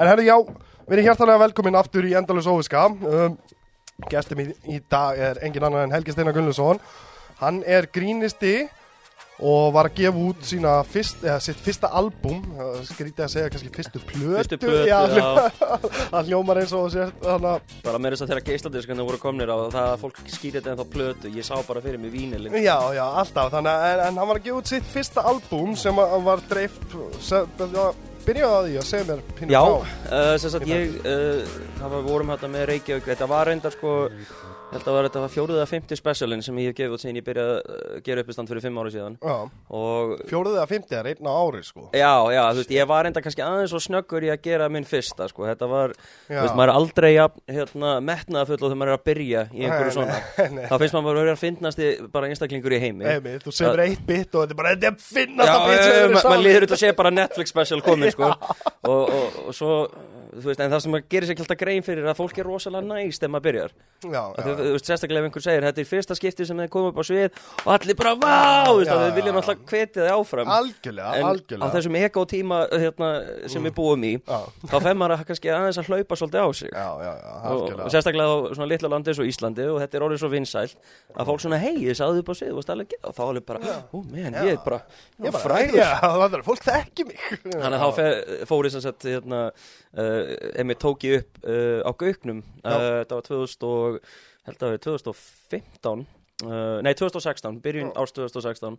En 0.00 0.08
herri, 0.08 0.24
já, 0.30 0.36
við 0.88 0.96
erum 0.96 1.08
hjartalega 1.10 1.42
velkomin 1.42 1.76
aftur 1.76 2.06
í 2.08 2.14
Endalus 2.16 2.46
Óviska. 2.48 2.86
Um, 2.88 3.34
Gestum 4.08 4.40
í, 4.40 4.46
í 4.72 4.78
dag 4.88 5.18
er 5.20 5.40
engin 5.44 5.66
annar 5.66 5.84
en 5.84 5.92
Helgi 5.92 6.14
Steinar 6.14 6.32
Gunnlaugsson. 6.32 6.80
Hann 7.42 7.58
er 7.68 7.84
grínisti 7.92 8.62
og 9.44 9.74
var 9.76 9.90
að 9.90 9.98
gefa 9.98 10.22
út 10.24 10.40
sína 10.44 10.72
fyrst, 10.88 11.20
eða, 11.24 11.36
sitt 11.44 11.60
fyrsta 11.60 11.90
albúm 11.96 12.40
skrítið 12.88 13.24
að 13.26 13.30
segja 13.34 13.52
kannski 13.52 13.70
fyrstu 13.76 14.02
plötu. 14.08 14.32
Fyrstu 14.38 14.58
plötu, 14.60 14.82
já, 14.88 14.98
hann 16.12 16.26
hljómar 16.28 16.60
eins 16.60 16.74
og 16.76 16.90
sér 16.92 17.12
þannig 17.20 17.48
að, 17.52 17.78
Bara 17.84 18.00
með 18.00 18.16
þess 18.16 18.24
að 18.24 18.32
þeirra 18.32 18.46
geisladiskarnir 18.50 19.08
voru 19.08 19.22
komnir 19.22 19.52
á 19.52 19.56
það 19.72 19.80
að 19.86 19.96
fólk 20.04 20.20
skýrði 20.26 20.58
þetta 20.58 20.74
en 20.74 20.80
þá 20.80 20.92
plötu. 20.96 21.32
Ég 21.36 21.48
sá 21.48 21.54
bara 21.68 21.84
fyrir 21.84 22.00
mig 22.00 22.12
vínilinn. 22.16 22.60
Já, 22.60 22.76
já, 22.96 23.04
alltaf. 23.04 23.52
Þannig 23.52 23.72
að, 23.72 23.88
en, 23.90 24.04
en 24.08 24.22
hann 24.22 24.32
var 24.32 24.40
að 24.40 24.48
gefa 24.48 24.62
út 24.64 24.72
sitt 24.72 24.92
fyrsta 24.96 25.28
albúm 25.28 25.76
sem 25.76 26.04
var 26.30 26.44
dreift 26.48 26.96
sem, 27.24 27.52
já, 27.76 27.84
byrjaði 28.30 28.54
á 28.54 28.60
því 28.66 28.78
að 28.80 28.88
segja 28.90 29.08
mér 29.10 29.50
Já, 29.50 29.62
uh, 29.66 30.34
sem 30.40 30.54
sagt 30.54 30.70
ég, 30.70 30.96
uh, 31.02 31.58
það 31.80 31.96
var, 31.96 32.06
vorum 32.06 32.32
hérna 32.34 32.52
með 32.54 32.66
Reykjavík 32.74 33.10
Þetta 33.10 33.30
var 33.30 33.50
reyndar 33.50 33.74
sko, 33.74 33.96
ég 34.70 34.76
held 34.78 34.86
að 34.86 34.94
var, 34.94 35.06
þetta 35.08 35.22
var 35.24 35.30
fjóruð 35.34 35.56
eða 35.58 35.66
fymti 35.66 35.96
specialin 35.98 36.42
sem 36.46 36.58
ég 36.62 36.70
hef 36.70 36.76
gefið 36.78 36.92
út 36.94 37.02
síðan 37.02 37.18
ég 37.18 37.24
byrjaði 37.26 37.54
að 37.56 37.70
uh, 37.74 37.96
gera 38.06 38.22
uppistand 38.22 38.50
fyrir 38.50 38.62
fimm 38.62 38.78
ári 38.78 38.92
síðan. 38.94 39.16
Já, 39.18 39.34
Og 39.80 40.12
fjóruðið 40.30 40.60
að 40.62 40.70
fymtið 40.70 40.96
er 41.00 41.08
einn 41.10 41.26
á 41.26 41.32
ári 41.34 41.62
sko. 41.66 41.86
Já, 41.90 42.12
já, 42.30 42.42
þú 42.54 42.60
veist, 42.60 42.74
ég 42.76 42.88
var 42.90 43.08
enda 43.10 43.22
kannski 43.24 43.42
aðeins 43.44 43.74
og 43.74 43.82
snöggur 43.82 44.26
í 44.26 44.30
að 44.30 44.42
gera 44.46 44.68
minn 44.70 44.86
fyrsta, 44.86 45.26
sko, 45.30 45.46
þetta 45.50 45.68
var, 45.70 45.94
Já. 46.30 46.36
þú 46.36 46.44
veist, 46.44 46.56
maður 46.60 46.70
er 46.70 46.78
aldrei 46.78 47.10
hérna, 47.50 47.94
metnaðafull 48.06 48.60
og 48.60 48.66
þegar 48.68 48.80
maður 48.84 48.92
er 48.94 48.98
að 49.00 49.04
byrja 49.10 49.44
í 49.50 49.66
einhverju 49.66 49.90
Nei, 49.90 49.96
svona, 49.98 50.20
nei, 50.38 50.48
nei. 50.60 50.64
þá 50.70 50.74
finnst 50.84 50.94
maður 50.96 51.08
bara 51.10 51.18
að 51.18 51.24
vera 51.24 51.34
að 51.34 51.42
finnast 51.44 51.84
bara 52.14 52.30
einstaklingur 52.30 52.76
í 52.76 52.82
heimi. 52.84 53.10
Emi, 53.10 53.34
þú 53.42 53.54
semur 53.58 53.84
eitt 53.84 54.06
bit 54.06 54.30
og 54.38 54.46
þetta 54.46 54.54
er 54.54 54.60
bara 54.62 54.74
þetta 54.76 54.90
er 54.92 55.02
finnast 55.10 55.50
Já, 55.50 55.56
að 55.56 55.66
bit 55.66 55.82
sem 55.84 55.90
já, 64.14 64.20
við 64.30 64.40
erum 64.40 64.54
saman 64.54 64.59
og, 64.60 64.66
og, 64.66 64.70
og 64.70 64.70
það 64.70 64.70
Þú, 64.70 64.74
veist, 64.76 64.90
sérstaklega 64.90 65.20
ef 65.20 65.28
einhver 65.30 65.44
segir, 65.46 65.66
þetta 65.66 65.82
er 65.82 65.88
fyrsta 65.90 66.16
skipti 66.18 66.46
sem 66.48 66.60
þeir 66.62 66.70
komið 66.74 66.90
upp 66.92 67.00
á 67.00 67.04
svið 67.10 67.40
og 67.64 67.70
allir 67.76 67.98
bara, 68.00 68.14
vá, 68.20 68.36
þú 68.68 68.76
veist, 68.80 68.92
við 69.00 69.18
viljum 69.18 69.40
alltaf 69.40 69.62
hvetja 69.70 70.04
þið 70.04 70.12
áfram. 70.14 70.52
algjörlega, 70.56 71.10
En 71.10 71.24
á 71.24 71.28
algjörlega 71.30 71.70
þessum 71.76 71.98
ego-tíma 72.00 72.60
hérna, 72.70 73.10
sem 73.50 73.68
við 73.68 73.74
búum 73.76 74.06
í 74.06 74.12
þá 74.24 74.76
fer 74.80 74.98
maður 74.98 75.16
að 75.16 75.24
kannski 75.30 75.52
aðeins 75.54 75.80
að 75.80 75.90
hlaupa 75.90 76.18
svolítið 76.20 76.40
á 76.40 76.48
sig. 76.60 76.70
Já, 76.70 76.88
já, 77.00 77.12
já, 77.20 77.32
og, 77.50 77.74
og 77.80 77.90
sérstaklega 77.94 78.30
á 78.30 78.36
svona 78.54 78.70
litla 78.70 78.90
landi 78.92 79.10
eins 79.12 79.20
og 79.22 79.30
Íslandi 79.30 79.66
og 79.70 79.80
þetta 79.82 79.98
er 79.98 80.06
orðið 80.06 80.22
svo 80.22 80.30
vinsælt 80.32 80.76
að 81.16 81.30
fólk 81.30 81.42
svona 81.44 81.60
hei, 81.60 81.74
ég 81.84 81.98
sagði 81.98 82.22
upp 82.22 82.30
á 82.30 82.34
sig 82.36 82.52
og 82.52 82.60
og 82.60 83.14
þá 83.16 83.22
alveg 83.24 83.46
bara, 83.48 83.76
ó 83.90 83.98
men, 84.04 84.34
ég 84.34 84.54
er 84.54 84.60
bara, 84.64 84.80
ég 85.20 85.30
er 85.30 85.34
bara 85.34 85.60
það 86.20 86.36
er 86.38 86.44
fólk 86.46 86.64
þekki 86.66 87.06
mig. 87.08 87.20
Þannig 87.44 87.76
að 87.76 87.82
þá 87.84 87.90
fe- 87.98 88.48
fór 88.50 88.68
ég 88.68 88.74
sem 88.74 88.84
sagt 88.84 89.06
hérna, 89.08 89.40
uh, 89.96 90.34
emi 90.60 90.76
tók 90.80 91.06
ég 91.08 91.20
upp 91.22 91.40
uh, 91.44 91.80
á 91.86 91.90
Gauknum 92.00 92.42
uh, 92.64 93.02
þetta 93.02 93.18
var 93.18 93.26
2000 93.28 93.68
og 93.70 94.00
held 94.48 94.64
að 94.66 94.74
við 94.76 94.82
2015 94.88 96.08
Uh, 96.40 96.78
nei, 96.80 96.94
2016, 96.96 97.58
byrjun 97.60 97.90
árs 98.00 98.14
2016 98.16 98.78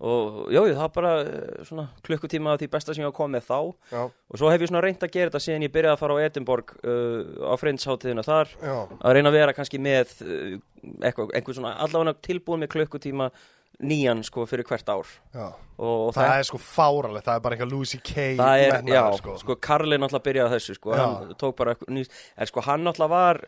og 0.00 0.46
já, 0.48 0.62
það 0.62 0.78
var 0.78 0.92
bara 0.94 1.10
uh, 1.20 1.58
svona 1.68 1.84
klukkutíma 2.06 2.54
af 2.54 2.62
því 2.62 2.68
besta 2.72 2.94
sem 2.94 3.02
ég 3.04 3.10
hafa 3.10 3.18
komið 3.18 3.44
þá. 3.44 3.58
Já, 3.92 4.00
Og 4.32 4.40
svo 4.40 4.48
hef 4.48 4.64
ég 4.64 4.70
svona 4.70 4.80
reynd 4.80 5.04
að 5.04 5.12
gera 5.12 5.28
þetta 5.28 5.42
síðan 5.44 5.66
ég 5.66 5.74
byrjaði 5.74 5.92
að 5.92 6.00
fara 6.00 6.16
á 6.16 6.22
Edinborg 6.24 6.72
uh, 6.80 7.18
á 7.44 7.54
frindsháttíðina 7.60 8.24
þar. 8.24 8.54
Já, 8.64 8.76
að 8.96 9.16
reyna 9.18 9.32
að 9.32 9.36
vera 9.36 9.56
kannski 9.58 9.80
með 9.82 10.14
uh, 10.24 10.54
eitthvað, 11.04 11.52
svona 11.52 11.74
allavega 11.84 12.16
tilbúin 12.24 12.64
með 12.64 12.72
klukkutíma 12.78 13.28
nýjan 13.82 14.22
sko 14.24 14.46
fyrir 14.48 14.66
hvert 14.68 14.88
ár. 14.92 15.12
Og, 15.36 16.08
og 16.08 16.10
Það 16.16 16.32
er 16.38 16.46
sko 16.48 16.60
fáralegt, 16.62 17.26
það 17.26 17.36
er 17.38 17.44
bara 17.44 17.56
eitthvað 17.56 17.72
Lucy 17.74 18.00
Kay 18.04 18.36
það 18.38 18.64
er, 18.64 18.76
já, 18.92 19.02
sko, 19.18 19.36
sko. 19.40 19.56
Karli 19.64 19.98
náttúrulega 19.98 20.26
byrjaði 20.28 20.48
á 20.48 20.54
þessu 20.56 20.76
sko, 20.78 20.92
Já. 20.94 21.02
hann 21.02 21.36
tók 21.40 21.56
bara 21.58 21.74
eitthvað 21.74 21.96
nýst, 21.96 22.18
en 22.36 22.50
sko 22.50 22.64
hann 22.68 22.84
náttúrulega 22.86 23.12
var 23.16 23.42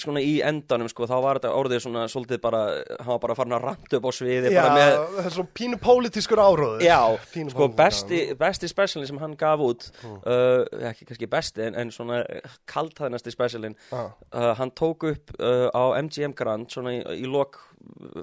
svona 0.00 0.20
í 0.22 0.36
endanum 0.46 0.88
sko, 0.88 1.04
þá 1.10 1.16
var 1.24 1.38
þetta 1.40 1.52
orðið 1.58 1.80
svona 1.84 2.04
svolítið 2.08 2.40
bara, 2.44 2.60
hann 3.02 3.10
var 3.10 3.20
bara 3.24 3.36
farin 3.36 3.56
að 3.56 3.64
ranta 3.66 3.98
upp 3.98 4.06
á 4.08 4.12
sviði 4.14 4.52
Já, 4.54 4.62
með 4.72 4.92
það 5.16 5.28
er 5.28 5.34
svo 5.34 5.44
pínu 5.58 5.78
pólitískur 5.82 6.40
áróður 6.40 6.84
Já, 6.86 7.00
Pínu 7.34 7.52
sko 7.52 7.66
besti, 7.76 8.20
besti 8.38 8.70
specialin 8.70 9.10
sem 9.10 9.20
hann 9.20 9.34
gaf 9.40 9.64
út 9.66 9.88
uh, 10.06 10.62
ekki 10.92 11.08
kannski 11.10 11.28
besti 11.32 11.66
en, 11.66 11.76
en 11.82 11.90
svona 11.92 12.22
kaltæðnasti 12.70 13.34
specialin 13.34 13.76
Já. 13.90 14.04
uh, 14.06 14.52
hann 14.60 14.72
tók 14.78 15.08
upp 15.10 15.34
uh, 15.40 15.66
á 15.74 15.98
MGM 16.00 16.36
Grand 16.38 16.70
svona 16.72 16.94
í, 16.96 17.02
í 17.20 17.26
lok 17.28 17.60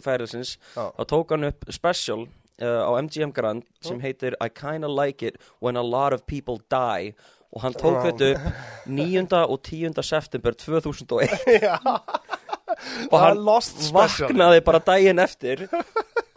færilsins 0.04 0.56
Já. 0.74 0.88
þá 0.98 1.04
tók 1.14 1.36
hann 1.36 1.52
upp 1.52 1.68
special 1.74 2.26
á 2.64 2.92
MGM 3.02 3.32
Grand 3.36 3.66
sem 3.84 3.98
heitir 4.00 4.36
I 4.40 4.48
kinda 4.48 4.88
like 4.88 5.26
it 5.26 5.40
when 5.60 5.76
a 5.76 5.84
lot 5.84 6.14
of 6.14 6.26
people 6.30 6.62
die 6.72 7.12
og 7.54 7.62
hann 7.62 7.76
tók 7.78 8.00
Já. 8.00 8.04
þetta 8.10 8.30
upp 8.34 8.88
9. 8.90 9.28
og 9.46 9.60
10. 9.62 10.04
september 10.04 10.58
2001 10.58 11.30
Já, 11.68 11.78
og 13.12 13.20
hann 13.22 13.44
vaknaði 13.94 14.64
bara 14.66 14.82
daginn 14.84 15.22
eftir 15.22 15.68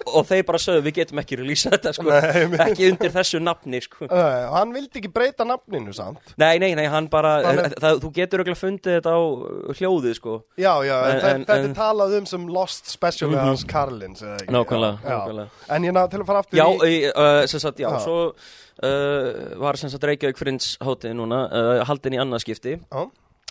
og 0.07 0.27
þeir 0.29 0.45
bara 0.47 0.59
sögðu 0.63 0.83
við 0.87 0.95
getum 1.01 1.21
ekki 1.23 1.39
releasa 1.41 1.71
þetta 1.75 1.93
sko, 1.97 2.07
Nei, 2.09 2.59
ekki 2.67 2.89
undir 2.93 3.13
þessu 3.15 3.41
nafni 3.43 3.81
sko. 3.85 4.07
Nei, 4.11 4.45
Hann 4.55 4.75
vildi 4.77 5.01
ekki 5.01 5.11
breyta 5.13 5.47
nafninu 5.49 5.95
samt 5.97 6.35
nei, 6.39 6.59
nei, 6.63 6.75
nei, 6.79 6.87
hann 6.93 7.09
bara 7.13 7.35
Þannig- 7.47 7.75
það, 7.83 8.01
þú 8.05 8.11
getur 8.21 8.45
auðvitað 8.45 8.61
fundið 8.63 8.97
þetta 9.01 9.15
á 9.17 9.21
uh, 9.21 9.73
hljóðið 9.81 10.15
sko. 10.21 10.37
Já, 10.63 10.73
já, 10.87 10.97
en, 10.97 11.17
En- 11.17 11.27
en, 11.33 11.45
þetta 11.49 11.59
en- 11.59 11.71
er 11.71 11.75
talað 11.81 12.17
um 12.21 12.27
sem 12.33 12.47
lost 12.59 12.93
special 12.93 13.31
með 13.35 13.43
hans 13.49 13.65
Karlins? 13.69 14.23
Nákvæmlega, 14.47 14.99
Já, 15.03 15.19
já. 15.43 15.49
En 15.77 15.83
ég 15.91 15.93
ná 15.97 16.05
til 16.11 16.21
að 16.23 16.27
fara 16.31 16.45
aftur 16.45 16.61
já, 16.63 16.67
í 16.87 16.97
uh, 17.11 17.43
sem 17.51 17.61
sagt, 17.67 17.83
já, 17.83 17.91
Já. 17.91 17.99
svo 18.07 18.19
uh, 18.31 19.59
var 19.61 19.77
sem 19.81 19.91
sagt 19.93 20.05
Reykjavík 20.07 20.39
Frins 20.41 20.77
hátíð 20.85 21.15
núna, 21.19 21.45
uh, 21.51 21.85
haldin 21.89 22.17
í 22.17 22.21
annað 22.23 22.45
skipti 22.47 22.77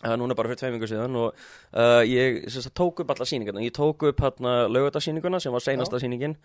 Já, 0.06 0.14
uh, 0.14 0.18
núna 0.22 0.38
bara 0.38 0.52
fyrir 0.52 0.62
tveimingu 0.62 0.90
síðan 0.90 1.18
og 1.18 1.34
uh, 1.74 2.02
ég 2.06 2.44
sagt, 2.54 2.76
tók 2.78 3.02
upp 3.02 3.14
alla 3.16 3.26
sýningarna 3.26 3.64
ég 3.66 3.74
tók 3.74 4.06
upp 4.06 4.22
hérna 4.22 4.68
laugardagssýninguna 4.70 5.42
sem 5.42 5.54
var 5.56 5.66
seinasta 5.66 6.02
sýningin 6.02 6.38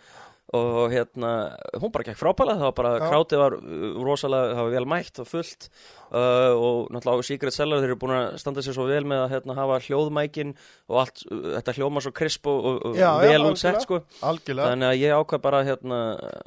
og 0.56 0.90
hérna, 0.90 1.30
hún 1.78 1.92
bara 1.94 2.04
gekk 2.08 2.18
frábæla 2.18 2.56
það 2.58 2.66
var 2.66 2.76
bara, 2.78 2.92
Já. 2.98 3.04
krátið 3.12 3.40
var 3.42 3.56
uh, 3.60 4.00
rosalega 4.02 4.54
það 4.56 4.66
var 4.66 4.72
vel 4.74 4.88
mætt 4.90 5.20
og 5.22 5.28
fullt 5.30 5.66
uh, 6.10 6.52
og 6.58 6.90
náttúrulega 6.90 7.22
á 7.22 7.28
Secret 7.28 7.54
Cellar 7.54 7.82
þeir 7.82 7.92
eru 7.92 7.98
búin 8.02 8.14
að 8.16 8.26
standa 8.42 8.64
sér 8.66 8.74
svo 8.74 8.86
vel 8.88 9.04
með 9.06 9.22
að 9.24 9.34
hérna, 9.36 9.56
hafa 9.60 9.78
hljóðmækin 9.86 10.54
og 10.90 10.98
allt, 11.04 11.22
uh, 11.30 11.44
þetta 11.54 11.74
hljóma 11.78 12.02
svo 12.02 12.12
krisp 12.18 12.50
og, 12.50 12.58
og, 12.66 12.80
og 12.90 12.98
Já, 12.98 13.10
vel 13.22 13.46
útsett 13.46 13.84
sko. 13.86 14.00
Þannig 14.20 14.88
að 14.88 14.98
ég 14.98 15.14
ákvað 15.14 15.44
bara 15.46 15.62
hérna, 15.68 16.00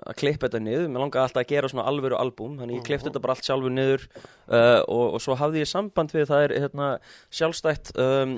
að 0.03 0.19
klippa 0.19 0.49
þetta 0.49 0.63
niður, 0.67 0.89
mér 0.91 1.05
langaði 1.05 1.23
alltaf 1.23 1.43
að 1.45 1.53
gera 1.53 1.71
svona 1.71 1.87
alvöru 1.87 2.19
albúm, 2.19 2.59
þannig 2.59 2.81
ég 2.81 2.87
klippti 2.89 3.07
þetta 3.07 3.23
bara 3.23 3.37
allt 3.37 3.47
sjálfur 3.47 3.75
niður 3.77 4.07
uh, 4.11 4.81
og, 4.83 5.05
og 5.15 5.23
svo 5.23 5.37
hafði 5.39 5.63
ég 5.63 5.71
samband 5.71 6.11
við 6.11 6.27
það 6.27 6.45
er 6.49 6.55
hérna, 6.65 6.91
sjálfstætt 7.31 7.93
um, 8.03 8.35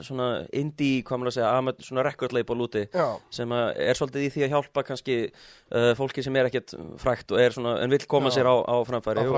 svona 0.00 0.30
indie, 0.56 1.04
hvað 1.04 1.20
maður 1.20 1.34
að 1.34 1.38
segja, 1.38 1.52
amat, 1.60 1.84
svona 1.84 2.06
record 2.08 2.32
label 2.36 2.64
úti 2.64 2.86
Já, 2.88 3.06
sem 3.34 3.52
er 3.52 3.98
svolítið 3.98 4.26
í 4.26 4.32
því 4.32 4.46
að 4.46 4.54
hjálpa 4.56 4.84
kannski 4.88 5.01
uh, 5.10 5.92
fólki 5.98 6.24
sem 6.24 6.36
er 6.36 6.48
ekkert 6.48 6.74
frækt 7.02 7.34
og 7.34 7.42
er 7.42 7.56
svona, 7.56 7.76
en 7.82 7.92
vill 7.92 8.06
koma 8.10 8.30
Já. 8.30 8.38
sér 8.38 8.50
á, 8.50 8.54
á 8.62 8.74
á 8.78 8.86
framfæri 8.88 9.24
og, 9.24 9.36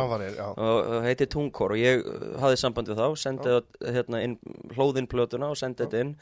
og, 0.56 0.98
heiti 1.06 1.28
Tungkor 1.30 1.74
og 1.74 1.80
ég 1.80 2.04
hafði 2.42 2.60
samband 2.60 2.90
við 2.90 3.00
þá, 3.00 3.08
sendi 3.20 3.56
hérna, 3.96 4.22
inn 4.26 4.38
hlóðinn 4.76 5.10
plötuna 5.10 5.50
og 5.52 5.58
sendi 5.60 5.84
þetta 5.84 6.04
inn 6.04 6.14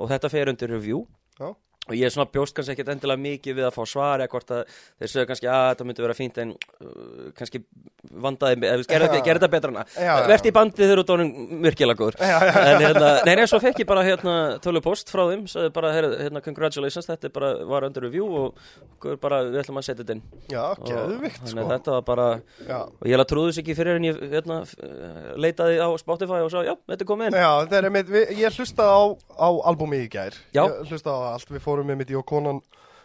og 0.00 0.12
þetta 0.12 0.32
fer 0.32 0.52
undir 0.52 0.72
review 0.72 1.04
Já. 1.40 1.54
Og 1.90 1.96
ég 1.98 2.06
er 2.06 2.14
svona 2.14 2.30
bjóst 2.30 2.54
kannski 2.56 2.76
ekkert 2.76 2.92
endilega 2.94 3.24
mikið 3.26 3.58
við 3.58 3.68
að 3.68 3.76
fá 3.76 3.82
svar 3.90 4.22
eða 4.22 4.32
hvort 4.32 4.52
að 4.54 4.76
þeir 5.00 5.12
sögðu 5.12 5.30
kannski 5.30 5.50
að 5.50 5.66
þetta 5.70 5.86
myndi 5.88 6.04
vera 6.06 6.16
fínt 6.16 6.38
en 6.42 6.52
uh, 6.54 7.30
kannski 7.36 7.62
vandaði, 8.24 8.56
eða 8.64 8.86
gerði 8.88 9.20
ger 9.26 9.38
þetta 9.38 9.50
betra 9.52 9.84
já. 9.92 10.12
verðt 10.28 10.48
í 10.48 10.52
bandið 10.56 10.86
þegar 10.86 11.00
þú 11.00 11.06
dónum 11.10 11.30
myrkilega 11.64 11.98
góður. 11.98 12.16
En 12.20 12.80
hérna, 12.80 13.10
nei, 13.26 13.34
nei, 13.38 13.44
svo 13.50 13.60
fekk 13.62 13.82
ég 13.82 13.88
bara 13.90 14.04
hérna 14.06 14.34
tölupost 14.64 15.10
frá 15.12 15.22
þeim, 15.28 15.44
sagði 15.50 15.72
bara 15.76 15.92
hérna, 15.96 16.42
congratulations, 16.44 17.08
þetta 17.10 17.30
bara 17.34 17.50
var 17.68 17.86
under 17.88 18.06
review 18.06 18.28
og 18.40 19.08
bara, 19.22 19.42
við 19.48 19.60
ætlum 19.64 19.80
að 19.80 19.86
setja 19.88 20.00
þetta 20.02 20.16
inn. 20.16 20.24
Já, 20.52 20.64
geðvikt 20.86 21.52
sko. 21.52 21.66
þetta 21.70 21.96
var 21.96 22.06
bara 22.08 22.28
Já, 22.66 22.78
og 22.86 23.04
ég 23.08 23.14
held 23.14 23.24
að 23.24 23.30
trúðu 23.34 23.52
þess 23.52 23.62
ekki 23.62 23.76
fyrir 23.78 24.00
en 24.00 24.08
ég 24.08 24.20
hérna, 24.32 24.60
leitaði 25.40 25.80
á 25.82 25.88
Spotify 26.00 26.40
og 26.44 26.50
sá, 26.52 26.60
já, 26.66 26.74
þetta 26.90 27.04
er 27.04 27.10
komið 27.10 27.30
inn. 27.30 27.38
Já, 30.56 30.66
mitt, 31.80 31.86
við, 31.86 31.88
með 31.90 31.98
mitt 32.04 32.10
í 32.10 32.18
og 32.20 32.26
konan 32.26 32.60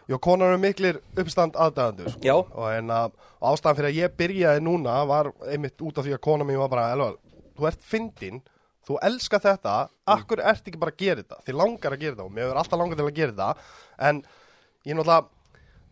Jó, 0.06 0.20
konan 0.22 0.52
er 0.54 0.60
miklir 0.62 1.00
uppstand 1.18 1.56
aðdæðandur 1.58 2.12
sko. 2.14 2.34
Og 2.54 2.68
en 2.70 2.92
að 2.94 3.16
ástæðan 3.42 3.78
fyrir 3.80 3.88
að 3.90 3.96
ég 3.98 4.12
byrjaði 4.20 4.62
núna 4.62 5.00
var 5.10 5.32
einmitt 5.50 5.82
út 5.82 5.98
af 5.98 6.06
því 6.06 6.14
að 6.14 6.22
konan 6.28 6.46
mín 6.46 6.60
var 6.62 6.70
bara 6.70 6.92
Elvar, 6.94 7.16
þú 7.58 7.66
ert 7.72 7.82
fyndin, 7.82 8.42
þú 8.86 9.00
elskar 9.02 9.42
þetta 9.42 9.74
Akkur 10.06 10.44
ert 10.46 10.62
ekki 10.70 10.78
bara 10.78 10.94
að 10.94 11.00
gera 11.02 11.24
þetta? 11.24 11.40
Þið 11.48 11.58
langar 11.58 11.96
að 11.98 12.04
gera 12.04 12.14
þetta 12.14 12.28
og 12.28 12.36
mér 12.36 12.46
hefur 12.46 12.60
alltaf 12.62 12.80
langar 12.84 13.00
til 13.02 13.08
að 13.08 13.16
gera 13.18 13.34
þetta. 13.34 13.72
En 13.98 14.22
ég 14.86 14.94
er 14.94 15.00
náttúrulega 15.00 15.26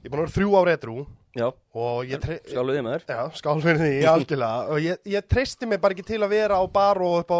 Ég 0.03 0.05
er 0.05 0.13
búin 0.13 0.19
að 0.19 0.25
vera 0.27 0.35
þrjú 0.37 0.53
á 0.53 0.61
retru 0.69 0.95
Já, 1.33 1.47
Og 1.73 2.05
ég 2.05 2.21
tre- 2.21 2.41
skáluð 2.45 2.75
ég 2.77 2.83
með 2.85 2.93
þér 3.07 3.15
Já, 3.17 3.23
skál 3.41 3.61
fyrir 3.65 3.79
því, 3.81 3.93
algjörlega. 4.13 4.57
Og 4.69 4.77
ég, 4.85 4.99
ég 5.09 5.25
treysti 5.33 5.65
mig 5.65 5.81
bara 5.81 5.95
ekki 5.97 6.05
til 6.05 6.21
að 6.21 6.35
vera 6.37 6.61
á 6.61 6.63
bar 6.69 7.01
og 7.01 7.23
upp 7.23 7.33
á 7.33 7.39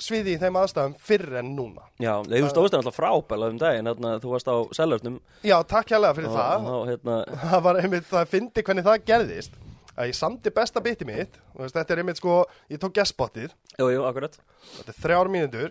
sviði 0.00 0.34
í 0.34 0.38
þeim 0.42 0.56
aðstæðum 0.58 0.94
fyrr 0.98 1.36
en 1.40 1.52
núna. 1.56 1.84
Já, 2.02 2.16
þú 2.26 2.48
stóðst 2.50 2.74
alltaf 2.78 2.96
frábæla 2.96 3.50
um 3.52 3.58
daginn 3.60 3.86
hérna, 3.86 4.16
þú 4.22 4.32
varst 4.34 4.48
á 4.50 4.56
selörnum 4.74 5.20
Já, 5.46 5.56
takk 5.70 5.92
hérlega 5.94 6.16
fyrir 6.18 6.32
og, 6.32 6.38
það. 6.38 6.66
og, 6.72 6.88
hérna, 6.90 7.18
Það 7.44 7.62
var 7.68 7.78
einmitt, 7.82 8.08
það 8.10 8.32
fyndi 8.34 8.64
hvernig 8.66 8.84
það 8.88 9.04
gerðist 9.12 9.54
að 9.94 10.10
ég 10.10 10.18
samti 10.18 10.50
besta 10.50 10.80
biti 10.82 11.06
mitt 11.06 11.36
veist, 11.54 11.76
þetta 11.76 11.94
er 11.94 12.02
einmitt 12.02 12.18
sko, 12.18 12.40
ég 12.72 12.80
tók 12.82 12.96
gestbotið 12.98 13.52
Jú, 13.78 13.86
jú, 13.94 14.02
akkurat. 14.08 14.34
Þetta 14.80 14.90
er 14.90 15.00
þrjár 15.04 15.30
mínútur 15.30 15.70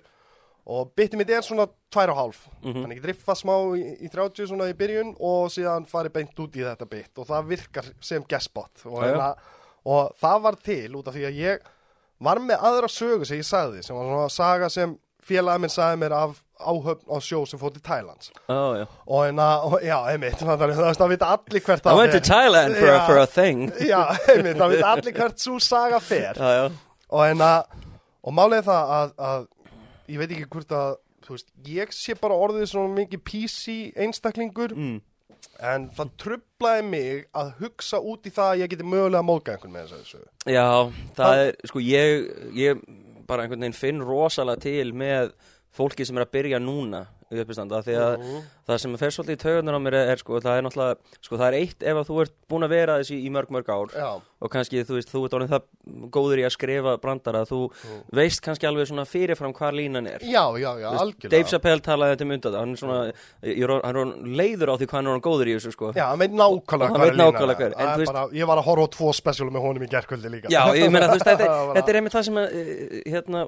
og 0.64 0.94
biti 0.96 1.19
mitt 1.19 1.28
er 1.36 1.44
svona 1.44 1.66
tvær 1.92 2.14
og 2.14 2.19
hálf. 2.22 2.46
Mhm. 2.64 2.86
þannig 2.86 3.02
ég 3.02 3.04
driffa 3.10 3.36
smá 3.36 3.52
í, 3.76 3.84
í 4.08 4.10
30 4.14 4.48
svona 4.48 4.69
í 4.72 4.78
byrjun 4.80 5.12
og 5.19 5.50
síðan 5.52 5.84
fari 5.92 6.08
beint 6.16 6.40
út 6.40 6.56
í 6.56 6.64
þetta 6.64 6.88
bit 6.88 7.19
og 7.19 7.28
það 7.28 7.50
virkar 7.52 7.90
sem 8.00 8.24
gestbot 8.24 8.86
og, 8.88 9.02
hérna, 9.04 9.34
og 9.84 10.16
það 10.24 10.42
var 10.48 10.56
til 10.64 10.96
út 10.96 11.08
af 11.12 11.18
því 11.18 11.26
að 11.28 11.40
ég 11.44 11.68
var 12.24 12.42
með 12.44 12.64
aðra 12.70 12.90
sögu 12.92 13.28
sem 13.28 13.42
ég 13.42 13.48
sagði 13.48 13.84
sem 13.86 13.98
var 13.98 14.10
svona 14.10 14.31
saga 14.34 14.70
sem 14.74 14.96
félagið 15.24 15.64
minn 15.64 15.74
sagði 15.74 16.02
mér 16.04 16.16
af 16.18 16.40
áhöfn 16.64 17.08
á 17.12 17.18
sjó 17.24 17.44
sem 17.48 17.60
fór 17.60 17.74
til 17.75 17.84
Thailands 17.84 18.31
Ó, 18.48 18.75
já 18.80 18.86
og 18.86 19.24
hérna, 19.25 19.48
og, 19.68 19.78
já, 19.84 19.98
einmitt 20.12 20.44
að 20.44 20.66
það 21.00 21.14
vita 21.14 21.31
allir 21.36 21.64
hvert 21.68 21.88
I 21.88 21.96
went 21.98 22.16
to. 22.16 22.22
Thailand 22.24 22.75
for, 22.78 22.88
Já. 22.88 22.96
a, 22.98 23.06
for 23.08 23.20
a 23.20 23.28
thing 23.28 23.66
já, 23.92 24.02
einmitt, 24.31 24.60
það 24.60 24.75
vita 24.75 24.92
allir 24.96 25.18
hvert 25.18 25.44
svo 25.44 25.60
saga 25.64 26.00
fer 26.04 26.40
Já, 26.40 26.52
já 26.60 26.66
og 27.14 27.25
hérna 27.28 27.50
og 28.24 28.34
málið 28.34 28.62
er 28.62 28.68
það 28.68 28.94
að, 28.98 29.16
að 29.30 29.48
ég 30.14 30.22
veit 30.22 30.31
ekki 30.36 30.52
hvort 30.56 30.76
að 30.78 30.94
þú 31.24 31.36
veist, 31.38 31.50
ég 31.72 31.94
sé 31.96 32.16
bara 32.19 32.38
orðið 32.46 32.69
svona 32.72 32.94
mikið 32.98 33.22
PC 33.28 33.76
einstaklingur 34.06 34.74
mm. 34.76 34.96
En 35.63 35.88
það 35.95 36.12
trublaði 36.24 36.83
mig 36.89 37.24
að 37.39 37.54
hugsa 37.62 38.01
út 38.04 38.27
í 38.27 38.33
það 38.33 38.51
að 38.51 38.62
ég 38.63 38.74
geti 38.74 38.88
mögulega 38.88 39.25
móðgað 39.27 39.56
einhvern 39.56 39.75
með 39.77 39.95
þessu. 39.95 40.21
Já, 40.51 40.68
það 41.18 41.42
er, 41.45 41.57
sko, 41.71 41.83
ég, 41.88 42.30
ég 42.60 42.86
bara 43.30 43.45
einhvern 43.45 43.63
veginn 43.63 43.77
finn 43.77 44.04
rosalega 44.04 44.65
til 44.65 44.94
með 44.98 45.33
fólki 45.74 46.06
sem 46.06 46.19
er 46.19 46.27
að 46.27 46.33
byrja 46.36 46.60
núna 46.62 47.06
í 47.33 47.39
uppistanda, 47.42 47.80
því 47.81 47.95
að 47.98 48.25
það 48.68 48.80
sem 48.83 48.98
fer 49.01 49.13
svolítið 49.15 49.38
í 49.38 49.42
taugunar 49.42 49.77
á 49.80 49.81
mér 49.81 49.95
er, 49.98 50.12
er 50.13 50.21
sko, 50.21 50.38
það 50.44 50.60
er 50.60 50.65
náttúrulega, 50.68 51.15
sko, 51.18 51.39
það 51.39 51.48
er 51.48 51.57
eitt 51.63 51.86
ef 51.89 52.00
að 52.01 52.09
þú 52.09 52.18
ert 52.24 52.36
búin 52.51 52.68
að 52.68 52.75
vera 52.75 52.98
þessi 53.00 53.18
í 53.24 53.31
mörg, 53.33 53.54
mörg 53.56 53.71
ár. 53.74 53.95
Já, 53.98 54.09
og 54.44 54.51
kannski, 54.51 54.81
þú 54.84 54.98
veist, 54.98 55.12
þú 55.13 55.22
ert 55.28 55.36
orðin 55.38 55.51
það 55.54 56.10
góður 56.13 56.42
í 56.42 56.45
að 56.48 56.54
skrifa 56.57 56.94
brandara, 57.04 57.44
þú 57.48 57.60
veist 58.16 58.42
kannski 58.44 58.68
alveg 58.68 58.90
svona 58.90 59.06
fyrirfram 59.07 59.54
hvað 59.56 59.78
línan 59.80 60.10
er. 60.12 60.25
Já, 60.28 60.44
já, 60.60 60.69
já, 60.81 60.90
veist, 60.90 61.04
algjörlega. 61.04 61.31
Dave 61.34 61.48
Chappelle 61.54 61.84
talaði 61.86 62.16
þetta 62.18 62.28
um 62.28 62.34
undan 62.36 62.57
hann 62.60 62.74
er 62.75 62.81
svona, 62.81 62.98
er, 63.54 63.74
hann 63.88 64.00
er 64.04 64.12
leiður 64.42 64.74
á 64.74 64.75
því 64.75 64.88
hvað 64.90 64.98
hann 65.00 65.07
er 65.07 65.13
orðinn 65.13 65.25
góður 65.30 65.51
í 65.51 65.56
þessu, 65.57 65.72
sko. 65.78 65.92
Já, 65.95 66.06
hann 66.12 66.22
veit 66.24 66.36
nákvæmlega 66.36 66.92
hvað 66.94 67.07
er 67.07 67.18
línan 67.18 67.54
er. 67.54 67.72
en 67.74 67.88
Það 67.94 68.04
veist- 68.04 68.13
bara, 68.13 68.25
Ég 68.34 68.50
var 68.50 68.57
að 68.60 68.68
horfa 68.68 68.84
á 68.84 68.90
tvo 68.98 69.13
spesiálu 69.13 69.51
með 69.54 69.63
honum 69.68 69.84
í 69.84 69.90
gerkvöldi 69.94 70.30
líka. 70.34 70.51
Já, 70.51 70.62
ég 70.75 70.92
meina, 70.92 71.07
þú 71.07 71.18
veist, 71.19 71.30
þetta, 71.31 71.48
Það 71.54 71.75
þetta 71.78 71.90
er 71.94 72.00
einmitt 72.00 72.16
það 72.18 72.25
sem 72.28 72.38
að, 72.42 72.48
eh, 72.54 73.12
hérna, 73.13 73.40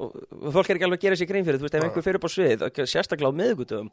fólk 0.56 0.70
er 0.70 0.76
ekki 0.80 0.88
alveg 0.88 1.00
að 1.00 1.06
gera 1.06 1.20
sér 1.20 1.30
grein 1.32 1.46
fyrir, 1.48 1.60
þú 1.60 1.68
veist, 1.68 1.76
ef 1.76 1.84
einhver 1.90 2.06
fyrir 2.06 2.20
upp 2.22 2.28
á 2.28 2.32
svið, 2.36 2.66
sérstaklega 2.86 3.32
á 3.32 3.40
miðgutum, 3.40 3.88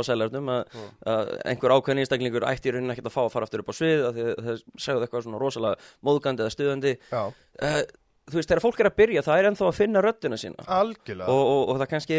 Þá 0.00 0.08
seljarnum 0.08 0.52
að, 0.54 0.76
að 1.12 1.32
einhver 1.52 1.74
ákveðin 1.76 2.00
einstaklingur 2.04 2.46
ætti 2.48 2.70
í 2.70 2.72
rauninni 2.72 2.94
ekkert 2.94 3.10
að 3.10 3.16
fá 3.18 3.22
að 3.26 3.32
fara 3.34 3.48
aftur 3.48 3.62
upp 3.64 3.72
á 3.72 3.74
svið, 3.76 4.04
að 4.08 4.20
það 4.40 4.62
segðu 4.80 5.04
eitthvað 5.06 5.26
svona 5.26 5.40
rosalega 5.42 5.90
móðgandi 6.08 6.46
eða 6.46 6.54
stuðandi, 6.54 6.94
uh, 7.12 7.82
þú 8.30 8.38
veist, 8.38 8.50
þegar 8.50 8.62
fólk 8.62 8.80
er 8.82 8.88
að 8.90 8.96
byrja, 9.00 9.22
það 9.26 9.40
er 9.40 9.48
ennþá 9.50 9.66
að 9.66 9.76
finna 9.76 10.02
röddina 10.04 10.38
sína. 10.38 10.64
algjörlega 10.70 11.34
Og, 11.34 11.40
og, 11.50 11.62
og 11.72 11.80
það 11.80 11.90
kannski 11.94 12.18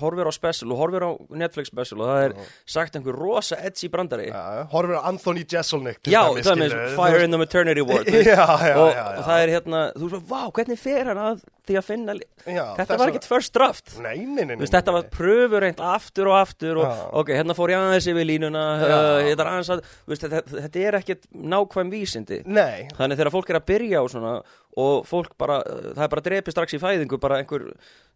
horfir 0.00 0.30
á 0.30 0.32
special 0.34 0.74
og 0.74 0.80
horfir 0.80 1.06
á 1.06 1.10
Netflix 1.42 1.70
special 1.72 2.04
og 2.04 2.10
það 2.10 2.24
er 2.26 2.34
sagt 2.76 2.98
einhver 2.98 3.18
rosa 3.18 3.58
edgy 3.66 3.90
brandari 3.92 4.28
Já, 4.30 4.66
horfir 4.72 5.00
á 5.00 5.02
Anthony 5.10 5.44
Jeselnik 5.50 6.00
Já, 6.06 6.22
það 6.22 6.60
með 6.60 6.74
skilurðu, 6.74 6.90
þú 6.92 7.00
Fire 7.00 7.24
in 7.24 7.34
the 7.34 7.40
Maternity 7.40 7.86
Ward 7.86 8.10
Já, 8.10 8.14
veist. 8.14 8.28
já, 8.30 8.74
og, 8.76 8.92
já, 8.92 9.00
já. 9.00 9.08
og 9.16 9.26
það 9.30 9.44
er 9.46 9.54
hérna, 9.56 9.82
þú 9.96 10.10
veist, 10.12 10.28
vá, 10.30 10.42
hvernig 10.60 10.82
fer 10.84 11.10
hann 11.10 11.22
að 11.24 11.42
því 11.70 11.78
að 11.80 11.86
finna 11.86 12.16
Já, 12.46 12.62
Þetta 12.78 12.98
var 13.00 13.12
ekkert 13.12 13.28
first 13.28 13.54
draft 13.56 13.94
Nei, 14.00 14.16
nei, 14.24 14.44
nei, 14.44 14.54
Þú 14.56 14.64
veist, 14.64 14.76
þetta 14.76 14.94
var 14.96 15.08
pröfur 15.12 15.64
reynd 15.66 15.82
aftur 15.90 16.30
og 16.30 16.38
aftur 16.38 16.80
og 16.82 16.86
Já. 16.88 17.02
ok, 17.22 17.34
hérna 17.36 17.56
fór 17.58 17.74
ég 17.74 17.82
aðeins 17.82 18.08
yfir 18.10 18.28
línuna 18.28 18.64
Já. 18.80 18.86
uh, 18.86 19.28
þetta, 19.28 19.44
er 19.44 19.52
aðeins 19.52 19.72
að, 19.74 19.84
þú 20.06 20.14
veist, 20.14 20.26
þetta, 20.26 20.60
þetta 20.66 20.84
er 20.86 20.98
ekkert 21.00 21.28
nákvæm 21.54 21.92
vísindi 21.92 22.40
Nei, 22.48 22.88
Þannig 22.96 23.20
þegar 23.20 23.34
fólk 23.36 23.52
er 23.52 23.60
að 23.60 23.68
byrja 23.70 24.02
á 24.02 24.04
svona 24.10 24.34
og 24.78 25.06
fólk 25.08 25.32
bara, 25.40 25.60
það 25.96 26.04
er 26.04 26.12
bara 26.12 26.24
dreipið 26.26 26.54
strax 26.54 26.74
í 26.76 26.80
fæðingu 26.82 27.18
bara 27.22 27.40
einhver, 27.42 27.64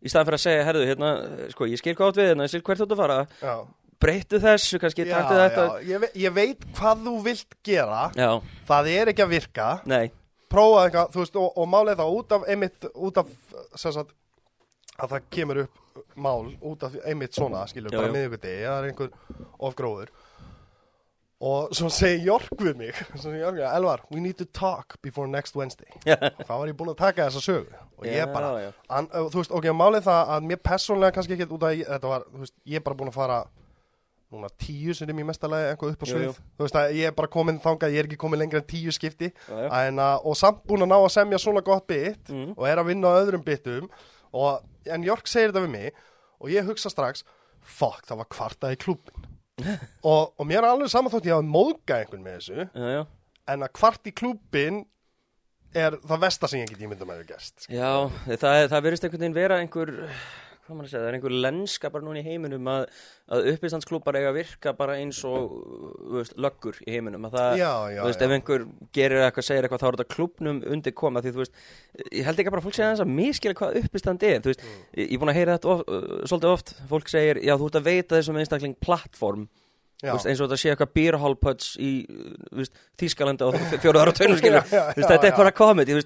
í 0.05 0.09
staðan 0.13 0.29
fyrir 0.29 0.39
að 0.39 0.45
segja 0.45 0.67
herðu, 0.69 0.85
hérna, 0.91 1.13
sko, 1.55 1.67
ég 1.71 1.81
skil 1.81 1.95
hvað 1.99 2.13
átt 2.13 2.21
við 2.21 2.29
hérna, 2.31 2.47
ég 2.47 2.53
skil 2.55 2.63
hvert 2.63 2.83
þú 2.83 2.87
ert 2.87 2.95
að 2.95 3.03
fara. 3.03 3.17
Já. 3.43 3.55
Breyttu 4.05 4.41
þessu, 4.43 4.79
kannski, 4.83 5.07
taktu 5.09 5.39
þetta. 5.39 5.65
ég, 5.89 6.05
ég 6.21 6.35
veit 6.37 6.67
hvað 6.77 7.07
þú 7.07 7.15
vilt 7.25 7.55
gera. 7.65 8.03
Já, 8.19 8.31
Það 8.69 8.91
er 8.95 9.11
ekki 9.15 9.25
að 9.25 9.33
virka. 9.35 9.69
Nei, 9.89 10.05
Prófa 10.55 10.85
eitthvað, 10.87 11.09
þú 11.15 11.23
veist, 11.25 11.39
og, 11.41 11.57
og 11.59 11.71
málið 11.73 11.97
það 12.03 12.19
út 12.19 12.35
af 12.37 12.45
einmitt, 12.53 12.85
út 12.95 13.17
af 13.19 13.33
sagt, 13.81 14.13
að 15.01 15.15
það 15.17 15.25
kemur 15.35 15.63
upp 15.65 15.81
mál 16.19 16.53
út 16.63 16.85
af 16.87 16.95
einmitt 17.07 17.35
svona, 17.35 17.65
skilur, 17.71 17.91
Já, 17.91 17.99
bara 17.99 18.11
já. 18.11 18.15
miðvikudegi 18.15 18.63
það 18.67 18.77
er 18.79 18.87
einhver 18.91 19.49
ofgróður 19.59 20.13
og 21.45 21.75
svo 21.77 21.91
segir 21.93 22.23
Jörg 22.31 22.47
við 22.63 22.79
mig 22.79 22.93
Jörg, 23.21 23.59
Elvar, 23.69 24.05
we 24.11 24.21
need 24.25 24.39
to 24.41 24.47
talk 24.47 24.97
before 25.03 25.27
next 25.29 25.57
Wednesday. 25.59 25.91
Og 26.39 26.47
þá 26.47 26.53
var 26.55 26.71
ég 26.71 26.77
búin 26.79 26.93
að 26.95 27.01
taka 27.03 27.27
þessa 27.29 27.43
sögu? 27.45 27.83
Og 27.99 28.07
ég 28.09 28.17
Já, 28.23 28.27
bara, 28.33 28.53
já. 28.63 28.71
an, 28.89 29.09
uh, 29.13 29.27
þú 29.33 29.43
veist, 29.43 29.53
ok, 29.59 29.69
málið 29.77 30.07
það 30.07 30.33
að 30.37 30.47
mér 30.49 30.63
persónlega 30.71 31.17
kannski 31.19 31.37
ekki 31.37 31.49
út 31.53 31.67
af, 31.69 31.75
þetta 31.91 32.13
var, 32.15 32.25
þú 32.33 32.41
veist, 32.47 32.55
ég 32.73 32.81
er 32.81 32.85
bara 32.87 32.99
búin 33.03 33.13
að 33.13 33.19
fara 33.19 33.39
núna 34.35 34.49
tíu 34.59 34.95
sinnum 34.97 35.21
í 35.21 35.27
mestalagi 35.29 35.69
eitthvað 35.75 35.93
upp 35.95 36.01
á 36.03 36.07
svið, 36.11 36.39
þú 36.59 36.65
veist 36.65 36.79
að 36.81 36.95
ég 36.99 37.11
er 37.11 37.15
bara 37.21 37.31
komin 37.37 37.61
þangað, 37.63 37.93
ég 37.95 38.03
er 38.03 38.09
ekki 38.09 38.19
komin 38.25 38.41
lengra 38.41 38.59
en 38.63 38.67
tíu 38.73 38.95
skipti. 38.97 39.29
Já, 39.47 39.61
já. 39.67 39.69
en, 39.85 40.01
og 40.01 40.35
samt 40.41 40.65
búin 40.67 40.83
að 40.83 40.91
ná 40.91 40.97
að 40.99 41.13
semja 41.15 41.39
svona 41.45 41.63
gott 41.67 41.87
bit 41.87 42.33
Mhm. 42.33 42.55
og 42.57 42.65
er 42.67 42.81
að 42.83 42.89
vinna 42.91 43.13
á 43.15 43.21
öðrum 43.21 43.45
bitum. 43.47 43.87
Og, 44.35 44.65
en 44.91 45.05
Jörg 45.07 45.29
segir 45.31 45.53
þetta 45.53 45.63
við 45.69 45.71
mig 45.77 45.93
og 46.41 46.49
ég 46.51 46.67
hugsa 46.67 46.91
strax 46.91 47.23
fuck, 47.63 48.03
það 48.09 48.17
var 48.25 48.27
kvartað 48.35 48.75
í 48.75 48.81
klúbin 48.83 49.29
og, 50.11 50.33
og 50.35 50.49
mér 50.49 50.63
er 50.63 50.71
alveg 50.73 50.91
saman 50.93 51.13
þótt 51.13 51.29
ég 51.29 51.37
hafa 51.37 51.47
móðgað 51.47 52.03
einhvern 52.03 52.25
með 52.25 52.39
þessu 52.41 52.57
já, 52.65 52.89
já. 52.97 53.03
en 53.55 53.67
að 53.67 53.75
kvart 53.79 54.11
í 54.11 54.15
klúbin 54.17 54.83
er 55.75 55.99
það 56.07 56.25
sem 56.51 56.63
ég 56.63 56.73
get 56.73 56.83
ímyndum 56.87 57.11
að 57.11 57.21
hafa 57.23 57.31
gæst 57.35 57.69
Já, 57.69 57.91
það, 58.31 58.59
það 58.73 58.85
verðist 58.89 59.07
einhvern 59.07 59.25
veginn 59.25 59.39
vera 59.39 59.61
einhver 59.63 59.95
hvað 60.65 60.77
maður 60.79 60.87
að 60.87 60.91
segja, 60.93 61.01
það 61.05 61.09
er 61.11 61.17
einhver 61.19 61.35
lenska 61.45 61.91
bara 61.95 62.05
núna 62.07 62.21
í 62.21 62.25
heiminum 62.27 62.69
að, 62.73 62.85
að 63.37 63.49
uppistandsklúpar 63.53 64.19
eiga 64.19 64.31
að 64.33 64.39
virka 64.39 64.73
bara 64.79 64.97
eins 65.01 65.21
og 65.29 65.55
veist, 66.17 66.35
löggur 66.41 66.79
í 66.87 66.95
heiminum 66.95 67.27
að 67.29 67.37
það, 67.39 67.57
Já, 67.61 67.73
já, 67.95 68.01
þú 68.01 68.09
veist, 68.11 68.21
já. 68.21 68.27
ef 68.29 68.37
einhver 68.39 68.67
gerir 68.99 69.25
eitthvað, 69.27 69.49
segir 69.49 69.69
eitthvað, 69.69 69.83
þá 69.85 69.89
er 69.91 69.99
þetta 69.99 70.15
klúbnum 70.17 70.63
undir 70.77 70.97
koma 70.97 71.23
því 71.25 71.35
þú 71.37 71.43
veist, 71.45 71.59
ég 72.11 72.29
held 72.31 72.41
ekki 72.45 72.55
bara 72.57 72.65
fólk 72.65 72.79
segja 72.79 72.93
þess 72.95 73.05
að 73.07 73.13
miskila 73.19 73.59
hvað 73.61 73.81
uppistand 73.83 74.29
er, 74.31 74.41
þú 74.45 74.53
veist 74.55 74.65
Mm. 74.65 74.81
ég, 74.97 75.05
ég 75.11 75.13
er 75.19 75.21
búin 75.25 75.33
að 75.35 75.39
heyra 75.41 75.59
þetta 75.59 75.73
of, 75.75 75.85
uh, 75.89 76.25
svolítið 76.31 76.53
oft 76.55 76.75
fólk 76.89 77.09
segir, 77.13 77.43
já, 77.45 77.55
þú 77.61 77.69
ert 77.69 77.79
að 77.83 77.89
veita 77.91 78.17
þessum 78.19 78.39
einstakling 78.41 78.77
plattform 78.81 79.49
Veist, 80.05 80.29
eins 80.29 80.41
og 80.43 80.49
þetta 80.51 80.61
sé 80.61 80.73
eitthvað 80.73 80.95
beer 80.99 81.19
hall 81.23 81.37
puts 81.41 81.75
í 81.81 81.93
þú 82.53 82.63
veist, 82.63 82.81
Þískalandi 83.01 83.47
og 83.49 83.59
fjóruðar 83.83 84.13
og 84.13 84.19
veist, 84.21 85.09
þetta 85.09 85.31
er 85.31 85.37
bara 85.39 85.55
komedi 85.57 85.99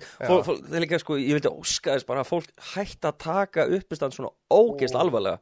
sko, 1.02 1.18
ég 1.20 1.38
vildi 1.38 1.52
óska 1.52 1.96
þess 1.96 2.08
bara 2.08 2.24
að 2.24 2.30
fólk 2.32 2.68
hætti 2.74 3.10
að 3.10 3.18
taka 3.24 3.68
uppistand 3.78 4.16
svona 4.16 4.32
ógeist 4.48 4.96
alvarlega 4.98 5.38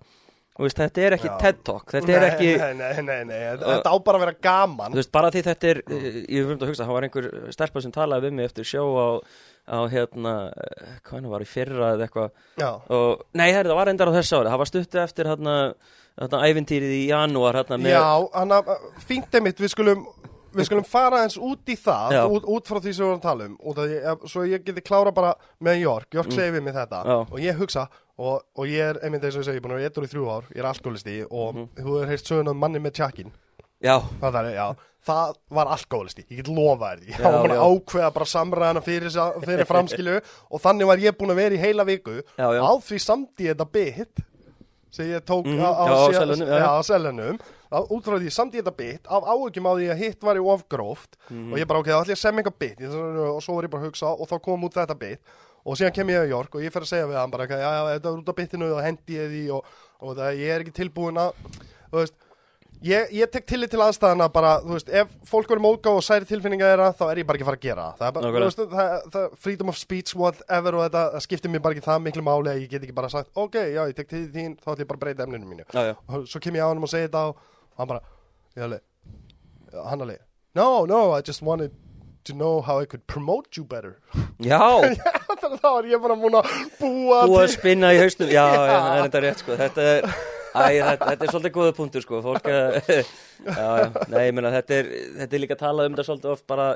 veist, 0.64 0.78
þetta 0.80 1.02
er 1.04 1.16
ekki 1.16 1.28
Já. 1.28 1.34
TED 1.42 1.58
Talk 1.68 1.92
þetta 1.92 2.14
er 2.14 2.22
nei, 2.25 2.28
ekki, 2.30 2.50
nei, 2.60 2.72
nei, 2.78 3.02
nei, 3.04 3.18
nei, 3.28 3.40
þetta 3.60 3.92
á 3.92 3.96
bara 4.06 4.20
að 4.20 4.25
vera 4.25 4.36
gaman. 4.46 4.96
Veist, 4.96 5.12
bara 5.12 5.32
því 5.34 5.42
þetta 5.50 5.68
er 5.72 5.82
eh, 5.84 6.06
ég 6.22 6.48
fyrir 6.48 6.56
að 6.56 6.70
hugsa, 6.70 6.86
það 6.86 6.96
var 6.96 7.08
einhver 7.08 7.28
stelpa 7.56 7.84
sem 7.84 7.94
talaði 7.94 8.28
við 8.28 8.38
mig 8.38 8.48
eftir 8.50 8.68
sjó 8.70 8.84
á, 8.96 9.08
á 9.66 9.78
hérna, 9.92 10.34
eh, 10.56 10.94
hvað 11.10 11.28
var 11.34 11.44
í 11.44 11.50
fyrra 11.50 11.92
eða 11.96 12.08
eitthvað. 12.08 12.40
Og, 12.88 13.26
nei, 13.36 13.50
það 13.52 13.75
var 13.76 13.92
endar 13.92 14.12
á 14.12 14.16
þessu 14.16 14.40
ári, 14.40 14.52
það 14.54 14.62
var 14.64 14.72
stuttu 14.72 15.02
eftir 15.02 15.30
hérna, 15.32 15.56
ævintýrið 16.16 16.96
í 16.96 17.02
janúar 17.10 17.60
hérna 17.60 17.76
með, 17.82 17.92
já 17.98 18.06
hann 18.38 18.56
að 18.56 18.72
fínt 19.04 19.36
einmitt, 19.36 19.60
við 19.60 19.75
skulum 19.75 20.06
við 20.56 20.68
skulum 20.70 20.86
fara 20.88 21.22
eins 21.25 21.36
út 21.36 21.68
í 21.68 21.76
það 21.78 22.16
út, 22.32 22.46
út 22.56 22.68
frá 22.70 22.80
því 22.80 22.92
sem 22.94 23.04
við 23.04 23.10
vorum 23.10 23.20
að 23.20 23.26
tala 23.26 23.48
um. 23.48 23.56
Út 23.60 23.80
af 23.82 23.88
því, 23.90 23.98
að- 24.12 24.26
svo 24.32 24.44
ég 24.48 24.64
geti 24.64 24.84
klára 24.84 25.12
bara 25.12 25.34
með 25.60 25.82
Jörg 25.82 26.16
Jörg 26.16 26.32
segir 26.32 26.54
við 26.56 26.62
mig 26.62 26.75
þetta. 26.75 27.02
Mm. 27.02 27.10
Já. 27.12 27.18
og 27.32 27.38
ég 27.44 27.60
hugsa 27.60 27.88
og, 28.18 28.42
og 28.56 28.64
ég 28.66 28.80
er 28.80 28.99
einmitt 29.04 29.25
eins 29.25 29.37
og 29.37 29.42
ég 29.42 29.49
segi, 29.50 29.58
ég 29.58 29.62
er 29.62 29.66
búin 29.68 29.75
að 29.76 29.80
vera 29.82 29.90
ettur 29.92 30.06
í 30.06 30.11
þrjú 30.12 30.26
ár 30.32 30.44
ég 30.54 30.61
er 30.62 30.68
alkoholisti 30.70 31.16
og 31.30 31.54
Mhm. 31.54 31.68
þú 31.85 32.02
er 32.02 32.08
heist 32.08 32.26
söguna 32.30 32.50
um 32.50 32.61
manni 32.61 32.78
með 32.80 32.92
tjakkin 33.00 33.32
já, 33.82 34.00
það, 34.20 34.38
er, 34.40 34.54
já, 34.56 34.68
það 35.06 35.35
var 35.50 35.66
alkoholisti, 35.76 36.25
ég 36.30 36.37
get 36.40 36.49
lofa 36.49 36.94
þér 36.96 37.08
ég 37.11 37.20
var 37.23 37.37
búin 37.44 37.56
að 37.56 37.66
ákveða 37.66 38.12
bara 38.14 38.25
samræðana 38.32 38.82
fyrir, 38.82 39.11
fyrir 39.44 39.66
framskilu 39.68 40.16
og 40.52 40.61
þannig 40.64 40.87
var 40.87 40.96
ég 41.04 41.12
búin 41.18 41.30
að 41.35 41.42
vera 41.42 41.54
í 41.54 41.61
heila 41.61 41.85
viku. 41.85 42.23
Já, 42.38 42.49
já. 42.56 42.62
á 42.64 42.73
því 42.80 42.99
samdi 43.04 43.44
ég 43.50 43.54
þetta 43.54 43.70
bit 43.73 44.25
sem 44.96 45.06
ég 45.12 45.20
tók 45.28 45.44
Mhm, 45.44 45.61
á, 45.61 45.70
á, 45.76 45.85
já, 46.08 46.25
á 46.25 46.56
já. 46.56 46.68
á 46.73 46.80
sellunum. 46.82 47.38
Á, 47.68 47.78
út 47.90 48.04
frá 48.06 48.16
því 48.16 48.30
samdi 48.32 48.56
ég 48.56 48.64
þetta 48.64 48.76
bit 48.78 49.06
af 49.11 49.23
áhugjum 49.28 49.66
á 49.68 49.73
því 49.76 49.87
að 49.92 49.99
hitt 50.00 50.23
var 50.25 50.37
í 50.37 50.40
ofgróft 50.40 51.16
Mhm. 51.28 51.52
og 51.52 51.58
ég 51.58 51.66
bara 51.68 51.80
ok, 51.80 51.87
þá 51.87 52.00
ætlum 52.00 52.14
ég 52.14 52.16
að 52.16 52.25
semja 52.25 52.42
eitthvað 52.42 52.58
bit. 52.58 52.78
Og 53.37 53.42
svo 53.42 53.54
var 53.56 53.64
ég 53.64 53.70
bara 53.70 53.82
að 53.82 53.87
hugsa 53.90 54.06
og 54.08 54.26
þá 54.30 54.40
kom 54.42 54.62
út 54.64 54.73
þetta 54.73 54.99
bit 54.99 55.20
og 55.66 55.78
síðan 55.78 55.96
kem 55.96 56.12
ég 56.14 56.23
að 56.23 56.30
York 56.30 56.54
og 56.54 56.62
ég 56.62 56.75
fer 56.75 56.87
að 56.87 56.92
segja 56.92 57.08
við 57.11 57.18
hann 57.18 57.32
bara, 57.32 57.49
já, 57.50 57.58
já, 57.66 57.80
þetta 57.96 58.12
er 58.12 58.20
út 58.20 58.30
af 58.30 58.38
bitinu 58.38 58.70
og 58.70 58.85
hendi 58.85 59.18
ég 59.18 59.32
því 59.32 59.42
og, 59.56 59.75
og 60.00 60.14
það, 60.20 60.38
ég 60.44 60.54
er 60.54 60.64
ekki 60.64 60.76
tilbúin 60.78 61.18
að 61.20 61.35
þú 61.90 62.00
veist, 62.00 62.23
Ég, 62.85 63.08
ég 63.16 63.30
tek 63.32 63.46
tillit 63.49 63.70
til 63.73 63.80
aðstæðana 63.80 64.26
bara, 64.32 64.56
þú 64.61 64.75
veist, 64.75 64.90
ef 64.92 65.12
fólk 65.26 65.49
verður 65.49 65.62
móðgá 65.64 65.92
og 65.96 66.02
særi 66.04 66.28
tilfinninga 66.28 66.68
þeirra, 66.68 66.88
þá 66.99 67.04
er 67.06 67.20
ég 67.23 67.28
bara 67.28 67.38
ekki 67.38 67.46
að 67.46 67.49
fara 67.49 67.58
að 67.58 67.64
gera 67.64 67.87
það. 67.96 68.08
Er 68.08 68.12
bara, 68.16 68.32
þú 68.35 68.42
veist, 68.42 68.61
það, 68.75 69.06
það, 69.14 69.38
freedom 69.46 69.73
of 69.73 69.78
speech, 69.80 70.12
whatever 70.18 70.76
og 70.76 70.85
þetta, 70.85 71.04
það 71.14 71.25
skiptir 71.25 71.52
mér 71.54 71.62
bara 71.64 71.76
ekki 71.76 71.87
það 71.87 72.02
miklu 72.04 72.25
máli 72.26 72.52
að 72.52 72.61
ég 72.61 72.75
get 72.75 72.85
ekki 72.85 72.96
bara 72.99 73.11
sagt, 73.12 73.32
ok, 73.32 73.56
já, 73.73 73.80
ég 73.80 73.96
tek 73.96 74.11
til 74.12 74.23
þín, 74.35 74.58
þá 74.61 74.68
ætlum 74.75 74.85
ég 74.85 74.90
bara 74.92 75.00
að 75.00 75.04
breyta 75.06 75.25
emninu 75.26 75.50
mínu. 75.54 75.66
Já, 75.73 75.80
já, 75.88 75.94
Og 76.04 76.28
svo 76.28 76.42
kem 76.44 76.61
ég 76.61 76.66
á 76.66 76.68
hann 76.68 76.85
og 76.85 76.92
segi 76.92 77.08
þetta 77.08 77.25
og 77.30 77.42
hann 77.80 77.90
bara, 77.94 78.04
ég 78.58 78.68
alveg, 78.68 78.85
hann 79.88 80.06
alveg, 80.06 80.23
no, 80.61 80.68
no, 80.92 81.00
I 81.16 81.25
just 81.25 81.46
wanted 81.46 81.73
to 82.26 82.35
know 82.35 82.61
how 82.61 82.78
I 82.80 82.87
could 82.87 83.06
promote 83.06 83.56
you 83.56 83.64
better. 83.64 83.97
já. 84.50 84.61
Að 84.61 85.59
þá 85.62 85.68
er 85.73 85.90
ég 85.92 86.02
bara 86.02 86.16
múin 86.18 86.38
að 86.38 86.50
búa 86.80 87.23
búið 87.26 87.42
að 87.45 87.52
spinna 87.54 87.92
í 87.95 88.00
hausnum. 88.02 88.33
Já, 88.37 88.45
já, 88.45 88.61
það 88.66 88.90
er 88.90 89.04
enda 89.06 89.23
rétt 89.25 89.42
sko. 89.42 89.56
Þetta 89.61 89.88
er, 89.95 90.06
æ, 90.56 90.64
þetta, 90.66 91.09
þetta 91.11 91.26
er 91.26 91.33
svolítið 91.35 91.56
góða 91.56 91.75
punktur 91.80 92.04
sko. 92.04 92.21
Fólk 92.25 92.49
að 92.52 92.78
já, 92.90 93.02
já, 93.56 93.90
nei, 94.12 94.23
ég 94.26 94.37
meina 94.37 94.54
þetta 94.54 94.78
er, 94.80 94.92
þetta 95.23 95.38
er 95.38 95.45
líka 95.45 95.59
talað 95.61 95.90
um 95.90 95.97
þetta 95.97 96.06
svolítið 96.11 96.33
oft 96.35 96.47
bara 96.50 96.68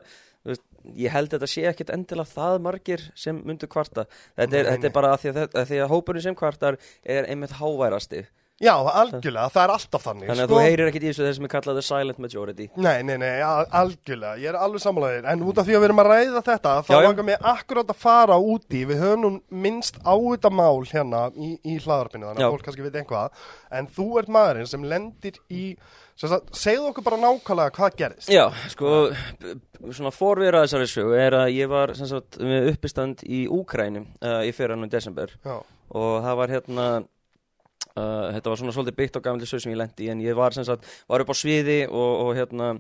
veist, 0.46 0.64
ég 0.96 1.14
held 1.14 1.32
þetta 1.34 1.48
sé 1.50 1.64
ekkit 1.70 1.94
endilega 1.96 2.34
það 2.34 2.58
margir 2.66 3.06
sem 3.18 3.40
myndu 3.46 3.68
kvarta. 3.70 4.06
Þetta 4.38 4.60
er, 4.60 4.70
þetta 4.74 4.90
er 4.90 4.94
bara 4.98 5.14
að 5.14 5.24
því 5.24 5.32
að, 5.32 5.40
að, 5.48 5.74
að 5.80 5.94
hópurinn 5.94 6.26
sem 6.28 6.38
kvartar 6.38 6.78
er 7.04 7.28
einmitt 7.32 7.56
háværasti 7.60 8.24
Já, 8.60 8.74
algjörlega, 8.76 9.48
það 9.54 9.62
er 9.62 9.70
alltaf 9.72 10.02
þannig. 10.04 10.26
þannig 10.28 10.44
að 10.44 10.50
sko. 10.50 10.56
þú 10.56 10.64
heyrir 10.66 10.88
ekkit 10.90 11.04
í 11.04 11.08
þessu 11.08 11.24
þeir 11.24 11.36
sem 11.38 11.46
er 11.46 11.52
kallað 11.54 11.78
the 11.78 11.84
silent 11.86 12.18
majority. 12.20 12.66
Nei, 12.76 12.98
nei, 13.08 13.14
nei, 13.22 13.30
al- 13.40 13.70
algjörlega, 13.80 14.36
ég 14.36 14.50
er 14.52 14.58
alveg 14.60 14.82
sammálaðir. 14.84 15.28
En 15.32 15.44
út 15.48 15.60
af 15.62 15.64
því 15.64 15.76
að 15.78 15.80
við 15.80 15.88
erum 15.88 16.02
að 16.02 16.10
ræða 16.10 16.42
þetta 16.50 16.74
Þá 16.84 16.92
langar 17.06 17.26
mig 17.30 17.46
akkurát 17.54 17.94
að 17.94 18.02
fara 18.02 18.36
úti. 18.36 18.82
Við 18.90 19.00
höfum 19.00 19.24
nú 19.24 19.30
minnst 19.48 19.96
á 20.04 20.12
þetta 20.12 20.50
mál 20.52 20.84
hérna 20.90 21.22
í, 21.32 21.54
í 21.64 21.78
hlaðarpinu 21.80 22.28
Þannig 22.28 22.44
að 22.44 22.52
fólk 22.58 22.66
kannski 22.68 22.84
veit 22.84 23.00
einhvað 23.00 23.48
En 23.72 23.88
þú 23.96 24.06
ert 24.20 24.28
maðurinn 24.36 24.68
sem 24.68 24.84
lendir 24.84 25.40
í 25.48 25.64
Segðu 26.20 26.90
okkur 26.90 27.04
bara 27.06 27.16
nákvæmlega 27.16 27.72
hvað 27.72 27.94
gerðist. 27.96 28.28
Já, 28.28 28.50
sko, 28.68 28.90
svona 29.88 30.10
forvera 30.12 30.66
þessari 30.66 30.88
sögu 30.90 31.14
er 31.16 31.36
að 31.38 31.52
ég 31.54 31.70
var 31.70 31.94
sagt 31.96 32.36
með 32.44 32.74
uppistand 32.74 33.22
í 33.24 33.46
Úkrænum 33.48 34.04
uh, 34.20 34.42
í 34.44 34.52
fyrranum 34.52 34.90
desember. 34.92 35.32
Já, 35.40 35.62
og 35.96 36.12
það 36.26 36.36
var 36.42 36.52
hérna 36.52 36.86
uh, 38.00 38.32
þetta 38.34 38.52
var 38.52 38.62
svona 38.62 38.74
svolítið 38.76 38.98
byggt 39.02 39.20
á 39.20 39.26
gamli 39.28 39.48
sög 39.48 39.62
sem 39.64 39.74
ég 39.74 39.80
lendi 39.80 40.08
í 40.08 40.10
en 40.12 40.24
ég 40.24 40.38
var 40.38 40.56
sem 40.56 40.66
sagt, 40.66 40.88
var 41.10 41.24
upp 41.24 41.32
á 41.32 41.36
sviði 41.36 41.80
og, 41.86 42.12
og 42.24 42.34
hérna 42.38 42.74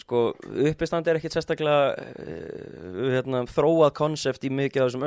sko, 0.00 0.20
uppistand 0.70 1.08
er 1.10 1.18
ekkit 1.18 1.36
sérstaklega 1.36 1.90
uh, 1.96 3.10
hérna, 3.16 3.42
þróað 3.50 3.92
konsept 3.98 4.46
í 4.46 4.52
mikið 4.54 4.84
af 4.84 4.90
þessum 4.90 5.04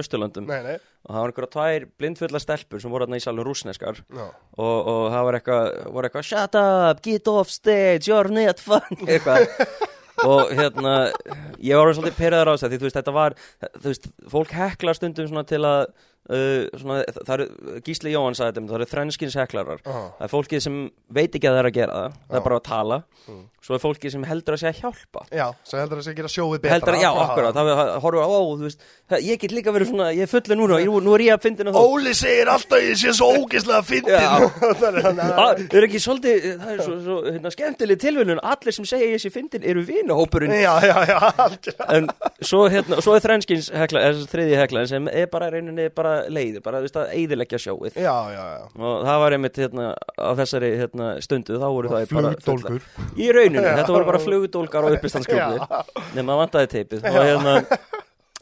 nei, 0.50 0.76
og 1.04 1.16
það 1.16 1.20
var 1.20 1.34
einhverja 1.34 1.54
tvær 1.56 1.88
blindfulla 2.02 2.44
stelpur 2.44 2.84
sem 2.84 2.94
voru 2.94 3.08
hérna 3.08 3.22
í 3.22 3.24
salum 3.24 3.48
rúsneskar 3.48 4.04
já. 4.04 4.28
Og, 4.28 4.78
og 4.78 5.08
það 5.16 5.26
var 5.28 5.40
eitthvað, 5.40 5.72
var 5.96 6.10
eitthvað 6.10 6.30
shut 6.30 6.60
up, 6.60 7.02
get 7.06 7.32
off 7.32 7.52
stage, 7.54 8.08
you're 8.10 8.32
not 8.34 8.62
fun 8.64 9.04
eitthvað. 9.10 9.50
Og 10.24 10.54
hérna, 10.56 11.10
ég 11.58 11.76
var 11.76 11.90
svolítið 11.98 12.20
pyrraður 12.20 12.54
á 12.54 12.54
þess 12.54 12.66
að 12.68 12.74
því 12.74 12.78
þú 12.80 12.88
veist, 12.88 12.98
þetta 13.00 13.14
var 13.16 13.36
þú 13.74 13.88
veist, 13.90 14.10
fólk 14.32 14.54
hekla 14.56 14.94
stundum 14.96 15.30
svona 15.30 15.44
til 15.50 15.64
að 15.68 15.88
uh, 16.30 16.80
svona, 16.80 17.00
það 17.20 17.34
eru, 17.36 17.48
Gísli 17.86 18.14
Jóhann 18.14 18.38
sagði 18.38 18.54
þetta, 18.54 18.68
það 18.70 18.78
eru 18.80 18.90
þrennskins 18.94 19.38
heklarar 19.40 19.82
Aha. 19.84 20.04
það 20.20 20.28
er 20.28 20.32
fólkið 20.34 20.64
sem 20.68 20.78
veit 21.14 21.34
ekki 21.34 21.50
að 21.50 21.58
það 21.58 21.62
er 21.64 21.70
að 21.70 21.78
gera 21.80 21.98
það 21.98 22.20
það 22.30 22.38
er 22.40 22.46
bara 22.48 22.60
að 22.60 22.68
tala. 22.70 22.98
Mm. 23.24 23.44
svo 23.64 23.78
er 23.78 23.80
fólkið 23.80 24.12
sem 24.12 24.24
heldur 24.28 24.56
að 24.58 24.60
segja 24.60 24.76
hjálpa. 24.82 25.22
Já, 25.32 25.46
svo 25.64 25.78
heldur 25.80 26.00
að 26.02 26.18
gera 26.18 26.28
sjóið 26.34 26.60
betra. 26.60 26.74
Heldur 26.74 26.98
að, 26.98 27.04
já, 27.06 27.12
akkurat, 27.24 27.56
það 27.56 27.68
horfir 28.04 28.20
á, 28.20 28.28
þú 28.34 28.66
veist 28.66 28.82
það, 28.84 29.20
ég 29.24 29.40
get 29.40 29.54
líka 29.56 29.72
verið 29.72 29.88
svona, 29.94 30.08
ég 30.12 30.26
er 30.26 30.32
fullur 30.34 30.60
núna 30.60 30.80
ég, 30.84 30.92
nú 31.06 31.14
er 31.16 31.24
ég 31.24 31.38
að 31.38 31.46
fyndina 31.46 31.72
þú 31.72 31.84
Óli 31.94 32.12
segir 32.20 32.52
alltaf 32.52 32.76
að 32.76 32.88
ég 32.90 33.00
sé 33.00 33.14
svo 33.16 33.30
ógeðslega 33.38 33.80
Já. 33.80 33.88
fyndin 33.88 34.20
Það 34.84 34.90
er 34.90 35.08
hann 35.08 35.22
Það 35.24 35.64
er 35.80 35.88
ekki 35.88 36.02
svolítið, 36.04 36.36
það 36.60 36.74
er 36.74 36.84
svo, 36.84 36.98
svo 37.08 37.18
hérna, 37.30 37.54
skemmtileg 37.56 38.04
tilviljun, 38.04 38.44
allir 38.52 38.76
sem 38.76 38.90
segja 38.92 39.08
ég 39.14 39.24
sé 39.24 39.32
fyndin 39.32 39.64
eru 39.64 39.86
vinahópurinn. 39.88 40.52
Já, 40.60 40.74
já, 40.84 40.98
já, 41.08 41.20
en 41.96 42.12
svo, 42.44 42.68
hérna, 42.68 43.00
svo 43.00 43.16
er 43.16 43.24
þrænskins 43.24 43.72
leiðir, 46.34 46.64
bara 46.66 46.80
þú 46.82 46.88
veist 46.88 47.00
að 47.02 47.14
eidilegja 47.18 47.60
sjóið. 47.64 48.00
Já, 48.00 48.16
já, 48.34 48.42
já. 48.54 48.66
Og 48.80 49.06
það 49.08 49.22
var 49.24 49.36
einmitt 49.38 49.60
hérna 49.64 49.86
á 49.98 50.32
þessari 50.40 50.72
hérna, 50.82 51.10
stundu, 51.26 51.60
þá 51.62 51.68
voru 51.68 51.94
það 51.94 52.14
bara 52.18 52.34
Flugdólgur. 52.34 52.90
í 53.18 53.30
rauninu, 53.38 53.64
þetta 53.68 53.96
voru 53.96 54.10
bara 54.12 54.24
flugdólkar 54.24 54.88
og 54.90 54.98
uppistandskjópi 54.98 55.82
nema 56.18 56.38
vantaði 56.44 56.72
teipið. 56.78 57.08
Og 57.10 57.20
hérna 57.24 57.56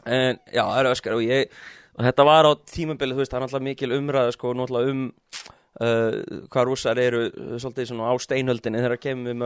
en, 0.04 0.38
já, 0.52 0.62
það 0.64 0.78
er 0.82 0.90
öskar 0.92 1.16
og 1.18 1.24
ég 1.26 1.62
og 1.92 2.06
þetta 2.08 2.24
var 2.28 2.48
á 2.48 2.52
tímabilið, 2.72 3.18
þú 3.18 3.22
veist, 3.24 3.32
það 3.34 3.40
er 3.40 3.44
náttúrulega 3.46 3.68
mikil 3.68 3.96
umræða 3.98 4.36
sko, 4.36 4.54
náttúrulega 4.56 4.94
um 4.94 5.02
uh, 5.80 6.46
hvað 6.52 6.68
rússar 6.68 7.00
eru 7.00 7.24
svolítið 7.60 7.90
svona 7.90 8.12
á 8.12 8.14
steinhöldinni 8.22 8.82
þegar 8.82 9.00
kemur 9.02 9.32
við 9.32 9.38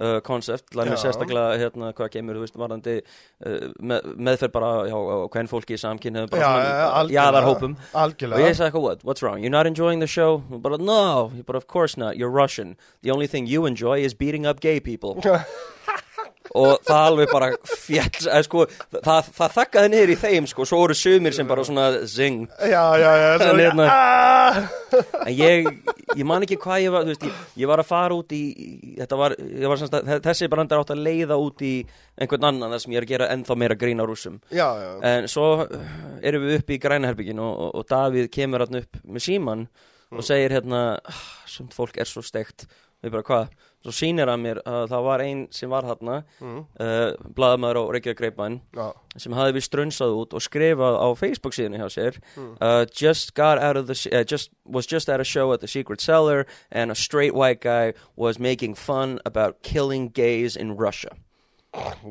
mörg 0.00 0.16
uh, 0.16 0.20
koncept, 0.26 0.74
læmi 0.74 0.90
Já. 0.90 0.96
sérstaklega 1.04 1.58
hérna, 1.58 1.92
hvað 1.94 2.10
kemur, 2.16 2.38
þú 2.38 2.44
veist, 2.44 2.56
varðandi 2.58 2.94
uh, 3.00 3.68
með, 3.80 4.08
meðferð 4.16 4.52
bara, 4.52 4.70
já, 4.88 4.96
hvern 5.34 5.50
fólki 5.50 5.78
hefur 6.18 6.38
Já, 6.38 6.46
bara 6.46 6.50
svona 6.50 6.86
algjörlega. 7.00 7.14
jaðarhópum 7.20 7.76
og 7.78 8.00
Algjörlega 8.04 8.48
ég 8.48 8.56
sagði 8.58 8.70
eitthvað, 8.70 8.86
what, 8.88 9.04
what's 9.04 9.22
wrong? 9.22 9.38
You're 9.42 9.54
not 9.54 9.66
enjoying 9.66 10.00
the 10.00 10.06
show? 10.10 10.38
But 10.38 10.80
no, 10.80 11.32
but 11.46 11.56
of 11.56 11.66
course 11.66 11.96
not, 11.96 12.16
you're 12.16 12.30
Russian 12.30 12.76
The 13.02 13.10
only 13.10 13.26
thing 13.26 13.46
you 13.46 13.66
enjoy 13.66 14.00
is 14.02 14.14
beating 14.14 14.46
up 14.46 14.60
gay 14.60 14.80
people 14.80 15.20
Og 16.52 16.74
það 16.84 17.00
alveg 17.08 17.30
bara 17.32 17.46
fjall 17.64 18.26
eða, 18.28 18.40
sko, 18.44 18.64
það, 18.92 19.28
það 19.38 19.54
þakkaði 19.54 19.90
niður 19.94 20.10
í 20.12 20.16
þeim 20.20 20.48
sko, 20.50 20.66
Svo 20.68 20.80
voru 20.82 20.96
sumir 20.98 21.32
sem 21.32 21.48
bara 21.48 21.64
svona 21.64 21.86
zing. 22.10 22.44
Já, 22.60 22.82
já, 23.00 23.10
já 23.22 23.30
En 23.48 23.60
hérna- 23.62 23.86
ah! 23.88 24.58
En 25.24 25.32
ég, 25.32 25.70
ég 26.14 26.24
man 26.28 26.44
ekki 26.44 26.58
hvað 26.60 26.84
ég 26.84 26.92
var 26.94 27.08
veist, 27.08 27.24
ég, 27.24 27.40
ég 27.64 27.70
var 27.70 27.80
að 27.82 27.88
fara 27.88 28.18
út 28.18 28.34
í 28.36 28.42
var, 29.10 29.34
var 29.40 29.84
að 29.88 30.22
þessi 30.28 30.50
brandar 30.52 30.84
átt 30.84 30.92
að 30.94 31.02
leiða 31.08 31.40
út 31.40 31.64
í 31.64 31.72
einhvern 32.20 32.46
annan 32.52 32.76
þar 32.76 32.84
sem 32.84 32.92
ég 32.94 33.00
er 33.00 33.08
að 33.08 33.12
gera 33.14 33.30
ennþá 33.34 33.56
meira 33.58 33.78
grín 33.80 34.04
á 34.04 34.06
rússum. 34.06 34.38
Já, 34.52 34.68
já. 34.84 34.92
En 35.10 35.28
svo 35.32 35.48
uh, 35.64 35.90
erum 36.22 36.44
við 36.46 36.60
upp 36.60 36.70
í 36.76 36.78
grænaherbyggin 36.84 37.40
og, 37.42 37.52
og, 37.66 37.74
og 37.80 37.88
Davíð 37.90 38.28
kemur 38.36 38.66
hann 38.66 38.82
upp 38.84 39.00
með 39.08 39.26
síman 39.30 39.66
og 40.14 40.22
segir 40.22 40.52
hérna, 40.54 40.84
"Ah, 41.02 41.22
sumt 41.50 41.72
fólk 41.74 41.96
er 41.98 42.06
svo 42.06 42.22
steikt. 42.22 42.68
Við 43.02 43.10
bara 43.16 43.26
hvað, 43.26 43.48
svo 43.84 43.92
sýnir 43.92 44.30
hann 44.32 44.40
mér 44.40 44.62
að 44.64 44.86
það 44.88 45.02
var 45.04 45.20
ein 45.20 45.42
sem 45.52 45.68
var 45.70 45.84
hérna 45.84 46.22
Mm. 46.40 46.62
uh, 46.80 47.12
blaðamaður 47.36 47.76
á 47.76 47.82
Reykjavík 47.92 48.16
Greipmann 48.22 48.60
Já, 48.74 48.92
sem 49.20 49.32
hafði 49.36 49.58
við 49.58 49.66
strönsað 49.68 50.14
út 50.22 50.32
og 50.34 50.40
skrifað 50.42 50.96
á 50.96 51.08
Facebook 51.20 51.52
síðan 51.54 51.76
hjá 51.78 51.88
sér 51.92 52.16
uh, 52.60 52.86
just 52.90 53.34
got 53.36 53.58
out 53.60 53.76
of 53.76 53.86
the 53.86 53.96
uh, 54.10 54.24
just 54.24 54.50
was 54.64 54.86
just 54.88 55.08
at 55.12 55.20
a 55.20 55.24
show 55.24 55.52
at 55.52 55.60
the 55.60 55.68
Secret 55.68 56.00
Cellar 56.00 56.46
and 56.72 56.90
a 56.90 56.94
straight 56.96 57.34
white 57.34 57.60
guy 57.60 57.92
was 58.16 58.38
making 58.38 58.74
fun 58.74 59.20
about 59.26 59.62
killing 59.62 60.08
gays 60.08 60.56
in 60.56 60.76
Russia 60.76 61.12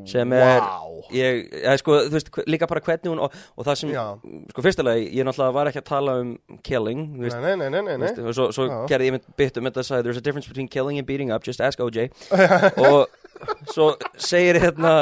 sem 0.09 0.33
er 0.35 0.59
Vá. 0.61 0.79
ég, 1.15 1.47
eða, 1.61 1.75
sko, 1.81 1.97
þú 2.07 2.17
veist, 2.17 2.29
líka 2.49 2.67
bara 2.69 2.83
hvernig 2.83 3.11
hún 3.11 3.21
og, 3.23 3.35
og 3.57 3.67
það 3.67 3.79
sem, 3.81 3.93
Já. 3.93 4.03
sko 4.51 4.65
fyrstulega 4.65 5.03
ég 5.05 5.27
náttúrulega 5.27 5.55
var 5.57 5.71
ekki 5.71 5.81
að 5.83 5.87
tala 5.89 6.15
um 6.21 6.33
killing 6.65 7.05
veist, 7.21 7.39
Nei, 7.39 7.55
nei, 7.55 7.69
nei, 7.69 7.81
nei, 7.81 7.97
nei, 7.97 8.07
Veist, 8.07 8.21
og 8.23 8.35
svo, 8.37 8.49
svo 8.55 8.67
gerði 8.91 9.09
ég 9.11 9.17
mynd 9.17 9.27
bytt 9.39 9.59
um 9.61 9.69
þetta 9.69 9.83
að 9.83 9.89
sagði 9.89 10.07
there's 10.09 10.21
a 10.21 10.25
difference 10.25 10.49
between 10.49 10.67
killing 10.71 10.99
and 11.01 11.07
beating 11.07 11.31
up 11.35 11.45
just 11.47 11.61
ask 11.63 11.79
OJ 11.83 12.09
og 12.87 13.07
svo 13.73 13.93
segir 14.19 14.59
hérna 14.63 14.93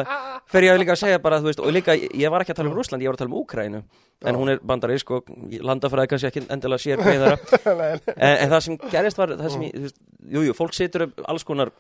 fer 0.52 0.66
ég 0.70 0.80
líka 0.82 0.96
að 0.96 1.04
segja 1.06 1.22
bara 1.22 1.42
þú 1.42 1.52
veist 1.52 1.62
og 1.64 1.74
líka 1.74 1.96
ég 1.98 2.32
var 2.32 2.46
ekki 2.46 2.56
að 2.56 2.62
tala 2.62 2.72
um 2.72 2.78
Rússland 2.78 3.04
ég 3.04 3.12
var 3.12 3.20
að 3.20 3.26
tala 3.26 3.34
um 3.34 3.42
Úkrænu 3.42 3.84
en 4.22 4.38
hún 4.38 4.52
er 4.54 4.60
bandarísk 4.68 5.12
og 5.16 5.30
landafræði 5.66 6.12
kannski 6.12 6.30
ekki 6.30 6.44
endilega 6.54 6.84
sér 6.84 7.02
hvað 7.02 7.24
þeirra 7.24 7.86
en, 8.28 8.36
en 8.36 8.52
það 8.52 8.64
sem 8.68 8.78
gerist 8.94 9.20
var 9.22 9.34
það 9.40 9.54
sem 9.56 9.64
ég, 9.66 9.74
þú 9.76 9.86
veist, 9.88 10.00
jú, 10.36 10.56
fólk 10.58 10.76
situr 10.78 11.06
upp 11.08 11.22
alls 11.34 11.46
konar 11.48 11.72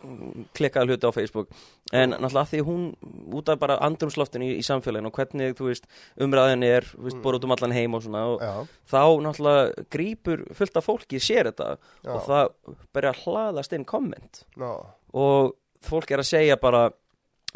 klikkaða 0.57 0.89
hluti 0.89 1.09
á 1.09 1.11
Facebook. 1.13 1.51
En 1.93 2.15
náttúrulega 2.15 2.49
því 2.51 2.61
hún 2.67 2.87
út 3.37 3.51
af 3.53 3.59
bara 3.61 3.77
andrumsloftinu 3.85 4.47
í, 4.49 4.55
í 4.57 4.65
samfélaginu 4.65 5.11
og 5.11 5.19
hvernig, 5.19 5.55
þú 5.59 5.69
veist, 5.69 5.85
umræðin 6.21 6.65
er 6.67 6.87
þú 6.89 7.05
veist, 7.07 7.21
bor 7.23 7.37
út 7.37 7.45
um 7.45 7.55
allan 7.55 7.75
heim 7.75 7.97
og 7.97 8.05
svona 8.05 8.23
og 8.31 8.41
Já, 8.41 8.53
þá 8.95 9.03
náttúrulega 9.27 9.85
grípur 9.93 10.45
fullt 10.57 10.81
af 10.81 10.87
fólki 10.87 11.21
sér 11.21 11.51
þetta 11.51 11.75
Já. 11.77 12.15
og 12.15 12.25
það 12.25 12.55
byrja 12.97 13.13
að 13.13 13.21
hlaðast 13.25 13.77
inn 13.77 13.87
komment. 13.87 14.43
Og 15.13 15.53
fólk 15.85 16.11
er 16.13 16.23
að 16.23 16.31
segja 16.33 16.57
bara 16.61 16.89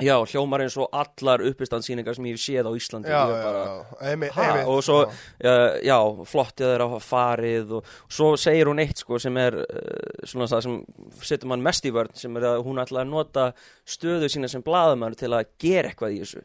já, 0.04 0.16
hljómar 0.28 0.60
eins 0.66 0.76
og 0.82 0.90
allar 0.92 1.40
uppistandsýningar 1.48 2.16
sem 2.18 2.26
ég 2.28 2.36
hef 2.36 2.42
séð 2.44 2.68
á 2.68 2.72
Íslandi. 2.76 3.08
Já, 3.08 3.22
Ég 3.30 3.32
já, 3.32 3.44
bara, 3.46 3.62
já. 3.64 4.10
Einmitt, 4.10 4.34
Ha, 4.36 4.48
og 4.68 4.82
svo, 4.84 4.98
já. 5.40 5.48
uh, 5.48 5.78
já, 5.88 5.98
flottið 6.28 6.68
þeirra 6.74 7.00
farið 7.06 7.72
og, 7.78 7.92
og 8.10 8.12
svo 8.18 8.28
segir 8.42 8.68
hún 8.68 8.82
eitt 8.84 9.00
sko 9.00 9.20
sem 9.24 9.38
er 9.40 9.56
uh, 9.62 10.26
svona 10.28 10.50
það 10.52 10.66
sem 10.68 10.76
setur 11.24 11.48
mann 11.54 11.64
mest 11.64 11.86
í 11.88 11.94
vörn 11.96 12.12
sem 12.20 12.36
er 12.42 12.48
að 12.52 12.64
hún 12.68 12.82
ætla 12.84 13.06
að 13.06 13.12
nota 13.14 13.48
stöðu 13.88 14.28
sína 14.34 14.50
sem 14.52 14.64
blaðamann 14.66 15.16
til 15.16 15.32
að 15.32 15.48
gera 15.64 15.92
eitthvað 15.94 16.18
í 16.18 16.24
þessu. 16.26 16.44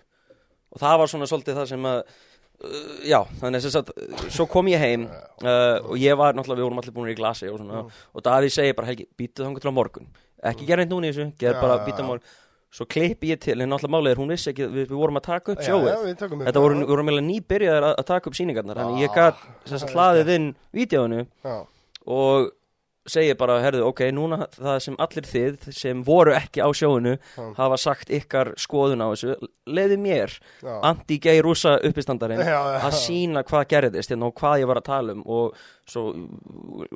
Og 0.71 0.79
það 0.85 0.99
var 1.03 1.11
svona 1.11 1.27
svolítið 1.27 1.59
það 1.59 1.71
sem 1.73 1.89
að 1.91 2.03
uh, 2.05 2.93
já, 3.11 3.19
þannig 3.41 3.67
að 3.67 3.81
að, 3.81 3.95
svo 4.31 4.47
kom 4.53 4.71
ég 4.71 4.79
heim 4.85 5.09
uh, 5.11 5.91
og 5.91 5.97
ég 5.99 6.15
var 6.21 6.39
náttúrulega, 6.39 6.61
við 6.63 6.69
vorum 6.69 6.85
allir 6.85 6.95
búin 7.01 7.11
í 7.11 7.19
glasi 7.19 7.51
og 7.51 7.59
svona 7.59 7.83
og 7.91 8.23
Davíð 8.31 8.55
segir 8.55 8.79
bara, 8.79 8.93
Helgi, 8.93 9.09
býtu 9.19 9.43
þangar 9.43 9.65
til 9.67 9.75
á 9.75 9.79
morgun. 9.81 10.07
Ekki 10.41 10.65
gera 10.71 10.81
neitt 10.85 10.95
núna 10.95 11.11
í 11.11 11.13
þessu, 11.13 11.33
gera 11.37 11.59
Já, 11.59 11.61
bara 11.67 11.81
já, 11.81 11.85
býta 11.91 12.05
já. 12.05 12.07
morgun 12.07 12.39
svo 12.71 12.87
klippi 12.87 13.33
ég 13.33 13.41
til, 13.43 13.57
en 13.59 13.73
náttúrulega 13.73 13.97
málið 13.97 14.13
er, 14.13 14.21
hún 14.23 14.31
vissi 14.31 14.53
ekki 14.53 14.69
við, 14.71 14.85
við 14.93 14.97
vorum 15.01 15.19
að 15.19 15.27
taka 15.27 15.55
upp 15.57 15.65
Já, 15.65 15.67
sjóið 15.73 15.91
já, 15.91 16.15
tökum 16.21 16.41
upp 16.41 16.47
Þetta 16.51 16.63
voru, 16.63 16.85
voru 16.87 17.07
meðlega 17.09 17.27
nýbyrjaðar 17.27 17.89
að, 17.89 17.97
að 17.99 18.09
taka 18.13 18.31
upp 18.31 18.39
sýningarnar 18.39 18.81
Þannig 18.81 19.03
ég 19.03 19.17
það 19.17 19.45
þess 19.73 19.87
að 19.89 19.95
hlaðið 19.97 20.33
inn 20.37 20.49
vídeóinu 20.79 21.25
Já, 21.27 21.57
og 22.07 22.51
segir 23.11 23.37
bara, 23.41 23.57
herðu, 23.65 23.83
ok, 23.89 24.03
núna 24.15 24.45
það 24.55 24.77
sem 24.85 24.97
allir 25.03 25.27
þið 25.27 25.69
sem 25.75 26.03
voru 26.07 26.35
ekki 26.37 26.63
á 26.63 26.69
sjóinu 26.77 27.15
Já. 27.17 27.47
hafa 27.57 27.79
sagt 27.81 28.13
ykkar 28.13 28.53
skoðun 28.61 29.03
á 29.03 29.09
þessu, 29.13 29.35
leiði 29.67 29.97
mér 30.01 30.35
Já. 30.61 30.75
anti-gay 30.93 31.41
rúsa 31.45 31.79
uppistandarinn 31.87 32.43
Já, 32.45 32.53
já. 32.55 32.79
að 32.87 32.99
sína 33.01 33.43
hvað 33.49 33.67
gerðist 33.73 34.13
hérna, 34.13 34.29
og 34.29 34.37
hvað 34.39 34.63
ég 34.63 34.71
var 34.71 34.83
að 34.83 34.89
tala 34.91 35.17
um 35.17 35.25
og 35.27 35.59
svo 35.89 36.05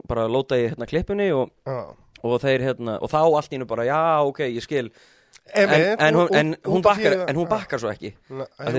bara 0.07 0.29
lóta 0.31 0.61
ég 0.61 0.75
hérna 0.75 0.89
klippunni 0.91 1.31
og, 1.35 1.51
Já. 1.67 1.81
og 2.23 2.39
þeir 2.45 2.69
hérna 2.69 2.99
og 3.01 3.11
þá 3.11 3.21
allt 3.25 3.51
í 3.51 3.57
hennu 3.57 3.71
bara, 3.73 3.89
já, 3.89 4.03
ok, 4.29 4.45
ég 4.53 4.65
skil 4.65 4.93
en, 5.53 5.71
en, 6.01 6.15
hún, 6.17 6.29
en, 6.35 6.57
hún 6.65 6.83
bakkar, 6.83 7.15
en 7.29 7.37
hún 7.37 7.49
bakkar 7.49 7.79
svo 7.83 7.91
ekki. 7.93 8.15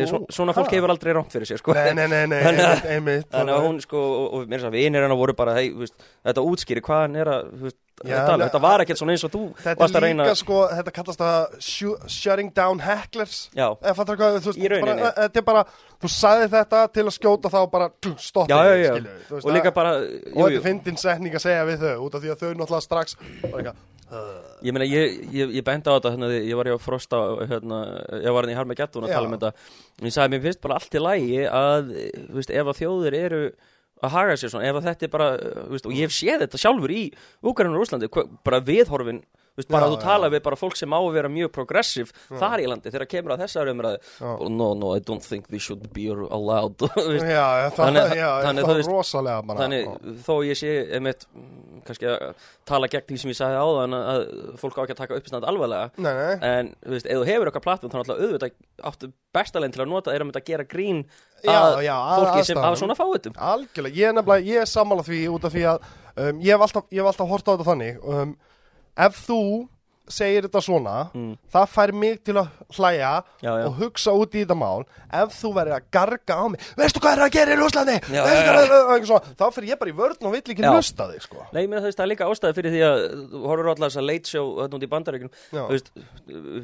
Svo, 0.09 0.25
svona 0.33 0.53
fólk 0.57 0.71
ha? 0.71 0.75
hefur 0.79 0.89
aldrei 0.95 1.13
rámt 1.13 1.31
fyrir 1.31 1.45
sér 1.47 1.61
sko. 1.61 1.75
Nei, 1.77 1.93
nei, 1.93 2.07
nei, 2.09 2.25
nei, 2.27 2.41
Þannig 2.41 2.65
að- 2.65 3.53
að 3.53 3.65
hún 3.67 3.81
sko, 3.85 4.01
og, 4.01 4.33
og 4.33 4.47
mér 4.49 4.59
þess 4.63 4.69
að 4.71 4.77
vinir 4.79 5.05
hennar 5.05 5.19
voru 5.19 5.35
bara, 5.37 5.53
hei, 5.59 5.69
veist, 5.77 5.93
þetta 6.25 6.45
útskýri 6.49 6.81
hvað 6.81 7.03
hann 7.05 7.15
er 7.21 7.31
að, 7.35 7.71
Já, 8.03 8.17
að 8.19 8.25
tala, 8.27 8.47
þetta 8.49 8.59
var 8.59 8.81
ekkert 8.83 8.99
svona 8.99 9.13
eins 9.15 9.23
og 9.23 9.31
þú 9.31 9.41
Þetta 9.55 9.79
varst 9.79 9.95
er 9.95 10.01
að 10.01 10.03
reyna 10.09 10.23
líka 10.25 10.35
sko, 10.41 10.57
þetta 10.67 10.91
kallast 10.97 11.21
shu- 11.63 12.09
shutting 12.11 12.49
down 12.53 12.79
hecklers. 12.83 13.37
Bara, 14.83 15.13
þetta 15.21 15.39
er 15.39 15.45
bara, 15.47 15.63
þú 16.03 16.11
sagði 16.11 16.49
þetta 16.57 16.81
til 16.91 17.05
að 17.05 17.15
skjóta 17.15 17.51
þá 17.53 17.59
bara, 17.71 17.87
veist, 19.29 19.45
og 19.45 19.51
líka 19.55 19.71
að- 19.71 19.77
bara, 19.79 19.93
og 19.95 20.41
þetta 20.43 20.57
er 20.59 20.65
fyndin 20.67 20.97
setning 20.99 21.33
að 21.39 21.45
segja 21.47 21.63
við 21.71 21.85
þau 21.87 22.03
út 22.09 22.15
af 22.19 22.21
því 22.25 22.33
að 22.35 22.43
þau 22.43 22.51
náttúrulega 22.59 22.83
strax 22.89 23.15
bara 23.15 23.63
eitthvað, 23.63 23.75
ég 24.65 24.73
meina, 24.75 24.85
ég, 24.85 25.15
ég, 25.33 25.53
ég 25.57 25.63
benda 25.65 25.93
á 25.93 25.97
þetta, 25.97 26.11
hérna, 26.13 26.29
ég 26.37 26.57
var 26.57 26.69
ég 26.69 26.77
á 26.77 26.81
Frosta, 26.81 27.21
hérna, 27.49 27.79
ég 28.21 28.35
var 28.35 28.45
hann 28.45 28.53
í 28.53 28.57
Harmageddon 28.57 29.07
að 29.07 29.13
Já. 29.13 29.15
tala 29.17 29.29
um 29.29 29.37
þetta, 29.37 29.51
ég 30.05 30.13
sagði, 30.13 30.33
mér 30.35 30.43
finnst 30.43 30.61
bara 30.61 30.77
allt 30.77 30.97
í 30.97 31.01
lægi 31.01 31.39
að, 31.49 31.89
veist, 32.37 32.53
ef 32.53 32.69
að 32.69 32.81
þjóðir 32.81 33.17
eru 33.17 33.41
að 34.05 34.13
haga 34.13 34.35
sér 34.37 34.53
svona, 34.53 34.69
ef 34.69 34.77
að 34.77 34.87
þetta 34.91 35.07
er 35.07 35.13
bara, 35.15 35.29
veist, 35.71 35.89
og 35.89 35.95
ég 35.95 36.05
hef 36.05 36.13
séð 36.13 36.43
þetta 36.45 36.61
sjálfur 36.61 36.93
í 36.93 37.03
Úkraina 37.41 37.79
og 37.79 37.87
Úslandi, 37.87 38.11
bara 38.45 38.61
viðhorfin, 38.67 39.23
þú 39.55 39.61
veist, 39.61 39.71
bara 39.71 39.85
Já, 39.85 39.87
að 39.87 39.93
þú 39.95 39.99
já. 39.99 40.03
tala 40.05 40.29
við 40.33 40.43
bara 40.45 40.59
fólk 40.59 40.75
sem 40.79 40.95
á 40.95 40.99
að 40.99 41.13
vera 41.15 41.31
mjög 41.31 41.51
progressiv 41.55 42.11
þar 42.27 42.63
í 42.63 42.67
landi, 42.69 42.91
þegar 42.93 43.09
kemur 43.13 43.35
að 43.35 43.43
þessar 43.45 43.71
umræði, 43.71 44.01
Já. 44.19 44.31
no, 44.59 44.69
no, 44.75 44.91
I 44.95 44.99
don't 44.99 45.23
think 45.23 45.47
we 45.51 45.59
should 45.59 45.87
be 45.95 46.07
allowed, 46.11 46.75
já, 46.85 47.23
já, 47.25 47.69
það, 47.71 47.81
Þannig- 47.81 48.15
já, 48.19 48.29
þannig 48.45 48.69
það 48.69 48.81
er 48.83 48.89
rosalega 48.91 49.45
bara, 49.49 49.59
Þannig, 49.63 49.85
já. 49.87 50.15
þó 50.27 50.33
ég 50.45 50.59
sé 50.59 50.73
einmitt, 50.99 51.27
mm, 51.35 51.81
kannski 51.87 52.09
að 52.11 52.47
tala 52.65 52.89
gegn 52.91 53.11
því 53.13 53.19
sem 53.23 53.31
ég 53.33 53.39
sagði 53.39 53.61
áðan 53.61 53.97
að, 53.99 54.09
að 54.15 54.55
fólk 54.61 54.79
á 54.79 54.83
ekki 54.85 54.95
að 54.95 55.01
taka 55.03 55.19
uppistand 55.19 55.45
alvarlega. 55.45 55.91
Nei, 56.01 56.13
nei, 56.17 56.49
en, 56.49 56.73
veist, 56.89 57.05
ef 57.07 57.21
þú 57.21 57.27
hefur 57.29 57.51
okkar 57.51 57.65
plattform 57.65 57.93
þá 57.93 57.99
náttúrulega 58.01 58.25
auðvitað 58.25 58.55
áttu 58.89 59.11
bestalegn 59.35 59.75
til 59.75 59.83
að 59.83 59.91
nota 59.91 60.13
er 60.13 60.23
að 60.23 60.29
mynda 60.29 60.41
að 60.41 60.49
gera 60.49 60.65
grín 60.67 61.03
Já, 61.45 61.59
að 61.59 61.83
já, 61.85 61.93
að 61.95 62.23
fólki 62.23 62.45
sem 62.47 62.59
hafa 62.63 62.79
svona 62.79 62.95
fáitum 62.97 63.35
algjörlega, 63.37 63.95
ég 63.99 64.55
er 64.57 64.65
er 64.65 64.69
sammála 64.69 65.05
því 65.05 65.19
út 65.35 65.45
af 65.47 65.53
því 65.53 65.65
að 65.69 65.87
um, 66.15 66.41
ég 66.43 66.55
hef 66.55 66.65
alltaf, 66.65 66.87
alltaf 66.89 67.29
hort 67.31 67.49
á 67.49 67.51
þetta 67.53 67.67
þannig 67.69 67.99
um, 68.01 68.35
ef 68.97 69.25
þú 69.27 69.41
segir 70.05 70.45
þetta 70.45 70.61
svona 70.61 70.95
Mm. 71.15 71.31
það 71.49 71.69
fær 71.73 71.91
mig 71.97 72.19
til 72.23 72.35
að 72.37 72.47
hlæja 72.77 73.23
Já, 73.41 73.51
já. 73.57 73.65
og 73.65 73.73
hugsa 73.79 74.11
út 74.13 74.35
í 74.37 74.43
þetta 74.45 74.53
mál. 74.57 74.83
Ef 75.09 75.33
þú 75.33 75.49
verður 75.55 75.75
að 75.79 75.87
garga 75.95 76.35
á 76.37 76.45
mig 76.51 76.59
veistu 76.77 76.99
hvað 77.01 77.15
er 77.15 77.23
að 77.25 77.31
gera 77.33 77.55
í 77.55 77.57
svona, 79.09 79.21
þá 79.39 79.45
fyrir 79.55 79.69
ég 79.71 79.79
bara 79.79 79.89
í 79.89 79.95
vörn 79.97 80.27
og 80.29 80.35
vill 80.35 80.41
ekki 80.53 80.61
hlusta 80.75 81.07
þig 81.09 81.21
sko. 81.25 81.47
Nei, 81.57 81.65
menn, 81.65 81.81
veist, 81.81 81.97
það 81.97 82.11
líka 82.11 82.27
ástæði 82.29 82.57
fyrir 82.59 82.75
því 82.75 82.83
að 82.85 83.01
þú 83.33 83.41
horfur 83.49 83.69
alltaf 83.73 83.87
þess 83.89 83.97
að 84.03 84.07
late 84.11 84.29
show 84.29 84.45
hérna 84.61 84.77
út 84.77 84.85
í 84.85 84.91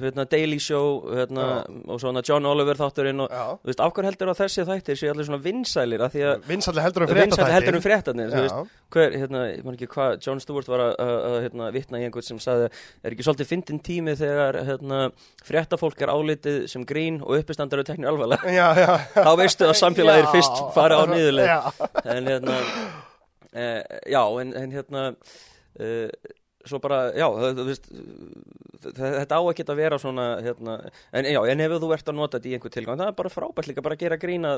hérna, 0.06 0.28
Daily 0.30 0.60
Show 0.60 1.02
hérna, 1.10 1.48
og 1.90 2.00
svona 2.04 2.22
John 2.28 2.46
Oliver 2.46 2.78
þátturinn 2.78 3.26
og 3.26 3.34
hverju 3.90 4.12
heldur 4.12 4.34
að 4.36 4.44
þessi 4.46 4.68
þættir 4.70 5.02
séu 5.02 5.10
allir 5.16 5.26
svona 5.26 5.42
vinsælir? 5.42 6.06
Vinsælir 6.46 6.86
heldur 6.86 7.08
um 7.08 7.82
fréttaþættir. 7.82 8.68
Hver, 8.94 9.16
hérna, 9.22 9.44
ég 9.52 9.64
man 9.68 9.78
ekki 9.78 9.90
hvað 9.92 10.18
John 10.26 10.42
Stewart 10.44 10.70
var 10.72 10.84
að, 10.86 10.94
að, 11.04 11.14
að 11.28 11.38
hérna, 11.46 11.70
vitna 11.76 12.02
í 12.02 12.08
einhvern 12.08 12.28
sem 12.28 12.42
sagði, 12.44 12.72
er 13.02 13.16
ekki 13.16 13.28
svolítið 13.28 13.52
fyndin 13.52 13.82
tími 13.86 14.18
þegar 14.20 14.60
hérna, 14.68 15.00
fréttafólk 15.48 16.04
er 16.04 16.14
álitið 16.14 16.60
sem 16.72 16.86
grín 16.88 17.22
og 17.24 17.40
uppistandar 17.40 17.82
eru 17.82 17.90
teknir 17.92 18.12
alvarlega 18.12 18.68
þá 19.28 19.32
veistu 19.40 19.70
að 19.70 19.80
samfélagið 19.82 20.26
er 20.26 20.30
Já. 20.30 20.34
fyrst 20.36 20.62
farið 20.76 21.02
á 21.02 21.06
Já. 21.42 21.58
en 22.18 22.30
hérna 22.32 22.60
e, 23.52 23.66
já, 24.12 24.24
en, 24.44 24.54
en 24.62 24.76
hérna 24.76 25.08
e, 25.80 25.90
svo 26.68 26.80
bara, 26.82 27.10
já 27.18 27.28
veist, 27.66 27.88
þetta 28.82 29.38
á 29.38 29.42
ekki 29.52 29.66
að 29.66 29.80
vera 29.80 30.00
svona 30.02 30.28
hérna, 30.44 30.78
en 31.14 31.30
já, 31.30 31.40
en 31.54 31.64
ef 31.66 31.78
þú 31.82 31.90
ert 31.96 32.12
að 32.12 32.18
nota 32.18 32.38
þetta 32.38 32.52
í 32.52 32.54
einhver 32.58 32.74
tilgang, 32.74 33.00
það 33.00 33.12
er 33.12 33.18
bara 33.18 33.34
frábært 33.34 33.72
líka 33.72 33.86
bara 33.86 33.98
að 33.98 34.06
gera 34.06 34.20
grína, 34.22 34.54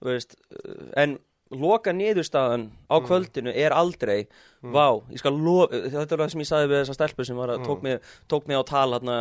þú 0.00 0.10
veist 0.10 0.36
eh, 0.50 0.90
en 1.04 1.16
loka 1.52 1.92
niðurstaðan 1.92 2.70
á 2.90 2.96
Mm. 2.98 3.06
kvöldinu 3.06 3.52
er 3.54 3.70
aldrei 3.76 4.26
vá, 4.64 4.96
ég 5.12 5.18
skal 5.20 5.32
lofa, 5.36 5.76
þetta 5.92 6.12
er 6.16 6.20
það 6.24 6.30
sem 6.32 6.40
ég 6.40 6.48
sagði 6.48 6.68
við 6.70 6.78
þessa 6.80 6.94
stelpu 6.96 7.24
sem 7.26 7.36
var 7.36 7.48
að 7.52 7.58
Mm. 7.60 7.66
tók, 7.68 7.82
mig, 7.82 8.00
tók 8.28 8.46
mig 8.48 8.56
á 8.56 8.62
tal 8.64 8.90
hérna, 8.94 9.16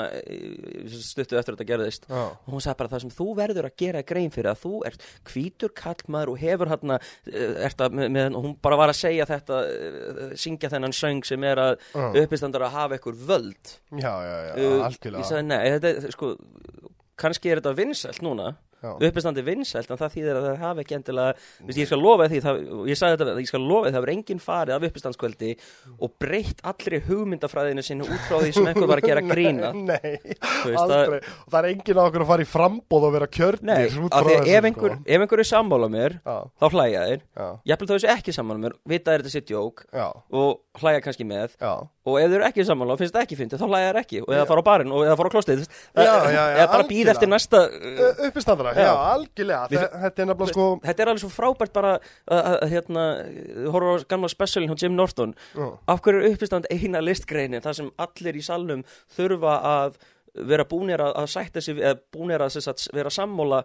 stuttu 0.87 1.35
eftir 1.37 1.55
þetta 1.57 1.67
gerðist 1.67 2.07
Já. 2.07 2.31
og 2.31 2.47
hún 2.53 2.61
sagði 2.63 2.77
bara 2.79 2.89
það 2.93 3.01
sem 3.01 3.09
þú 3.11 3.27
verður 3.35 3.67
að 3.67 3.75
gera 3.77 4.01
grein 4.07 4.31
fyrir 4.31 4.51
að 4.53 4.61
þú 4.63 4.85
ert 4.87 5.01
hvítur 5.25 5.73
kallmaður 5.75 6.31
og 6.33 6.39
hefur 6.39 6.71
hérna 6.71 6.99
að, 7.27 8.35
og 8.35 8.43
hún 8.45 8.55
bara 8.61 8.77
var 8.79 8.89
að 8.93 8.99
segja 9.03 9.25
þetta 9.29 9.59
eh, 9.67 10.35
syngja 10.39 10.69
þennan 10.71 10.95
söng 10.95 11.23
sem 11.27 11.43
er 11.43 11.57
að 11.57 11.77
Já. 11.93 12.23
uppistandar 12.23 12.61
að 12.67 12.75
hafa 12.77 12.97
eitthvað 12.97 13.23
völd 13.27 13.75
já, 13.99 14.13
já, 14.23 14.37
já, 14.47 14.53
Uh, 14.63 14.85
algjörlega 14.87 15.19
ég 15.19 15.27
sagði 15.27 15.45
nei, 15.49 15.63
þetta, 15.75 15.87
er, 16.07 16.11
sko 16.15 16.37
kannski 17.19 17.51
er 17.51 17.59
þetta 17.61 17.75
vinsælt 17.77 18.21
núna 18.23 18.53
Já. 18.83 18.91
uppistandi 19.07 19.43
vinsælt 19.47 19.91
en 19.93 19.99
það 20.01 20.13
þýðir 20.17 20.37
að 20.39 20.45
það 20.49 20.57
hafi 20.63 20.83
ekki 20.83 20.95
endilega 20.97 21.35
veist, 21.63 21.79
ég 21.79 21.87
skal 21.87 21.99
lofa 22.03 22.25
því, 22.33 22.41
það, 22.43 22.57
ég 22.91 22.99
sagði 22.99 23.19
þetta 23.21 23.35
ég 23.43 23.49
skal 23.53 23.61
lofa 23.63 23.85
því, 23.87 23.93
það 23.95 24.03
verður 24.03 24.13
enginn 24.17 24.41
farið 24.43 24.75
af 24.75 24.87
uppistandskvöldi 24.89 25.51
og 26.03 26.13
breytt 26.19 26.59
allri 26.73 26.99
hugmyndafræðinu 27.07 27.85
sinni 27.87 28.07
út 28.09 28.25
frá 28.27 28.37
því 28.43 28.51
sem 28.57 28.67
einhver 28.73 28.89
var 28.91 29.01
að 29.03 29.07
gera 29.07 29.23
grína. 29.31 29.71
Nei, 29.73 29.87
nei 30.03 30.35
veist, 30.67 30.83
aldrei. 30.83 31.21
Og 31.23 31.53
það 31.55 31.59
er 31.61 31.69
enginn 31.71 32.01
á 32.01 32.03
okkur 32.03 32.25
að 32.25 32.31
fara 32.33 32.43
í 32.45 32.49
frambóð 32.51 33.07
og 33.07 33.15
vera 33.15 33.29
kjörnir 33.39 33.71
Nei, 33.71 34.09
af 34.11 34.27
því 34.27 34.35
að 34.41 34.51
ef 34.57 34.67
einhver, 34.69 34.97
sko. 34.97 35.07
ef 35.15 35.25
einhver 35.25 35.43
er 35.45 35.49
sammála 35.53 35.89
mér 35.93 36.17
Já, 36.19 36.35
þá 36.59 36.67
hlæja 36.75 37.05
þeir. 37.07 37.23
Já, 37.39 37.47
jafnvel 37.71 37.87
þá 37.89 37.95
þessu 37.95 38.11
ekki 38.17 38.35
sammála 38.35 38.63
mér, 38.67 38.77
vita 38.93 39.13
er 39.15 39.23
þetta 39.23 39.33
sitt 39.37 39.53
jók 39.55 39.85
og 40.33 40.81
hlæja 40.83 41.01
kannski 41.07 41.25
með. 41.29 41.55
Já. 41.61 41.73
Og 42.03 42.17
ef 42.19 42.27
þeir 42.27 42.35
eru 42.41 42.45
ekki 42.49 42.63
sammála 42.67 42.95
og 42.97 42.99
finnst 42.99 43.13
þetta 43.15 43.23
ekki 43.23 43.37
fyndið 43.39 43.61
þá 43.61 43.67
hlæja 43.71 43.89
þeir 43.93 43.99
ekki 44.01 44.21
og 44.25 44.31
eða 44.35 44.47
fara 44.49 44.59
á 44.59 44.67
barinn 44.67 44.91
og 44.91 45.05
eða 45.05 45.15
fara 45.21 45.29
á 45.31 45.33
klostið 45.37 45.61
eða 45.63 46.15
bara 46.67 46.81
algjörlega. 46.83 47.13
eftir 47.13 47.29
næsta 47.31 47.61
Uppistandara, 48.27 48.72
Já. 48.81 48.93
algjörlega. 49.13 49.67
Við- 49.71 49.83
Þe- 49.83 50.01
Þetta 50.03 50.21
er 50.25 50.29
nefnilega 50.31 50.53
sko 50.53 50.67
þetta 50.87 51.03
er 51.05 51.11
alveg 51.13 51.23
svo 51.25 51.31
frábært 51.35 51.73
bara 51.73 51.93
að, 51.99 52.01
að, 52.39 52.57
að 52.63 52.73
hérna, 52.73 53.05
horfa 53.75 53.93
á 53.93 54.07
gamla 54.15 54.31
specialin 54.33 54.69
hjá 54.73 54.81
Jim 54.83 54.95
Norton. 54.97 55.35
Af 55.87 56.01
hverju 56.01 56.23
er 56.23 56.33
uppistand 56.35 56.67
eina 56.71 57.01
listgreinin 57.03 57.61
þar 57.63 57.73
sem 57.79 57.91
allir 57.97 58.35
í 58.39 58.43
salnum 58.45 58.83
þurfa 59.17 59.55
að 59.75 59.97
vera 60.49 60.65
búnir 60.65 60.97
að, 61.05 61.13
að 61.21 61.27
sætta 61.29 61.61
sig 61.61 61.77
eða 61.77 61.99
búnir 62.11 62.41
að, 62.41 62.55
sagt, 62.57 62.87
vera 62.93 63.09
sammála 63.13 63.63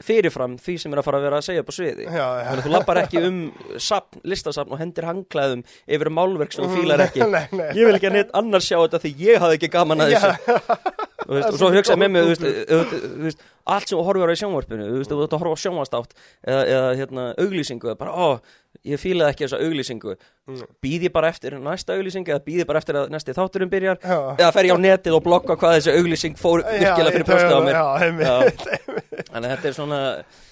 fyrirfram 0.00 0.54
því 0.56 0.74
sem 0.80 0.94
er 0.94 0.98
að 1.02 1.04
fara 1.04 1.18
að 1.20 1.24
vera 1.26 1.38
að 1.38 1.44
segja 1.44 1.60
upp 1.60 1.68
á 1.70 1.74
sviði? 1.76 2.04
Já, 2.08 2.24
já. 2.24 2.44
Þannig 2.48 2.60
að 2.62 2.64
þú 2.64 2.70
lappar 2.72 2.98
ekki 3.02 3.20
um 3.28 3.40
sapn, 3.84 4.20
listasapn 4.32 4.72
og 4.72 4.80
hendir 4.80 5.04
hangklæðum 5.04 5.62
yfir 5.92 6.10
málverk 6.16 6.54
sem 6.56 6.64
þú 6.64 6.78
fílar 6.78 7.02
ekki. 7.04 7.20
Nei, 7.34 7.42
nei, 7.52 7.66
Ég 7.76 7.84
vil 7.84 7.98
ekki 7.98 8.08
að 8.08 8.16
neitt 8.16 8.32
annar 8.40 8.64
sjá 8.64 8.78
þetta 8.80 9.00
því 9.04 9.12
ég 9.26 9.44
hafði 9.44 9.58
ekki 9.60 9.70
gaman 9.76 10.00
að 10.06 10.14
þessu 10.14 10.80
og 11.26 11.58
svo 11.58 11.70
hugsaði 11.74 12.00
með 12.00 12.12
mig 12.14 12.28
veist, 12.30 13.44
allt 13.70 13.90
sem 13.90 13.98
þú 13.98 14.04
horfir 14.06 14.32
á 14.32 14.40
sjónvarpinu 14.40 14.88
þú 14.88 14.98
veist, 15.00 15.12
þú 15.12 15.24
ert 15.26 15.36
að 15.36 15.42
horfa 15.44 15.58
á 15.58 15.62
sjónvarstátt 15.64 16.14
eða, 16.46 16.62
eða 16.64 16.90
hérna, 17.00 17.26
auglýsingu 17.44 17.94
bara, 18.00 18.14
ó, 18.14 18.28
ég 18.86 19.00
fílaði 19.00 19.34
ekki 19.34 19.46
þessa 19.46 19.60
auglýsingu. 19.66 20.16
Mm. 20.50 20.64
býð 20.82 21.06
ég 21.08 21.14
bara 21.14 21.30
eftir 21.30 21.56
næsta 21.60 21.96
auglýsingu 21.98 22.32
eða 22.32 22.44
býð 22.46 22.62
ég 22.62 22.68
bara 22.70 22.80
eftir 22.80 22.98
að 23.00 23.12
næsti 23.12 23.34
þátturinn 23.36 23.72
byrjar? 23.72 24.00
Eða 24.38 24.50
fer 24.56 24.68
ég 24.70 24.74
á 24.74 24.78
netið 24.80 25.16
og 25.18 25.24
blokka 25.26 25.56
hvað 25.60 25.76
þessi 25.76 25.96
auglýsing 25.98 26.40
fór 26.40 26.64
virkilega 26.64 27.14
fyrir 27.14 27.28
brjóstið 27.28 27.56
á 27.56 27.60
mér? 27.66 27.80
að 29.30 29.48
þetta 29.52 29.70
er 29.70 29.76
svona 29.76 30.00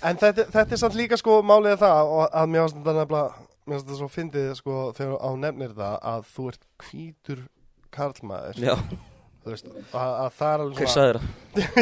En 0.05 0.21
þetta, 0.21 0.47
þetta 0.55 0.77
er 0.77 0.81
samt 0.85 0.99
líka 0.99 1.19
sko 1.19 1.41
málið 1.47 1.79
það 1.81 2.15
og 2.15 2.25
að 2.29 2.51
mér 2.53 2.67
finnst 2.69 3.89
þetta 3.89 3.99
svo 3.99 4.09
fyndið 4.13 4.51
sko 4.59 4.81
þegar 4.97 5.19
á 5.21 5.31
nefnir 5.45 5.77
það 5.77 5.97
að 6.13 6.27
þú 6.35 6.49
ert 6.53 6.67
hvítur 6.87 7.47
karlmaður 7.95 8.61
þú 9.45 9.53
veist, 9.53 9.67
að, 9.97 10.11
að 10.13 10.31
það 10.39 10.51
er 10.53 10.61
alveg 10.65 10.89
það? 10.95 11.17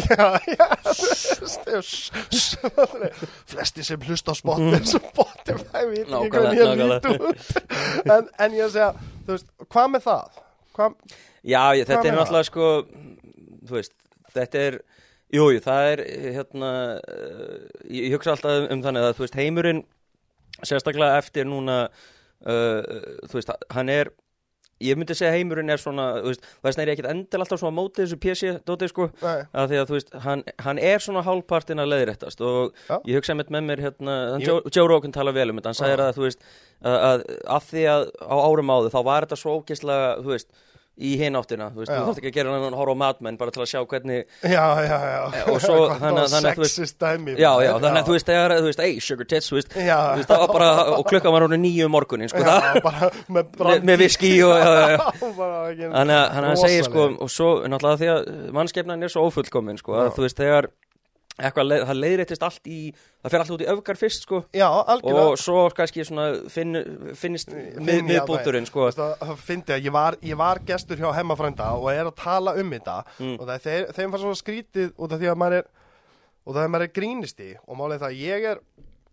já, 0.07 0.27
já 0.57 0.66
flesti 3.51 3.85
sem 3.87 4.07
hlusta 4.07 4.33
á 4.33 4.37
ég 5.97 6.11
nákvæmlega. 6.12 6.75
lít 6.81 7.07
út 7.12 7.38
en, 8.12 8.29
en 8.45 8.57
ég 8.57 8.66
að 8.66 8.75
segja, 8.77 8.90
þú 9.27 9.31
veist, 9.37 9.49
hvað 9.66 9.87
með 9.95 10.07
það? 10.11 10.42
Hvað, 10.77 10.99
Já, 11.47 11.62
ég, 11.79 11.87
þetta 11.88 12.11
er 12.11 12.16
náttúrulega 12.19 12.49
sko 12.51 12.69
þú 13.66 13.79
veist, 13.79 13.95
þetta 14.35 14.62
er 14.66 14.79
jú, 15.35 15.49
jú, 15.55 15.61
það 15.64 15.90
er 15.92 16.05
hérna 16.37 16.73
uh, 17.01 17.57
ég, 17.88 18.11
hugsa 18.14 18.35
alltaf 18.35 18.69
um 18.73 18.85
þannig 18.85 19.09
að 19.09 19.16
þú 19.19 19.27
veist, 19.27 19.40
heimurinn 19.40 19.83
sérstaklega 20.64 21.19
eftir 21.21 21.49
núna 21.49 21.87
uh, 21.87 22.81
þú 23.27 23.38
veist, 23.38 23.53
hann 23.75 23.92
er 23.92 24.12
ég 24.85 24.99
myndi 24.99 25.15
segja 25.17 25.33
heimurinn 25.33 25.73
er 25.73 25.81
svona 25.81 26.07
þú 26.21 26.33
veist, 26.33 26.47
þess 26.67 26.81
er 26.83 26.93
ekkert 26.93 27.09
endil 27.12 27.41
alltaf 27.41 27.61
svona 27.62 27.73
á 27.73 27.79
móti 27.79 28.03
þessu 28.03 28.19
PC 28.21 28.53
dótið 28.69 28.93
sko 28.93 29.09
að 29.23 29.73
því 29.73 29.81
að 29.81 29.89
þú 29.89 29.97
veist, 29.97 30.12
hann, 30.27 30.45
hann 30.67 30.81
er 30.93 31.05
svona 31.05 31.25
hálfpartin 31.27 31.81
að 31.81 31.91
leiðréttast 31.95 32.45
og 32.45 32.77
Já. 32.89 32.97
ég 33.09 33.17
hugsa 33.21 33.33
einmitt 33.33 33.53
með 33.55 33.67
mér 33.71 33.85
hérna. 33.87 34.17
Joe, 34.45 34.87
Rogan 34.91 35.15
tala 35.17 35.33
vel 35.37 35.49
um 35.51 35.61
þetta, 35.61 35.73
hann 35.73 35.81
sagði 35.81 36.07
að 36.07 36.19
þú 36.19 36.27
veist 36.27 36.45
að, 36.83 36.97
að, 36.97 37.27
að 37.57 37.69
því 37.71 37.85
að 37.95 38.07
á 38.21 38.37
árum 38.37 38.73
áður 38.77 38.95
þá 38.97 39.01
var 39.09 39.27
þetta 39.27 39.41
svo 39.41 39.57
ógeðslega, 39.61 40.11
þú 40.21 40.35
veist 40.35 40.51
í 40.96 41.11
hináttina, 41.20 41.66
þú 41.74 41.82
veist, 41.82 41.90
Já. 41.92 41.98
þú 42.00 42.04
þarft 42.09 42.20
ekki 42.22 42.30
að 42.30 42.37
gera 42.38 42.52
hann 42.56 42.62
að 42.72 42.76
horfa 42.80 42.94
á 42.96 43.02
matmenn 43.02 43.37
bara 43.37 43.52
til 43.52 43.61
að 43.61 43.68
sjá 43.68 43.80
hvernig 43.85 44.22
já, 44.40 44.64
já, 44.80 44.96
já. 45.04 45.42
Og 45.52 45.59
svo, 45.61 45.74
þannig 46.00 46.22
að- 46.22 46.30
þannig 46.32 46.48
að 46.48 48.06
þú 48.06 48.14
veist- 48.16 48.30
þegar, 48.30 48.54
þú 48.56 48.70
veist, 48.70 48.80
ei, 48.87 48.94
sugar 49.04 49.28
tits, 49.28 49.50
þú 49.52 49.59
veist, 49.59 49.76
það 49.76 50.40
var 50.40 50.54
bara 50.54 50.70
og 50.96 51.04
klukkan 51.11 51.35
var 51.37 51.44
hún 51.44 51.56
nýju 51.61 51.85
um 51.90 51.92
morgunin, 51.92 52.32
sko, 52.32 52.40
já, 52.40 52.80
bara 52.80 53.11
með 53.28 53.85
með, 53.85 53.96
viski 54.06 54.32
og, 54.46 54.56
Þannig 55.96 56.16
að 56.16 56.26
hann 56.38 56.56
segir 56.64 56.88
sko, 56.88 57.06
og 57.20 57.30
svo 57.32 57.50
náttúrulega 57.68 58.00
því 58.00 58.11
að 58.14 58.50
mannskefnan 58.56 59.04
er 59.04 59.12
svo 59.12 59.26
ófullkomin 59.28 59.78
sko, 59.80 59.98
að 60.00 60.14
þú 60.16 60.24
veist, 60.26 60.40
þegar 60.40 60.70
eitthvað, 61.37 61.72
það 61.88 62.01
leiðréttist 62.01 62.44
allt 62.46 62.70
í, 62.70 62.79
það 63.22 63.35
fer 63.35 63.42
allt 63.42 63.55
út 63.57 63.64
í 63.64 63.68
öfgar 63.72 64.01
fyrst 64.01 64.27
sko, 64.27 64.42
Já, 64.57 64.68
og 64.70 65.37
svo 65.40 65.66
kannski 65.77 66.07
svona 66.09 66.27
finn, 66.53 66.81
finnist 67.18 67.53
mið, 67.53 67.70
Finn 67.77 67.90
ég 67.92 68.07
miðbúturinn 68.11 68.68
sko, 68.68 68.87
Þú 68.87 68.88
veist, 68.88 69.25
Það 69.27 69.42
fyndi 69.49 69.77
að 69.77 69.88
ég 69.88 69.96
var, 69.96 70.18
ég 70.25 70.40
var 70.40 70.62
gestur 70.68 71.01
hjá 71.03 71.11
hemmafrænda 71.18 71.70
og 71.77 71.90
er 71.92 72.09
að 72.09 72.16
tala 72.22 72.57
um 72.57 72.72
þetta. 72.72 72.99
Mm. 73.20 73.37
og 73.37 73.46
það 73.51 73.70
er 73.75 73.88
þeim 73.92 74.14
fannst 74.14 74.25
svona 74.25 74.42
skrítið 74.42 74.92
út 74.96 75.12
af 75.12 75.22
því 75.22 75.33
að 75.33 75.40
maður 75.44 75.61
er 75.61 75.70
og 76.46 76.55
það 76.55 76.62
er 76.62 76.75
maður 76.75 76.87
er 76.87 76.96
grínisti 77.01 77.49
og 77.66 77.79
málið 77.79 77.96
er 77.96 78.05
það 78.05 78.12
að 78.12 78.20
ég 78.22 78.51
er 78.53 78.61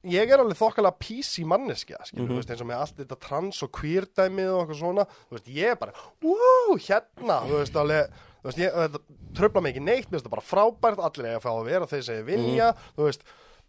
ég 0.03 0.33
er 0.33 0.41
alveg 0.43 0.59
þokkalega 0.59 0.99
PC 0.99 1.45
manneskja 1.47 2.01
þú 2.11 2.27
veist, 2.35 2.51
eins 2.51 2.63
og 2.63 2.69
með 2.69 2.83
allt 2.83 2.99
þetta 2.99 3.17
trans 3.23 3.61
og 3.63 3.71
queer 3.75 4.07
dæmið 4.11 4.51
og 4.51 4.59
eitthvað 4.63 4.79
svona. 4.81 5.05
Veist, 5.31 5.49
ég 5.55 5.73
er 5.73 5.79
bara, 5.79 5.95
wow, 6.25 6.73
hérna 6.75 7.39
þú 7.47 7.59
veist, 7.61 7.79
alveg, 7.79 8.23
þú 8.43 8.49
veist, 8.51 8.59
ég, 8.59 8.73
þetta 8.75 8.99
tröfla 9.39 9.61
mig 9.63 9.73
ekki 9.73 9.83
neitt, 9.85 10.09
mér 10.11 10.19
finnst 10.19 10.27
það 10.27 10.35
bara 10.35 10.45
frábært 10.51 10.99
allir 11.07 11.29
eiga 11.31 11.39
að 11.39 11.45
fá 11.47 11.51
að 11.55 11.65
vera 11.71 11.85
þeir 11.87 12.03
sem 12.03 12.25
vilja 12.27 12.67
Mhm. 12.73 12.91
þú 12.97 13.07
veist, 13.07 13.23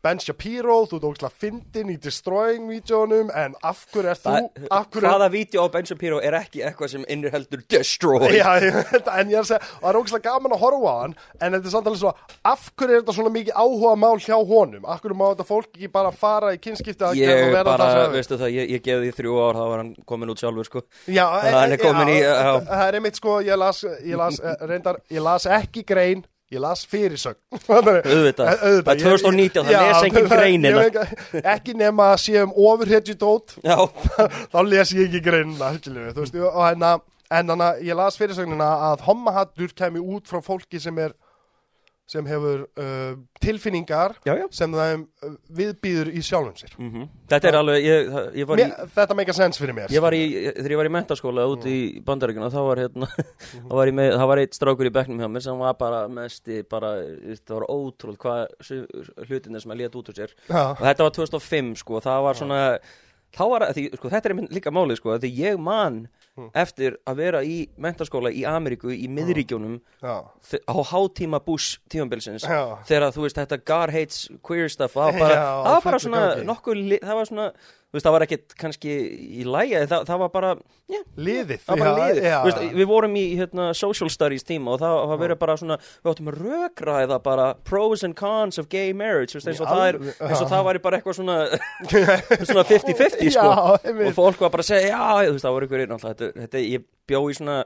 Ben 0.04 0.18
Shapiro, 0.20 0.82
þú 0.84 0.98
ert 0.98 1.04
ógslag 1.08 1.32
fyndin 1.40 1.88
í 1.88 1.96
Destroying 2.04 2.66
vídjónum, 2.68 3.30
en 3.32 3.54
af 3.64 3.86
hverju 3.88 4.10
er 4.12 4.18
þú, 4.20 4.34
af 4.68 4.90
hverju 4.92 5.08
hvaða 5.08 5.28
vídeo 5.32 5.64
á 5.64 5.68
Ben 5.72 5.86
Shapiro 5.88 6.18
er 6.20 6.36
ekki 6.36 6.60
eitthvað 6.66 6.90
sem 6.92 7.06
innirheldur 7.08 7.62
destroy 7.72 8.26
Já, 8.36 8.50
ég 8.60 8.76
en 8.84 9.32
ég 9.32 9.38
er 9.38 9.40
að 9.40 9.48
segja, 9.48 9.60
það 9.80 9.88
er 9.90 9.98
ógæslega 10.02 10.26
gaman 10.28 10.52
að 10.58 10.60
horfa 10.66 10.92
á 10.92 10.96
hann, 11.00 11.14
en 11.40 11.56
þetta 11.56 11.70
er 11.70 11.74
samt 11.76 11.88
alveg 11.88 12.02
svo, 12.02 12.12
af 12.52 12.66
hverju 12.76 12.98
er 12.98 13.00
þetta 13.00 13.16
svona 13.16 13.32
mikið 13.38 13.56
áhuga 13.64 13.94
mál 14.04 14.20
hjá 14.26 14.36
honum? 14.52 14.84
Af 14.92 15.00
hverju 15.00 15.16
má 15.22 15.24
þetta 15.32 15.48
fólk 15.48 15.70
ekki 15.72 15.90
bara 15.96 16.12
fara 16.12 16.52
í 16.52 16.60
kynskipti 16.60 17.08
að 17.08 17.22
ég 17.22 17.32
og 17.38 17.54
vera 17.56 17.64
bara, 17.70 17.88
það 17.88 17.94
sem 17.94 18.02
það 18.04 18.10
vil? 18.10 18.18
veistu 18.20 18.40
það, 18.44 18.54
ég, 18.58 18.70
ég 18.76 18.84
gefði 18.90 19.08
því 19.08 19.16
þrjú 19.22 19.40
ár 19.48 19.58
þá 19.60 19.64
var 19.72 19.82
hann 19.84 19.94
komin 20.12 20.34
út 20.34 20.44
sjálfur 20.44 20.68
sko 20.68 20.84
Já, 21.08 21.24
að 21.24 21.48
er 21.48 22.12
í- 22.12 22.20
já. 22.20 22.36
það- 22.68 22.84
er 22.90 23.00
einmitt 23.00 23.16
sko, 23.22 23.40
ég 23.48 23.56
las, 23.64 23.82
ég 24.04 24.16
las, 24.20 24.40
eh, 24.44 24.56
reyndar, 24.68 25.00
ég 25.10 25.24
las 25.24 25.46
ekki 25.48 25.84
grein, 25.88 26.24
ég 26.52 26.60
las 26.62 26.84
fyrirsögn. 26.88 27.40
Auðvitað. 27.74 28.50
það 28.60 28.92
er 28.92 29.02
2019 29.02 29.68
það 29.68 29.88
les 29.88 30.06
engin 30.08 30.28
greinina 30.34 30.84
Ekki 31.54 31.74
nema 31.78 32.10
að 32.12 32.22
sé 32.26 32.36
um 32.42 32.54
ofurhetjudót, 32.68 33.56
já, 33.70 33.76
þá 34.52 34.58
les 34.68 34.94
ég 34.94 35.08
ekki 35.08 35.24
greinina, 35.24 35.72
og 35.72 36.62
hérna, 36.62 36.94
en 37.34 37.54
að 37.56 37.84
ég 37.88 37.98
las 37.98 38.18
fyrirsögnina 38.20 38.70
að 38.90 39.06
hommahattur 39.08 39.74
kemi 39.76 40.02
út 40.02 40.28
frá 40.30 40.42
fólki 40.44 40.80
sem 40.82 40.98
er, 41.02 41.16
sem 42.04 42.26
hefur 42.28 42.66
uh, 42.76 43.14
tilfinningar 43.40 44.18
já, 44.26 44.34
já. 44.36 44.44
sem 44.52 44.72
það 44.76 44.90
uh, 44.98 45.36
viðbýður 45.56 46.10
í 46.12 46.22
sjálfum 46.24 46.56
sér. 46.58 46.74
mm 46.76 47.06
þetta 47.30 47.48
er 47.48 47.56
alveg, 47.56 47.86
ég, 47.86 48.10
ég 48.42 48.48
var 48.48 48.60
í 48.60 48.66
Mér, 48.66 48.90
þetta 48.94 49.16
meika 49.16 49.34
sens 49.36 49.60
fyrir 49.60 49.76
mér. 49.76 49.92
Ég 49.94 50.04
var 50.04 50.16
í, 50.16 50.20
þegar 50.58 50.74
ég 50.74 50.80
var 50.82 50.90
í 50.90 50.92
mentaskóla 50.92 51.46
út 51.48 51.64
í 51.70 51.76
bandaríkuna, 52.04 52.50
þá 52.52 52.58
var 52.68 52.82
hérna, 52.82 53.08
þá 53.70 53.72
var 53.78 53.90
ég 53.90 53.96
með, 53.96 54.10
það 54.12 54.30
var 54.30 54.42
eitt 54.42 54.58
strákur 54.58 54.90
í 54.90 54.92
bekknum 54.98 55.24
hjá 55.24 55.30
mér 55.32 55.46
sem 55.46 55.64
var 55.64 55.78
bara 55.80 56.02
mesti, 56.20 56.60
bara, 56.68 56.92
það 57.40 57.56
var 57.56 57.66
ótrúld 57.72 58.20
hvað 58.20 58.68
hlutinir 59.24 59.64
sem 59.64 59.74
að 59.74 59.80
létt 59.80 59.98
út 59.98 60.12
úr 60.12 60.20
sér. 60.20 60.36
Já, 60.50 60.62
Og 60.74 60.84
þetta 60.84 61.08
var 61.08 61.16
2005, 61.16 61.72
sko, 61.80 62.04
það 62.04 62.26
var 62.28 62.40
svona, 62.42 62.60
þá 63.34 63.44
var, 63.54 63.66
því, 63.72 63.86
sko, 63.96 64.12
þetta 64.12 64.30
er 64.30 64.38
líka 64.60 64.74
málið, 64.74 65.00
sko, 65.00 65.16
því 65.24 65.32
ég 65.40 65.60
man 65.72 66.04
Mm. 66.34 66.48
eftir 66.58 66.96
að 67.06 67.14
vera 67.22 67.40
í 67.46 67.68
mentaskóla 67.78 68.32
í 68.34 68.40
Ameríku, 68.42 68.90
í 68.90 69.06
miðríkjónum, 69.06 69.76
þe- 70.02 70.60
á 70.66 70.74
hátíma 70.90 71.38
Bush 71.46 71.78
tímambilsins, 71.88 72.42
já. 72.42 72.78
þegar 72.88 73.12
þú 73.14 73.22
veist 73.22 73.38
þetta 73.38 73.58
God 73.64 73.92
hates 73.94 74.28
queer 74.42 74.68
stuff 74.68 74.96
það 74.98 75.12
var 75.12 75.18
bara, 75.22 75.34
Já, 75.34 75.44
það 75.62 75.72
var 75.76 75.84
bara 75.86 75.98
svona 76.02 76.22
nokkuð, 76.50 76.82
það 77.06 77.14
var 77.20 77.30
svona 77.30 77.46
veist 77.94 78.06
það 78.06 78.14
var 78.16 78.24
ekkit 78.26 78.54
kannski 78.60 78.94
í 79.40 79.44
lægi 79.46 79.82
það, 79.90 80.04
það 80.08 80.20
var 80.24 80.30
bara, 80.34 80.50
já, 80.90 81.00
Liðið. 81.28 81.62
það 81.64 81.70
var 81.72 81.82
bara 81.84 81.92
já, 81.94 82.04
liðið 82.10 82.28
já. 82.28 82.36
Veist, 82.46 82.62
við 82.80 82.88
vorum 82.90 83.16
í 83.20 83.24
hérna, 83.38 83.68
social 83.78 84.10
studies 84.12 84.46
tíma 84.48 84.74
og 84.74 84.82
það 84.82 84.96
það 85.12 85.22
verið 85.24 85.40
bara 85.44 85.56
svona 85.60 85.78
við 85.80 86.12
áttum 86.12 86.30
að 86.32 86.40
rökræða 86.44 87.20
bara 87.28 87.48
pros 87.70 88.04
and 88.06 88.18
cons 88.18 88.60
of 88.62 88.70
gay 88.72 88.92
marriage 88.96 89.36
veist, 89.38 89.50
eins, 89.50 89.62
og 89.62 89.70
það 89.70 89.84
er, 89.88 90.00
eins 90.28 90.42
og 90.44 90.50
það 90.52 90.66
væri 90.70 90.84
bara 90.88 91.00
eitthvað 91.00 91.20
svona 91.20 91.38
svona 92.50 92.66
50-50 92.72 93.36
sko 93.36 93.50
og 94.08 94.16
fólk 94.18 94.44
var 94.46 94.54
bara 94.56 94.66
að 94.66 94.72
segja, 94.72 94.90
já, 94.94 95.28
þú 95.28 95.36
veist, 95.36 95.46
það 95.46 95.58
voru 95.58 95.70
ykkur 95.70 95.86
þetta, 95.94 96.32
þetta, 96.44 96.64
ég 96.74 96.88
bjó 97.08 97.22
í 97.30 97.38
svona 97.38 97.60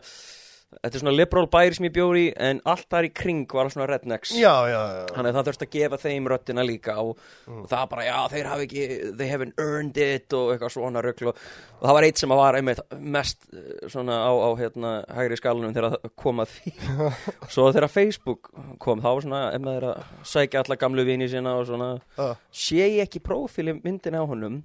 þetta 0.69 0.99
er 0.99 1.01
svona 1.01 1.13
liberal 1.17 1.47
bæri 1.49 1.75
sem 1.79 1.87
ég 1.89 1.93
bjó 1.97 2.07
í 2.21 2.27
en 2.45 2.59
allt 2.69 2.85
þar 2.93 3.07
í 3.09 3.11
kring 3.17 3.47
var 3.57 3.71
svona 3.73 3.87
rednecks 3.89 4.35
Já, 4.37 4.53
já, 4.69 4.81
já. 4.99 5.05
þannig 5.17 5.31
að 5.33 5.39
það 5.39 5.47
þurfti 5.49 5.67
að 5.67 5.73
gefa 5.79 5.99
þeim 6.03 6.29
röttina 6.29 6.65
líka 6.69 6.97
og, 7.01 7.15
Mm. 7.49 7.63
og 7.65 7.69
það 7.71 7.85
bara, 7.89 8.05
já, 8.05 8.17
þeir 8.35 8.49
hafi 8.51 8.67
ekki 8.69 8.83
they 9.17 9.29
haven't 9.33 9.55
earned 9.65 9.97
it 9.97 10.33
og 10.37 10.51
eitthvað 10.53 10.75
svona 10.75 11.01
röggl 11.03 11.31
og, 11.33 11.39
og 11.81 11.87
það 11.89 11.97
var 11.97 12.07
eitt 12.11 12.21
sem 12.21 12.35
var 12.37 12.59
einmitt 12.59 12.83
mest 13.01 13.47
eh, 13.57 13.89
svona 13.89 14.19
á, 14.21 14.33
á 14.37 14.49
hérna 14.61 14.93
hægri 15.17 15.39
skalunum 15.41 15.73
þegar 15.73 15.97
það 15.97 16.13
kom 16.21 16.45
að 16.45 16.53
því 16.59 16.75
svo 17.55 17.69
þegar 17.73 17.89
Facebook 17.95 18.51
kom 18.85 19.01
þá 19.01 19.09
var 19.15 19.25
svona, 19.25 19.43
er 19.79 19.89
að 19.95 20.03
sækja 20.29 20.63
alla 20.67 20.77
gamlu 20.85 21.05
vini 21.09 21.29
sína 21.33 21.57
og 21.57 21.65
svona 21.71 21.95
Já. 22.19 22.35
sé 22.53 22.83
ég 22.85 23.07
ekki 23.09 23.25
prófíli 23.25 23.79
myndin 23.81 24.21
á 24.21 24.23
honum 24.29 24.61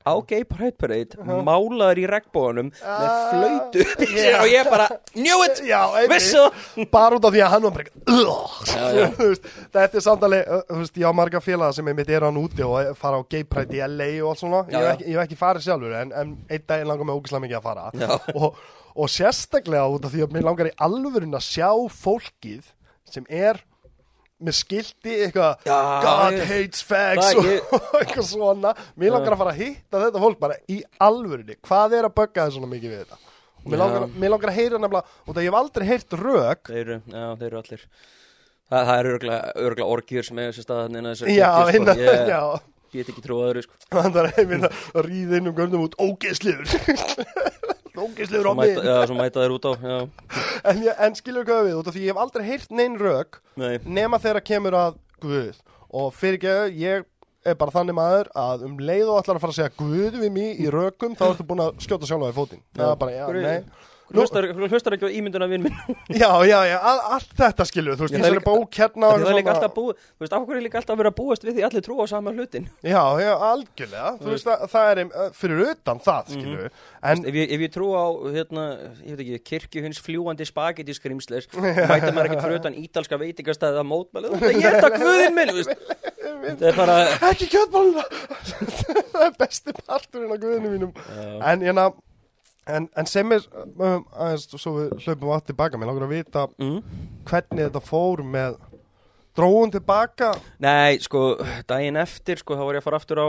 á 0.00 0.12
Gay 0.26 0.44
Pride 0.48 0.76
Parade 0.80 1.16
málaður 1.44 1.98
í 2.00 2.06
regnbóðanum 2.08 2.70
með 2.72 3.06
Ah, 3.06 3.30
flöytu 3.30 3.84
já. 4.16 4.38
og 4.40 4.48
ég 4.48 4.70
bara 4.72 4.86
knew 5.12 5.42
it, 5.44 5.60
vissu. 6.08 6.44
Bara 6.90 7.18
út 7.18 7.26
af 7.28 7.34
því 7.34 7.42
að 7.44 7.52
hann 7.52 7.66
var 7.66 7.74
bara 7.76 7.90
þetta 9.74 10.00
er 10.00 10.04
samtali 10.04 10.40
veist, 10.70 10.96
ég 10.98 11.04
á 11.08 11.12
marga 11.16 11.40
félaga 11.44 11.76
sem 11.76 11.86
einmitt 11.92 12.10
er 12.12 12.24
hann 12.26 12.40
úti 12.40 12.64
og 12.66 12.94
fara 12.98 13.20
á 13.20 13.22
gay 13.30 13.44
pride 13.44 13.76
í 13.76 13.82
LA 13.86 14.10
og 14.24 14.32
allt 14.32 14.42
svona. 14.42 14.62
Já, 14.70 14.78
ég 14.80 14.86
hef 14.86 14.92
ekki, 14.96 15.08
ég 15.14 15.22
ekki 15.26 15.40
farið 15.40 15.66
sjálfur 15.68 15.96
en, 16.00 16.12
en 16.16 16.34
einn 16.48 16.66
daginn 16.68 16.90
langar 16.90 17.08
mig 17.08 17.20
ógislega 17.20 17.44
mikið 17.46 17.58
að 17.60 17.66
fara. 17.68 18.20
Og, 18.34 18.60
og 19.00 19.12
sérstaklega 19.12 19.88
út 19.94 20.06
af 20.08 20.14
því 20.14 20.24
að 20.26 20.36
mér 20.36 20.46
langar 20.48 20.70
í 20.70 20.76
alvörun 20.86 21.36
að 21.38 21.46
sjá 21.46 21.70
fólkið 22.00 22.72
sem 23.10 23.26
er 23.28 23.60
með 24.40 24.56
skilti 24.56 25.16
eitthvað 25.26 25.64
God 25.68 26.36
ég- 26.38 26.46
hates 26.50 26.84
fags 26.88 27.26
Það, 27.30 27.50
og 27.76 27.98
eitthvað 28.00 28.28
svona. 28.30 28.72
Mér 28.96 29.12
langar 29.16 29.36
að 29.36 29.42
fara 29.42 29.52
að 29.54 29.60
hitta 29.64 30.00
þetta 30.06 30.22
fólk 30.24 30.38
bara 30.40 30.56
í 30.72 30.78
alvörunni. 31.08 31.58
Hvað 31.66 31.98
er 32.00 32.08
að 32.08 32.16
bögga 32.22 32.46
þið 32.48 32.56
svona 32.56 32.70
mikið 32.72 32.94
við 32.94 33.02
þetta? 33.04 33.20
Og 33.60 33.68
mér 33.74 33.82
langar, 33.82 34.06
mér 34.22 34.32
langar 34.32 34.50
að 34.54 34.56
heyra 34.56 34.78
nefnilega 34.80 35.04
og 35.28 35.34
það 35.36 35.44
ég 35.44 35.50
hef 35.52 35.58
aldrei 35.60 35.86
heyrt 35.90 36.14
rök. 36.22 36.62
Þeir 36.70 36.80
eru, 36.86 36.98
já, 37.12 37.24
þeir 37.42 37.46
eru 37.50 37.60
allir. 37.60 37.82
Það, 38.70 38.84
það 38.88 38.98
eru 39.02 39.14
örgulega, 39.16 39.86
orgjur 39.92 40.26
sem 40.30 40.38
eiga 40.40 40.52
sér 40.56 40.64
stað 40.64 40.84
innan 40.94 41.08
þessu 41.10 41.32
Já, 41.34 41.48
kirkju, 41.58 41.80
innan, 41.82 41.98
sko. 42.00 42.06
Ég 42.06 42.30
já. 42.30 42.42
get 42.94 43.10
ekki 43.12 43.22
trúið 43.26 43.44
öðru 43.50 43.64
sko. 43.66 43.80
Það 43.92 44.16
er 44.22 44.28
einmitt 44.40 44.64
að 44.70 45.04
ríða 45.10 45.40
inn 45.40 45.50
um 45.50 45.56
görnum 45.58 45.84
út 45.88 45.96
ógeðsliður 46.00 46.70
Á 48.00 48.04
Svo 48.30 48.54
mig 48.56 48.72
mæta, 48.72 48.84
já, 48.86 48.96
svo 49.06 49.18
mæta 49.18 49.44
þeir 49.44 49.54
út 49.56 49.68
á 49.68 49.72
en, 50.70 50.82
ég, 50.86 50.92
en 50.96 51.16
skilur 51.18 51.46
hvað 51.48 51.68
við 51.68 51.78
út 51.80 51.90
af 51.90 51.96
því 51.96 52.04
ég 52.06 52.14
hef 52.14 52.22
aldrei 52.24 52.46
heyrt 52.48 52.74
neinn 52.74 52.98
rök 53.00 53.40
Nei, 53.60 53.78
nema 53.84 54.20
þegar 54.22 54.44
kemur 54.46 54.76
að 54.80 54.98
Guð. 55.20 55.58
Og 55.92 56.14
fyrir 56.16 56.38
ekki 56.38 56.80
ég 56.80 57.04
er 57.44 57.56
bara 57.60 57.74
þannig 57.74 57.96
maður 57.96 58.30
að 58.40 58.64
um 58.68 58.78
leið 58.80 59.10
og 59.12 59.20
ætlar 59.20 59.36
að 59.36 59.44
fara 59.44 59.52
að 59.52 59.58
segja 59.58 59.76
Guð 59.76 60.18
við 60.22 60.32
mig 60.32 60.60
í 60.64 60.70
rökum 60.72 61.16
þá 61.18 61.26
ertu 61.30 61.46
búin 61.48 61.64
að 61.66 61.80
skjóta 61.84 62.08
sjálfa 62.08 62.32
í 62.32 62.36
fótinn. 62.36 62.62
Það 62.76 62.92
er 62.94 63.00
bara, 63.00 63.16
já, 63.16 63.26
nei 63.36 63.88
hlustar, 64.14 64.44
ekki 64.96 65.06
á 65.06 65.10
ímynduna 65.18 65.46
vinn 65.50 65.62
minn 65.66 65.76
Já, 66.10 66.30
já, 66.48 66.58
já, 66.66 66.76
all, 66.78 67.00
allt 67.16 67.30
þetta 67.38 67.64
skilur 67.68 67.94
þú 67.98 68.02
veist, 68.06 68.14
er 68.14 68.18
þessari 68.24 68.38
líka- 68.40 68.50
bók 68.50 68.70
hérna 68.80 69.06
Það 69.14 69.28
er 69.30 69.34
líka 69.38 69.52
alltaf 69.54 69.72
búið, 69.76 69.94
þú 70.00 70.20
veist, 70.24 70.34
af 70.36 70.40
hverju 70.46 70.60
er 70.60 70.64
líka 70.66 70.78
alltaf 70.80 70.94
að 70.94 71.00
vera 71.02 71.12
að 71.12 71.18
búast 71.20 71.42
við 71.46 71.52
því 71.58 71.62
allir 71.68 71.82
trú 71.86 71.94
á 72.00 72.02
sama 72.10 72.30
hlutin 72.34 72.64
Já, 72.82 73.04
já, 73.22 73.32
algjörlega. 73.50 74.10
Þú 74.20 74.28
veist, 74.34 74.48
það, 74.74 74.84
er 74.90 74.96
fyrir 75.40 75.58
utan 75.70 75.98
það, 76.04 76.22
skilur 76.34 76.64
En, 77.00 77.16
ef 77.24 77.34
ég, 77.40 77.46
ef 77.56 77.60
ég 77.64 77.70
trú 77.72 77.86
á, 77.96 78.04
hérna, 78.34 78.64
ég 79.06 79.12
veit 79.16 79.24
ekki, 79.24 79.38
kirkjuhins 79.50 80.00
fljúandi 80.04 80.44
spagetti 80.48 80.92
skrimslis 80.98 81.44
mæta 81.90 82.12
maður 82.12 82.26
ekkert 82.28 82.44
fyrir 82.44 82.60
utan 82.60 82.76
ítalska 82.76 83.16
veitingastæði 83.20 83.78
að 83.80 83.88
mótmæli, 83.88 84.26
þú 84.28 84.32
veist, 84.36 84.60
ég 84.60 84.64
en, 92.66 92.88
en, 92.96 93.08
sem 93.08 93.36
er 93.36 93.46
um, 93.54 94.04
aðeins, 94.12 94.48
svo 94.54 94.74
við 94.76 94.96
hlaupum 95.04 95.32
átt 95.36 95.48
tilbaka 95.50 95.80
mér 95.80 95.90
langar 95.90 96.08
að 96.08 96.16
vita 96.18 96.46
mm. 96.60 96.98
hvernig 97.28 97.66
þetta 97.68 97.84
fór 97.84 98.24
með 98.26 98.58
dróun 99.38 99.72
tilbaka 99.72 100.32
Nei, 100.62 100.98
sko, 101.02 101.38
daginn 101.70 102.00
eftir, 102.00 102.42
sko, 102.42 102.58
þá 102.58 102.64
var 102.66 102.78
ég 102.78 102.84
að 102.84 102.88
fara 102.88 103.00
aftur 103.00 103.22
á, 103.22 103.28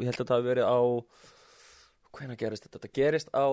ég 0.00 0.10
held 0.10 0.22
að 0.22 0.26
það 0.26 0.36
hafi 0.36 0.50
verið 0.50 0.70
á, 0.70 0.80
hvenær 2.18 2.40
gerist 2.40 2.66
þetta? 2.66 2.80
Þetta 2.80 3.00
gerist 3.00 3.34
á 3.36 3.46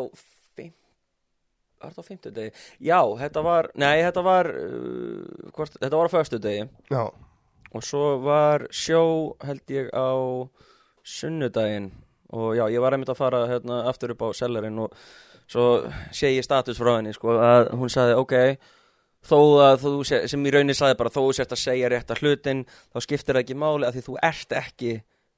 var 1.77 1.91
þetta 1.93 2.03
á 2.03 2.09
fimmtudegi? 2.09 2.51
Já, 2.83 2.99
þetta 3.21 3.43
var, 3.45 3.69
nei, 3.77 4.01
þetta 4.05 4.23
var 4.25 4.49
uh, 4.49 5.51
hvort, 5.55 5.77
þetta 5.77 5.99
var 5.99 6.09
á 6.09 6.15
föstudegi 6.15 6.65
Já, 6.91 7.03
og 7.75 7.85
svo 7.85 8.17
var 8.23 8.67
sjó 8.73 9.03
held 9.45 9.73
ég 9.73 9.91
á 9.93 10.11
sunnudaginn 11.07 11.91
og 12.35 12.55
já, 12.57 12.65
ég 12.71 12.83
var 12.83 12.95
einmitt 12.95 13.11
að 13.13 13.21
fara 13.21 13.45
hérna 13.47 13.83
aftur 13.87 14.13
upp 14.15 14.25
á 14.27 14.29
sellerinn 14.35 14.79
og 14.83 14.95
svo 15.47 15.67
sé 16.11 16.33
ég 16.35 16.43
status 16.45 16.79
frá 16.79 16.97
henni 16.97 17.13
sko 17.15 17.37
að 17.39 17.71
hún 17.79 17.91
sagði 17.91 18.17
ok 18.19 18.35
þó 19.27 19.39
að 19.63 19.79
þú 19.83 19.93
sem 20.07 20.45
í 20.45 20.53
rauninni 20.53 20.75
sagði 20.77 20.99
bara 20.99 21.13
þó 21.13 21.21
þú 21.21 21.31
sért 21.37 21.55
að 21.55 21.63
segja 21.63 21.91
rétt 21.91 22.11
að 22.11 22.21
hlutin 22.23 22.65
þá 22.67 22.99
skiptir 23.03 23.37
það 23.37 23.43
ekki 23.43 23.59
máli 23.63 23.87
að 23.87 23.97
því 23.97 24.05
þú 24.07 24.19
ert 24.27 24.55
ekki 24.59 24.93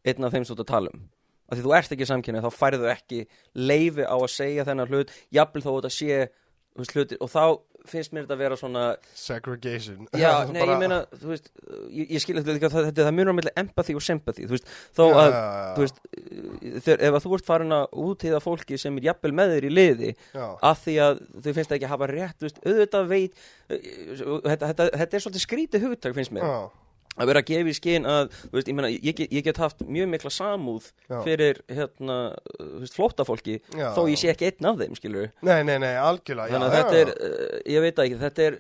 einn 0.10 0.26
af 0.26 0.36
þeim 0.36 0.46
sem 0.46 0.56
þú 0.58 0.66
ert 0.66 0.76
að 0.80 0.92
um. 0.92 1.08
Því 1.50 1.64
þú 1.66 1.72
ert 1.74 1.94
ekki 1.96 2.06
samkynni 2.06 2.44
þá 2.44 2.52
færðu 2.54 2.90
ekki 2.92 3.24
leifi 3.58 4.06
á 4.06 4.14
að 4.14 4.30
segja 4.34 4.66
þennan 4.68 4.92
hlut 4.92 5.14
jafnvel 5.34 5.64
þó 5.66 5.72
þetta 5.72 5.94
sé 5.96 6.20
hluti, 6.94 7.18
og 7.18 7.32
þá 7.34 7.44
finnst 7.88 8.14
mér 8.14 8.26
þetta 8.26 8.36
að 8.36 8.42
vera 8.44 8.58
svona 8.60 8.84
segregation. 9.18 10.08
Já, 10.18 10.32
nei, 10.54 10.62
ég 10.64 10.82
meina, 10.82 11.00
þú 11.14 11.32
veist, 11.32 11.52
ég, 11.94 12.10
ég 12.16 12.24
skil 12.24 12.38
þetta 12.40 12.72
það, 12.74 12.90
þetta 12.90 13.06
það 13.08 13.32
á 13.32 13.38
milli 13.38 13.54
empathy 13.64 13.96
og 13.98 14.06
sympathy, 14.06 14.48
þú 14.50 14.58
veist, 14.58 14.74
þó 14.98 15.04
Já, 15.06 15.16
að, 15.22 15.30
já, 15.30 15.40
já. 15.40 15.70
þú 15.78 15.86
veist, 15.86 16.02
þegar, 16.88 17.06
ef 17.10 17.18
að 17.20 17.26
þú 17.26 17.34
ert 17.38 17.50
farin 17.50 17.78
að 17.80 17.98
útíða 18.06 18.42
fólki 18.44 18.82
sem 18.82 19.00
er 19.00 19.10
jafnvel 19.10 19.34
með 19.40 19.56
þér 19.56 19.70
í 19.70 19.74
liði, 19.74 20.12
að 20.36 20.84
því 20.84 20.98
að 21.06 21.24
þau 21.40 21.52
finnst 21.60 21.78
ekki 21.78 21.90
að 21.90 21.96
hafa 21.96 22.12
rétt, 22.14 22.38
þú 22.40 22.50
veist, 22.50 22.62
auðvitað 22.66 23.10
veit, 23.14 23.42
þetta, 23.70 24.62
þetta, 24.66 24.90
þetta 25.04 25.20
er 25.20 25.26
svolítið 25.26 25.46
skrítið 25.46 25.88
hugtak, 25.88 26.18
finnst 26.18 26.36
mér, 26.36 26.48
að 27.18 27.28
vera 27.32 27.42
að 27.42 27.48
gefa 27.50 27.72
í 27.72 27.76
skinn 27.76 28.06
að, 28.08 28.36
veist, 28.54 28.70
ég 28.70 28.76
meina, 28.78 28.90
ég, 28.94 29.16
get- 29.18 29.34
ég 29.34 29.44
get 29.44 29.58
haft 29.58 29.82
mjög 29.88 30.10
mikla 30.14 30.32
samúð 30.32 30.92
Já. 31.10 31.18
fyrir, 31.26 31.62
hérna, 31.68 32.18
já. 33.76 33.90
þó 33.96 34.04
ég 34.08 34.20
sé 34.22 34.30
ekki 34.34 34.52
einn 34.52 34.70
af 34.70 34.78
þeim, 34.80 34.96
skilur 35.00 35.32
Nei, 35.42 35.64
nei, 35.68 35.78
nei, 35.82 35.96
algjörlega 36.00 36.54
þannig 36.54 36.70
að 36.70 36.76
já, 36.76 36.84
þetta 36.84 37.02
er, 37.02 37.14
uh, 37.16 37.60
ég 37.74 37.82
veit 37.88 38.04
ekki, 38.06 38.20
þetta 38.24 38.46
er, 38.50 38.60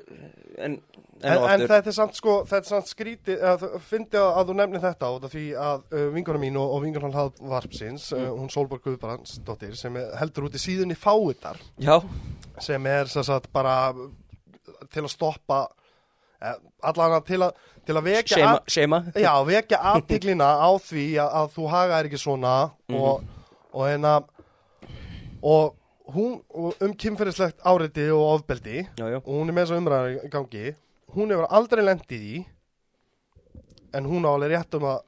en, 0.57 0.73
en, 0.73 0.79
En, 1.19 1.43
en 1.51 1.63
þetta 1.67 1.91
er 1.91 1.95
samt 1.95 2.15
sko, 2.15 2.35
þetta 2.47 2.63
er 2.63 2.69
samt 2.73 2.88
skrítið, 2.91 3.41
að 3.43 3.63
fyndi 3.83 4.15
að, 4.19 4.29
að 4.39 4.45
þú 4.51 4.53
nefnir 4.59 4.83
þetta 4.85 5.09
út 5.15 5.25
af 5.27 5.33
því 5.35 5.45
að 5.59 5.81
uh, 5.91 6.05
vingunum 6.15 6.45
mín 6.47 6.59
og, 6.62 6.75
og 6.77 6.83
vingunum 6.85 7.12
hlaðvarpsins, 7.15 8.05
uh, 8.15 8.29
hún 8.38 8.51
Solborg 8.53 8.85
Guðbrandsdóttir, 8.88 9.75
sem 9.79 9.97
er, 9.99 10.13
heldur 10.19 10.47
út 10.47 10.55
í 10.55 10.62
síðunni 10.63 10.95
fáitar, 10.99 11.59
já, 11.79 11.97
sem 12.63 12.88
er 12.91 13.12
sem 13.12 13.23
sagt 13.27 13.51
bara 13.55 13.75
til 14.93 15.03
að 15.03 15.12
stoppa, 15.12 15.59
eh, 16.41 16.55
allan 16.88 17.19
til 17.27 17.41
að, 17.43 17.59
til 17.89 17.97
að 17.97 18.06
vekja, 18.06 18.36
seima, 18.69 18.99
að, 19.10 19.19
já, 19.23 19.32
vekja 19.49 19.80
aðtiklina 19.93 20.49
á 20.62 20.69
því 20.86 21.06
að, 21.23 21.34
að 21.41 21.52
þú 21.58 21.67
haga 21.73 21.97
er 21.99 22.10
ekki 22.12 22.21
svona 22.21 22.54
og, 22.93 23.23
og 23.73 23.84
hérna, 23.89 24.13
og 25.41 25.75
hún, 26.13 26.38
um 26.86 26.93
kynferðislegt 27.02 27.65
áreiti 27.65 28.06
og 28.13 28.23
ofbeldi, 28.36 28.86
já, 28.97 29.06
já, 29.15 29.19
og 29.23 29.34
hún 29.34 29.49
er 29.49 29.58
með 29.58 29.67
þessa 29.67 29.82
umræðar 29.82 30.15
í 30.30 30.32
gangi 30.38 30.71
hún 31.17 31.34
hefur 31.34 31.49
aldrei 31.60 31.84
lendið 31.86 32.25
í 32.30 32.39
en 33.97 34.06
hún 34.10 34.25
á 34.25 34.32
alveg 34.36 34.54
rétt 34.54 34.75
um 34.78 34.86
að, 34.91 34.99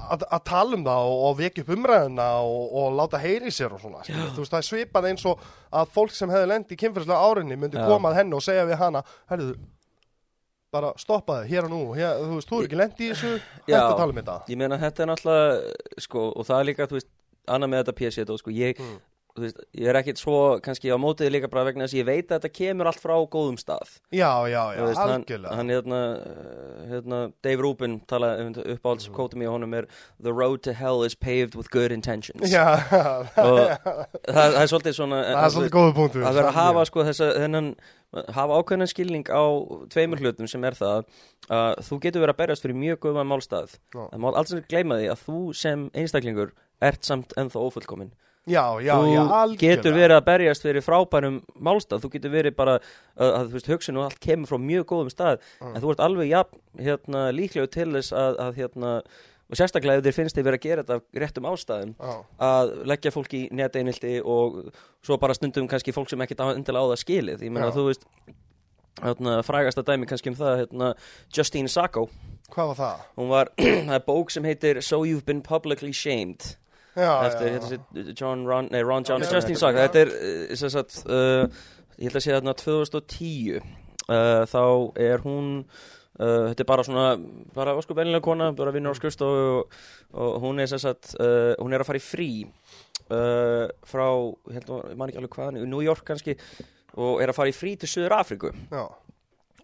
að, 0.00 0.22
að 0.32 0.44
tala 0.48 0.76
um 0.78 0.84
það 0.86 1.08
og, 1.10 1.16
og 1.28 1.38
vekja 1.42 1.64
upp 1.66 1.72
umræðina 1.76 2.28
og, 2.48 2.76
og 2.80 2.94
láta 2.96 3.20
heyri 3.20 3.52
sér 3.52 3.74
og 3.76 3.82
svona 3.82 4.04
þú 4.06 4.40
veist 4.40 4.54
það 4.54 4.62
er 4.62 4.68
svipað 4.70 5.08
eins 5.10 5.26
og 5.28 5.42
að 5.76 5.90
fólk 5.98 6.14
sem 6.16 6.32
hefði 6.32 6.48
lendið 6.54 6.76
í 6.76 6.80
kynferðislega 6.80 7.26
árinni 7.28 7.58
myndi 7.60 7.76
koma 7.90 8.12
að 8.14 8.22
henni 8.22 8.38
og 8.38 8.44
segja 8.46 8.64
við 8.70 8.80
hana 8.80 9.02
herðu, 9.28 9.58
bara 10.76 10.92
stoppa 11.00 11.40
þið 11.42 11.52
hér 11.54 11.66
og 11.68 11.74
nú 11.74 11.80
hér, 11.98 12.22
þú 12.22 12.38
veist, 12.38 12.50
þú 12.52 12.60
er 12.62 12.68
ekki 12.70 12.80
lendið 12.82 13.04
í 13.06 13.10
þessu 13.12 13.32
hægt 13.40 13.74
Já. 13.74 13.80
að 13.82 13.98
tala 14.00 14.12
um 14.14 14.20
þetta 14.22 14.38
ég 14.52 14.60
meina 14.62 14.78
þetta 14.84 15.02
er 15.06 15.10
náttúrulega 15.12 16.00
sko, 16.06 16.24
og 16.36 16.46
það 16.48 16.60
er 16.62 16.68
líka, 16.70 16.88
þú 16.92 16.98
veist, 17.00 17.10
annað 17.56 17.72
með 17.72 17.82
þetta 17.84 17.96
og 18.36 18.42
sko, 18.44 18.54
ég, 18.56 18.80
Mm. 18.86 18.98
Veist, 19.40 19.58
ég 19.76 19.88
er 19.90 19.98
ekkit 20.00 20.20
svo 20.20 20.36
kannski 20.64 20.90
á 20.92 20.96
mótið 21.00 21.32
líka 21.34 21.50
bara 21.52 21.66
vegna 21.68 21.86
þess 21.86 21.96
að 21.96 22.00
ég 22.00 22.06
veit 22.08 22.30
að 22.30 22.38
þetta 22.38 22.50
kemur 22.58 22.90
allt 22.90 23.02
frá 23.02 23.14
góðum 23.32 23.58
stað. 23.60 23.96
Já, 24.14 24.30
já, 24.50 24.62
já, 24.76 24.80
veist, 24.84 25.02
algjörlega. 25.02 25.58
hann 25.58 25.72
hérna, 25.72 26.00
uh, 26.16 26.80
hérna 26.92 27.20
Dave 27.46 27.64
Rubin 27.64 27.98
talaði 28.08 28.46
um 28.46 28.56
uppáhalds 28.76 29.10
kótum 29.16 29.44
í 29.44 29.50
honum 29.50 29.76
er 29.78 29.88
The 30.22 30.32
road 30.32 30.62
to 30.66 30.74
hell 30.76 31.04
is 31.06 31.14
paved 31.14 31.54
with 31.58 31.70
good 31.70 31.94
intentions. 31.94 32.50
Já, 32.52 32.66
og 33.42 33.60
það, 34.26 34.58
er 34.62 34.72
svolítið 34.72 34.98
svona 35.00 35.22
það 35.28 35.44
er 35.44 35.54
svolítið 35.56 35.76
góðu 35.78 35.96
punktu 36.00 36.26
að 36.26 36.40
vera 36.40 36.52
að 36.52 36.60
hafa 36.60 36.84
sko 36.90 37.06
þessa 37.10 37.30
þennan, 37.36 37.72
hafa 38.36 38.60
ákveðnan 38.60 38.92
skilning 38.92 39.32
á 39.32 39.44
tveimur 39.92 40.22
hlutum 40.22 40.50
sem 40.50 40.64
er 40.66 40.78
það 40.78 41.08
að 41.52 41.82
þú 41.88 42.00
getur 42.04 42.24
verið 42.24 42.34
að 42.34 42.42
berjast 42.42 42.64
fyrir 42.64 42.78
mjög 42.80 43.02
góðan 43.06 43.28
málstað. 43.30 43.76
Já. 43.94 44.06
það 44.12 44.22
má 44.22 44.30
alls 44.32 44.54
ekki 44.56 44.72
gleyma 44.72 45.00
því 45.00 45.10
að 45.12 45.26
þú 45.26 45.40
sem 45.56 45.88
einstaklingur 45.94 46.54
ert 46.84 47.06
samt 47.06 47.34
ennþá 47.40 47.62
ófullkomin 47.62 48.14
já, 48.46 48.64
já, 48.80 48.94
þú 48.94 49.12
já, 49.12 49.20
algjörlega. 49.22 49.76
getur 49.76 49.96
verið 49.96 50.16
að 50.16 50.26
berjast 50.30 50.66
fyrir 50.66 50.84
frábærum 50.86 51.38
málstað, 51.58 52.02
þú 52.04 52.10
getur 52.16 52.34
verið 52.34 52.56
bara 52.58 52.76
að, 52.78 53.30
að 53.30 53.46
þú 53.46 53.56
veist, 53.58 53.70
hugsun 53.74 54.00
og 54.00 54.08
allt 54.08 54.20
kemur 54.22 54.50
frá 54.50 54.58
mjög 54.62 54.86
góðum 54.92 55.12
stað. 55.12 55.40
Mm. 55.60 55.72
en 55.72 55.82
þú 55.84 55.94
ert 55.94 56.04
alveg 56.06 56.30
jafn, 56.30 56.60
hérna, 56.88 57.24
líklegu 57.34 57.72
til 57.74 57.88
þess 57.96 58.14
að, 58.14 58.38
að 58.46 58.60
hérna, 58.62 58.92
og 59.46 59.58
sérstaklega 59.60 60.00
ef 60.00 60.06
þér 60.06 60.16
finnst 60.16 60.38
þið 60.38 60.46
verið 60.48 60.58
að 60.58 60.66
gera 60.66 60.84
þetta 60.86 61.22
réttum 61.22 61.50
ástæðum 61.52 61.92
já, 61.94 62.14
að 62.48 62.72
leggja 62.90 63.12
fólk 63.14 63.36
í 63.38 63.42
neteinildi 63.54 64.14
og 64.22 64.56
svo 65.06 65.18
bara 65.22 65.36
stundum 65.38 65.68
kannski 65.70 65.94
fólk 65.94 66.10
sem 66.10 66.24
ekkert 66.24 66.42
endilega 66.48 66.82
á 66.82 66.90
það 66.90 67.02
skilið. 67.04 67.44
Ég 67.46 67.54
meina 67.54 67.70
Já. 67.70 67.76
þú 67.76 67.84
veist 67.90 68.08
hérna, 69.02 69.36
frægasta 69.46 69.84
dæmi 69.86 70.08
kannski 70.10 70.32
um 70.32 70.38
það 70.38 70.62
hérna, 70.64 70.92
Justine 71.30 71.70
Sacco. 71.70 72.08
Hvað 72.50 72.72
var 72.72 72.78
það? 72.80 73.06
hún 73.18 73.30
var, 73.30 73.50
það 73.88 73.96
er 73.98 74.04
bók 74.06 74.34
sem 74.34 74.44
heitir 74.46 74.82
So 74.82 75.04
You've 75.06 75.26
Been 75.26 75.42
Publicly 75.46 75.92
Shamed 75.94 76.56
eftir 76.96 77.46
já, 77.46 77.52
hérna, 77.52 77.68
sér, 77.68 78.12
John 78.16 78.46
Ron, 78.48 78.70
nei, 78.72 78.82
Ron 78.82 79.04
John 79.04 79.24
já. 79.24 79.40
Sacco 79.40 79.76
þetta 79.76 80.04
er 80.04 80.12
uh, 80.14 80.54
sem 80.56 80.72
sagt 80.72 81.02
uh, 81.06 81.44
ég 81.96 82.08
held 82.08 82.18
að 82.18 82.24
sé 82.24 82.34
þarna 82.34 82.56
2010 82.56 83.60
uh, 83.60 84.42
þá 84.48 84.64
er 85.00 85.24
hún 85.24 85.50
uh, 85.64 86.48
þetta 86.50 86.64
er 86.64 86.68
bara 86.68 86.86
svona 86.86 87.06
bara 87.56 87.76
óskup 87.78 87.98
vennilega 88.00 88.24
kona, 88.24 88.52
bara 88.56 88.74
vinnur 88.74 88.96
á 88.96 88.98
skrifstofu 88.98 89.44
og, 89.58 89.76
og 90.16 90.38
hún 90.44 90.62
er 90.62 90.70
sem 90.72 90.82
sagt 90.82 91.14
uh, 91.20 91.52
hún 91.60 91.76
er 91.76 91.84
að 91.84 91.90
fara 91.90 92.00
í 92.00 92.06
frí 92.06 92.30
uh, 92.44 93.66
frá, 93.86 94.06
ég 94.50 94.58
held 94.60 94.72
að, 94.72 94.88
ég 94.92 95.00
man 95.00 95.12
ekki 95.12 95.22
alveg 95.22 95.36
hvað 95.36 95.60
New 95.64 95.84
York 95.84 96.06
kannski 96.08 96.36
og 96.96 97.20
er 97.20 97.32
að 97.32 97.38
fara 97.38 97.52
í 97.52 97.56
frí 97.56 97.76
til 97.80 97.90
Suður 97.90 98.16
Afríku 98.16 98.52
já. 98.52 98.84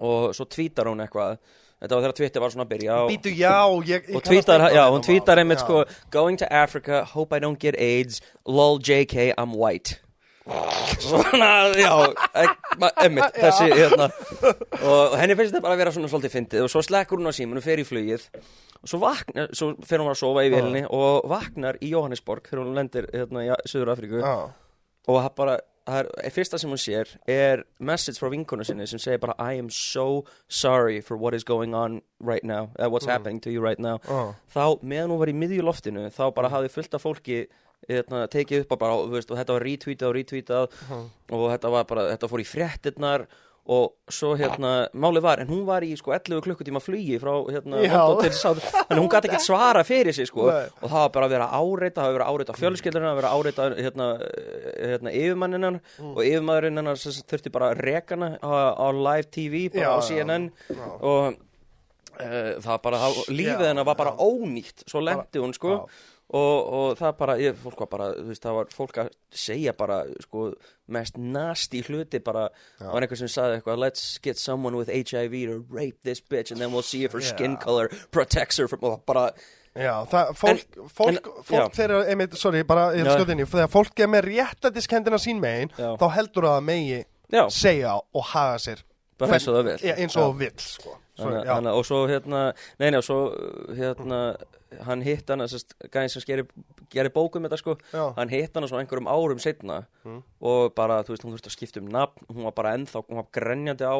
og 0.05 0.33
svo 0.37 0.49
tvítar 0.51 0.90
hún 0.90 1.05
eitthvað 1.05 1.38
þetta 1.83 1.97
var 1.97 2.05
þegar 2.05 2.16
Twitter 2.21 2.45
var 2.45 2.55
svona 2.55 2.66
að 2.66 2.71
byrja 2.73 3.01
og, 3.03 3.11
Býtu, 3.11 3.33
já, 3.35 3.57
ég, 3.88 4.07
ég 4.09 4.16
og 4.16 4.31
eitthvað 4.31 4.64
já, 4.73 4.85
við 4.87 4.95
hún 4.95 5.05
tvítar 5.09 5.42
einmitt 5.42 5.64
sko 5.64 5.83
Going 6.14 6.40
to 6.40 6.49
Africa, 6.49 7.03
hope 7.12 7.37
I 7.37 7.42
don't 7.42 7.61
get 7.61 7.77
AIDS 7.79 8.23
Lol 8.47 8.79
JK, 8.79 9.35
I'm 9.37 9.55
white. 9.59 9.99
Svona, 11.03 11.51
já 11.79 11.92
Einmitt, 12.99 13.37
þessi, 13.37 13.68
hérna. 13.77 14.09
Og 14.81 15.14
henni 15.21 15.37
finnst 15.38 15.53
þetta 15.53 15.62
bara 15.62 15.77
að 15.77 15.83
vera 15.85 15.92
svona 15.95 16.11
svolítið 16.11 16.33
fyndið 16.35 16.64
Og 16.66 16.73
svo 16.73 16.83
slekkur 16.83 17.21
hún 17.21 17.31
á 17.31 17.35
símunu, 17.37 17.62
fer 17.62 17.79
í 17.79 17.85
flugið. 17.87 18.25
Og 18.83 18.90
svo 18.90 18.99
vaknar, 19.05 19.53
svo 19.55 19.68
fer 19.87 20.03
hún 20.03 20.11
að 20.11 20.18
sofa 20.18 20.42
í 20.42 20.51
vélinni 20.51 20.83
Og 20.90 21.29
vaknar 21.31 21.79
í 21.79 21.92
Johannesborg 21.92 22.49
Þegar 22.51 22.64
hún 22.64 22.75
lendir, 22.81 23.07
hérna, 23.14 23.45
í 23.47 23.71
Suður 23.71 23.95
Afríku 23.95 24.25
og 25.03 25.16
það 25.18 25.33
bara 25.35 25.55
er, 25.87 26.09
fyrsta 26.31 26.59
sem 26.61 26.71
hún 26.71 26.81
sér 26.81 27.11
er 27.29 27.64
message 27.79 28.21
frá 28.21 28.31
vinkonu 28.33 28.64
sinni 28.64 28.87
sem 28.87 29.01
segir 29.03 29.21
bara 29.23 29.35
I 29.38 29.59
am 29.59 29.71
so 29.71 30.25
sorry 30.49 31.01
for 31.01 31.16
what 31.16 31.35
is 31.35 31.45
going 31.45 31.75
on 31.75 32.03
right 32.21 32.45
now, 32.45 32.71
uh, 32.79 32.88
what's 32.88 33.07
happening 33.07 33.40
to 33.40 33.51
you 33.51 33.61
right 33.61 33.79
now. 33.79 33.99
Já, 34.07 34.35
þá 34.55 34.83
meðan 34.83 35.11
hún 35.11 35.23
var 35.23 35.33
í 35.33 35.37
miðju 35.37 35.66
loftinu 35.66 36.09
þá 36.11 36.25
bara 36.35 36.53
hafði 36.53 36.73
fullt 36.77 36.95
af 36.95 37.03
fólki 37.03 37.47
hérna, 37.88 38.27
tekið 38.31 38.62
upp 38.62 38.77
og 38.77 38.79
bara, 38.79 38.99
þú 39.03 39.16
veist, 39.16 39.31
og 39.33 39.40
þetta 39.40 39.57
var 39.57 39.66
retweetað 39.66 40.09
og 40.09 40.14
retweetað 40.18 40.77
og 41.33 41.47
þetta 41.51 41.73
var 41.75 41.88
bara, 41.90 42.05
þetta 42.14 42.31
fór 42.31 42.42
í 42.45 42.47
fréttinnar 42.47 43.27
og 43.70 43.92
svo 44.11 44.33
hérna, 44.35 44.88
málið 44.90 45.22
var, 45.22 45.38
en 45.44 45.46
hún 45.53 45.61
var 45.68 45.85
í 45.87 45.92
sko 45.94 46.11
11 46.16 46.40
klukkutíma 46.42 46.81
flugi 46.83 47.14
frá 47.22 47.31
hérna 47.46 47.79
en 48.90 48.98
hún 48.98 49.07
gæti 49.12 49.29
ekkert 49.31 49.44
svara 49.51 49.85
fyrir 49.87 50.11
sig 50.16 50.27
sko, 50.27 50.48
Nei. 50.51 50.64
og 50.83 50.88
það 50.90 50.98
var 51.05 51.12
bara 51.14 51.29
að 51.29 51.35
vera 51.37 51.46
áreita, 51.61 52.01
það 52.03 52.03
var 52.03 52.11
að 52.11 52.16
vera 52.18 52.27
áreita 52.33 52.57
fjölskyldurinn, 52.59 53.11
að 53.12 53.20
vera 53.20 53.31
áreita 53.38 53.68
hérna, 53.79 54.09
hérna 54.83 55.14
yfirmanninnar 55.14 55.79
Mm. 56.03 56.11
og 56.16 56.20
yfirmaðurinn 56.27 56.81
hennar 56.83 56.98
þurfti 56.98 57.53
bara 57.55 57.70
að 57.72 57.81
reka 57.87 58.16
hana 58.18 58.33
á, 58.42 58.51
á 58.75 58.87
live 58.90 59.29
TV, 59.31 59.68
bara 59.70 59.87
Já, 59.87 59.90
á 59.94 60.01
CNN 60.11 60.48
já. 60.66 60.83
og 60.98 61.37
uh, 62.18 62.53
það 62.66 62.83
bara, 62.83 63.01
það, 63.05 63.20
lífið 63.31 63.66
hennar 63.70 63.87
var 63.88 63.98
bara 64.03 64.16
ónýtt, 64.18 64.83
svo 64.90 65.01
lendi 65.07 65.38
hún 65.42 65.55
sko 65.57 65.77
já. 65.77 66.03
Og, 66.33 66.68
og 66.73 66.99
það 66.99 67.16
bara, 67.18 67.35
ég, 67.40 67.57
fólk 67.61 67.81
var 67.85 67.88
bara 67.92 68.07
þú 68.16 68.27
veist, 68.31 68.42
það 68.47 68.55
var 68.59 68.71
fólk 68.73 68.99
að 69.03 69.09
segja 69.42 69.73
bara 69.77 69.99
sko, 70.25 70.45
mest 70.97 71.18
nasty 71.21 71.83
hluti 71.87 72.21
bara, 72.25 72.47
það 72.81 72.92
var 72.95 73.07
einhver 73.07 73.21
sem 73.21 73.31
sagði 73.33 73.59
eitthvað 73.59 73.83
let's 73.85 74.05
get 74.25 74.40
someone 74.40 74.77
with 74.81 74.88
HIV 74.92 75.35
to 75.51 75.59
rape 75.71 75.99
this 76.09 76.21
bitch 76.23 76.51
and 76.55 76.61
then 76.61 76.73
we'll 76.73 76.87
see 76.87 77.05
if 77.05 77.12
her 77.12 77.21
skin 77.21 77.57
Já. 77.59 77.61
color 77.66 77.90
protects 78.11 78.57
her 78.62 78.68
from, 78.68 78.81
og 78.88 79.03
bara, 79.07 79.31
Já, 79.73 80.05
það, 80.05 80.33
fólk, 80.37 80.75
fólk, 80.92 81.09
en- 81.16 81.45
fólk 81.49 81.77
þegar, 81.77 82.07
einmitt, 82.12 82.35
sorry, 82.37 82.62
bara 82.68 82.90
ég 82.97 83.07
Já. 83.09 83.14
skjóti 83.16 83.33
inn 83.37 83.45
í, 83.45 83.49
þegar 83.49 83.71
fólk 83.73 84.01
er 84.05 84.11
með 84.12 84.27
réttættiskendina 84.31 85.21
sín 85.21 85.40
megin, 85.40 85.73
Já. 85.79 85.95
þá 86.01 86.07
heldur 86.16 86.49
það 86.49 86.57
að 86.59 86.66
megi 86.68 86.99
já, 87.33 87.45
segja 87.49 87.95
og 88.01 88.27
haga 88.35 88.59
sér 88.61 88.83
bara 89.21 89.37
eins 89.38 89.47
og 89.49 89.55
það 89.57 89.68
vil 89.71 89.87
Ja, 89.88 89.95
eins 90.01 90.16
og 90.16 90.27
það 90.27 90.38
vill, 90.42 90.59
sko. 90.64 90.97
Sorry, 91.12 91.35
Þannig, 91.37 91.49
þannig, 91.53 91.75
og 91.79 91.85
svo 91.85 91.99
hérna, 92.09 92.42
nei, 92.81 92.87
nei, 92.90 92.99
og 92.99 93.05
svo 93.05 93.18
hérna, 93.77 94.21
hann 94.87 95.03
hitt 95.03 95.27
sest, 95.49 95.75
gæðin 95.93 96.11
sem 96.11 96.23
skeri, 96.25 96.45
gerir 96.93 97.13
bókum 97.15 97.45
þetta 97.47 97.59
sko 97.61 97.77
Já. 97.93 98.13
hann 98.17 98.29
hitt 98.33 98.55
hana 98.55 98.67
svona 98.71 98.85
einhverjum 98.85 99.09
árum 99.11 99.41
setna 99.43 99.85
Mm. 100.03 100.19
og 100.43 100.73
bara, 100.75 100.97
þú 101.07 101.13
veist, 101.15 101.23
hún 101.23 101.31
þurfti 101.37 101.47
að 101.47 101.55
skipta 101.55 101.79
um 101.79 101.87
nafn 101.95 102.25
hún 102.27 102.43
var 102.43 102.55
bara 102.59 102.73
ennþá, 102.75 103.05
hún 103.07 103.21
var 103.21 103.27
grenjandi 103.31 103.87
á 103.87 103.95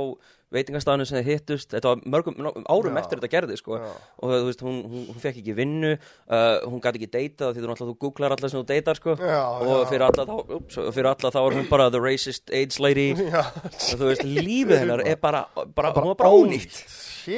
veitingastafinu 0.51 1.05
sem 1.07 1.21
þið 1.23 1.29
hittust. 1.31 1.69
Þetta 1.71 1.93
var 1.93 2.01
mörgum 2.11 2.41
árum 2.67 2.97
Já. 2.97 3.01
eftir 3.05 3.21
þetta 3.21 3.31
gerði 3.31 3.57
sko. 3.61 3.77
Já. 3.79 3.93
og 4.19 4.33
þú 4.35 4.41
veist, 4.49 4.65
hún, 4.67 4.81
hún, 4.91 5.05
hún 5.13 5.21
fekk 5.23 5.39
ekki 5.39 5.55
vinnu 5.55 5.93
uh, 5.95 6.59
hún 6.67 6.83
gæti 6.83 6.99
ekki 6.99 7.11
deyta 7.15 7.53
því 7.55 7.63
þú 7.63 7.71
náttúrulega 7.71 7.93
þú 7.93 7.99
googlar 8.03 8.35
alla 8.35 8.51
sem 8.51 8.59
þú 8.59 8.67
deytar 8.73 8.99
sko. 8.99 9.15
Og 9.15 9.87
fyrir 9.93 10.05
alla 10.09 10.27
þá, 10.27 10.35
ups, 10.59 10.81
fyrir 10.99 11.09
alla 11.13 11.31
þá 11.37 11.39
er 11.45 11.57
hún 11.61 11.69
bara 11.71 11.87
the 11.95 12.01
racist 12.03 12.51
AIDS 12.51 12.81
lady. 12.83 13.13
Og 13.95 14.03
þú 14.03 14.09
veist, 14.11 14.27
lífið 14.27 14.83
hennar 14.83 15.05
er 15.07 15.17
bara, 15.23 15.45
bara, 15.55 15.93
Bara 15.95 16.15
bara 16.19 16.35
ónýtt. 16.35 16.83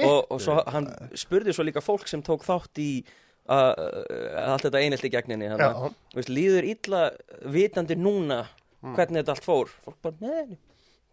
og, 0.08 0.24
og 0.32 0.40
svo 0.40 0.56
hann 0.72 0.88
spurði 1.12 1.52
svo 1.52 1.68
líka 1.68 1.84
fólk 1.84 2.08
sem 2.08 2.22
tók 2.24 2.48
þátt 2.48 2.80
í 2.80 3.04
allt 3.48 4.64
þetta 4.64 4.80
einhelti 4.80 5.10
gegninni 5.12 5.50
Já. 5.50 5.56
hana, 5.56 5.90
veist, 6.14 6.30
líður 6.32 6.68
illa 6.70 7.02
vitandi 7.52 7.96
núna 7.98 8.44
hvernig 8.84 9.20
þetta 9.22 9.34
allt 9.36 9.44
fór. 9.44 9.74
Fólk 9.84 9.98
bara, 10.04 10.16
neðin 10.20 10.58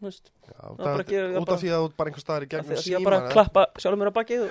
Út 0.02 1.52
af 1.54 1.62
því 1.62 1.70
að 1.72 1.84
þú 1.86 1.90
bara 1.98 2.10
einhver 2.12 2.24
staðar 2.24 2.46
í 2.46 2.50
gegnum 2.52 2.72
að 2.76 2.88
ég 2.92 3.04
bara 3.06 3.20
klappa 3.32 3.64
sjálfur 3.80 4.00
mér 4.02 4.10
á 4.12 4.16
bakið 4.18 4.42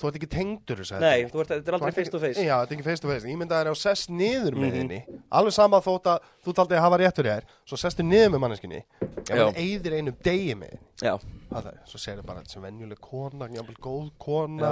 þú 0.00 0.08
ert 0.10 0.18
ekki 0.20 0.28
tengdur 0.32 0.82
nei, 1.02 1.26
þetta 1.26 1.58
er 1.60 1.76
aldrei 1.76 1.92
face 1.96 2.12
to 2.14 2.20
face 2.22 2.40
Já, 2.46 2.54
þetta 2.62 2.72
er 2.72 2.76
ekki 2.78 2.86
face 2.86 3.02
to 3.04 3.10
face 3.10 3.26
Ég 3.26 3.36
myndi 3.40 3.52
að 3.52 3.60
það 3.60 3.66
er 3.66 3.72
á 3.72 3.76
sess 3.76 4.08
niður 4.08 4.56
með 4.56 4.70
Mhm. 4.70 4.78
henni 4.80 5.00
Alveg 5.30 5.52
sama 5.52 5.80
þótt 5.84 6.10
að 6.14 6.18
þú 6.46 6.54
taldi 6.60 6.74
að 6.78 6.84
hafa 6.86 7.00
réttur 7.02 7.28
þér 7.30 7.42
Svo 7.66 7.76
sestu 7.76 8.02
niður 8.06 8.30
með 8.36 8.40
manneskinni 8.46 8.82
eyðir 9.58 9.96
einum 9.98 10.14
degi 10.22 10.54
með 10.54 10.70
henni. 10.70 10.78
Svo 11.86 11.98
segir 11.98 12.20
það 12.22 12.26
bara 12.26 12.42
sem 12.46 12.62
venjuleg 12.62 13.00
kona 13.02 13.48
góð 13.82 14.10
kona 14.22 14.70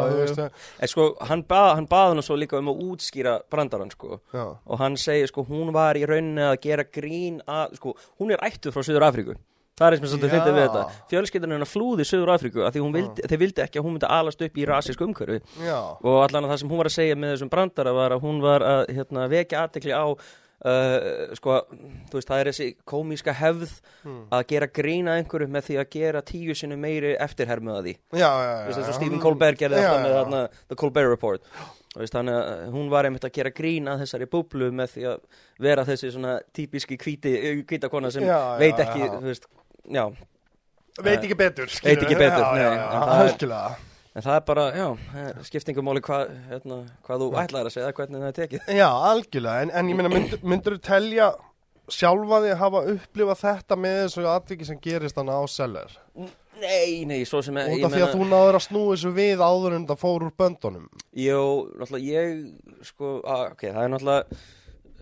sko, 0.86 1.16
hann 1.26 1.42
bað, 1.44 1.70
hann 1.74 1.86
svo 2.22 2.36
líka 2.38 2.58
um 2.58 2.70
að 2.70 2.82
útskýra 2.86 3.40
brandarann 3.50 3.90
sko. 3.90 4.20
Og 4.66 4.78
hann 4.78 4.96
segir 4.96 5.26
sko, 5.28 5.44
hún 5.44 5.72
var 5.74 5.94
í 5.98 6.06
rauninni 6.06 6.40
að 6.40 6.60
gera 6.62 6.84
grín 6.84 7.40
hún 8.20 8.30
er 8.32 8.38
ættuð 8.46 8.72
frá 8.72 8.82
Suður 8.86 9.08
Afríku 9.10 9.34
Það 9.74 9.86
er 9.88 9.94
eins 9.96 10.04
og 10.04 10.10
svolítið 10.12 10.30
Já. 10.30 10.34
fyndið 10.36 10.54
við 10.54 10.64
þetta 10.68 10.82
Fjölskyldan 11.10 11.54
hennar 11.56 11.70
flúði 11.70 12.04
Suður 12.06 12.30
Afríku 12.36 12.68
hún 12.78 12.92
vildi, 12.94 13.24
þeir 13.26 13.40
vildi 13.42 13.64
ekki 13.64 13.80
að 13.80 13.86
hún 13.88 13.96
myndi 13.96 14.10
alast 14.18 14.44
upp 14.46 14.60
í 14.62 14.66
rasísk 14.70 15.02
umhverfi 15.02 15.40
já, 15.66 15.78
og 15.98 16.20
allan 16.28 16.46
að 16.46 16.52
það 16.54 16.60
sem 16.62 16.70
hún 16.70 16.78
var 16.84 16.90
að 16.92 16.96
segja 17.00 17.16
með 17.18 17.32
þessum 17.34 17.50
brandara 17.50 17.94
var 17.96 18.14
að 18.14 18.22
hún 18.22 18.38
var 18.44 18.62
að 18.62 18.84
hérna, 18.94 19.24
vekja 19.32 19.64
aðtekli 19.66 19.96
á 19.98 20.06
uh, 20.14 21.34
sko, 21.38 21.56
þú 22.10 22.18
veist, 22.20 22.28
það 22.30 22.40
er 22.44 22.50
þessi 22.52 22.68
komíska 22.88 23.34
hefð 23.36 23.74
Hmm. 24.04 24.26
að 24.36 24.42
gera 24.50 24.66
grína 24.68 25.14
einhverju 25.16 25.46
með 25.48 25.62
því 25.64 25.76
að 25.80 25.86
gera 25.94 26.20
tíu 26.28 26.52
sinni 26.54 26.76
meiri 26.76 27.14
eftirhermu 27.24 27.72
að 27.72 27.86
því 27.86 27.94
já, 28.20 28.28
já, 28.28 28.50
já 28.52 28.66
Þú 28.66 28.68
veist, 28.68 28.80
já. 28.90 28.96
Stephen 28.98 29.22
Colbert 29.22 29.58
gerði 29.62 29.78
Já, 29.80 29.86
alltaf 29.88 30.02
með 30.04 30.12
já. 30.12 30.16
þarna, 30.18 30.40
The 30.68 30.76
Colbert 30.82 31.08
Report 31.08 31.46
veist, 31.96 32.12
þannig 32.12 32.36
að 32.36 32.66
hún 32.74 32.90
var 32.92 33.08
einmitt 33.08 33.24
að 33.24 33.32
gera 33.38 33.52
grín 33.56 33.88
að 33.88 34.02
þessari 34.04 34.28
búblu 34.28 34.68
með 34.76 34.92
því 34.92 35.06
að 35.14 35.24
vera 35.64 35.86
þessi 35.88 36.10
svona 36.12 36.34
típiski 36.52 36.98
hvíti, 37.00 37.32
hvítakona 37.64 38.10
sem 38.12 38.26
Já, 38.28 38.34
já, 38.36 38.58
veit 38.60 38.82
ekki, 38.84 39.00
já. 39.06 39.12
þú 39.16 39.30
veist, 39.32 39.48
já. 39.90 40.04
Veit 41.02 41.24
ekki 41.24 41.34
betur 41.38 41.66
Veit 41.82 41.98
ekki 42.04 42.14
betur, 42.14 42.44
já, 42.44 42.52
nei, 42.54 42.62
já, 42.62 42.70
en 42.70 42.78
já, 42.78 42.86
það 42.94 43.14
er- 43.14 43.24
algjörlega. 43.24 43.76
en 44.14 44.22
það 44.22 44.36
er 44.36 44.44
bara, 44.50 44.66
já, 44.78 44.86
skiptingumáli 45.48 46.00
hvað, 46.06 46.28
hérna, 46.52 46.76
hvað 47.06 47.24
þú 47.24 47.30
ætlaðir 47.42 47.66
að 47.70 47.74
segja, 47.74 47.92
hvernig 47.98 48.22
það 48.22 48.28
er 48.30 48.38
tekið. 48.38 48.68
Já, 48.78 48.86
algjörlega, 49.10 49.62
en, 49.66 49.74
en 49.74 49.90
ég 49.90 49.98
meina 49.98 50.12
mynd, 50.12 50.36
myndur 50.46 50.76
þú 50.78 50.84
telja 50.86 51.32
sjálfa 51.90 52.38
því 52.44 52.52
að 52.54 52.62
hafa 52.62 52.82
upplifað 52.94 53.42
þetta 53.42 53.76
með 53.76 53.98
þessu 54.04 54.24
atviki 54.30 54.68
sem 54.70 54.78
gerist 54.86 55.18
þannig 55.18 55.34
á 55.36 55.44
seller? 55.52 55.98
Nei, 56.62 57.02
nei, 57.10 57.24
svo 57.26 57.42
sem 57.42 57.56
út 57.58 57.82
af 57.84 57.92
því 57.92 58.04
að 58.06 58.12
þú 58.14 58.26
náður 58.30 58.56
að 58.60 58.62
snúi 58.68 58.86
þessu 58.94 59.10
við 59.18 59.42
áður 59.42 59.74
en 59.80 59.86
það 59.90 59.98
fór 60.04 60.22
úr 60.28 60.32
böndunum. 60.38 60.86
Jó, 61.18 61.40
náttúrulega 61.74 62.14
ég, 62.14 62.44
sko, 62.86 63.16
að, 63.26 63.42
ok, 63.50 63.64
það 63.74 63.82
er 63.82 63.92
náttúrulega, 63.96 64.38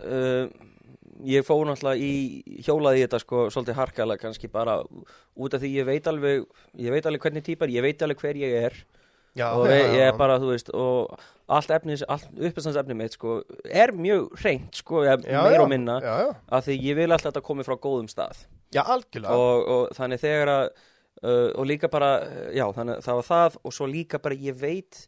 uh, 0.09 0.71
ég 1.27 1.45
fór 1.45 1.67
náttúrulega 1.67 2.01
í, 2.01 2.41
hjólaði 2.65 3.05
þetta, 3.05 3.21
sko, 3.23 3.45
svolítið 3.53 3.79
harkalega 3.79 4.23
kannski 4.23 4.49
bara 4.51 4.79
út 4.83 5.53
af 5.53 5.61
því 5.61 5.71
ég 5.77 5.87
veit 5.87 6.09
alveg, 6.09 6.47
ég 6.79 6.95
veit 6.95 7.07
alveg 7.09 7.27
hvernig 7.27 7.45
típar, 7.45 7.71
ég 7.73 7.85
veit 7.85 8.01
alveg 8.05 8.23
hver 8.23 8.39
ég 8.41 8.57
er. 8.69 8.77
Já, 9.33 9.47
og 9.57 9.65
ég, 9.65 9.95
ég 9.97 10.07
er 10.11 10.17
bara, 10.17 10.37
þú 10.41 10.51
veist, 10.51 10.67
og 10.77 11.13
allt 11.49 11.71
efnis, 11.73 12.03
allt 12.05 12.27
uppestans 12.37 12.77
efni 12.77 12.97
mitt, 12.97 13.15
sko, 13.17 13.39
er 13.65 13.93
mjög 13.97 14.27
hreint, 14.43 14.69
sko, 14.77 15.01
ég, 15.07 15.25
já, 15.25 15.39
meir 15.41 15.57
já, 15.57 15.63
og 15.63 15.71
minna, 15.71 15.95
af 16.53 16.67
því 16.67 16.77
ég 16.83 16.99
vil 16.99 17.09
alltaf 17.09 17.31
þetta 17.31 17.45
komi 17.47 17.65
frá 17.65 17.73
góðum 17.81 18.09
stað. 18.11 18.45
Já 18.73 18.83
algjörlega. 18.83 19.33
Og, 19.37 19.71
og 19.73 19.97
þannig 19.97 20.21
þegar 20.21 20.53
að 20.53 20.65
uh, 21.23 21.49
og 21.57 21.67
líka 21.69 21.89
bara, 21.91 22.13
uh, 22.27 22.47
já, 22.55 22.65
þannig 22.77 22.99
að 22.99 23.05
það 23.07 23.19
var 23.19 23.29
það 23.29 23.59
og 23.61 23.75
svo 23.77 23.89
líka 23.89 24.21
bara 24.23 24.39
ég 24.39 24.57
veit 24.59 25.03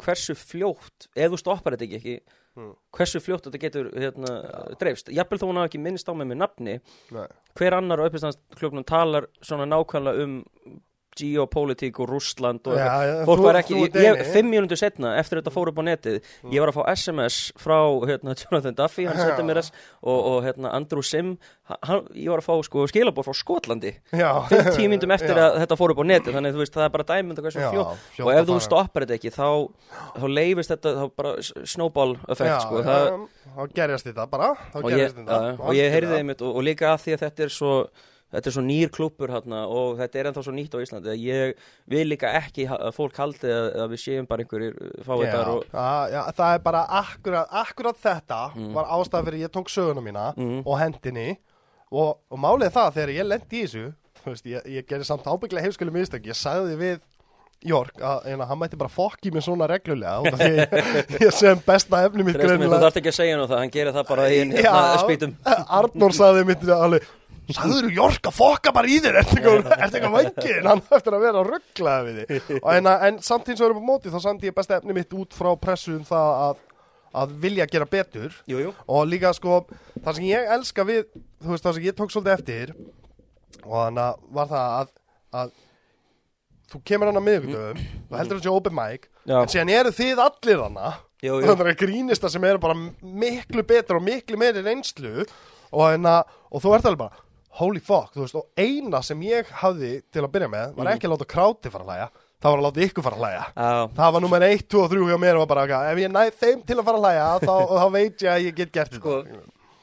hversu 0.00 0.36
fljótt, 0.38 1.08
ef 1.14 1.32
þú 1.32 1.40
stoppar 1.40 1.76
þetta 1.76 1.88
ekki, 1.88 2.00
ekki 2.00 2.42
Mm. 2.54 2.74
hversu 2.94 3.18
fljótt 3.18 3.48
þetta 3.48 3.58
getur 3.58 3.88
hérna, 3.98 4.32
dreifst, 4.78 5.08
jafnvel 5.10 5.40
þó 5.40 5.48
hún 5.48 5.58
hafi 5.58 5.72
ekki 5.72 5.80
minnst 5.82 6.06
á 6.06 6.14
mig 6.14 6.28
með 6.30 6.38
nafni, 6.38 6.74
Nei. 7.10 7.26
hver 7.58 7.74
annar 7.80 7.98
á 7.98 8.06
uppistandsklubnum 8.06 8.86
talar 8.86 9.26
svona 9.42 9.66
nákvæmlega 9.66 10.22
um 10.22 10.36
geopolítík 11.18 11.98
og 12.02 12.10
Rússland 12.10 12.66
og 12.70 12.78
já, 12.78 13.24
fólk 13.26 13.40
þú- 13.40 13.46
var 13.46 13.58
ekki, 13.60 13.74
ég, 13.84 13.98
ég, 14.04 14.22
fimm 14.34 14.50
mínútur 14.52 14.78
setna 14.80 15.14
eftir 15.20 15.40
þetta 15.40 15.52
fór 15.54 15.70
upp 15.72 15.80
á 15.80 15.84
netið, 15.86 16.20
ég 16.52 16.60
var 16.64 16.72
að 16.72 16.78
fá 16.78 16.82
SMS 16.94 17.38
frá 17.60 17.78
hérna, 18.08 18.34
Jonathan 18.40 18.78
Duffy, 18.78 19.06
hann 19.08 19.18
Já. 19.20 19.24
mér 19.48 19.60
þess 19.62 19.72
og, 20.02 20.18
og 20.18 20.38
hérna, 20.46 20.72
Andrew 20.74 21.02
Sim 21.02 21.36
hann, 21.64 22.04
ég 22.12 22.28
var 22.32 22.42
að 22.42 22.48
fá 22.48 22.54
sko, 22.66 22.86
skilabóð 22.90 23.28
frá 23.28 23.36
Skotlandi. 23.38 23.94
5-10 24.12 24.90
myndum 24.92 25.14
eftir 25.16 25.38
að 25.40 25.60
þetta 25.62 25.78
fór 25.80 25.94
upp 25.94 26.02
á 26.02 26.06
netið 26.10 26.38
þannig 26.38 26.56
þú 26.56 26.62
veist, 26.64 26.74
það 26.74 26.88
er 26.88 26.94
bara 26.94 27.06
og 27.64 27.74
fjó 27.74 27.84
fljótt. 28.14 28.26
og 28.26 28.32
ef 28.34 28.48
þú 28.48 28.56
stoppar 28.64 29.06
þetta 29.06 29.18
ekki 29.18 29.32
þá, 29.34 29.48
þá 30.18 30.26
leifist 30.28 30.74
þetta 30.74 30.94
þá 30.98 31.04
bara 31.16 31.34
snowball 31.74 32.16
effect 32.28 32.50
Já, 32.50 32.58
sko, 32.64 32.82
þá 33.54 33.62
gerjast 33.74 34.08
þetta 34.10 34.26
bara 34.30 34.50
og, 34.74 34.90
ég, 34.92 35.14
ja, 35.78 35.86
heyrði 35.94 36.18
einmitt 36.20 36.42
og, 36.44 36.58
og 36.58 36.66
líka 36.66 36.92
að 36.94 37.06
því 37.06 37.16
að 37.16 37.24
þetta 37.28 37.46
er 37.46 37.54
svo 37.54 37.72
þetta 38.34 38.50
er 38.50 38.54
svo 38.56 38.64
nýr 38.66 38.90
klúppur 38.94 39.32
hérna 39.32 39.62
og 39.70 39.96
þetta 40.02 40.20
er 40.20 40.28
ennþá 40.30 40.44
svo 40.48 40.54
nýtt 40.56 40.74
á 40.74 40.78
Íslandi 40.84 41.14
ég 41.22 41.54
vil 41.94 42.04
líka 42.10 42.32
ekki 42.40 42.66
að 42.68 42.90
fólk 42.96 43.16
haldi 43.22 43.48
að, 43.54 43.70
að 43.84 43.94
við 43.94 44.02
séum 44.04 44.28
bara 44.30 44.44
einhverjir 44.44 44.76
fávitar 45.06 45.46
Já, 45.46 45.54
og 45.54 45.64
já, 45.70 45.88
já, 46.16 46.20
það 46.42 46.54
er 46.58 46.62
bara 46.68 46.84
akkurat, 47.00 47.48
akkurat 47.64 48.02
þetta 48.04 48.40
Mm. 48.54 48.72
var 48.76 48.90
ástæða 48.98 49.24
fyrir 49.30 49.46
ég 49.46 49.54
tók 49.54 49.70
söguna 49.72 50.02
mína 50.04 50.26
Mhm. 50.36 50.62
og 50.66 50.78
hendinni 50.82 51.28
og, 51.92 52.18
og 52.30 52.38
málið 52.38 52.74
það 52.74 52.92
þegar 52.98 53.14
ég 53.16 53.26
lendi 53.30 53.62
í 53.62 53.64
þessu 53.66 53.86
veist, 54.24 54.46
ég, 54.46 54.62
ég 54.66 54.86
gerði 54.88 55.04
samt 55.04 55.26
ábygglega 55.28 55.64
heimskjölu 55.66 55.92
mistök 55.92 56.26
ég 56.26 56.34
sagði 56.38 56.76
við 56.80 57.00
Jörg 57.64 57.96
að 58.04 58.42
hann 58.44 58.58
mætti 58.60 58.76
bara 58.76 58.90
fokki 58.92 59.30
mér 59.32 59.40
svona 59.46 59.64
reglulega 59.70 60.32
ég, 60.36 60.72
ég 61.24 61.30
sem 61.32 61.60
besta 61.64 62.02
efni 62.04 62.24
mitt 62.26 62.36
þú 62.36 62.68
þarft 62.68 62.98
ekki 63.00 63.08
að 63.12 63.16
segja 63.16 63.36
nú 63.40 63.46
það, 63.48 63.58
hann 63.62 63.70
gerir 63.72 63.94
það 63.96 64.08
bara 64.10 64.26
í 64.28 64.40
einn 64.42 64.52
hérna, 64.52 64.98
spýtum 65.00 65.32
Arnór 65.78 66.12
sagði 66.16 66.42
mitt 66.50 66.66
alveg 66.76 67.06
Sagður 67.52 67.88
þú 67.88 67.92
Jörg 67.98 68.28
að 68.30 68.36
fokka 68.38 68.72
bara 68.72 68.88
í 68.88 68.98
þér. 69.04 69.18
Ertu 69.20 69.40
eitthvað 69.40 70.14
vængin 70.14 70.68
Hann 70.70 70.82
eftir 70.96 71.16
að 71.16 71.24
vera 71.26 71.42
að 71.42 71.50
ruggla 71.50 71.96
við 72.06 72.20
þig. 72.22 72.52
Og 72.60 72.70
en, 72.72 72.90
en 73.08 73.18
samt 73.26 73.50
eins 73.52 73.60
og 73.60 73.66
erum 73.68 73.82
á 73.84 73.88
móti 73.90 74.12
Þá 74.14 74.20
samt 74.24 74.46
ég 74.48 74.56
besta 74.56 74.78
efni 74.78 74.96
mitt 74.96 75.12
út 75.18 75.36
frá 75.36 75.50
pressu 75.60 75.96
um 75.98 76.06
það 76.08 76.30
að, 76.46 76.62
að 77.22 77.34
vilja 77.44 77.68
gera 77.70 77.88
betur. 77.90 78.38
Jú, 78.48 78.62
jú. 78.64 78.74
Og 78.88 79.04
líka 79.10 79.34
sko 79.36 79.62
Það 79.98 80.20
sem 80.20 80.28
ég 80.30 80.52
elska 80.56 80.86
við 80.88 81.02
Þú 81.44 81.52
veist 81.52 81.68
það 81.68 81.78
sem 81.78 81.88
ég 81.90 81.98
tók 81.98 82.14
svolítið 82.14 82.36
eftir 82.38 82.74
Og 83.64 83.74
þannig 83.76 84.04
að 84.06 84.22
var 84.40 84.52
það 84.54 84.76
að, 84.80 84.94
að 85.42 85.54
Þú 86.74 86.80
kemur 86.88 87.10
hann 87.10 87.20
að 87.20 87.28
miðvikudöfum 87.28 87.84
Þú 88.08 88.18
heldur 88.22 88.40
þessi 88.40 88.54
open 88.54 88.78
mic 88.78 89.10
Já. 89.24 89.38
En 89.40 89.50
síðan 89.52 89.72
eru 89.72 89.92
þið 89.94 90.20
allir 90.20 90.60
hana. 90.60 90.94
Þannig 91.24 91.68
að 91.70 91.78
grínista 91.80 92.28
sem 92.32 92.44
eru 92.44 92.60
bara 92.60 92.76
miklu 93.00 93.64
betur 93.64 93.96
og 93.96 94.04
miklu 94.04 94.36
meiri 94.40 94.60
reynslu. 94.64 95.24
Og, 95.74 95.86
enna, 95.96 96.18
og 96.52 96.62
þú 96.62 96.74
ert 96.76 96.84
alveg 96.90 97.00
bara 97.06 97.23
holy 97.60 97.80
fuck, 97.80 98.12
þú 98.14 98.24
veist, 98.24 98.34
og 98.40 98.46
eina 98.58 99.00
sem 99.06 99.20
ég 99.22 99.50
hafði 99.62 99.92
til 100.12 100.22
að 100.26 100.32
byrja 100.34 100.48
með 100.50 100.66
Mm. 100.74 100.76
var 100.82 100.92
ekki 100.94 101.06
að 101.08 101.14
láta 101.14 101.28
kráti 101.34 101.70
fara 101.70 101.84
að 101.84 101.90
hlæja, 101.92 102.08
það 102.42 102.50
var 102.50 102.58
að 102.58 102.66
láta 102.66 102.84
ykkur 102.88 103.04
fara 103.06 103.16
að 103.16 103.22
hlæja. 103.24 103.44
Já, 103.54 103.88
það 103.98 104.12
var 104.16 104.20
nummer 104.26 104.40
1, 104.48 104.64
2 104.68 104.82
og 104.84 104.90
3 104.90 105.08
hjá 105.10 105.18
mér 105.22 105.34
og 105.38 105.44
var 105.48 105.50
bara, 105.54 105.82
ef 105.92 105.98
ég 106.02 106.10
næð 106.12 106.32
þeim 106.42 106.64
til 106.66 106.76
að 106.80 106.84
fara 106.88 106.98
að 106.98 107.04
hlæja 107.04 107.28
þá, 107.44 107.54
þá 107.78 107.86
veit 107.94 108.24
ég 108.26 108.30
að 108.34 108.44
ég 108.48 108.54
get 108.58 108.72
gert 108.74 108.94
Sko, 108.98 109.20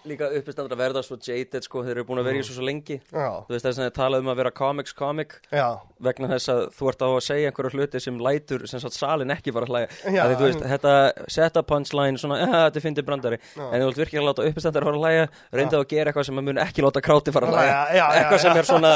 líka 0.07 0.29
uppistandar 0.37 0.75
að 0.75 0.81
verða 0.81 1.03
svo 1.05 1.17
jaded 1.21 1.65
sko, 1.65 1.83
þeir 1.85 1.95
eru 1.95 2.05
búin 2.07 2.21
að 2.21 2.29
vera 2.29 2.41
í 2.41 2.45
svo 2.45 2.55
svo 2.57 2.65
lengi. 2.67 2.97
Já, 3.11 3.27
Þú 3.47 3.55
veist 3.55 3.65
þess 3.67 3.81
að 3.81 3.87
þið 3.87 3.95
talað 3.97 4.23
um 4.23 4.31
að 4.31 4.39
vera 4.41 4.53
comics 4.61 4.95
comic 4.97 5.35
já, 5.51 5.67
vegna 6.01 6.29
þess 6.33 6.53
að 6.53 6.61
þú 6.77 6.89
ert 6.91 7.05
á 7.05 7.07
að 7.09 7.17
segja 7.27 7.51
einhverju 7.51 7.73
hluti 7.75 8.01
sem 8.03 8.21
lætur 8.27 8.65
sem 8.71 8.83
sagt 8.83 8.97
salin 8.97 9.35
ekki 9.35 9.53
fara 9.55 9.67
að 9.67 9.73
hlæja. 9.75 9.91
Já, 10.05 10.21
að 10.23 10.31
því, 10.31 10.37
þú 10.39 10.47
veist, 10.47 10.65
þetta 10.73 10.95
set-up 11.37 11.69
punchline 11.71 12.21
svona, 12.21 12.39
ja, 12.41 12.51
þetta 12.69 12.85
finnir 12.87 13.07
brandari. 13.07 13.41
En 13.57 13.77
þú 13.77 13.91
vilt 13.91 14.01
virkilega 14.05 14.29
láta 14.31 14.47
uppistandar 14.49 14.87
fara 14.89 14.97
að 14.97 15.05
hlæja 15.05 15.27
reynda 15.59 15.81
að 15.81 15.87
gera 15.93 16.11
eitthvað 16.11 16.29
sem 16.31 16.41
að 16.41 16.49
mun 16.49 16.63
ekki 16.65 16.85
láta 16.87 17.05
kráti 17.05 17.35
fara 17.35 17.51
að 17.51 17.59
hlæja. 17.59 18.09
Eitthvað 18.21 18.43
sem 18.45 18.61
er 18.61 18.71
svona 18.71 18.93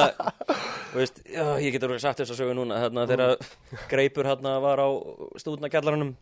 veist, 0.95 1.21
ég 1.27 1.75
getur 1.75 1.95
sagt 1.99 2.21
þess 2.21 2.33
að 2.33 2.39
sögu 2.39 2.55
núna 2.57 2.79
þarna 2.85 3.05
þegar 3.09 3.33
greipur 3.91 4.27
hérna 4.29 4.55
var 4.63 4.81
á 4.81 4.87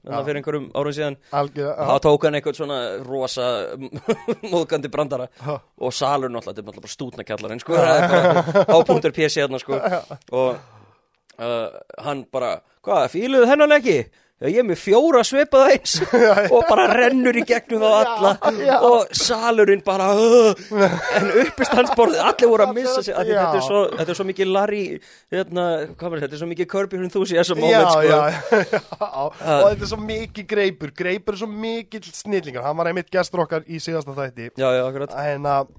Já. 0.04 0.18
fyrir 0.26 0.40
einhverjum 0.40 0.68
árum 0.76 0.96
síðan 0.96 1.18
þá 1.32 1.96
tók 2.04 2.26
hann 2.28 2.38
eitthvað 2.40 2.60
svona 2.60 2.80
rosa 3.06 3.48
móðgandi 4.74 4.92
brandara. 4.92 5.28
Og 5.78 5.94
salur 5.94 6.32
náttúrulega, 6.32 6.54
þetta 6.54 6.62
er 6.62 6.68
náttúrulega 6.68 6.86
bara 6.86 6.96
stútnakjallarinn 6.98 7.62
sko, 7.62 7.78
það 7.78 7.96
er 7.96 8.08
bara 8.14 8.66
hápunktur 8.74 9.16
PC 9.16 9.42
hérna 9.44 9.62
sko. 9.62 9.80
Og 10.40 10.50
uh, 11.40 11.80
hann 12.06 12.26
bara, 12.34 12.56
hvað, 12.86 13.08
fíluðu 13.14 13.50
hennan 13.50 13.78
ekki? 13.78 13.98
Já, 14.44 14.50
ég 14.52 14.58
er 14.60 14.66
með 14.68 14.80
fjóra 14.82 15.22
svipað 15.24 15.70
eins 15.72 15.94
og 16.54 16.66
bara 16.68 16.90
rennur 16.92 17.38
í 17.40 17.46
gegnum 17.48 17.84
þá 17.86 17.92
alla. 18.02 18.32
já. 18.60 18.74
og 18.84 19.14
salurinn 19.16 19.84
bara 19.86 20.10
uh, 20.20 20.64
en 21.16 21.30
uppistandsborðið, 21.46 22.20
allir 22.28 22.52
voru 22.52 22.66
að 22.66 22.74
missa 22.76 23.04
sig 23.06 23.14
Já. 23.14 23.22
þetta 23.24 23.46
er, 23.56 23.64
svo, 23.64 23.84
þetta 23.94 24.12
er 24.12 24.20
svo 24.20 24.26
mikið 24.28 24.52
Larry 24.52 24.82
hérna, 25.32 25.68
þetta? 25.96 26.28
Er 26.28 26.42
svo 26.42 26.50
mikið 26.50 26.70
Kirby 26.74 27.00
enthusiasm 27.00 27.62
Já, 27.62 27.64
moment 27.64 27.94
sko. 27.94 28.02
já, 28.04 28.20
já, 28.34 28.82
og 29.24 29.40
þetta 29.70 29.88
er 29.88 29.92
svo 29.94 30.00
mikið 30.02 30.50
greipur. 30.52 30.92
Greipur 30.98 31.38
er 31.38 31.42
svo 31.46 31.50
mikill 31.50 32.10
snillingur. 32.10 32.66
Hann 32.66 32.78
var 32.82 32.90
einmitt 32.92 33.12
gestur 33.14 33.46
okkar 33.46 33.64
í 33.64 33.80
síðasta 33.84 34.16
þætti. 34.18 34.50
Já, 34.60 34.68
já, 34.76 34.84
En 35.24 35.48
að 35.48 35.72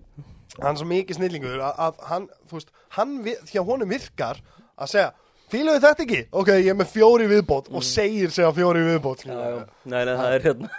hann 0.63 0.73
er 0.73 0.81
svo 0.81 0.89
mikið 0.89 1.21
snillingur 1.21 1.61
að, 1.61 1.85
að 1.89 2.01
hann, 2.09 2.27
þú 2.49 2.61
veist, 2.61 2.73
hann 2.97 3.15
því 3.27 3.61
að 3.61 3.71
honum 3.75 3.93
virkar 3.93 4.41
að 4.75 4.93
segja 4.95 5.13
Fíluðu 5.55 5.81
þetta 5.85 6.03
ekki? 6.05 6.21
Ok, 6.35 6.49
ég 6.59 6.71
er 6.73 6.77
með 6.81 6.89
fjóri 6.91 7.27
viðbót 7.31 7.69
og 7.71 7.85
segir 7.87 8.33
segja 8.35 8.51
fjóri 8.57 8.83
viðbót 8.89 9.23
Mm. 9.25 9.31
já, 9.31 9.51
já. 9.55 9.65
Nei, 9.93 10.01
nei, 10.09 10.15
það 10.19 10.35
er 10.35 10.45
hérna. 10.49 10.71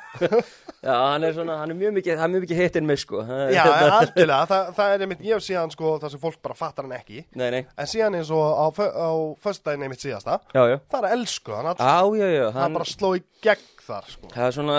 Já, 0.85 0.93
hann 1.13 1.23
er 1.23 1.33
svona, 1.33 1.55
hann 1.61 1.71
er 1.71 1.77
mjög 1.79 1.93
mikið, 1.95 2.19
er 2.21 2.29
mjög 2.33 2.43
mikið 2.45 2.59
hitinn 2.61 2.85
mig 2.89 2.99
sko. 3.01 3.21
Það 3.25 3.39
er 3.45 3.53
Já, 3.55 3.63
hérna- 3.69 3.99
algjörlega, 4.01 4.47
það, 4.51 4.67
það 4.77 4.93
er 4.97 5.05
einmitt, 5.05 5.23
ég 5.25 5.33
hef 5.39 5.45
síðan 5.45 5.71
sko 5.73 5.93
það 6.03 6.13
sem 6.13 6.21
fólk 6.25 6.37
bara 6.45 6.57
fattar 6.59 6.85
hann 6.85 6.97
ekki. 6.99 7.23
Nei, 7.39 7.47
nei, 7.55 7.63
En 7.77 7.89
síðan 7.89 8.19
eins 8.19 8.29
og 8.35 8.43
á, 8.51 8.65
á 8.69 9.09
föstudaginn 9.41 9.87
einmitt 9.87 10.03
síðasta 10.03 10.37
já, 10.53 10.61
já. 10.73 10.77
Það 10.91 11.07
er 11.09 11.15
elsku, 11.17 11.55
hann, 11.55 11.71
all, 11.71 11.79
Já, 11.79 12.19
já, 12.21 12.27
já, 12.35 12.45
hann 12.51 12.61
hann, 12.67 12.77
bara 12.77 12.91
sló 12.91 13.13
í 13.17 13.23
gegn 13.47 13.65
þar 13.85 14.11
sko. 14.13 14.29
Það 14.35 14.45
er 14.51 14.55
svona, 14.59 14.77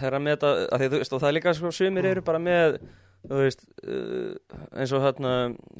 það 0.00 0.08
er 0.10 0.18
að 0.18 0.26
meta, 0.30 0.52
að 0.72 0.82
því, 0.84 0.90
þú 0.94 1.00
veist, 1.04 1.12
og 1.18 1.22
það 1.22 1.30
er 1.30 1.36
líka, 1.38 1.54
sko, 1.60 1.74
sumir 1.74 2.10
eru 2.14 2.22
bara 2.26 2.42
með, 2.42 2.80
þú 3.28 3.38
veist, 3.40 3.64
uh, 3.84 4.58
eins 4.76 4.92
og 4.96 5.02
hérna, 5.04 5.32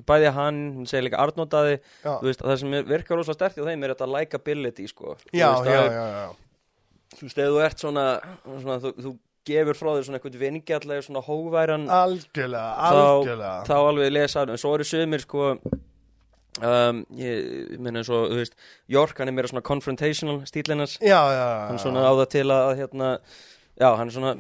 bæði 0.09 0.31
hann, 0.37 0.61
hún 0.79 0.87
segir 0.91 1.07
líka 1.09 1.21
Arnótaði, 1.23 1.77
þú 2.05 2.29
veist, 2.31 2.41
það 2.45 2.59
sem 2.63 2.77
virkar 2.89 3.21
rosa 3.21 3.37
sterkt 3.37 3.61
í 3.61 3.67
þeim 3.67 3.85
er 3.85 3.95
þetta 3.95 4.09
likability, 4.15 4.89
sko. 4.89 5.17
Já, 5.33 5.51
veist, 5.53 5.69
já, 5.69 5.85
já, 5.93 6.07
já. 6.15 6.27
Þú 7.15 7.29
veist, 7.29 7.39
ef 7.45 7.53
þú 7.55 7.63
ert 7.69 7.85
svona, 7.85 8.07
svona 8.49 8.79
þú, 8.83 8.95
þú 9.05 9.15
gefur 9.45 9.77
frá 9.77 9.91
þér 9.99 10.05
svona 10.09 10.19
eitthvað 10.21 10.39
vingjallega, 10.41 11.03
svona 11.05 11.21
hóværan, 11.27 11.83
Algjörlega, 11.93 12.69
Þá- 12.81 13.01
algjörlega. 13.05 13.57
þá 13.69 13.75
alveg 13.85 14.13
lesa, 14.17 14.47
en 14.49 14.57
svo 14.65 14.73
eru 14.79 14.87
sumir, 14.89 15.21
sko, 15.21 15.51
um, 16.65 17.03
ég, 17.19 17.75
meina 17.83 18.01
eins 18.01 18.09
og, 18.15 18.31
þú 18.33 18.39
veist, 18.41 18.55
York, 18.95 19.19
hann 19.21 19.29
er 19.31 19.37
meira 19.37 19.51
svona 19.51 19.65
confrontational 19.67 20.41
stílinnars, 20.49 20.97
Já, 21.03 21.21
já, 21.29 21.45
já 21.45 21.67
hann 21.69 21.81
svona 21.83 22.07
á 22.09 22.13
það 22.23 22.29
til 22.39 22.47
að, 22.57 22.71
hérna, 22.81 23.11
já, 23.81 23.89
hann 23.99 24.09
er 24.09 24.15
svona, 24.15 24.35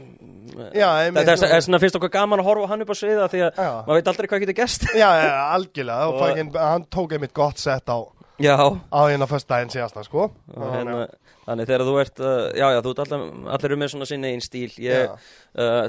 Já, 0.75 0.89
Þetta 1.11 1.33
er, 1.35 1.55
er 1.57 1.63
svona 1.65 1.81
finnst 1.83 1.97
okkur 1.99 2.11
gaman 2.15 2.39
að 2.43 2.47
horfa 2.47 2.69
hann 2.71 2.85
upp 2.85 2.91
á 2.93 2.97
sviða 2.99 3.29
því 3.33 3.41
að 3.49 3.57
maður 3.89 3.97
veit 3.99 4.11
aldrei 4.13 4.29
hvað 4.31 4.43
getur 4.45 4.57
gerst. 4.61 4.85
Já, 4.95 5.09
já, 5.19 5.31
algjörlega. 5.57 6.09
Og 6.13 6.21
Og- 6.23 6.59
hann 6.61 6.85
tók 6.95 7.15
einmitt 7.17 7.33
gott 7.35 7.59
sett 7.59 7.89
á 7.91 7.99
Já, 8.43 8.57
á 8.59 9.01
hérna 9.07 9.29
föstudaginn 9.31 9.71
síðasta 9.71 10.03
sko. 10.03 10.25
Og 10.59 10.71
hérna, 10.75 11.05
þannig 11.45 11.69
þegar 11.69 11.83
þú 11.87 11.93
ert 12.03 12.21
uh, 12.25 12.31
já, 12.59 12.65
já, 12.75 12.79
þú 12.83 12.91
ert 12.91 13.03
alltaf, 13.05 13.21
allir 13.55 13.69
eru 13.69 13.77
með 13.79 13.91
svona 13.93 14.09
sinni 14.11 14.31
einn 14.33 14.43
stíl. 14.43 14.73
Ég, 14.83 15.13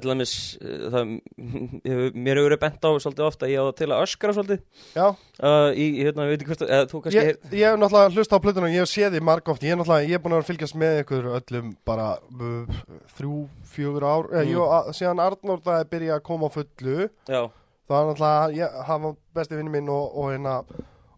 dæmis 0.06 0.34
uh, 0.62 0.84
það, 0.94 1.14
mér 2.14 2.38
hefur 2.38 2.46
verið 2.52 2.62
bent 2.62 2.86
á 2.86 2.90
svolítið 3.02 3.26
ofta, 3.26 3.50
ég 3.50 3.58
á 3.58 3.66
það 3.66 3.74
til 3.82 3.90
að 3.90 4.04
öskra 4.06 4.36
svolítið. 4.38 4.62
Já, 4.94 5.08
uh, 5.10 5.72
í, 5.74 5.88
hérna, 6.06 6.28
hvort 6.46 6.64
eða, 6.68 7.02
ég, 7.18 7.32
heyr- 7.32 7.58
ég 7.58 7.66
hef 7.72 7.82
náttúrulega 7.82 8.14
hlusta 8.20 8.38
á 8.38 8.44
plötunum, 8.46 8.72
ég 8.76 8.86
hef 8.86 8.94
séð 8.94 9.18
því 9.18 9.26
marg 9.32 9.54
oft, 9.56 9.66
ég 9.66 9.74
er 9.74 9.82
náttúrulega, 9.82 10.14
ég 10.14 10.22
búin 10.28 10.38
að 10.38 10.44
að 10.46 10.50
fylgjast 10.54 10.80
með 10.86 11.02
ykkur 11.02 11.30
öllum 11.42 11.76
bara 11.90 12.10
uh, 12.30 12.82
þrjú, 13.18 13.42
fjögur 13.74 14.06
ár, 14.06 14.30
mm. 14.30 14.42
Mm. 14.46 14.52
ég, 14.54 14.74
að, 14.78 14.92
síðan 15.02 15.26
Arnór 15.26 15.66
það 15.66 15.82
er 15.82 15.94
byrjað 15.98 16.20
að 16.22 16.26
koma 16.30 16.54
á 16.54 16.56
fullu, 16.62 16.98
já, 17.26 17.42
það 17.90 17.96
var 17.96 18.12
náttúrulega, 18.14 18.74
hann 18.92 19.08
var 19.10 19.18
besti 19.40 19.58
vinni 19.58 19.74
minn 19.80 19.90
og, 19.98 20.14
og 20.14 20.30
hérna, 20.36 20.60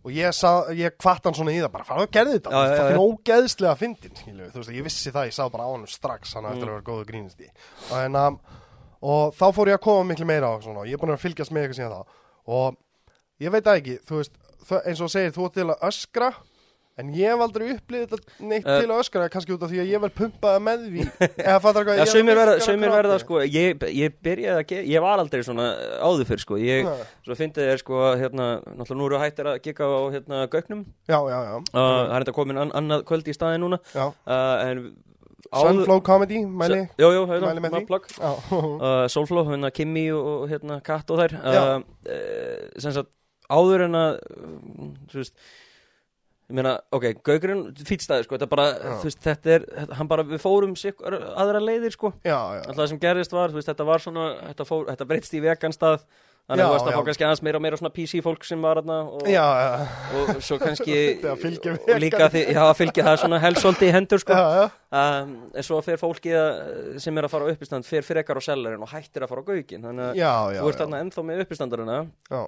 og 0.08 0.14
ég 0.16 0.32
sá, 0.36 0.52
ég 0.72 0.96
kvart 0.98 1.28
hann 1.28 1.36
svona 1.36 1.52
í 1.52 1.60
það, 1.60 1.72
bara 1.76 1.88
fara 1.88 2.06
og 2.08 2.12
gerði 2.16 2.38
þetta, 2.38 2.52
það 2.78 2.92
er 2.94 3.02
ógeðslega 3.04 3.76
fyndin, 3.82 4.16
skilju, 4.22 4.48
þú 4.54 4.62
veist, 4.62 4.72
ég 4.78 4.86
vissi 4.88 5.12
það, 5.12 5.28
ég 5.28 5.36
sá 5.36 5.44
bara 5.52 5.68
á 5.68 5.70
hann 5.74 5.84
strax, 5.92 6.34
hann 6.38 6.48
eftir 6.48 6.64
Mm. 6.64 6.70
að 6.72 6.76
vera 6.78 6.88
góðu 6.88 7.08
grínisti, 7.12 7.50
og 7.92 7.96
hérna, 8.00 8.26
og 9.02 9.36
þá 9.36 9.46
fór 9.58 9.68
ég 9.74 9.78
að 9.80 9.84
koma 9.84 10.08
miklu 10.14 10.26
meira 10.30 10.48
á 10.48 10.56
svona, 10.64 10.80
og 10.86 10.88
ég 10.88 10.96
er 10.96 11.02
búin 11.04 11.12
að 11.18 11.24
fylgjast 11.26 11.52
með 11.52 11.68
ykkur 11.68 11.80
síðan 11.82 11.98
þá, 11.98 12.20
og 12.48 12.78
ég 13.44 13.52
veit 13.52 13.64
það 13.68 13.82
ekki, 13.82 13.98
þú 14.08 14.22
veist, 14.22 14.40
eins 14.88 15.02
og 15.04 15.12
segir, 15.12 15.36
þú 15.36 15.46
ert 15.50 15.54
til 15.60 15.68
að 15.68 15.84
öskra 15.92 16.32
en 16.98 17.10
ég 17.14 17.30
hef 17.32 17.42
aldrei 17.46 17.68
upplýðið 17.76 18.12
þetta 18.14 18.46
neitt 18.52 18.66
Eh. 18.68 18.80
til 18.82 18.90
að 18.90 19.02
öskra, 19.04 19.28
kannski 19.34 19.54
út 19.56 19.64
af 19.66 19.70
því 19.72 19.80
að 19.84 19.90
ég 19.92 20.02
verð 20.04 20.16
pumpaða 20.18 20.62
með 20.66 20.86
því. 20.88 21.06
Eða 21.46 21.58
fattar 21.62 21.86
hvað 21.88 22.00
ég 22.02 22.12
sömur 22.12 22.38
verða, 22.40 22.54
krafti. 22.58 22.68
verða 22.98 23.18
sko, 23.24 23.42
ég, 23.46 23.86
ég 24.02 24.16
byrjaði 24.28 24.64
að 24.64 24.92
ég 24.94 25.04
var 25.06 25.24
aldrei 25.24 25.44
svona 25.46 25.68
áður 26.02 26.26
fyrr 26.32 26.44
sko. 26.46 26.60
Ég, 26.62 26.88
Nei. 26.90 27.04
svo 27.28 27.38
fyndið 27.38 27.72
er 27.74 27.82
sko, 27.84 28.00
hérna, 28.18 28.48
náttúrulega 28.66 29.00
nú 29.02 29.10
eru 29.12 29.20
hættir 29.22 29.52
að 29.54 29.60
gigga 29.68 29.86
á, 29.88 30.00
hérna, 30.16 30.42
gögnum. 30.54 30.86
Já, 31.08 31.20
já, 31.30 31.38
já, 31.48 31.56
uh, 31.58 31.82
það 31.82 32.16
er 32.18 32.26
þetta 32.26 32.38
komin 32.40 32.58
an 32.66 32.72
annað 32.82 33.06
kvöld 33.12 33.28
í 33.30 33.36
staði 33.38 33.62
núna. 33.62 33.80
Já. 33.94 34.08
uh, 34.10 34.56
en 34.72 34.88
Sunflow 35.54 36.02
Comedy, 36.04 36.42
mæli. 36.44 36.82
Jú, 37.00 37.08
jú, 37.14 37.22
hérna, 37.30 37.54
já, 38.18 38.32
uh, 38.52 39.06
Soulflow, 39.08 39.46
hérna 39.48 39.70
og, 40.12 40.26
og 40.44 40.50
hérna 40.52 40.82
Kat 40.84 41.14
og 41.14 41.22
þær 41.22 41.38
ég 46.48 46.56
meina, 46.56 46.78
ok, 46.96 47.10
Gaugurinn 47.28 47.66
fýtstæði 47.76 48.24
sko, 48.24 48.38
þetta 48.38 48.48
bara, 48.52 48.68
Já. 48.72 48.94
þú 49.02 49.10
veist, 49.10 49.20
þetta 49.26 49.52
er 49.58 49.66
hann 50.00 50.08
bara, 50.08 50.24
við 50.24 50.40
fórum 50.44 50.78
sig 50.80 50.96
aðra 51.04 51.60
leiðir 51.60 51.92
sko. 51.98 52.14
Alltaf 52.24 52.78
það 52.80 52.88
sem 52.94 53.02
gerðist 53.04 53.36
var, 53.36 53.52
þú 53.52 53.60
veist, 53.60 53.68
þetta 53.74 53.88
var 53.90 54.04
svona 54.06 54.30
þetta, 54.54 54.68
fór, 54.70 54.88
þetta 54.94 55.08
breytst 55.10 55.36
í 55.36 55.44
veganstað 55.44 56.06
þannig 56.48 56.64
að 56.64 56.70
þú 56.70 56.76
veist 56.78 56.88
að 56.88 56.96
fá 56.96 57.04
kannski 57.10 57.26
aðeins 57.28 57.42
meira 57.44 57.60
og 57.60 57.64
meira 57.66 57.78
svona 57.82 57.92
PC 57.92 58.22
fólk 58.24 58.46
sem 58.48 58.62
var 58.64 58.80
þarna 58.80 58.98
og, 59.18 59.26
já, 59.28 59.44
já, 59.44 59.72
og 60.16 60.30
svo 60.48 60.58
kannski 60.64 61.00
og 61.28 62.00
líka 62.00 62.30
því, 62.32 62.44
já, 62.56 62.62
fylgja 62.80 63.04
það 63.10 63.18
svona 63.26 63.40
helsóldi 63.44 63.90
í 63.90 63.92
hendur 63.92 64.24
sko. 64.24 64.38
Já, 64.38 64.62
já, 64.62 64.70
um, 65.02 65.34
en 65.52 65.68
svo 65.68 65.82
fólkið 65.84 66.38
að- 66.40 67.02
sem 67.04 67.20
er 67.20 67.28
að 67.28 67.34
fara 67.36 67.44
á 67.44 67.52
uppistand 67.52 67.90
fer 67.90 68.08
frekar 68.08 68.40
á 68.40 68.42
sellerinn 68.48 68.88
og 68.88 68.94
hættir 68.96 69.28
að 69.28 69.34
fara 69.34 69.44
á 69.44 69.48
gaugin 69.52 69.84
þannig 69.90 70.24
að 70.24 70.62
þú 70.62 70.72
ert 70.72 70.80
þarna 70.86 71.04
ennþá 71.04 71.26
með 71.28 71.44
uppistandarina. 71.44 72.00
Já, 72.32 72.42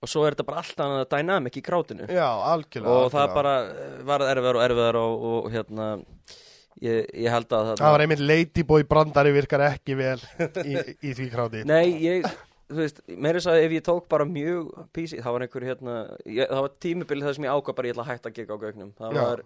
og 0.00 0.10
svo 0.10 0.26
er 0.26 0.36
þetta 0.36 0.46
bara 0.50 0.62
allt 0.62 0.84
annað 0.84 1.08
dynamic 1.14 1.58
í 1.60 1.64
krátinu 1.64 2.06
já, 2.06 2.28
algjörlega 2.52 2.98
og 3.06 3.10
það 3.14 3.24
algjörlega. 3.24 3.40
bara 3.40 4.04
varð 4.12 4.30
erfiðar 4.34 4.60
og 4.60 4.66
erfiðar 4.68 5.00
og, 5.00 5.26
og 5.30 5.50
hérna 5.54 5.88
ég, 6.84 7.08
ég 7.24 7.32
held 7.34 7.56
að 7.56 7.72
það 7.72 7.96
var 7.96 8.04
einmitt 8.06 8.22
Ladyboy 8.24 8.86
brandari 8.90 9.34
virkar 9.36 9.66
ekki 9.70 9.98
vel 9.98 10.20
í, 10.64 10.78
í 11.10 11.16
því 11.16 11.28
kráti 11.32 11.64
Nei, 11.70 11.84
ég, 12.04 12.28
þú 12.70 12.78
veist, 12.82 13.02
meira 13.10 13.40
þess 13.40 13.50
að 13.52 13.64
ef 13.64 13.74
ég 13.78 13.84
tók 13.86 14.06
bara 14.12 14.28
mjög 14.28 14.70
písi, 14.96 15.20
það 15.20 15.36
var 15.36 15.46
einhver 15.46 15.68
hérna, 15.70 15.98
ég, 16.26 16.46
það 16.46 16.64
var 16.66 16.78
tímabilið 16.86 17.28
það 17.28 17.36
sem 17.38 17.48
ég 17.48 17.58
ákvað 17.58 17.78
bara 17.80 17.90
ég 17.90 17.96
ætla 17.96 18.06
að 18.06 18.12
hætta 18.14 18.32
að 18.32 18.38
gigga 18.38 18.56
á 18.56 18.62
gaugnum, 18.62 18.94
það 18.98 19.16
Já. 19.16 19.22
var 19.24 19.44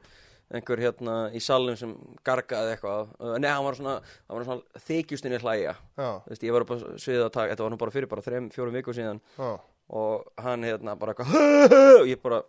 einhver 0.55 0.83
hérna 0.85 1.15
í 1.33 1.41
salnum 1.43 1.77
sem 1.81 1.93
gargaði 2.27 2.75
eitthvað, 2.75 3.15
uh, 3.17 3.37
nei, 3.41 3.49
hann 3.49 3.65
var 3.65 3.79
svona, 3.79 3.95
hann 4.29 4.37
var 4.37 4.45
svona 4.49 4.83
þykjustinni 4.87 5.41
hlæja, 5.41 5.73
já, 5.97 6.09
þú 6.27 6.35
veist, 6.35 6.45
ég 6.45 6.55
var 6.55 6.67
upp 6.67 6.75
á 6.75 6.77
sviðið 7.01 7.25
að 7.25 7.33
taka, 7.39 7.55
þetta 7.55 7.65
var 7.65 7.73
nú 7.73 7.79
bara 7.81 7.95
fyrir 7.95 8.11
bara 8.11 8.27
þreim, 8.27 8.51
fjórum 8.53 8.77
viku 8.77 8.95
síðan. 8.95 9.23
Já, 9.41 9.49
og 9.93 10.24
hann 10.41 10.64
hérna 10.64 10.97
bara 10.99 11.14
eitthvað, 11.14 11.76
og 12.01 12.09
ég 12.09 12.20
bara, 12.22 12.41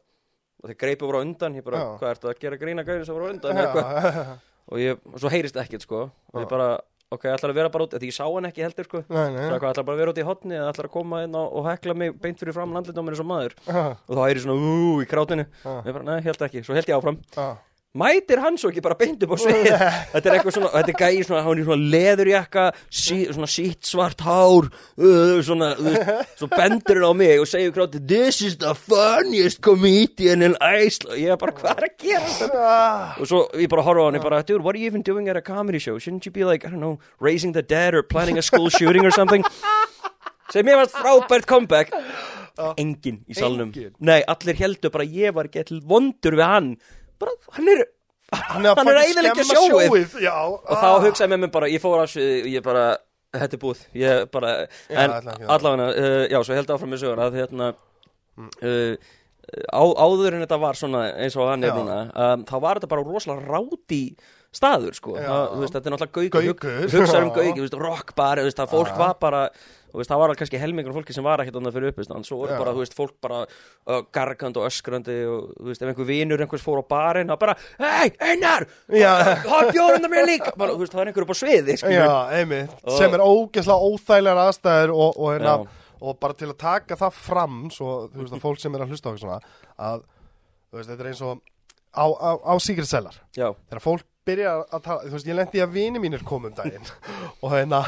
og 0.63 0.71
þeir 0.71 0.79
greipu 0.81 1.09
bara 1.09 1.21
á 1.21 1.25
undan, 1.25 1.55
ég 1.59 1.65
bara, 1.65 1.83
Já. 1.83 1.87
hvað 2.01 2.13
ertu 2.15 2.31
að 2.31 2.41
gera 2.45 2.59
grína 2.61 2.85
gaurin 2.87 3.07
sem 3.07 3.17
var 3.17 3.27
á 3.27 3.31
undan, 3.33 3.61
eitthvað, 3.61 4.35
og 4.71 4.81
ég, 4.81 5.01
og 5.11 5.21
svo 5.21 5.31
heyrist 5.33 5.59
ekkert, 5.61 5.85
sko, 5.85 6.05
og 6.33 6.41
ég 6.41 6.49
bara, 6.51 6.69
ok, 7.11 7.27
ætlar 7.33 7.53
að 7.53 7.59
vera 7.59 7.73
bara 7.73 7.87
út, 7.87 7.97
því 7.99 8.09
ég 8.09 8.17
sá 8.17 8.23
hann 8.25 8.49
ekki 8.49 8.65
heldur, 8.65 8.89
sko, 8.89 9.03
nei, 9.11 9.27
nei, 9.35 9.43
Það 9.51 9.69
ætlar 9.73 9.87
bara 9.91 9.97
að 9.97 10.01
vera 10.03 10.15
út 10.15 10.23
í 10.23 10.27
hotni 10.31 10.57
eða 10.57 10.71
ætlar 10.71 10.89
að 10.89 10.95
koma 10.95 11.21
inn 11.27 11.37
og, 11.37 11.53
og 11.59 11.69
hekla 11.69 11.97
mig 12.01 12.15
beint 12.23 12.41
fyrir 12.41 12.55
fram 12.55 12.75
eins 12.79 13.21
og 13.21 13.29
maður? 13.29 13.57
Og 13.67 14.11
þá 14.15 14.23
er 14.25 14.39
ég 14.39 14.43
svona 14.45 14.57
úúú 14.71 14.97
í 15.03 15.09
krátinu 15.09 15.45
og 15.67 15.89
ég 15.91 15.97
bara, 15.99 16.07
nei, 16.07 16.19
held 16.25 16.47
ekki, 16.47 16.63
svo 16.65 16.77
held 16.77 16.89
ég 16.89 16.97
áfram. 16.97 17.19
Já, 17.35 17.51
mætir 17.95 18.41
hann 18.43 18.57
svo 18.59 18.71
ekki 18.71 18.83
bara 18.83 18.97
beint 18.99 19.23
upp 19.25 19.35
á 19.35 19.37
svið 19.39 19.69
þetta 20.13 20.21
er 20.21 20.35
eitthvað 20.35 20.55
svona, 20.57 20.71
þetta 20.75 20.93
er 20.93 20.99
gæi 20.99 21.25
svona 21.27 21.43
hann 21.45 21.61
er 21.61 21.67
svona 21.69 21.89
leðurjakka, 21.95 22.65
sí, 22.89 23.17
svona 23.31 23.49
sítt 23.51 23.87
svart 23.87 24.23
hár 24.25 24.67
uh, 24.67 25.37
svona, 25.45 25.71
þú 25.79 25.87
veist, 25.89 26.33
svo 26.41 26.49
bendur 26.51 26.99
hann 27.01 27.07
á 27.07 27.13
mig 27.21 27.43
og 27.43 27.49
segir 27.49 27.73
kráti, 27.75 28.01
this 28.03 28.41
is 28.45 28.57
the 28.61 28.73
funniest 28.75 29.61
comedian 29.65 30.43
in 30.45 30.57
Iceland. 30.59 31.19
Ég 31.21 31.31
er 31.35 31.39
bara, 31.39 31.55
hvað 31.55 31.81
er 31.83 31.89
að 31.89 31.95
gera 32.03 32.49
Ah, 32.65 33.15
og 33.19 33.27
svo 33.29 33.41
ég 33.59 33.69
bara 33.71 33.83
horfa 33.85 34.03
á 34.03 34.07
hann 34.09 34.19
ég 34.19 34.23
bara, 34.23 34.41
dude, 34.43 34.63
what 34.63 34.75
are 34.75 34.81
you 34.81 34.87
even 34.89 35.03
doing 35.05 35.29
at 35.29 35.37
a 35.37 35.41
comedy 35.41 35.79
show? 35.79 35.97
Shouldn't 35.99 36.25
you 36.25 36.31
be 36.31 36.45
like, 36.45 36.65
I 36.65 36.69
don't 36.69 36.79
know, 36.83 36.99
raising 37.19 37.53
the 37.53 37.61
dead 37.63 37.93
or 37.93 38.03
planning 38.03 38.37
a 38.37 38.41
school 38.41 38.69
shooting 38.69 39.05
or 39.05 39.11
something? 39.11 39.43
Sem 40.53 40.67
ég 40.67 40.77
varst 40.77 40.95
frábært 40.95 41.47
comeback. 41.49 41.93
Enginn 42.79 43.23
í 43.27 43.35
salnum. 43.35 43.73
Nei, 43.99 44.21
allir 44.31 44.55
heldur 44.59 44.93
bara 44.93 45.07
ég 45.07 45.33
var 45.35 45.49
til 45.51 45.81
vondur 45.83 46.37
við 46.39 46.47
hann 46.47 46.69
bara, 47.25 47.35
hann 47.57 47.73
er 47.73 47.83
hann 48.35 48.65
er 48.65 48.71
að 48.71 48.79
Hann 48.79 48.89
er 48.89 49.01
að 49.01 49.01
fucking 49.01 49.01
eyðileggja 49.09 49.47
skemma 49.49 49.81
sjóið. 49.83 50.15
já, 50.25 50.37
og 50.45 50.79
þá 50.81 50.87
hugsaði 51.05 51.31
með 51.33 51.43
mér 51.43 51.51
bara, 51.57 51.69
ég 51.71 51.83
fór 51.83 51.99
af 52.03 52.15
ég 52.55 52.63
bara, 52.65 52.85
þetta 53.35 53.57
er 53.57 53.61
búið. 53.65 53.83
Ég 54.01 54.23
bara, 54.33 54.53
Já, 54.89 54.97
en 55.03 55.17
allavega 55.57 55.91
uh, 55.91 56.23
já, 56.31 56.39
svo 56.47 56.57
held 56.57 56.73
áfram 56.75 56.95
með 56.95 57.03
sögur 57.03 57.21
að 57.25 57.37
hérna 57.41 57.69
uh, 57.75 59.11
á, 59.69 59.83
áður 59.83 60.35
en 60.37 60.45
þetta 60.45 60.61
var 60.61 60.79
svona 60.79 61.03
eins 61.21 61.37
og 61.37 61.51
hann 61.51 61.67
er 61.67 61.75
núna 61.75 61.99
um, 62.09 62.47
þá 62.47 62.55
var 62.63 62.79
þetta 62.79 62.91
bara 62.95 63.05
rosalega 63.05 63.45
ráti 63.51 64.01
staður 64.55 64.95
sko. 64.95 65.15
Það, 65.19 65.45
þú 65.51 65.63
veist, 65.63 65.75
þetta 65.75 65.89
er 65.89 65.95
náttúrulega 65.95 66.45
hug, 66.45 66.67
hugsaður 66.95 67.25
um 67.27 67.33
veist, 67.65 67.79
rockbar 67.85 68.43
það 68.45 68.71
fólk 68.71 68.93
var 68.99 69.17
bara 69.21 69.41
þú 69.95 70.01
veist, 70.01 70.11
það 70.11 70.19
var 70.21 70.29
alveg 70.31 70.39
kannski 70.41 70.59
helmingur 70.61 70.93
fólki 70.95 71.15
sem 71.15 71.23
var 71.25 71.41
ekkert 71.43 71.57
annað 71.59 71.75
fyrir 71.77 71.93
uppistand 71.93 72.27
svo 72.27 72.37
voru 72.41 72.57
bara, 72.59 72.73
þú 72.75 72.83
veist, 72.83 72.95
fólk 72.97 73.13
bara 73.23 73.39
uh, 73.45 74.01
gargandi 74.15 74.59
og 74.61 74.67
öskrandi 74.67 75.15
og 75.31 75.53
þú 75.55 75.69
veist, 75.71 75.81
ef 75.85 75.91
einhver 75.93 76.09
vinur 76.09 76.43
einhvers 76.45 76.65
fór 76.65 76.81
á 76.83 76.85
barinn, 76.91 77.31
það 77.31 77.41
bara 77.45 77.55
hei, 77.79 78.11
Einar, 78.27 78.67
hafa 78.91 79.71
bjórnum 79.71 80.11
mér 80.11 80.27
líka. 80.29 80.53
Bara, 80.59 80.75
þú 80.75 80.83
veist, 80.83 80.93
það 80.95 81.05
er 81.05 81.11
einhver 81.13 81.25
upp 81.27 81.33
á 81.33 81.37
sviði, 81.41 81.77
skilur 81.81 82.05
Já, 82.05 82.15
einmitt, 82.41 82.75
Og- 82.83 82.97
sem 82.99 83.15
er 83.17 83.23
ógeðslega 83.25 83.89
óþægilegar 83.89 84.43
aðstæður 84.45 84.93
og, 84.95 85.15
og, 85.17 85.29
hérna, 85.33 85.55
og 86.05 86.19
bara 86.21 86.37
til 86.37 86.51
að 86.51 86.57
taka 86.61 86.97
það 86.99 87.19
fram 87.25 87.61
svo, 87.73 87.93
þú 88.11 88.23
veist, 88.25 88.35
að 88.35 88.43
fólk 88.43 88.59
sem 88.61 88.75
er 88.75 88.83
að 88.85 88.91
hlusta 88.93 89.07
á 89.07 89.11
okkur 89.13 89.23
svona 89.23 89.39
að, 89.89 90.03
þú 90.69 90.81
veist, 90.81 90.91
þetta 90.91 91.05
er 91.07 91.11
eins 91.13 91.23
og 91.25 91.39
á, 91.95 92.05
á, 92.11 92.29
á 92.43 92.53
Secret 92.59 92.89
Cellar. 92.91 93.15
Já, 93.37 93.47
þegar 93.71 93.83
fólk 93.85 94.03
byrjar 94.25 94.63
að 94.73 94.81
tala, 94.83 95.05
þú 95.05 95.15
veist, 95.15 95.27
ég 95.29 95.37
lendi 95.37 95.61
að 95.63 95.73
vini 95.77 96.01
mínir 96.03 96.23
komum 96.27 96.53
daginn. 96.57 96.87
Og 97.45 97.51
hérna 97.53 97.83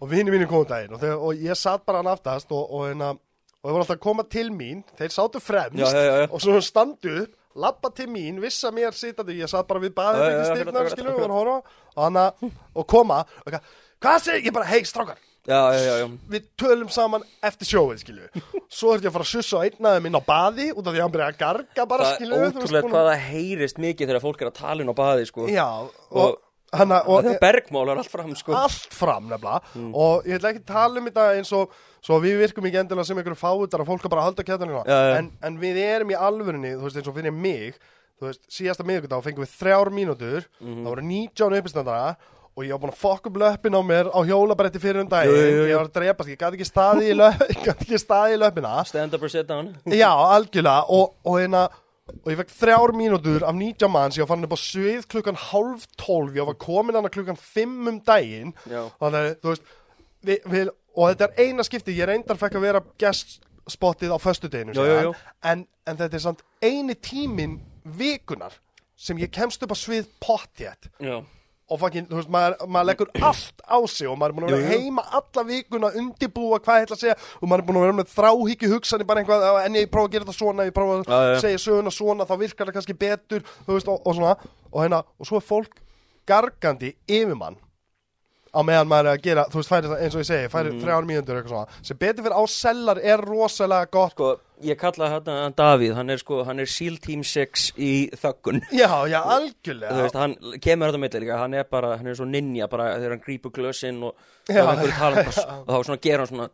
og 0.00 0.10
vini 0.10 0.32
mínir 0.32 0.48
komum 0.50 0.68
daginn 0.70 0.94
og, 0.96 1.02
þegar, 1.02 1.18
og 1.20 1.42
ég 1.44 1.58
satt 1.58 1.84
bara 1.86 2.00
hann 2.02 2.12
aftast 2.12 2.52
og, 2.52 2.64
og 2.70 2.86
hérna 2.88 3.12
og 3.60 3.68
það 3.68 3.74
voru 3.74 3.82
alltaf 3.84 3.98
að 3.98 4.04
koma 4.06 4.24
til 4.32 4.48
mín, 4.56 4.80
þeir 4.96 5.12
sátu 5.12 5.42
fremst 5.44 5.76
Já, 5.80 5.88
já, 5.92 6.14
já, 6.22 6.28
og 6.32 6.40
svo 6.40 6.60
standu 6.64 7.16
upp 7.24 7.36
lappa 7.60 7.90
til 7.92 8.06
mín, 8.08 8.38
vissa 8.40 8.70
mér 8.72 8.94
sitandi 8.96 9.40
ég 9.40 9.50
satt 9.50 9.68
bara 9.68 9.82
við 9.82 9.92
baðið 9.96 10.26
ekki 10.28 10.44
skilur, 10.46 10.70
akkurat. 10.70 11.34
og, 11.50 11.72
var 11.98 12.84
að 12.84 12.86
koma 12.88 13.24
og 13.44 13.58
hvað 14.00 14.22
segir, 14.24 14.46
ég 14.48 14.54
bara, 14.56 14.68
hei 14.70 14.80
strákar. 14.88 15.18
Já, 15.48 15.72
já, 15.72 15.80
já, 15.80 15.94
já. 16.02 16.06
við 16.30 16.44
tölum 16.60 16.90
saman 16.92 17.22
eftir 17.42 17.68
sjóið, 17.70 18.02
skilju 18.04 18.42
svo 18.70 18.92
er 18.92 19.00
ég 19.00 19.08
að 19.08 19.14
fara 19.16 19.24
að 19.24 19.30
sussa 19.30 19.62
einnaðum 19.64 20.08
inn 20.10 20.18
á 20.20 20.22
baði 20.22 20.66
út 20.74 20.84
af 20.84 20.92
því 20.92 21.00
að 21.00 21.04
hann 21.06 21.14
byrja 21.14 21.28
að 21.32 21.38
garga 21.40 21.86
bara, 21.90 22.04
það 22.06 22.18
skilju 22.18 22.36
er 22.36 22.44
ótrúlega 22.50 22.90
hvað 22.92 23.08
það 23.08 23.24
heyrist 23.30 23.80
mikið 23.80 24.10
þegar 24.12 24.24
fólk 24.26 24.44
er 24.44 24.50
að 24.50 24.58
tala 24.60 24.84
inn 24.84 24.92
á 24.92 24.96
baði, 25.00 25.26
sko. 25.30 25.48
Já, 25.50 25.66
og, 25.80 26.20
Og- 26.26 26.38
hana, 26.72 27.00
og, 27.06 27.24
það 27.24 27.34
er 27.34 27.40
bergmál 27.42 27.88
er 27.90 28.00
allt 28.02 28.10
fram, 28.12 28.34
sko. 28.38 28.52
Allt 28.54 28.94
fram 28.94 29.28
nefnilega. 29.30 29.60
Og 29.92 30.26
ég 30.28 30.38
ætla 30.38 30.52
ekki 30.54 30.62
að 30.64 30.72
tala 30.72 31.00
um 31.00 31.08
þetta 31.10 31.28
eins 31.38 31.52
og 31.58 31.72
svo 32.00 32.18
við 32.22 32.38
virkum 32.44 32.66
ekki 32.70 32.80
endilega 32.82 33.04
sem 33.10 33.18
einhverju 33.20 33.40
fáutar 33.40 33.82
og 33.82 33.88
fólk 33.90 34.04
að 34.06 34.12
bara 34.14 34.26
halda 34.28 34.44
kjæðanina 34.46 34.84
Já, 34.86 34.98
já. 35.10 35.16
en, 35.18 35.30
en 35.42 35.58
við 35.60 35.80
erum 35.84 36.12
í 36.14 36.16
alvörunni, 36.16 36.74
þú 36.78 36.86
veist 36.86 36.96
eins 37.00 37.10
og 37.10 37.16
fyrir 37.18 37.34
mig 37.36 37.74
þú 38.20 38.28
veist, 38.30 38.42
síðasta 38.52 38.84
miðvikudag 38.88 39.24
fengum 39.24 39.44
við 39.46 39.56
þrjár 39.60 39.90
mínútur 39.96 40.46
Mhm. 40.60 40.82
það 40.84 40.90
voru 40.94 41.04
19 41.10 41.58
uppistandara 41.60 42.16
og 42.56 42.64
ég 42.66 42.72
var 42.74 42.80
búin 42.82 42.92
að 42.92 43.00
fokk 43.00 43.26
upp 43.30 43.36
löppin 43.40 43.76
á 43.78 43.82
mér 43.84 44.08
á 44.12 44.20
hjólabretti 44.26 44.80
fyrir 44.82 45.00
um 45.04 45.08
jú. 45.08 45.66
ég 45.70 45.76
var 45.76 45.86
að 45.88 45.92
drepast, 45.94 46.28
ég 46.32 46.38
gæti 46.40 46.58
ekki 46.58 46.66
staði 46.68 47.06
í, 47.12 48.40
löppina. 48.40 48.72
Stand 48.84 49.14
up 49.14 49.22
or 49.22 49.28
sit 49.32 49.46
down. 49.46 49.70
Já, 49.86 50.10
algjörlega. 50.10 50.84
Og, 50.88 51.14
og, 51.24 51.38
hérna, 51.40 51.68
og 52.10 52.30
ég 52.32 52.40
fekk 52.40 52.54
þrjár 52.56 52.92
mínútur 52.98 53.44
af 53.46 53.56
19 53.56 53.92
manns, 53.92 54.18
ég 54.18 54.24
var 54.24 54.32
farin 54.32 54.46
upp 54.48 54.56
á 54.56 54.60
svið 54.60 55.06
klukkan 55.10 55.38
halv 55.50 55.86
tólf, 56.00 56.34
ég 56.36 56.48
var 56.48 56.58
komin 56.60 56.98
hana 56.98 57.12
klukkan 57.12 57.38
fimm 57.40 57.88
um 57.90 58.00
daginn 58.06 58.54
Já. 58.70 58.82
þannig 59.00 59.20
að 59.20 59.30
þú 59.40 59.52
veist 59.52 59.70
við, 60.26 60.48
við, 60.54 60.72
og 60.96 61.12
þetta 61.12 61.28
er 61.28 61.46
eina 61.46 61.66
skipti, 61.66 61.96
ég 61.98 62.10
reyndar 62.10 62.40
fekk 62.40 62.58
að 62.58 62.66
vera 62.68 62.82
gestspottið 63.00 64.14
á 64.14 64.18
jú, 64.76 64.96
jú. 65.08 65.14
En, 65.52 65.66
en 65.86 66.00
þetta 66.00 66.18
er 66.20 66.24
samt 66.26 66.44
eini 66.62 66.96
tímin 66.96 67.58
vikunar 67.84 68.56
sem 69.00 69.18
ég 69.20 69.32
kemst 69.32 69.62
upp 69.64 69.72
á 69.72 69.78
svið 69.80 70.10
pottjætt 70.20 70.90
og 71.70 71.78
fucking, 71.80 72.08
þú 72.10 72.18
veist, 72.18 72.30
maður, 72.34 72.56
maður 72.66 72.88
leggur 72.90 73.10
allt 73.22 73.62
á 73.62 73.78
sig 73.86 74.08
og 74.10 74.16
maður 74.18 74.32
er 74.32 74.36
búin 74.36 74.46
að 74.48 74.54
vera 74.56 74.70
heima 74.74 75.04
alla 75.20 75.44
vikuna, 75.46 75.92
undibúa 76.00 76.58
hvað 76.58 76.80
ég 76.80 76.88
ætla 76.88 76.96
að 76.98 77.04
segja. 77.04 77.16
Og 77.40 77.48
maður 77.50 77.62
er 77.62 77.68
búin 77.68 77.78
að 77.78 77.86
vera 77.86 77.98
með 78.00 78.10
einhvað, 79.22 79.46
"Á, 79.46 79.52
en 79.64 79.74
ég 79.78 79.90
prófa 79.90 80.08
að 80.08 80.12
gera 80.12 80.24
þetta 80.24 80.38
svona 80.38 80.66
ég 80.66 80.74
prófa 80.74 80.98
að 81.06 81.34
já. 81.34 81.40
segja 81.40 81.62
söguna 81.66 81.90
svona, 81.94 82.26
þá 82.26 82.34
virkar 82.38 82.66
það 82.66 82.74
kannski 82.74 82.98
betur 82.98 83.40
þú 83.66 83.72
veist, 83.76 83.88
og, 83.88 84.02
og 84.06 84.14
svona, 84.14 84.36
og 84.72 84.82
hérna 84.82 85.04
og 85.18 85.26
svo 85.26 85.36
er 85.36 85.46
fólk 85.46 85.74
gargandi 86.26 86.94
yfir 87.08 87.36
mann 87.36 87.56
á 88.50 88.60
meðan 88.66 88.88
maður 88.90 89.06
er 89.10 89.16
að 89.18 89.22
gera 89.22 89.44
þú 89.50 89.60
veist, 89.60 89.70
færi 89.70 89.90
eins 90.00 90.14
og 90.14 90.20
ég 90.22 90.26
segi, 90.30 90.48
færi 90.50 90.70
Mhm. 90.72 90.80
þrjár 90.82 91.04
mínútur 91.06 91.36
eitthvað 91.38 91.48
svona, 91.54 91.68
sem 91.82 91.96
betur 91.96 92.24
fyrir 92.24 92.36
á 92.36 92.44
sellar 92.48 92.98
er 93.02 93.18
rosalega 93.22 93.90
gott. 93.90 94.10
Sko, 94.12 94.40
ég 94.62 94.76
kalla 94.76 95.08
hérna 95.08 95.36
Davíð, 95.54 95.94
hann 95.94 96.10
er 96.10 96.16
sko, 96.18 96.44
hann 96.44 96.58
er 96.60 96.66
SEAL 96.66 96.96
Team 96.98 97.22
6 97.22 97.72
í 97.78 98.10
þöggun. 98.10 98.60
Já, 98.72 98.88
já, 99.08 99.22
algjörlega. 99.22 99.92
Þú 99.92 100.02
veist, 100.02 100.14
hann 100.18 100.34
kemur 100.60 100.90
þetta 100.90 100.98
líka, 101.22 101.38
hann 101.38 101.54
er 101.54 101.64
bara, 101.64 101.96
hann 101.96 102.06
er 102.06 102.14
svo 102.14 102.26
ninja 102.26 102.68
bara 102.68 102.96
þegar 102.98 103.10
hann 103.16 103.20
grípur 103.24 103.50
glösinn 103.52 104.02
og 104.02 104.14
Já, 104.48 104.64
er 104.84 104.90
tala 104.98 105.16
um 105.16 105.30
bara, 105.30 105.58
og 105.60 105.66
þá 105.66 105.84
svona 105.86 106.00
gera 106.02 106.26
hann 106.26 106.26
svona 106.34 106.50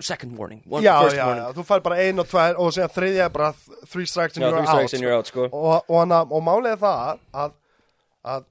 second 0.00 0.36
warning, 0.38 0.62
one, 0.68 0.82
já, 0.82 1.02
first 1.02 1.16
já, 1.16 1.26
warning. 1.26 1.44
já, 1.44 1.52
þú 1.54 1.64
fær 1.66 1.82
bara 1.82 1.96
ein 2.00 2.18
og 2.18 2.26
tvær 2.26 2.54
og 2.58 2.72
segja 2.72 2.88
þriðja 2.88 3.32
bara 3.32 3.52
th- 3.52 3.88
three 3.90 4.06
strikes 4.06 4.36
and 4.36 4.44
já, 4.44 4.48
you're 4.48 4.56
three 4.56 4.66
out. 4.66 4.72
out, 5.12 5.26
sko. 5.26 5.44
Og, 5.52 5.84
og, 5.90 6.08
og 6.32 6.42
er 6.66 6.76
það 6.76 7.18
að, 7.34 7.52
að 8.24 8.44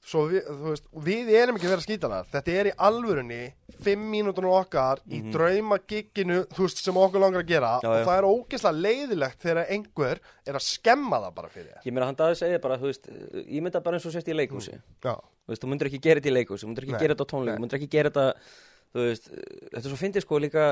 við, 0.00 0.46
veist, 0.64 0.86
við 1.04 1.28
erum 1.36 1.58
ekki 1.58 1.68
að 1.68 1.74
vera 1.74 1.84
skítanar 1.84 2.28
þetta 2.32 2.54
er 2.56 2.70
í 2.70 2.72
alvörunni 2.88 3.40
fimm 3.84 4.06
mínútur 4.12 4.46
okkar 4.50 5.02
í 5.12 5.20
drauma 5.32 5.78
gigginu 5.88 6.42
þú 6.54 6.64
veist, 6.66 6.80
sem 6.84 6.96
okkur 6.96 7.20
langar 7.22 7.44
að 7.44 7.50
gera. 7.52 7.74
Mhm. 7.76 7.84
Já, 7.84 7.90
og 7.90 7.98
já. 8.00 8.06
það 8.08 8.18
er 8.18 8.28
ógeðslega 8.30 8.80
leiðilegt 8.86 9.44
þegar 9.44 9.70
einhver 9.76 10.20
er 10.46 10.58
að 10.58 10.64
skemma 10.66 11.20
það 11.20 11.34
bara 11.36 11.52
fyrir 11.52 11.84
ég 11.84 11.92
meina 11.92 12.06
hann 12.08 12.18
Davíð 12.20 12.40
segir 12.40 12.64
bara, 12.64 12.80
veist 12.80 13.06
ég 13.10 13.62
mynda 13.62 13.84
bara 13.84 13.96
eins 14.00 14.06
og 14.08 14.12
sért 14.16 14.28
í 14.28 14.36
leikhúsi. 14.36 14.80
Já, 15.04 15.14
þú 15.50 15.70
myndir 15.70 15.90
ekki 15.90 16.02
gera 16.02 16.20
þetta 16.20 16.32
í 16.32 16.36
leikhúsi, 16.38 16.64
þú 16.64 16.72
myndir 16.72 16.88
ekki 16.88 16.98
gera 17.04 17.14
þetta 17.14 17.28
á 17.28 17.32
tónleikum, 17.32 17.60
þú 17.60 17.64
myndir 17.66 17.80
ekki 17.80 17.92
gera 17.94 18.10
þetta 18.10 18.26
veist, 18.94 19.30
þetta 19.30 19.84
er 19.84 19.88
svo 19.90 20.00
fyndið 20.00 20.24
sko 20.26 20.40
líka 20.42 20.66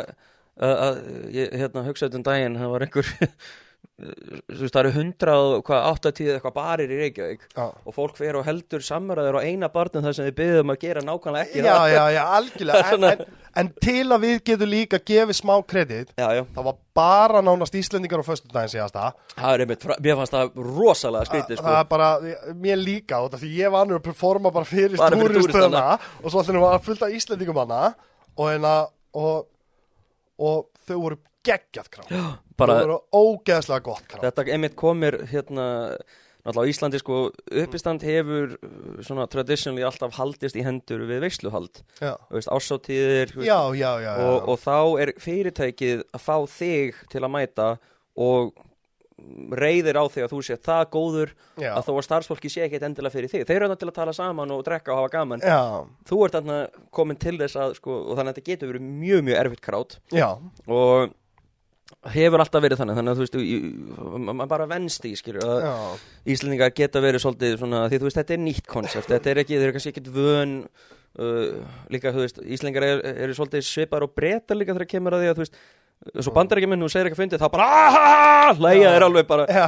að, 0.58 0.74
að 0.74 1.00
ég 1.36 1.56
hérna 1.62 1.84
hugsaði 1.86 2.18
um 2.18 2.26
daginn, 2.26 2.58
það 2.58 2.72
var 2.74 2.86
einhver 2.86 3.10
það 3.98 4.76
eru 4.78 4.90
hundrað 4.94 5.44
hvað, 5.66 5.84
áttatíð 5.88 6.28
eitthvað 6.36 6.54
barir 6.54 6.92
í 6.94 6.98
Reykjavík 7.00 7.40
já. 7.50 7.64
og 7.66 7.94
fólk 7.96 8.20
fer 8.20 8.36
og 8.38 8.44
heldur 8.46 8.84
samræður 8.86 9.40
á 9.42 9.46
eina 9.48 9.68
barnum 9.74 10.04
þar 10.04 10.14
sem 10.14 10.28
þið 10.28 10.36
byggðum 10.38 10.72
að 10.74 10.78
gera 10.84 11.02
nákvæmlega 11.02 11.48
ekki 11.48 11.64
já, 11.64 11.72
það. 11.72 11.94
já, 11.94 12.04
já, 12.14 12.22
algjörlega. 12.38 12.84
En, 12.98 13.06
en, 13.08 13.24
en 13.58 13.72
til 13.82 14.04
að 14.14 14.22
við 14.22 14.36
getum 14.46 14.70
líka 14.70 15.02
gefið 15.10 15.38
smá 15.40 15.52
kredit 15.66 16.14
já, 16.14 16.28
já, 16.38 16.44
það 16.54 16.68
var 16.68 16.78
bara 17.00 17.42
nánast 17.42 17.74
Íslendingar 17.78 18.22
á 18.22 18.26
föstudaginn 18.30 18.74
síðasta. 18.76 19.10
Það 19.34 19.50
er 19.56 19.64
einmitt, 19.66 19.90
mér 20.06 20.18
fannst 20.22 20.36
það 20.36 20.64
rosalega 20.68 21.30
skrítið 21.32 21.58
það 21.58 21.64
sko. 21.64 21.76
er 21.82 21.90
bara, 21.90 22.08
mér 22.62 22.82
líka 22.82 23.18
af 23.18 23.38
því 23.42 23.54
ég 23.58 23.74
var 23.74 23.86
annur 23.86 23.98
að 23.98 24.06
performa 24.06 24.54
bara 24.54 24.68
fyrir 24.68 24.98
Bara 24.98 25.18
fyrir 25.18 25.40
túristöðuna 25.40 25.86
og 26.22 26.30
svo 26.30 26.44
allir 26.44 26.62
var 26.62 26.82
fullt 26.86 27.06
af 27.06 27.18
Íslendingum 27.18 27.62
hana 27.64 27.82
og, 28.38 28.44
hérna, 28.46 28.74
og, 29.18 29.48
og 30.38 30.68
þau 30.86 31.00
voru 31.02 31.24
geggjað 31.48 31.92
krá. 31.96 32.06
Bara 32.58 32.78
þau 32.78 32.84
voru 32.84 32.98
ógeðslega 33.12 33.86
gott 33.88 34.08
krá. 34.08 34.22
Þetta 34.26 34.48
einmitt 34.54 34.78
komir 34.78 35.20
hérna 35.32 35.68
náttúrulega 36.48 36.64
á 36.64 36.70
Íslandi 36.70 37.00
sko 37.00 37.18
uppistand 37.64 38.04
hefur 38.06 38.54
uh, 38.56 39.02
svona 39.04 39.26
traditionally 39.30 39.84
alltaf 39.86 40.16
haldist 40.18 40.56
í 40.56 40.64
hendur 40.66 41.04
við 41.08 41.24
veisluhald. 41.26 41.82
Já, 42.00 42.16
ásáttíðir 42.30 43.34
já, 43.42 43.60
já, 43.74 43.92
já, 44.00 44.14
já. 44.16 44.24
og, 44.24 44.48
og 44.48 44.62
þá 44.62 44.78
er 45.02 45.14
fyrirtækið 45.20 46.06
að 46.12 46.24
fá 46.24 46.36
þig 46.46 47.04
til 47.12 47.24
að 47.24 47.34
mæta 47.34 47.68
og 48.18 48.56
reyðir 49.58 49.98
á 49.98 50.04
þig 50.06 50.24
að 50.24 50.32
þú 50.32 50.40
sé 50.46 50.56
það 50.62 50.82
góður 50.94 51.30
já. 51.58 51.72
að 51.74 51.88
þó 51.88 51.92
að 51.96 52.04
starfsfólki 52.06 52.50
sé 52.52 52.64
ekkert 52.66 52.84
endilega 52.86 53.14
fyrir 53.16 53.32
þig. 53.32 53.46
Þeir 53.48 53.56
eru 53.56 53.66
þarna 53.66 53.78
til 53.80 53.88
að 53.88 53.96
tala 53.96 54.14
saman 54.14 54.52
og 54.54 54.60
drekka 54.66 54.94
og 54.94 55.00
hafa 55.00 55.12
gaman. 55.16 55.42
Já, 55.42 55.62
þú 56.08 56.18
ert 56.24 56.36
þarna 56.38 56.58
komin 56.94 57.18
til 57.18 57.34
þess 57.40 57.58
að 57.58 57.74
sko, 57.80 57.96
og 58.04 58.18
þannig 58.18 58.30
að 58.30 58.38
þetta 58.38 58.52
getur 58.52 58.72
verið 58.72 58.86
mjög 59.02 59.24
mjög 59.26 59.40
erfitt 59.42 59.64
krát. 59.64 59.98
Já, 60.14 60.28
og 60.70 61.16
hefur 62.14 62.42
alltaf 62.44 62.62
verið 62.64 62.80
þannig 62.82 62.98
þannig 62.98 63.12
að 63.14 63.18
þú 63.18 63.24
veist, 63.24 63.38
maður 64.28 64.52
bara 64.52 64.68
venst 64.70 65.08
í 65.08 65.14
skilur 65.18 65.44
að 65.46 65.64
já, 65.64 65.72
Íslendingar 66.34 66.74
geta 66.76 67.02
verið 67.04 67.24
svolítið 67.24 67.56
svona, 67.62 67.82
því 67.90 68.00
þú 68.02 68.08
veist, 68.10 68.20
þetta 68.22 68.36
er 68.38 68.42
nýtt 68.44 68.70
konsept, 68.70 69.10
þetta 69.12 69.32
er 69.34 69.42
ekki, 69.44 69.58
þeir 69.58 69.68
eru 69.70 69.76
kannski 69.78 69.92
ekkit 69.94 70.12
vön 70.14 70.54
uh, 70.68 71.74
líka, 71.94 72.14
þú 72.14 72.24
veist, 72.26 72.40
Íslendingar 72.44 72.88
eru, 72.92 73.12
eru 73.26 73.36
svolítið 73.38 73.66
svipar 73.68 74.06
og 74.08 74.14
breytar 74.16 74.58
líka 74.60 74.76
þegar 74.76 74.90
kemur 74.96 75.18
að 75.18 75.24
því 75.26 75.30
að, 75.32 75.36
þú 75.40 75.46
veist, 75.46 75.60
svo 76.22 76.30
bandar 76.30 76.60
ekki 76.60 76.68
minn 76.70 76.84
og 76.86 76.92
segir 76.92 77.08
ekki 77.08 77.16
að 77.18 77.22
fyndið, 77.24 77.40
þá 77.42 77.48
bara, 77.56 77.64
aaaah, 77.74 78.50
hlæja 78.60 78.90
þeir 78.94 79.04
alveg 79.08 79.26
bara, 79.32 79.46
já, 79.50 79.64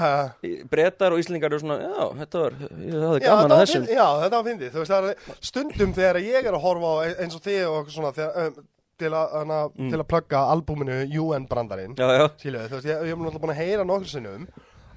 breytar 0.70 1.16
og 1.16 1.22
Íslendingar 1.24 1.50
eru 1.50 1.58
svona, 1.64 1.78
já, 1.82 2.04
þetta 2.20 2.44
var, 2.44 2.58
hafði 2.60 3.24
Já, 3.24 3.24
gaman 3.26 3.54
að 3.56 3.62
þessum. 3.64 3.88
já, 3.90 4.04
þetta 4.22 4.36
var 4.36 4.46
fyndið. 4.46 4.70
Þú 4.76 4.84
veist, 4.84 4.92
það 4.94 5.08
er 5.10 5.40
stundum 5.50 5.96
þegar 5.98 6.20
ég 6.22 6.46
er 6.46 6.54
að 6.54 6.62
horfa 6.68 6.92
á 6.94 6.96
e- 7.08 7.16
eins 7.24 7.34
og 7.34 7.42
þið 7.48 7.64
og 7.72 7.90
svona 7.96 8.12
þegar, 8.14 8.46
um, 8.46 8.68
til, 9.00 9.10
að, 9.16 9.72
Mm. 9.76 9.88
til 9.90 9.98
að 10.02 10.06
plugga 10.12 10.42
albúminu 10.52 11.00
UN 11.24 11.48
brandarinn. 11.50 11.96
Þú 11.96 12.76
veist, 12.76 12.86
ég, 12.86 12.94
ég 12.94 13.10
hef 13.10 13.18
náttúrulega 13.18 13.42
búin 13.42 13.54
að 13.56 13.60
heyra 13.64 13.84
nokkur 13.88 14.12
sinnum 14.12 14.46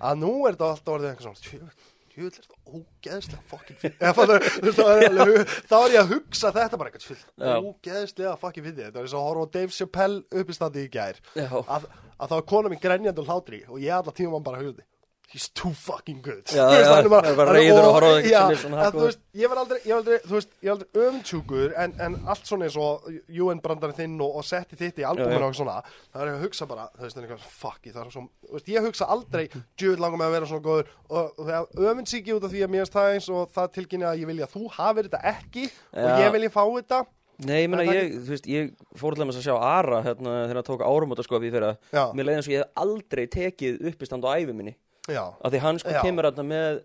að 0.03 0.21
nú 0.21 0.33
er 0.47 0.53
þetta 0.57 0.69
alltaf 0.73 0.93
orðið 0.97 1.09
eitthvað 1.13 1.27
svona 1.27 1.73
Tjúvill 2.13 2.29
er 2.29 2.43
þetta 2.43 2.57
ógeðslega 2.77 3.43
fucking 3.49 3.77
fyrir 3.81 3.95
Þá 3.97 4.83
er, 4.85 5.01
ég 5.01 5.15
alveg- 5.17 5.53
þá 5.65 5.73
er 5.79 5.93
ég 5.95 6.01
að 6.03 6.11
hugsa 6.13 6.51
þetta 6.53 6.77
bara 6.77 6.91
eitthvað. 6.91 7.23
Ógeðslega 7.71 8.33
fucking 8.37 8.65
fyrir 8.67 8.85
Þetta 8.85 8.99
er 8.99 9.07
eins 9.07 9.15
og 9.17 9.21
að 9.23 9.27
horfa 9.31 9.45
á 9.49 9.53
Dave 9.55 9.73
Chappelle 9.73 10.19
uppistandi 10.43 10.83
í 10.85 10.91
gær. 10.93 11.17
Að, 11.65 11.87
að 12.19 12.29
þá 12.29 12.35
er 12.37 12.45
kona 12.53 12.69
mín 12.69 12.81
grenjandi 12.83 13.23
og 13.23 13.31
hlátri 13.31 13.63
og 13.67 13.79
ég 13.81 13.95
allar 13.97 14.13
tíma 14.13 14.43
bara 14.45 14.61
hugði 14.61 14.85
he's 15.33 15.47
too 15.57 15.71
fucking 15.73 16.21
good. 16.21 16.43
Já, 16.53 16.67
veist, 16.69 16.85
já, 16.85 16.93
það 16.93 17.09
bara 17.09 17.33
og 17.33 17.97
á 17.97 18.07
að, 18.07 18.75
hakk 18.77 18.93
þú 18.93 19.01
og- 19.01 19.07
veist, 19.07 19.19
ég 19.33 19.49
var 19.49 19.61
aldrei, 19.63 19.79
ég 19.83 19.93
var 19.93 20.01
aldrei, 20.03 20.17
ég 20.61 20.69
var 20.69 20.75
aldrei 20.77 21.07
öfntjúkur 21.07 21.73
en, 21.83 21.95
en 22.05 22.17
allt 22.29 22.45
svona 22.49 22.67
eins 22.67 22.77
og 22.77 23.07
UN 23.29 23.61
brandarinn 23.63 23.97
þinn 23.97 24.21
og, 24.21 24.37
og 24.41 24.45
setti 24.47 24.77
þitt 24.79 25.01
í 25.01 25.07
albúminu 25.09 25.47
og 25.49 25.57
svona 25.57 25.79
það 25.83 26.21
er 26.21 26.31
ég 26.31 26.37
að 26.37 26.45
hugsa 26.45 26.67
bara, 26.69 26.85
veist, 27.01 27.17
eitthvað, 27.17 27.47
fuck 27.63 27.89
ég, 27.89 27.95
það 27.95 28.05
er 28.05 28.13
svo, 28.17 28.25
veist, 28.53 28.69
ég 28.75 28.87
hugsa 28.87 29.09
aldrei 29.17 29.47
djöfull 29.49 30.03
langar 30.05 30.21
með 30.21 30.29
að 30.29 30.37
vera 30.37 30.51
svona 30.53 30.67
góður. 30.69 30.93
Og, 31.09 31.33
og 31.37 31.49
þegar 31.49 31.89
öfundsíki 31.89 32.37
út 32.37 32.47
af 32.47 32.53
því 32.53 32.63
að 32.67 32.71
mér 32.77 32.87
stað 32.89 33.17
eins 33.17 33.31
og 33.33 33.51
það 33.57 33.73
tilkynni 33.79 34.07
að 34.09 34.23
ég 34.23 34.31
vilja 34.31 34.47
að 34.47 34.55
þú 34.57 34.69
hafir 34.77 35.09
þetta 35.09 35.25
ekki 35.33 35.67
og 35.67 36.07
Já. 36.13 36.15
ég 36.23 36.33
vilja 36.37 36.53
fá 36.53 36.63
þetta. 36.69 37.01
Nei, 37.43 37.63
ég 37.63 37.69
meina, 37.73 37.83
Það 37.89 37.97
ég, 37.97 38.11
þú 38.13 38.29
veist, 38.29 38.47
ég 38.47 38.67
fór 39.01 39.15
til 39.15 39.23
dæmis 39.23 39.37
að 39.39 39.45
sjá 39.47 39.55
Ara 39.57 40.01
hérna 40.05 40.33
þegar 40.45 40.59
hann 40.59 40.67
tók 40.67 40.83
áramótaskofi 40.85 41.49
í 41.49 41.53
fyrra. 41.53 41.71
Já. 41.89 42.03
Mér 42.13 42.27
leiði 42.27 42.37
eins 42.37 42.49
og 42.49 42.53
ég 42.53 42.61
hef 42.61 42.83
aldrei 42.83 43.23
tekið 43.33 43.79
uppistand 43.89 44.27
á 44.29 44.29
æfi 44.37 44.53
minni 44.53 44.75
já, 45.09 45.23
Af 45.43 45.51
því 45.53 45.59
hann 45.65 45.79
sko 45.81 45.93
Já. 45.93 46.01
kemur 46.05 46.27
hérna 46.29 46.45
með 46.47 46.81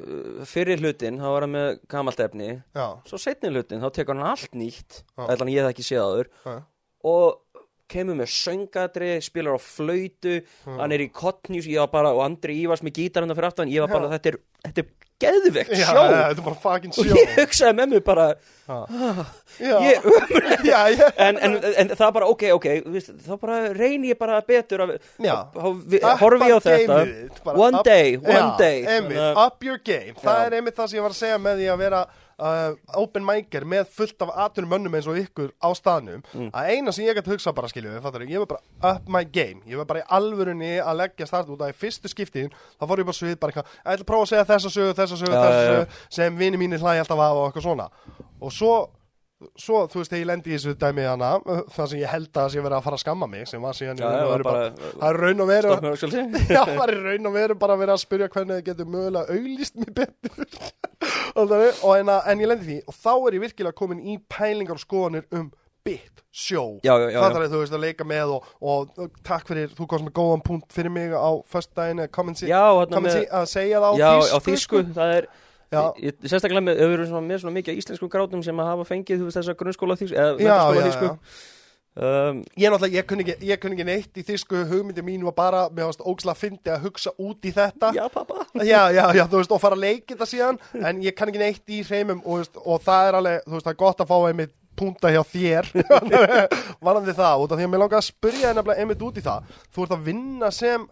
uh, 0.00 0.44
fyrir 0.48 0.80
hlutin, 0.82 1.18
þá 1.22 1.26
var 1.30 1.46
hann 1.46 1.54
með 1.54 1.68
gamalt 1.92 2.22
efni 2.26 2.48
já, 2.74 2.86
Svo 3.08 3.20
setni 3.22 3.52
hlutin, 3.54 3.82
þá 3.84 3.90
tekur 3.94 4.16
hann 4.18 4.30
allt 4.32 4.54
nýtt 4.58 5.02
Já. 5.16 5.26
Ætlan 5.30 5.52
ég 5.52 5.62
hef 5.62 5.74
ekki 5.74 5.86
séð 5.86 6.04
áður 6.06 6.30
já. 6.46 6.56
Og 7.06 7.42
kemur 7.92 8.18
með 8.18 8.32
söngadri, 8.34 9.12
spilar 9.22 9.54
á 9.54 9.60
flautu 9.62 10.40
Hann 10.66 10.94
er 10.96 11.04
í 11.06 11.10
kottnjús, 11.14 11.68
ég 11.70 11.78
var 11.84 11.92
bara 11.92 12.14
Og 12.16 12.24
Andri 12.26 12.56
Ívars 12.64 12.82
með 12.82 12.98
gítarinn 12.98 13.30
fyrir 13.36 13.50
aftan 13.52 13.70
Ég 13.70 13.84
var 13.84 13.92
bara, 13.94 14.10
þetta 14.16 14.32
er, 14.34 14.40
þetta 14.66 14.82
er 14.82 15.05
geðvegt 15.22 15.70
sjó 15.72 16.02
þetta 16.06 16.34
er 16.36 16.44
bara 16.44 16.58
fucking 16.60 16.92
Og 17.00 17.06
ég 17.08 17.30
hugsaði 17.38 17.76
með 17.78 17.92
mér 17.94 18.02
bara 18.04 18.26
já, 18.66 19.76
Ég 19.80 20.06
já, 20.66 20.80
en, 21.22 21.38
en, 21.38 21.54
en 21.64 21.92
það 21.96 22.10
bara, 22.18 22.26
ok, 22.32 22.42
ok 22.58 22.66
viðst, 22.92 23.12
þá 23.24 23.32
bara 23.40 23.60
reyni 23.76 24.10
ég 24.12 24.18
bara 24.20 24.40
betur 24.44 24.82
að 24.84 24.96
horfi 26.20 26.50
á 26.52 26.58
þetta. 26.60 26.98
one 27.54 27.78
up- 27.78 27.84
day, 27.86 28.16
one 28.16 28.34
Já, 28.36 28.56
day. 28.58 28.82
Þannig 28.84 29.16
að- 29.22 29.40
up 29.46 29.64
your 29.64 29.78
game. 29.78 30.14
Það 30.20 30.36
Já. 30.40 30.46
er 30.50 30.58
einmitt 30.58 30.76
það 30.76 30.88
sem 30.90 30.98
ég 30.98 31.02
var 31.06 31.14
að 31.14 31.20
segja 31.22 31.38
með 31.38 31.60
því 31.62 31.68
að 31.72 31.78
vera 31.86 32.02
uh, 32.38 32.74
open 33.00 33.24
micer 33.24 33.64
með 33.64 33.88
fullt 33.96 34.22
af 34.26 34.32
atvinnum 34.46 34.70
mönnum 34.74 34.94
eins 34.98 35.06
og 35.08 35.16
ykkur 35.20 35.52
á 35.62 35.68
staðnum 35.76 36.22
Mm. 36.34 36.50
að 36.52 36.70
eina 36.74 36.92
sem 36.92 37.06
ég 37.06 37.16
gæti 37.16 37.32
hugsa 37.32 37.52
bara 37.56 37.68
skilju 37.68 37.94
ég 37.96 38.02
var 38.02 38.46
bara 38.46 38.94
up 38.96 39.08
my 39.08 39.24
game 39.24 39.62
ég 39.66 39.76
var 39.76 39.84
bara 39.86 40.00
í 40.02 40.06
alvörunni 40.18 40.74
að 40.82 40.96
leggja 41.00 41.26
start 41.26 41.48
út 41.48 41.60
að 41.64 41.72
í 41.72 41.78
fyrstu 41.80 42.08
skiptin 42.12 42.50
þá 42.80 42.84
fór 42.86 42.98
ég 43.00 43.08
bara 43.08 43.20
svið 43.20 43.38
bara 43.40 43.52
eitthvað 43.52 43.72
ég 43.72 43.92
ætla 43.94 44.04
að 44.04 44.10
prófa 44.10 44.22
að 44.26 44.30
segja 44.34 44.44
þessa 44.52 44.70
sögu, 44.76 44.94
þessa 45.00 45.16
sögu, 45.16 45.32
Já, 45.32 45.40
þessa 45.40 45.62
já, 45.62 45.64
já. 45.64 45.72
sögu 45.72 46.14
sem 46.18 46.36
vini 46.36 46.56
mínir 46.60 46.80
hlæði 46.82 47.00
alltaf 47.04 47.18
af 47.24 47.36
og 47.40 47.46
eitthvað 47.48 47.66
svona 47.70 47.88
og 48.40 48.52
svo 48.52 48.74
Svo, 49.60 49.82
þú 49.92 50.00
veist, 50.00 50.14
ég 50.16 50.24
lendi 50.24 50.48
í 50.48 50.56
þessu 50.56 50.72
dæmi 50.80 51.04
hana, 51.04 51.34
uh, 51.44 51.58
það 51.74 51.90
sem 51.90 51.98
ég 52.00 52.08
held 52.08 52.38
að 52.40 52.46
sé 52.54 52.62
verið 52.64 52.78
að 52.78 52.86
fara 52.86 52.96
að 52.96 53.02
skamma 53.02 53.26
mig, 53.28 53.42
sem 53.50 53.60
var 53.60 53.76
síðan 53.76 53.98
bara- 54.46 54.62
það 54.80 55.04
er 55.10 55.18
raun 55.20 55.42
og 55.44 55.50
veru 55.50 55.74
Já, 56.56 56.62
það 56.64 56.84
er 56.86 56.94
raun 57.04 57.28
og 57.28 57.36
veru 57.36 57.58
bara 57.60 57.76
að 57.76 57.82
vera 57.84 57.96
að 57.98 58.02
spyrja 58.06 58.30
hvernig 58.32 58.56
þið 58.62 58.64
getur 58.70 58.88
mögulega 58.94 59.36
auglýst 59.36 59.76
mér 59.82 59.92
betur. 60.00 60.48
Og, 61.36 61.52
en, 61.52 62.08
að, 62.08 62.30
en 62.32 62.40
ég 62.40 62.48
lendi 62.48 62.64
því 62.64 62.76
og 62.88 62.94
þá 62.96 63.10
er 63.12 63.34
ég 63.36 63.42
virkilega 63.44 63.76
komin 63.76 63.98
í 64.00 64.14
pælingar 64.32 64.78
og 64.78 64.80
skoðanir 64.80 65.26
um 65.36 65.50
bit, 65.86 66.22
sjó 66.32 66.62
Já, 66.80 66.94
já, 66.96 67.10
já, 67.12 67.18
það 67.20 67.36
er 67.42 67.50
þú 67.52 67.60
veist 67.60 67.76
að 67.76 67.84
leika 67.84 68.06
með 68.08 68.32
og, 68.38 68.46
og, 68.60 68.94
og 69.04 69.18
takk 69.26 69.50
fyrir, 69.50 69.74
þú 69.76 69.88
komst 69.90 70.06
með 70.08 70.14
góðan 70.16 70.44
punkt 70.46 70.72
fyrir 70.74 70.94
mig 70.94 71.12
á 71.14 71.30
föstudaginn 71.52 72.06
kom 72.14 72.32
en 72.32 72.38
sí, 72.40 72.48
að 73.28 73.50
segja 73.52 73.82
það 73.84 73.92
á 73.92 73.92
þýsku 74.00 74.32
á 74.32 74.38
þýsku, 74.48 74.82
það 74.96 75.14
er. 75.18 75.28
Ég, 75.98 76.16
Sérstaklega 76.22 76.62
með, 76.62 76.78
við 76.80 76.94
erum 76.96 77.08
svona, 77.10 77.26
með 77.26 77.42
svona 77.42 77.56
mikið 77.56 77.74
af 77.74 77.82
íslenskum 77.82 78.10
grátum 78.12 78.42
sem 78.46 78.60
að 78.62 78.68
hafa 78.72 78.84
fengið, 78.88 79.20
þú 79.20 79.28
veist, 79.28 79.38
þessa 79.40 79.54
grunnskóla 79.58 79.96
þýsku. 79.98 80.18
um, 81.96 82.42
Ég 82.60 82.70
náttúrulega, 82.70 82.96
ég 83.00 83.06
kunni 83.10 83.24
ekki, 83.26 83.36
ég 83.50 83.60
kunni 83.62 83.78
ekki 83.78 83.86
neitt 83.88 84.20
í 84.20 84.24
þýsku 84.28 84.62
hugmyndi 84.70 85.02
mín 85.06 85.24
var 85.26 85.34
bara, 85.38 85.62
mér 85.72 85.88
varst 85.88 86.04
ógsla 86.06 86.34
að 86.36 86.42
fyndi 86.44 86.70
að 86.74 86.84
hugsa 86.86 87.14
út 87.18 87.48
í 87.48 87.54
þetta. 87.56 87.90
Já, 87.96 88.04
pappa 88.12 88.44
já, 88.72 88.82
já, 88.94 89.04
já, 89.16 89.24
þú 89.26 89.40
veist, 89.40 89.56
og 89.56 89.62
fara 89.64 89.78
að 89.78 89.84
leiki 89.86 90.12
þetta 90.14 90.30
síðan 90.32 90.60
en 90.86 91.02
ég 91.06 91.16
kann 91.18 91.32
ekki 91.32 91.42
neitt 91.42 91.74
í 91.74 91.82
hreimum 91.88 92.22
og, 92.24 92.46
og 92.62 92.84
það 92.86 93.08
er 93.10 93.18
alveg, 93.22 93.42
þú 93.48 93.56
veist, 93.56 93.66
það 93.66 93.74
er 93.74 93.80
gott 93.82 94.04
að 94.04 94.12
fá 94.12 94.16
einmitt 94.30 94.54
punta 94.76 95.08
hjá 95.08 95.22
þér. 95.24 95.70
Varandi 96.84 97.14
það, 97.16 97.42
út 97.42 97.52
af 97.54 97.56
því 97.58 97.64
að 97.64 97.70
mér 97.72 97.80
langar 97.80 98.02
að 98.02 98.04
nefnilega 98.58 98.82
einmitt 98.84 99.04
út 99.06 99.16
í 99.16 99.22
það. 99.24 99.54
Þú 99.72 99.86
ert 99.86 99.94
að 99.96 100.02
vinna 100.10 100.50
sem 100.52 100.84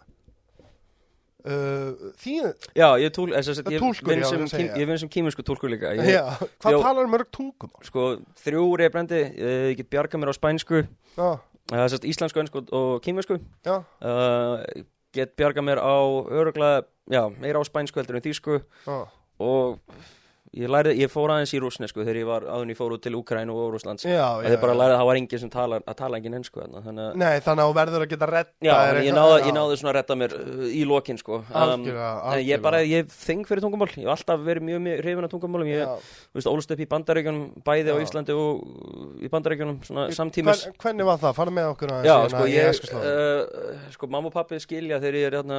uh, 1.45 2.13
þín 2.21 2.51
Já, 2.77 2.87
ég, 3.01 3.13
túl, 3.15 3.29
þess, 3.35 3.63
að, 3.63 3.73
ég, 3.75 3.85
vinn 4.09 4.25
sem, 4.49 4.65
ég 4.67 4.89
vinn 4.89 5.01
sem 5.03 5.11
kýminsku 5.13 5.45
túlkur 5.47 5.73
líka. 5.73 5.93
Ég, 5.99 6.15
já, 6.17 6.25
hvað 6.63 6.77
Já. 6.77 6.81
talar 6.87 7.11
mörg 7.11 7.31
tungum 7.35 7.73
Sko, 7.85 8.07
þrjú 8.45 8.65
reyfrendi, 8.81 9.21
ég 9.71 9.77
get 9.81 9.91
bjargað 9.93 10.25
mér 10.25 10.33
á 10.33 10.37
spænsku. 10.37 10.85
Er 11.73 11.87
sérst 11.89 12.05
íslensku, 12.09 12.43
önsku 12.45 12.65
og 12.77 12.99
kýminsku 13.05 13.39
uh, 13.39 14.65
Get 15.15 15.37
bjargað 15.39 15.69
mér 15.69 15.79
á 15.81 15.97
öruglega, 16.27 16.85
já, 17.13 17.23
meira 17.39 17.61
á 17.61 17.65
spænsku 17.65 18.01
heldur 18.03 18.19
en 18.19 18.25
þýsku. 18.27 18.59
Já, 18.89 18.99
Og 19.43 19.79
ég 20.55 20.71
lærði, 20.71 20.93
ég 21.03 21.11
fór 21.11 21.33
aðeins 21.35 21.53
í 21.55 21.61
rúsnesku 21.63 22.03
þegar 22.05 22.19
ég 22.21 22.27
var 22.29 22.45
áðun 22.47 22.71
ég 22.71 22.79
fór 22.79 22.95
út 22.95 23.03
til 23.05 23.15
Úkrænu 23.19 23.55
og 23.59 23.73
Rúslands 23.75 24.05
já, 24.07 24.23
Það 24.45 24.53
er 24.55 24.61
bara 24.63 24.75
að 24.75 24.81
læra 24.81 24.95
að 24.95 25.01
það 25.01 25.09
var 25.09 25.19
enginn 25.21 25.43
sem 25.43 25.51
tala, 25.51 25.81
að 25.83 25.97
tala 25.99 26.19
enginn 26.21 26.37
þarna, 26.45 26.83
Þannig 26.85 27.05
að 27.05 27.19
nei, 27.19 27.41
þannig 27.45 27.63
að 27.65 27.69
þú 27.71 27.75
verður 27.79 28.05
að 28.05 28.11
geta 28.13 28.29
retta 28.31 28.53
Já, 28.63 28.73
ég 28.75 28.79
eitthvað- 28.95 29.19
náði, 29.19 29.39
ég 29.45 29.55
náði 29.59 29.79
svona 29.81 29.91
að 29.93 29.99
retta 29.99 30.15
mér 30.21 30.35
uh, 30.39 30.65
í 30.71 30.85
lokin 30.87 31.19
sko. 31.19 31.35
Um, 31.43 31.47
Algjörlega, 31.55 32.11
en 32.35 32.45
Ég 32.45 32.63
bara, 32.63 32.79
ég 32.85 33.07
þing 33.11 33.45
fyrir 33.49 33.63
tungumál. 33.65 33.89
Ég 33.95 34.05
hef 34.05 34.13
alltaf 34.15 34.41
verið 34.45 34.63
mjög, 34.69 34.81
mjög 34.85 35.03
hrifin 35.03 35.25
af 35.25 35.31
tungumálum. 35.33 35.69
Ég, 35.71 35.79
þú 36.31 36.39
veist, 36.39 36.51
ólust 36.51 36.75
upp 36.75 36.81
í 36.81 36.89
bandaríkjunum 36.91 37.45
Bæði 37.65 37.91
á. 37.91 37.97
Íslandi 38.05 38.37
og 38.37 38.63
uh, 38.63 39.25
í 39.25 39.29
bandaríkjunum 39.33 39.81
Svona 39.85 40.07
samtímis. 40.15 40.65
Hvern, 40.65 40.79
hvernig 40.85 41.09
var 41.09 41.19
það, 41.23 41.37
farðu 41.39 41.57
með 41.59 41.71
okkur 41.75 41.95
Já, 42.05 42.15
hérna 42.15 42.31
sko, 42.31 42.45
í 42.45 42.55
ég, 42.55 42.69
uh, 42.95 43.91
sko, 43.95 44.11
mamma 44.11 44.31
og 44.31 44.35
pappi 44.35 44.61
skilja 44.63 45.01
þegar 45.03 45.19
ég 45.19 45.27
er 45.31 45.39
hérna 45.41 45.59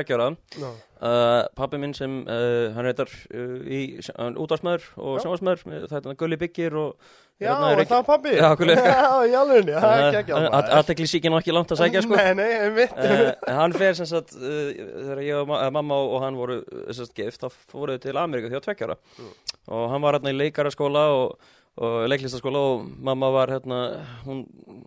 tveggjára 0.00 0.28
ég 0.32 0.60
ég 0.60 0.66
var 0.66 0.76
uh, 1.00 1.48
Pappi 1.56 1.80
minn 1.80 1.94
sem, 1.96 2.20
uh, 2.26 2.68
hann 2.76 2.88
reytar 2.88 3.10
uh, 3.30 4.12
hann 4.18 4.38
útvarsmaður 4.40 4.86
og 4.98 5.18
sjónvarsmaður 5.24 5.90
Þetta 5.92 6.14
er 6.14 6.18
Gulli 6.20 6.40
Byggir 6.40 6.76
og 6.80 7.12
Já, 7.40 7.54
Reykj- 7.56 7.88
það 7.88 8.02
pabbi? 8.04 8.32
Já, 8.36 8.48
í 9.30 9.36
alvegni, 9.38 9.72
það 9.72 9.92
er 9.94 10.02
ekki 10.20 10.34
ekki 10.34 10.72
Aðtekli 10.76 11.06
síkinn 11.08 11.32
var 11.32 11.40
ekki 11.40 11.54
langt 11.56 11.70
að 11.72 11.78
sækja 11.80 12.02
sko. 12.04 12.18
Nei, 12.18 12.34
nei, 12.36 12.48
einmitt. 12.66 12.92
Uh, 12.92 13.30
en 13.48 13.56
hann 13.56 13.76
fer 13.80 13.96
sem 13.96 14.08
sagt 14.10 14.34
þegar 14.36 15.22
ég 15.24 15.38
og 15.38 15.48
ma 15.48 15.62
eh, 15.64 15.70
mamma 15.72 15.96
og 16.04 16.18
hann 16.20 16.36
voru 16.36 16.58
sem 16.90 16.98
sagt 17.00 17.16
gift, 17.16 17.40
þá 17.40 17.56
fóruðu 17.72 18.02
til 18.04 18.14
Ameríku 18.20 18.52
því 18.52 18.60
á 18.60 18.64
tveggjára 18.66 18.98
og 19.70 19.86
hann 19.94 20.04
var 20.04 20.18
hérna 20.18 20.34
í 20.34 20.36
leikaraskóla 20.36 21.06
og, 21.16 21.48
og 21.80 22.08
leiklistaskóla 22.10 22.58
og 22.72 22.80
mamma 23.06 23.28
var 23.32 23.52
hérna 23.54 23.76
hún 24.26 24.40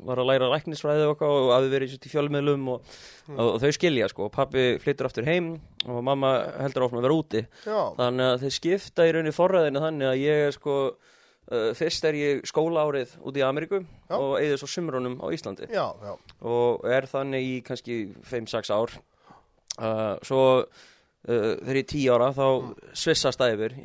var 0.06 0.20
að 0.20 0.28
læra 0.30 0.50
læknisfræði 0.52 1.06
og, 1.10 1.22
og 1.24 1.54
aði 1.56 1.70
verið 1.72 1.94
í 1.96 2.12
fjölmiðlum 2.12 2.68
og, 2.74 2.84
og, 3.32 3.40
og 3.54 3.62
þau 3.64 3.72
skilja 3.74 4.10
sko, 4.12 4.28
pappi 4.34 4.66
flyttur 4.84 5.08
aftur 5.08 5.26
heim 5.26 5.54
og 5.88 6.02
mamma 6.06 6.34
heldur 6.60 6.86
áfram 6.90 7.00
að 7.00 7.08
vera 7.08 7.18
úti. 7.22 7.42
Já, 7.66 7.80
þannig 7.98 8.28
að 8.34 8.44
þeir 8.44 8.56
skipta 8.60 9.08
í 9.08 9.16
rauninni 9.16 9.34
forræðinu 9.34 9.84
þannig 9.88 10.12
að 10.12 10.22
ég 10.26 10.44
er 10.50 10.54
sko 10.58 10.76
uh, 10.92 11.72
fyrst 11.80 12.06
er 12.12 12.20
ég 12.20 12.44
skólaárið 12.52 13.16
út 13.24 13.40
í 13.42 13.46
Ameríku 13.48 13.80
Já. 13.82 14.20
og 14.20 14.36
eigði 14.44 14.60
svo 14.62 14.70
sumrunum 14.76 15.18
á 15.24 15.28
Íslandi. 15.34 15.72
Já, 15.74 15.88
já. 16.04 16.14
Og 16.46 16.84
er 16.92 17.08
þannig 17.10 17.48
í 17.48 17.58
kannski 17.66 18.02
5-6 18.30 18.74
ár. 18.76 18.98
Uh, 19.80 20.20
svo 20.22 20.42
uh, 20.62 21.54
þegar 21.64 21.78
ég 21.80 21.86
er 21.88 21.92
10 21.96 22.10
ára 22.14 22.32
þá 22.36 22.46
svissast 22.94 23.40
það 23.42 23.56
yfir. 23.58 23.78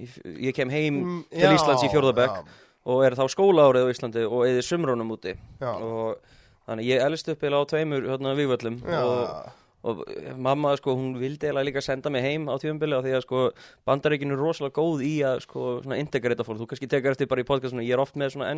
Ég- 0.50 0.56
kem 0.58 0.68
heim 0.74 0.98
Mm, 1.06 1.20
til 1.32 1.54
Íslands 1.54 1.86
í 1.86 1.92
fjórðabæk 1.94 2.34
já, 2.42 2.58
og 2.88 3.04
er 3.04 3.16
þá 3.18 3.24
skólaárið 3.32 3.86
á 3.86 3.92
Íslandi 3.92 4.24
og 4.26 4.42
eða 4.48 4.64
sumrunum 4.64 5.14
úti. 5.14 5.36
Já, 5.60 5.70
og 5.76 6.36
þannig 6.68 6.90
ég 6.90 7.06
elst 7.06 7.30
upp 7.32 7.46
eða 7.48 7.62
á 7.64 7.70
tveimur 7.70 8.04
hérna, 8.10 8.34
vígvöllum 8.36 8.76
já, 8.84 9.00
og, 9.00 9.48
og 9.88 10.02
mamma 10.36 10.74
sko 10.76 10.92
hún 10.98 11.14
vildi 11.20 11.48
eiginlega 11.48 11.68
líka 11.70 11.82
senda 11.84 12.12
mig 12.12 12.24
heim 12.26 12.48
á 12.50 12.54
tíumbili 12.60 12.96
af 12.96 13.06
því 13.06 13.14
að 13.16 13.24
sko 13.24 13.42
bandaríkinu 13.88 14.36
er 14.36 14.42
rosalega 14.42 14.76
góð 14.76 15.04
í 15.06 15.14
að 15.24 15.42
sko 15.46 15.66
svona 15.80 16.00
integrata 16.02 16.44
fólk, 16.44 16.60
þú 16.60 16.68
kannski 16.72 16.90
tekar 16.92 17.16
eftir 17.16 17.30
bara 17.30 17.44
í 17.44 17.48
podcastinu, 17.48 17.86
ég 17.86 17.96
er 17.96 18.04
oft 18.04 18.18
með 18.20 18.34
svona 18.36 18.50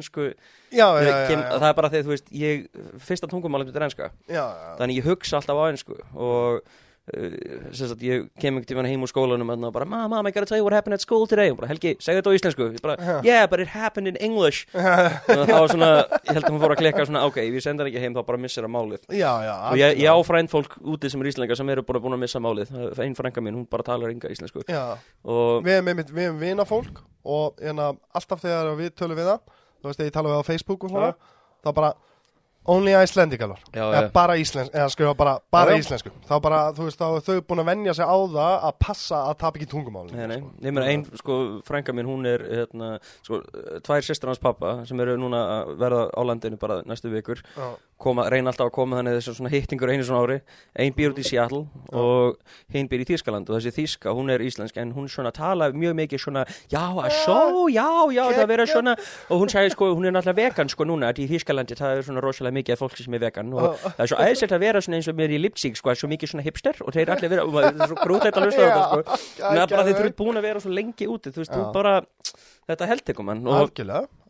já, 0.74 0.86
það 1.54 1.68
er 1.70 1.78
bara 1.78 1.92
þegar 1.94 2.08
þú 2.08 2.14
veist 2.16 2.34
ég, 2.34 2.68
fyrsta 3.06 3.30
tungumálum 3.30 3.70
þetta 3.70 3.82
er 3.84 3.88
já. 4.26 4.44
þannig 4.80 5.02
ég 5.02 5.10
hugsa 5.12 5.38
alltaf 5.38 5.62
á 5.62 5.64
einsku 5.70 6.00
og 6.18 6.64
sagt, 7.76 8.02
ég 8.04 8.26
kem 8.40 8.54
einhvern 8.54 8.68
tímann 8.68 8.88
heim 8.88 9.04
úr 9.04 9.10
skólanum 9.10 9.52
og 9.52 9.72
bara, 9.74 9.86
mama, 9.88 10.08
mama, 10.08 10.28
I 10.28 10.32
gotta 10.32 10.46
tell 10.46 10.60
you 10.60 10.64
what 10.64 10.74
happened 10.76 10.94
at 10.94 11.04
school 11.04 11.26
today. 11.26 11.50
Og 11.52 11.60
bara, 11.60 11.70
Helgi, 11.70 11.94
segðu 12.00 12.22
þetta 12.22 12.32
á 12.32 12.36
íslensku. 12.38 12.68
Bara, 12.84 12.96
yeah, 13.26 13.46
but 13.50 13.60
it 13.60 13.70
happened 13.72 14.10
in 14.10 14.16
English. 14.16 14.66
Og 14.74 15.44
þá 15.46 15.54
var 15.54 15.70
svona, 15.74 15.90
ég 16.26 16.32
held 16.34 16.48
að 16.48 16.54
hún 16.54 16.62
fór 16.64 16.74
að 16.74 16.82
klikka 16.82 17.06
svona, 17.08 17.24
ok, 17.28 17.38
ef 17.44 17.58
ég 17.60 17.64
senda 17.64 17.84
hann 17.84 17.92
ekki 17.92 18.02
heim 18.04 18.16
þá 18.16 18.22
bara 18.26 18.40
missir 18.40 18.66
það 18.66 18.74
málið. 18.76 19.06
Já, 19.10 19.30
já, 19.46 19.54
og 19.70 19.78
ég, 19.80 20.00
ég 20.00 20.10
á 20.10 20.14
algjörlega. 20.14 20.26
frænd 20.30 20.52
fólk 20.52 20.76
úti 20.80 21.12
sem 21.12 21.22
er 21.22 21.30
íslendingar 21.30 21.60
sem 21.60 21.72
eru 21.74 21.86
bara 21.86 22.02
búin 22.02 22.16
að 22.16 22.24
missa 22.24 22.42
málið. 22.42 22.74
Það 22.74 23.04
einn 23.06 23.16
frænka 23.18 23.44
mín, 23.44 23.58
hún 23.60 23.68
bara 23.70 23.86
talar 23.86 24.12
enga 24.12 24.32
íslensku. 24.32 24.64
Við 24.64 25.80
erum 25.80 26.40
vina 26.40 26.66
fólk 26.68 27.02
og 27.24 27.58
hérna, 27.60 27.92
alltaf 28.16 28.42
þegar 28.44 28.74
við 28.78 28.94
tölum 28.96 29.18
við 29.18 29.32
það 29.34 29.58
þú 29.80 29.90
veist, 29.90 30.02
ég 30.04 30.14
tala 30.14 30.30
við 30.30 30.36
það 30.36 30.44
á 30.44 30.50
Facebook 30.50 30.84
og 30.86 30.92
svona 30.92 31.10
þá 31.60 31.70
bara, 31.76 31.90
Only 32.68 32.92
Icelandic 32.92 33.40
alvar 33.40 33.58
Já, 33.72 33.80
eða 33.88 34.00
já. 34.04 34.10
bara 34.12 34.34
íslensk, 34.36 34.74
eða 34.76 34.88
skrifa 34.92 35.14
bara, 35.16 35.38
bara 35.50 35.70
Já, 35.72 35.74
já. 35.74 35.80
íslensku. 35.80 36.10
Þá 36.28 36.40
bara, 36.44 36.58
þú 36.76 36.84
veist, 36.86 36.98
þá 37.00 37.06
er 37.16 37.22
þau 37.24 37.40
búin 37.48 37.62
að 37.62 37.68
venja 37.70 37.94
sig 37.96 38.04
á 38.04 38.16
það 38.20 38.56
að 38.68 38.74
passa 38.84 39.16
að 39.30 39.38
tapa 39.40 39.56
ekki 39.58 39.68
tungumálinu 39.72 40.16
Nei, 40.18 40.26
nei, 40.28 40.36
sko. 40.38 40.50
ég 40.66 40.72
meina 40.76 40.86
ein, 40.92 41.04
sko, 41.22 41.60
frænka 41.64 41.92
mín, 41.96 42.04
hún 42.06 42.26
er, 42.28 42.44
hérna, 42.44 42.90
sko, 43.24 43.40
tvær 43.80 44.04
sýstur 44.04 44.28
hans 44.28 44.38
pappa 44.38 44.84
sem 44.84 45.00
eru 45.00 45.16
núna 45.16 45.40
að 45.64 45.72
verða 45.80 46.02
á 46.12 46.20
landinu 46.20 46.58
bara 46.60 46.82
næstu 46.84 47.08
vikur, 47.10 47.40
Já. 47.56 47.70
koma, 47.98 48.28
reyna 48.28 48.52
alltaf 48.52 48.68
að 48.68 48.72
koma 48.76 48.96
þannig 49.00 49.16
þessu 49.16 49.34
svona 49.40 49.50
hittingur 49.56 49.88
einu 49.90 50.04
svona 50.04 50.20
ári, 50.28 50.38
ein 50.76 50.92
býr 50.92 51.10
út 51.14 51.18
í 51.18 51.24
Seattle 51.24 51.64
og 51.96 52.36
hinn 52.72 52.88
býr 52.92 53.00
í 53.06 53.08
Þískaland 53.08 53.48
og 53.48 53.56
þessi 53.56 53.72
Þíska, 53.72 54.12
hún 54.12 54.28
er 54.30 54.40
íslensk 54.44 54.76
en 54.76 54.92
hún 54.92 55.08
svona 55.08 55.32
tala 55.32 55.72
mjög 55.72 55.96
mikið 55.96 56.18
svona, 56.20 56.44
já, 56.68 56.84
að 56.92 57.10
svo, 57.24 57.66
já, 57.72 57.88
já, 58.12 58.24
það 58.36 58.46
vera 58.52 58.66
svona, 58.68 58.96
og 59.30 59.40
hún 59.40 59.48
sagði, 59.48 59.72
sko, 59.72 59.94
hún 59.96 60.04
er 60.04 60.12
það 62.50 62.56
rosalega 62.56 62.58
mikið 62.58 62.74
af 62.74 62.80
fólki 62.80 63.04
sem 63.04 63.14
er 63.16 63.22
vegan 63.24 63.52
og 63.54 63.76
það 63.80 64.02
er 64.04 64.10
svo 64.10 64.18
æðiselt 64.20 64.54
að 64.54 64.62
vera 64.64 64.80
eins 64.80 65.08
og 65.08 65.16
mér 65.18 65.34
í 65.34 65.40
Leipzig, 65.40 65.76
sko, 65.78 65.94
svo 65.94 66.08
mikið 66.10 66.32
svona 66.32 66.44
hipster 66.44 66.80
og 66.84 66.94
þeir 66.94 67.12
allir 67.14 67.30
vera, 67.32 67.44
og 67.44 67.52
það 67.54 67.68
er 67.68 67.90
svo 67.90 67.98
grútlegt 68.00 68.38
að 68.38 68.46
hlusta 68.46 68.62
á 68.62 68.70
þetta, 68.70 69.18
sko, 69.18 69.50
Nei, 69.54 69.66
bara 69.72 69.84
því 69.84 69.94
þú 69.96 70.06
ert 70.06 70.16
búin 70.18 70.40
að 70.40 70.48
vera 70.48 70.62
svo 70.64 70.72
lengi 70.74 71.10
úti 71.10 71.34
þú 71.34 71.42
veist, 71.42 71.54
þú 71.54 71.68
bara, 71.74 71.94
þetta 72.70 72.90
held 72.90 73.12
ykkur 73.14 73.28
mann 73.28 73.46
og 73.46 73.70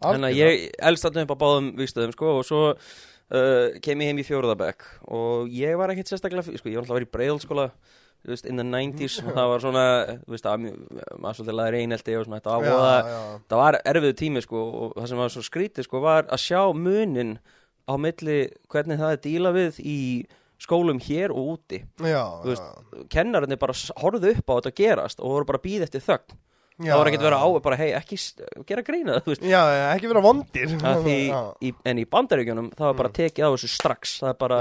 þannig 0.01 0.29
að 0.29 0.37
ég 0.39 0.66
elst 0.91 1.07
þarna 1.07 1.27
upp 1.27 1.35
á 1.35 1.43
báðum 1.45 1.73
vikstöðum 1.81 2.14
sko 2.16 2.35
og 2.39 2.45
svo 2.49 2.62
uh, 2.75 3.81
kem 3.85 4.05
ég 4.05 4.12
heim 4.12 4.21
í 4.21 4.27
fjóruðabæk 4.27 4.87
og 5.09 5.51
ég 5.55 5.81
var 5.81 5.95
ekkit 5.95 6.12
sérstaklega, 6.14 6.47
sko, 6.51 6.71
ég 6.71 6.81
var 6.81 6.87
alltaf 6.87 6.97
að 6.97 7.01
vera 7.01 7.11
í 7.11 7.14
breiðalskóla 7.16 7.71
þú 8.21 8.35
veist, 8.35 8.49
in 8.49 8.61
the 8.61 8.66
90s 8.66 9.21
og 9.25 9.31
það 9.33 9.51
var 9.51 9.62
svona, 9.64 9.85
veist, 10.29 10.49
að 10.49 10.66
maður 11.23 11.39
svolítið 11.39 11.57
laði 11.57 11.73
reyneldi 11.77 12.16
og 12.18 12.27
svona, 12.27 12.41
þetta 12.41 12.57
já. 12.66 13.21
það 13.53 13.62
var 13.62 13.79
erfiðu 13.93 14.16
tími 14.21 14.43
sko 14.45 14.64
og 14.68 14.99
það 14.99 15.09
sem 15.12 15.23
var 15.23 15.33
svo 15.35 15.45
skrítið 15.47 15.89
sko 15.89 16.03
var 16.05 16.29
að 16.29 16.43
sjá 16.45 16.61
munin 16.77 17.39
á 17.91 17.95
milli 17.99 18.36
hvernig 18.70 19.01
það 19.01 19.16
er 19.16 19.24
díla 19.26 19.51
við 19.57 19.80
í 19.82 19.97
skólum 20.61 21.01
hér 21.01 21.32
og 21.32 21.55
úti. 21.57 21.80
Já, 22.05 22.22
Þú 22.45 22.53
veist, 22.53 22.62
já. 22.62 23.03
kennararnir 23.16 23.59
bara 23.61 23.74
horfðu 24.03 24.34
upp 24.36 24.53
á 24.53 24.55
þetta 24.61 24.72
gerast 24.76 25.20
og 25.24 25.34
voru 25.34 25.49
bara 25.49 25.61
að 25.61 25.66
býða 25.66 25.86
eftir 25.88 26.05
þögn. 26.05 26.38
Já, 26.80 26.95
það 26.95 27.01
var 27.01 27.09
ekkert 27.11 27.20
já. 27.20 27.26
vera 27.28 27.38
á 27.45 27.49
bara 27.61 27.76
hei 27.76 27.88
ekki 27.93 28.16
gera 28.68 28.82
grína 28.84 29.18
Já, 29.45 29.61
ekki 29.93 30.09
vera 30.09 30.22
vondir. 30.24 30.76
Að 30.80 31.03
því, 31.05 31.16
í, 31.61 31.72
en 31.84 32.01
í 32.01 32.07
bandaríkjunum 32.09 32.70
það 32.76 32.86
var 32.86 32.99
bara 33.03 33.12
tekið 33.18 33.45
á 33.45 33.51
þessu 33.53 33.68
strax. 33.72 34.14
Það 34.22 34.32
er 34.32 34.38
bara, 34.41 34.61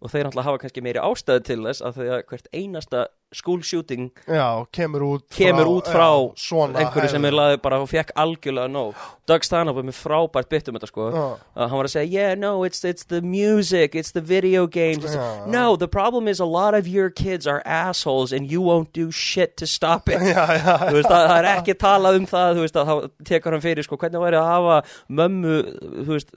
og 0.00 0.12
þeir 0.12 0.28
náttúrulega 0.28 0.48
hafa 0.48 0.62
kannski 0.62 0.84
meiri 0.84 1.02
ástæðu 1.04 1.44
til 1.48 1.58
þess 1.66 1.84
að 1.84 1.98
því 1.98 2.08
að 2.14 2.22
hvert 2.30 2.48
einasta 2.56 3.02
school 3.32 3.62
shooting 3.62 4.10
Já, 4.26 4.64
kemur 4.72 5.02
út 5.02 5.24
kemur 5.32 5.68
út 5.68 5.88
frá 5.90 6.08
já, 6.32 6.64
einhverju 6.80 7.12
sem 7.12 7.24
er 7.28 7.36
laðið 7.36 7.62
bara 7.62 7.80
og 7.82 7.88
fekk 7.90 8.12
algjörlega 8.16 8.70
nóg. 8.72 8.96
Doug 9.28 9.44
Stanhope 9.44 9.82
er 9.82 9.88
með 9.90 9.98
frábært 9.98 10.48
bytt 10.48 10.70
um 10.70 10.78
þetta 10.78 10.88
sko. 10.88 11.08
Að 11.12 11.68
hann 11.68 11.80
var 11.80 11.88
að 11.88 11.94
segja 11.94 12.08
yeah 12.08 12.34
no 12.38 12.64
it's, 12.64 12.84
it's 12.84 13.04
the 13.08 13.20
music 13.20 13.94
it's 13.94 14.12
the 14.12 14.24
video 14.24 14.66
games. 14.66 15.04
Já. 15.04 15.46
no 15.46 15.76
the 15.76 15.88
problem 15.88 16.28
is 16.28 16.40
a 16.40 16.48
lot 16.48 16.74
of 16.74 16.88
your 16.88 17.10
kids 17.10 17.46
are 17.46 17.62
assholes 17.64 18.32
and 18.32 18.50
you 18.50 18.62
won't 18.62 18.92
do 18.92 19.10
shit 19.10 19.56
to 19.56 19.66
stop 19.66 20.08
it. 20.08 20.20
Já, 20.28 20.46
veist, 20.92 21.08
það, 21.08 21.28
það 21.28 21.36
er 21.38 21.50
ekki 21.52 21.76
talað 21.78 22.20
um 22.22 22.26
það 22.28 22.58
þú 22.58 22.64
veist, 22.64 22.76
að 22.80 22.88
þá 22.88 23.24
tekur 23.28 23.56
hann 23.56 23.64
fyrir, 23.64 23.86
sko, 23.86 23.98
hvernig 24.00 24.24
væri 24.24 24.38
að 24.40 24.48
hafa 24.48 24.78
mömmu, 25.20 25.56
þú 25.98 26.10
veist 26.14 26.32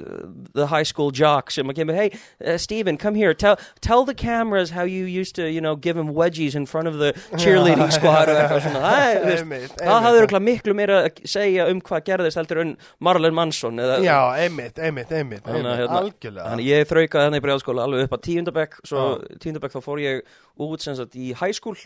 the 0.53 0.67
high 0.67 0.83
school 0.83 1.11
jock 1.11 1.51
sem 1.51 1.67
að 1.71 1.81
kemur 1.81 1.97
hey, 1.97 2.11
uh, 2.45 2.57
Stephen, 2.57 2.97
come 2.97 3.15
here, 3.15 3.33
tell, 3.33 3.57
tell 3.81 4.05
the 4.05 4.15
cameras 4.15 4.71
how 4.71 4.83
you 4.83 5.05
used 5.05 5.35
to, 5.35 5.49
you 5.49 5.61
know, 5.61 5.75
give 5.75 5.97
him 5.97 6.13
wedgies 6.13 6.55
in 6.55 6.65
front 6.65 6.80
of 6.89 6.97
the 7.01 7.11
cheerleading 7.37 7.91
squad 7.93 8.31
og 8.31 8.39
eitthvað 8.39 8.65
svona, 8.65 8.91
það, 9.77 10.01
hafði 10.05 10.21
örugglega 10.21 10.45
miklu 10.47 10.75
meira 10.77 10.99
að 11.05 11.21
segja 11.33 11.67
um 11.71 11.81
hvað 11.85 12.03
gerðist 12.09 12.41
heldur 12.41 12.63
en 12.63 12.73
Marlon 13.03 13.37
Manson 13.37 13.81
eða, 13.83 13.99
Já, 14.05 14.17
einmitt, 14.45 14.79
einmitt, 14.81 15.13
einmitt, 15.15 15.45
hérna, 15.47 15.77
algjörlega. 16.01 16.47
Þannig 16.49 16.71
ég 16.71 16.89
þraukaði 16.89 17.27
þannig 17.29 17.43
í 17.43 17.45
bregðalskóla 17.47 17.87
alveg 17.87 18.07
upp 18.07 18.17
að 18.17 18.25
tíundabæk 18.29 18.79
svo 18.81 19.07
tíundabæk 19.43 19.75
þá 19.75 19.81
fór 19.85 20.03
ég 20.03 20.35
út 20.61 20.85
sem 20.85 20.97
sagt 20.97 21.17
í 21.19 21.31
high 21.37 21.55
school 21.57 21.77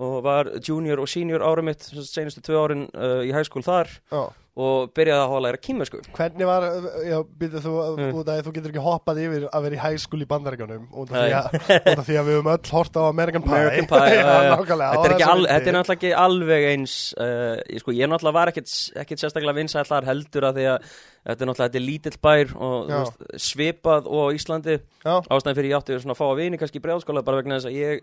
og 0.00 0.20
var 0.24 0.48
junior 0.64 1.02
og 1.02 1.10
senior 1.12 1.44
ára 1.44 1.64
mitt 1.64 1.84
senustu 1.84 2.40
tvö 2.44 2.62
árin 2.64 2.86
uh, 2.94 3.20
í 3.20 3.34
high 3.34 3.44
school 3.44 3.64
þar. 3.66 3.90
Já 4.12 4.22
og 4.60 4.90
byrjaði 4.98 5.14
að 5.14 5.28
hafa 5.28 5.36
að 5.38 5.44
læra 5.46 5.58
kýmesku 5.62 5.98
Hvernig 6.16 6.48
var, 6.48 6.64
já, 7.06 7.16
byrjuð 7.38 7.62
þú, 7.64 7.74
Mm. 8.00 8.14
út 8.18 8.30
því 8.30 8.42
þú 8.46 8.52
getur 8.56 8.72
ekki 8.72 8.82
hoppað 8.82 9.20
yfir 9.22 9.44
að 9.54 9.62
vera 9.66 9.76
í 9.76 9.80
high 9.84 10.00
school 10.02 10.20
í 10.24 10.26
bandaríkjunum 10.30 10.88
út 10.90 11.12
af 11.12 11.20
því 11.20 11.34
að, 11.38 11.46
að 11.94 12.00
við 12.10 12.18
höfum 12.34 12.50
öll 12.50 12.72
hort 12.74 12.98
á 12.98 13.02
American 13.06 13.44
Pie. 13.46 13.54
American 13.60 13.86
Pie 13.92 14.10
Já, 14.10 14.26
já, 14.26 14.56
þetta, 14.58 15.06
er 15.06 15.24
al, 15.30 15.44
þetta 15.46 15.70
er 15.70 15.76
náttúrulega 15.78 15.94
ekki 16.00 16.10
alveg 16.24 16.66
eins 16.72 16.96
uh, 17.14 17.54
ég, 17.70 17.82
sko, 17.84 17.94
ég 17.94 18.10
náttúrulega 18.10 18.38
var 18.40 18.52
ekkit, 18.52 18.74
ekkit 19.04 19.22
sérstaklega 19.22 19.56
vinsæll 19.60 19.86
þar 19.88 20.08
heldur 20.10 20.48
að 20.50 20.58
því 20.58 20.66
að 20.72 20.90
þetta 20.90 21.46
er 21.46 21.50
náttúrulega 21.52 21.68
þetta 21.70 21.80
er 21.80 21.86
lítill 21.86 22.18
bær 22.26 22.52
og 22.58 22.90
veist, 22.90 23.24
svipað 23.46 24.10
og 24.10 24.34
Íslandi. 24.34 24.76
Ástæðan 25.06 25.58
fyrir 25.60 25.70
ég 25.70 25.78
átti 25.78 25.96
að 26.00 26.18
fá 26.18 26.26
að 26.26 26.38
vini 26.42 26.58
kannski 26.60 26.80
í 26.80 26.84
bregðalskóla 26.84 27.22
bara 27.26 27.40
vegna 27.42 27.60
þess 27.60 27.70
að 27.70 27.78
ég 27.78 28.02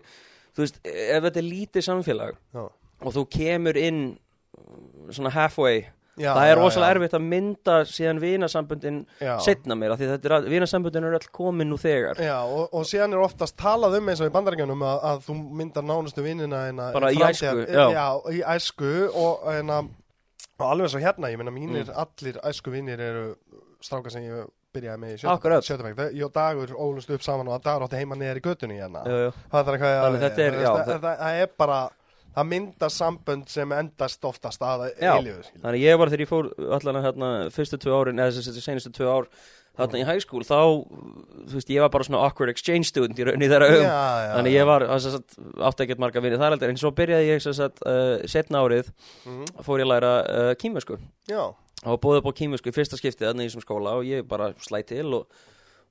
þú 0.56 0.64
veist, 0.64 0.80
ef 0.88 1.22
þetta 1.28 1.42
er 1.42 1.48
lítið 1.52 1.86
samfélag 1.90 2.40
og 2.58 3.14
þú 3.14 3.26
kemur 3.36 3.76
inn 3.78 4.00
svona 5.14 5.30
halfway 5.34 5.84
Já, 6.18 6.32
það 6.34 6.50
er 6.52 6.58
rosalega 6.60 6.94
erfitt 6.96 7.14
að 7.18 7.24
mynda 7.32 7.76
síðan 7.88 8.20
vinasambundin 8.22 8.98
setna 9.44 9.76
mér 9.78 9.94
því 9.98 10.08
þetta 10.12 10.32
er 10.38 10.48
vinasambundin 10.52 11.06
eru 11.08 11.18
öll 11.20 11.30
komin 11.38 11.70
nú 11.72 11.78
þegar. 11.80 12.20
Já, 12.24 12.36
og, 12.44 12.68
og 12.74 12.84
síðan 12.90 13.14
er 13.16 13.22
oftast 13.24 13.56
talað 13.60 13.98
um 14.00 14.08
eins 14.12 14.20
og 14.24 14.30
í 14.30 14.34
bandaríkjunum 14.34 14.82
að, 14.88 14.98
að 15.12 15.24
þú 15.28 15.38
myndar 15.62 15.86
nánustu 15.88 16.24
vinnina 16.26 16.64
hérna, 16.66 16.90
Bara 16.96 17.12
í 17.14 17.22
æsku, 17.28 17.64
já. 17.70 17.86
Já, 17.94 18.06
í 18.34 18.42
æsku 18.56 18.92
og, 19.14 19.48
hérna, 19.48 19.80
og 20.58 20.68
alveg 20.72 20.90
svo 20.94 21.02
hérna, 21.02 21.30
ég 21.32 21.38
meina 21.40 21.54
mínir 21.54 21.86
Mm. 21.88 21.96
allir 22.02 22.38
æsku 22.50 22.70
vinnir 22.74 22.98
eru 23.00 23.26
strákar 23.84 24.10
sem 24.10 24.24
ég 24.26 24.48
byrjaði 24.74 24.98
með 25.00 25.12
í 25.14 25.18
sjötafæk 25.22 26.00
og 26.26 26.32
Dagur 26.34 26.72
ólust 26.76 27.10
upp 27.14 27.22
saman 27.24 27.48
og 27.48 27.62
Dagur 27.64 27.86
átti 27.86 27.96
heima 28.02 28.16
neðar 28.18 28.36
í 28.40 28.42
göttunni 28.44 28.76
hérna. 28.80 29.04
Það 30.58 31.40
er 31.40 31.48
bara 31.58 31.78
það 32.38 32.48
myndar 32.54 32.94
sambönd 32.94 33.50
sem 33.52 33.72
endast 33.76 34.24
oftast 34.28 34.62
að 34.64 34.88
Já. 34.96 35.12
eilífu 35.18 35.46
þannig 35.62 35.84
ég 35.84 35.98
var 36.00 36.12
þegar 36.12 36.24
ég 36.26 36.32
fór 36.32 36.50
allan 36.78 37.02
hérna 37.04 37.30
fyrstu 37.54 37.78
tvö 37.82 37.96
árin 38.00 38.22
eða 38.22 38.38
þessi 38.38 38.62
senustu 38.64 38.94
tvö 38.96 39.10
ár 39.18 39.28
þarna 39.78 40.00
í 40.00 40.06
high 40.08 40.18
school 40.24 40.42
þá, 40.42 40.56
þú 41.46 41.54
veist, 41.54 41.68
ég 41.70 41.84
var 41.84 41.90
bara 41.94 42.02
svona 42.08 42.22
awkward 42.26 42.50
exchange 42.50 42.88
student 42.88 43.18
í 43.20 43.26
rauninni 43.28 43.46
þeirra 43.50 43.68
já, 43.78 43.98
þannig 44.34 44.56
ég 44.56 44.66
var, 44.66 44.84
að 44.90 45.20
átti 45.68 45.84
ekkert 45.84 46.00
marga 46.02 46.22
vinni 46.24 46.40
þar 46.40 46.56
heldur, 46.56 46.72
en 46.72 46.80
svo 46.80 46.90
byrjaði 46.98 47.28
ég 47.28 47.46
að 47.46 47.60
uh, 47.86 48.26
setna 48.26 48.64
árið 48.66 48.88
Mhm. 49.28 49.44
fór 49.62 49.78
ég 49.78 49.86
að 49.86 49.92
læra 49.92 50.10
uh, 50.24 50.50
kýmversku 50.58 50.98
Já, 51.30 51.44
og 51.86 52.00
búið 52.02 52.18
upp 52.24 52.26
á 52.34 52.38
kýmversku 52.40 52.72
í 52.72 52.74
fyrsta 52.74 52.98
skiptið 52.98 53.28
þarna 53.30 53.46
í 53.46 53.52
þessum 53.52 53.62
skóla 53.68 53.94
og 54.00 54.08
ég 54.10 54.26
bara 54.26 54.50
slæ 54.66 54.80
til 54.88 55.06
og, 55.20 55.28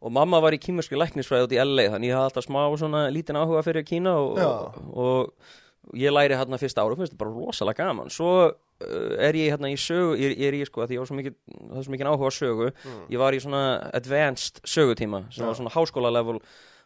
og 0.04 0.12
mamma 0.20 0.41
var 0.43 0.52
í 0.52 0.60
kýmversku 0.68 1.00
læknisfræði 1.00 1.48
út 1.48 1.56
í 1.56 1.62
LA 1.64 1.88
þannig 1.95 2.12
ég 2.12 2.18
hafði 2.20 2.28
alltaf 2.28 2.48
smá 2.50 2.60
svona 2.84 3.06
lítinn 3.16 3.39
áhuga 3.39 3.64
fyrir 3.64 3.88
Kína 3.88 4.18
og, 4.20 4.36
og, 4.36 4.84
og 5.00 5.56
ég 5.95 6.11
læri 6.13 6.35
hérna 6.35 6.59
fyrsta 6.59 6.83
ára 6.83 6.91
og 6.95 6.99
finnst 6.99 7.13
þetta 7.13 7.23
bara 7.23 7.35
rosalega 7.35 7.85
gaman. 7.88 8.09
Svo 8.13 8.31
uh, 8.47 9.27
er 9.27 9.38
ég 9.39 9.51
hérna 9.53 9.71
í 9.71 9.77
sögu 9.79 10.15
ég, 10.19 10.38
ég 10.38 10.47
er 10.51 10.59
í 10.59 10.63
sko 10.67 10.83
að 10.85 10.95
ég 10.97 11.03
var 11.03 11.09
svo 11.09 11.17
mikið 11.19 11.35
það 11.57 11.77
er 11.81 11.85
svo 11.88 11.95
mikið 11.95 12.11
áhuga 12.11 12.31
á 12.31 12.38
sögu. 12.38 12.71
Ég 13.13 13.21
var 13.21 13.38
í 13.38 13.43
svona 13.43 13.61
advanced 13.93 14.63
sögutíma 14.67 15.25
sem 15.31 15.45
var 15.47 15.55
svona 15.59 15.73
háskóla 15.73 16.11
level 16.13 16.41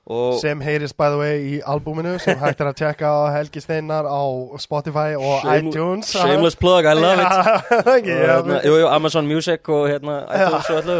og 0.09 0.39
sem 0.41 0.57
heyrist 0.65 0.95
by 0.97 1.11
the 1.13 1.17
way 1.19 1.41
í 1.45 1.57
albúminu 1.61 2.15
sem 2.19 2.39
hægt 2.41 2.61
er 2.63 2.71
að 2.71 2.77
tjekka 2.79 3.05
á 3.05 3.21
Helgi 3.35 3.61
Steinar 3.61 4.07
á 4.09 4.21
Spotify 4.57 5.13
og 5.13 5.43
Shame- 5.43 5.69
iTunes. 5.69 6.09
shameless 6.09 6.55
plug, 6.57 6.85
I 6.89 6.95
love 6.97 7.21
it. 7.21 7.27
It 7.29 7.85
og, 7.85 8.09
hérna, 8.09 8.57
jú, 8.65 8.79
jú, 8.81 8.87
Amazon 8.89 9.27
Music 9.29 9.69
og 9.69 9.85
hérna 9.91 10.23
iTunes 10.33 10.71
og 10.73 10.79
allu 10.81 10.97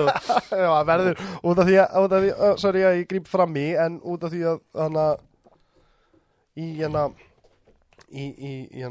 Já, 0.54 0.70
verður 0.86 1.26
út 1.42 1.64
af 1.64 1.66
því 1.72 1.80
að, 1.82 2.30
uh, 2.30 2.54
sorry 2.62 2.86
að 2.86 3.00
ég 3.02 3.10
gríp 3.10 3.26
fram 3.32 3.58
í 3.58 3.72
en 3.74 3.98
út 4.06 4.24
af 4.24 4.36
því 4.36 4.44
að 4.54 4.62
hana 4.78 5.08
í 6.62 6.70
hérna 6.78 7.08
í, 8.12 8.28
í, 8.32 8.54
í 8.82 8.86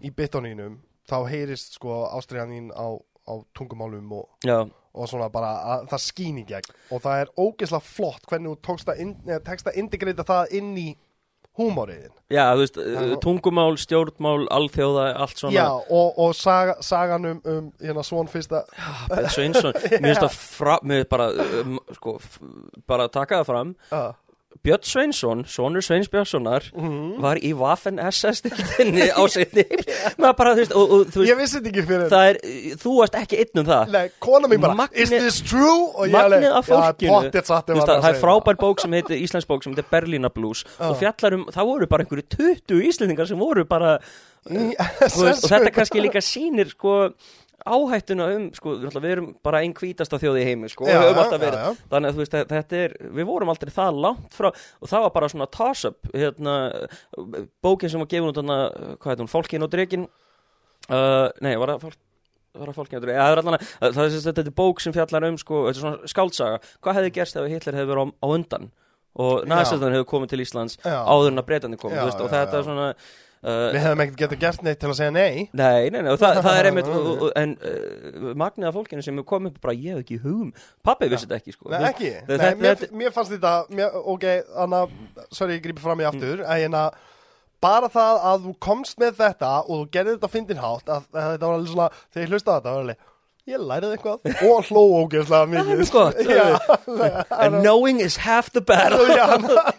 í 0.00 0.10
bitonínum 0.16 0.80
þá 1.10 1.16
heyrist 1.28 1.76
sko 1.76 2.04
ástriðan 2.16 2.54
þín 2.54 2.70
á, 2.72 2.88
á 3.28 3.34
tungumálum 3.56 4.12
og, 4.16 4.28
já, 4.46 4.62
og 4.64 5.10
svona 5.10 5.30
bara 5.32 5.52
að 5.74 5.86
það 5.92 6.04
skýn 6.06 6.40
í 6.42 6.46
gegn. 6.48 6.74
Og 6.90 7.04
það 7.04 7.24
er 7.24 7.32
ógeðslega 7.36 7.86
flott 7.86 8.26
hvernig 8.30 8.56
þú 8.66 8.76
að, 8.80 9.04
in, 9.04 9.14
tekst 9.46 9.70
að 9.70 9.80
integrita 9.82 10.26
það 10.26 10.58
inn 10.60 10.74
í 10.80 10.88
húmóriðin 11.58 12.12
já, 12.30 12.44
þú 12.54 12.62
veist, 12.62 12.78
Já. 12.78 13.00
uh, 13.02 13.14
tungumál, 13.22 13.74
stjórnmál, 13.80 14.46
alþjóða, 14.54 15.06
allt 15.24 15.40
svona. 15.42 15.54
Já, 15.56 15.66
og, 15.98 16.18
og 16.22 16.34
saga, 16.38 16.76
sagan 16.86 17.26
um, 17.26 17.40
um 17.50 17.68
hérna 17.82 18.04
svon 18.06 18.30
fyrsta. 18.30 18.62
Ben 19.10 19.28
Sveinsson, 19.34 19.74
mér 20.02 20.12
finnst 20.12 20.24
það 20.24 20.38
fra, 20.38 20.78
mér 20.86 21.06
bara, 21.10 21.30
um, 21.60 21.78
sko, 21.98 22.16
bara 22.88 23.10
taka 23.12 23.42
það 23.42 23.50
fram. 23.50 23.74
Uh, 23.90 24.12
Björn 24.60 24.82
Sveinsson, 24.84 25.44
sonur 25.48 25.80
Sveins 25.80 26.08
Björnssonar 26.12 26.66
Mhm. 26.74 27.20
var 27.22 27.38
í 27.40 27.52
Waffen 27.56 27.96
SS-dildinni 28.02 29.06
á 29.08 29.22
maður 30.20 30.36
bara, 30.36 30.54
veist, 30.58 30.72
og, 30.76 30.90
og 30.90 31.06
veist 31.06 31.30
Ég 31.30 31.38
vissi 31.38 31.60
þetta 31.60 31.70
ekki 31.70 31.84
fyrir. 31.88 32.12
er, 32.12 32.38
þú 32.82 32.92
varst 32.98 33.14
ekki 33.16 33.38
einn 33.40 33.62
um 33.62 33.68
það. 33.70 33.92
Nei, 33.94 34.10
kona 34.20 34.48
mín 34.52 34.60
bara, 34.60 34.74
Magni- 34.74 35.00
is 35.06 35.08
this 35.14 35.40
true? 35.40 35.92
Og 35.94 36.10
Magnið 36.12 36.52
af 36.58 36.68
fólkinu. 36.68 37.30
Þú 37.30 37.40
veist, 37.40 37.88
það, 37.88 38.02
það 38.04 38.10
er 38.10 38.20
frábær 38.20 38.60
bók 38.60 38.80
sem 38.84 38.92
heitir, 38.98 39.22
íslensk 39.24 39.48
bók 39.48 39.64
sem 39.64 39.72
heitir 39.72 39.88
Berlína 39.90 40.28
Blues 40.34 40.64
og 40.78 40.96
fjallar 41.00 41.38
um, 41.38 41.46
það 41.54 41.70
voru 41.72 41.86
bara 41.94 42.04
einhverju 42.04 42.28
20 42.36 42.84
íslendingar 42.90 43.30
sem 43.30 43.38
voru 43.40 43.64
bara 43.64 43.96
þú 44.44 45.24
veist, 45.24 45.44
og 45.46 45.50
þetta 45.54 45.72
kannski 45.78 46.00
líka 46.04 46.20
sýnir 46.24 46.68
sko 46.74 47.14
áhættuna 47.76 48.26
um, 48.36 48.44
sko, 48.56 48.74
við, 48.82 48.96
við 49.04 49.14
erum 49.14 49.28
bara 49.46 49.60
einn 49.64 49.74
hvítasta 49.78 50.18
þjóð 50.22 50.38
í 50.40 50.44
heimi, 50.48 50.70
sko, 50.72 50.88
Já, 50.88 50.96
og 50.98 51.04
höfum 51.06 51.16
já, 51.16 51.22
alltaf 51.24 51.42
verið 51.44 51.58
já, 51.60 51.66
já. 51.70 51.88
þannig 51.94 52.10
að 52.10 52.16
þú 52.18 52.22
veist, 52.24 52.34
þe- 52.36 52.48
þetta 52.54 52.80
er, 52.84 52.94
við 53.20 53.28
vorum 53.30 53.52
aldrei 53.54 53.72
það 53.76 54.00
langt 54.06 54.36
frá, 54.36 54.48
og 54.80 54.90
það 54.92 55.04
var 55.06 55.14
bara 55.16 55.30
svona 55.34 55.48
toss-up, 55.56 56.10
hérna 56.14 56.54
bókin 57.64 57.92
sem 57.92 58.02
var 58.02 58.10
gefin 58.10 58.28
út 58.30 58.38
þarna, 58.40 58.58
hvað 59.00 59.12
heit 59.14 59.24
hún, 59.24 59.30
Fólkin 59.34 59.66
og 59.66 59.72
Dregin 59.72 60.06
uh, 60.90 61.28
nei, 61.44 61.54
var 61.60 61.74
það 61.78 61.90
fólkin 62.74 62.98
og 62.98 63.06
það 63.06 63.14
er 63.14 63.40
allan 63.44 63.56
að 63.60 64.20
þetta 64.26 64.42
er 64.42 64.54
bók 64.58 64.80
sem 64.82 64.94
fjallar 64.96 65.28
um, 65.28 65.36
sko, 65.38 65.64
þetta 65.68 65.78
er 65.78 65.84
svona 65.84 66.10
skáldsaga, 66.10 66.60
hvað 66.82 66.96
hefði 67.00 67.12
gerst 67.20 67.38
ef 67.38 67.46
Hitler 67.52 67.78
hefði 67.78 67.92
verið 67.92 68.02
á, 68.02 68.06
á 68.10 68.26
undan 68.34 68.70
og 69.20 69.44
næstastan 69.50 69.94
hefur 69.94 70.08
komið 70.16 70.32
til 70.32 70.42
Íslands 70.44 70.76
Já. 70.86 70.96
áður 71.02 71.32
en 71.32 71.42
að 71.42 71.46
breytandi 71.50 71.78
komið, 71.82 71.98
Já, 72.00 72.04
veist, 72.08 72.20
og 72.22 72.28
já, 72.30 72.34
þetta 72.36 72.54
já. 72.54 72.60
er 72.60 72.66
svona 72.68 72.88
Við 73.40 73.78
hefum 73.80 74.00
ekkert 74.04 74.18
getað 74.20 74.40
gert 74.42 74.64
neitt 74.66 74.80
til 74.82 74.88
að 74.90 74.96
segja 74.98 75.12
nei. 75.14 75.46
Nei, 75.56 75.88
nei, 75.88 76.02
nei, 76.04 76.10
og 76.12 76.18
það, 76.20 76.40
það 76.44 76.58
er 76.58 76.66
einmitt 76.68 76.88
og, 76.92 77.06
og, 77.10 77.22
en 77.40 77.54
uh, 77.56 78.26
magnið 78.36 78.68
af 78.68 78.74
fólkinu 78.76 79.04
sem 79.06 79.20
komið 79.30 79.54
upp 79.54 79.62
bara, 79.64 79.74
ég 79.80 79.94
hef 79.96 80.02
ekki 80.04 80.18
hugum, 80.20 80.50
pappi 80.84 81.08
vissi 81.08 81.24
þetta 81.24 81.38
ekki 81.40 81.54
sko, 81.56 81.70
Nei, 81.72 81.78
ekki, 81.88 82.10
þetta- 82.28 82.50
nei, 82.50 82.58
mér, 82.60 82.76
þetta- 82.82 82.98
mér 83.00 83.14
fannst 83.16 83.32
þetta 83.32 83.54
mér, 83.78 83.96
Ok, 84.12 84.26
þannig 84.50 84.82
að 84.82 85.30
Sorry, 85.38 85.56
ég 85.56 85.64
grípi 85.64 85.84
fram 85.86 86.02
í 86.04 86.08
aftur 86.10 86.42
mm. 86.44 86.66
En 86.66 86.76
að 86.82 87.00
bara 87.64 87.88
það 87.92 88.20
að 88.28 88.44
þú 88.48 88.54
komst 88.68 89.00
með 89.00 89.16
þetta 89.22 89.54
Og 89.62 89.72
þú 89.72 89.88
gerði 89.96 90.14
þetta 90.18 90.28
á 90.28 90.34
fyndin 90.36 90.60
hátt 90.60 90.92
að, 90.92 91.08
að 91.16 91.30
Þetta 91.32 91.48
var 91.48 91.56
alveg 91.56 91.72
svona, 91.72 91.88
þegar 92.12 92.26
ég 92.26 92.34
hlustaði 92.34 92.52
á 92.52 92.58
þetta 92.60 92.74
var 92.76 92.84
alveg 92.84 93.08
Ég 93.48 93.62
lærið 93.64 93.94
eitthvað. 93.94 94.26
Og 94.46 94.66
hló 94.68 94.82
ógeðslega 95.00 95.48
mikið. 95.50 95.70
Er 95.72 95.92
gott. 95.94 96.18
Já, 96.28 97.36
and 97.38 97.60
knowing 97.64 98.00
is 98.04 98.18
half 98.20 98.50
the 98.52 98.60
battle. 98.60 99.06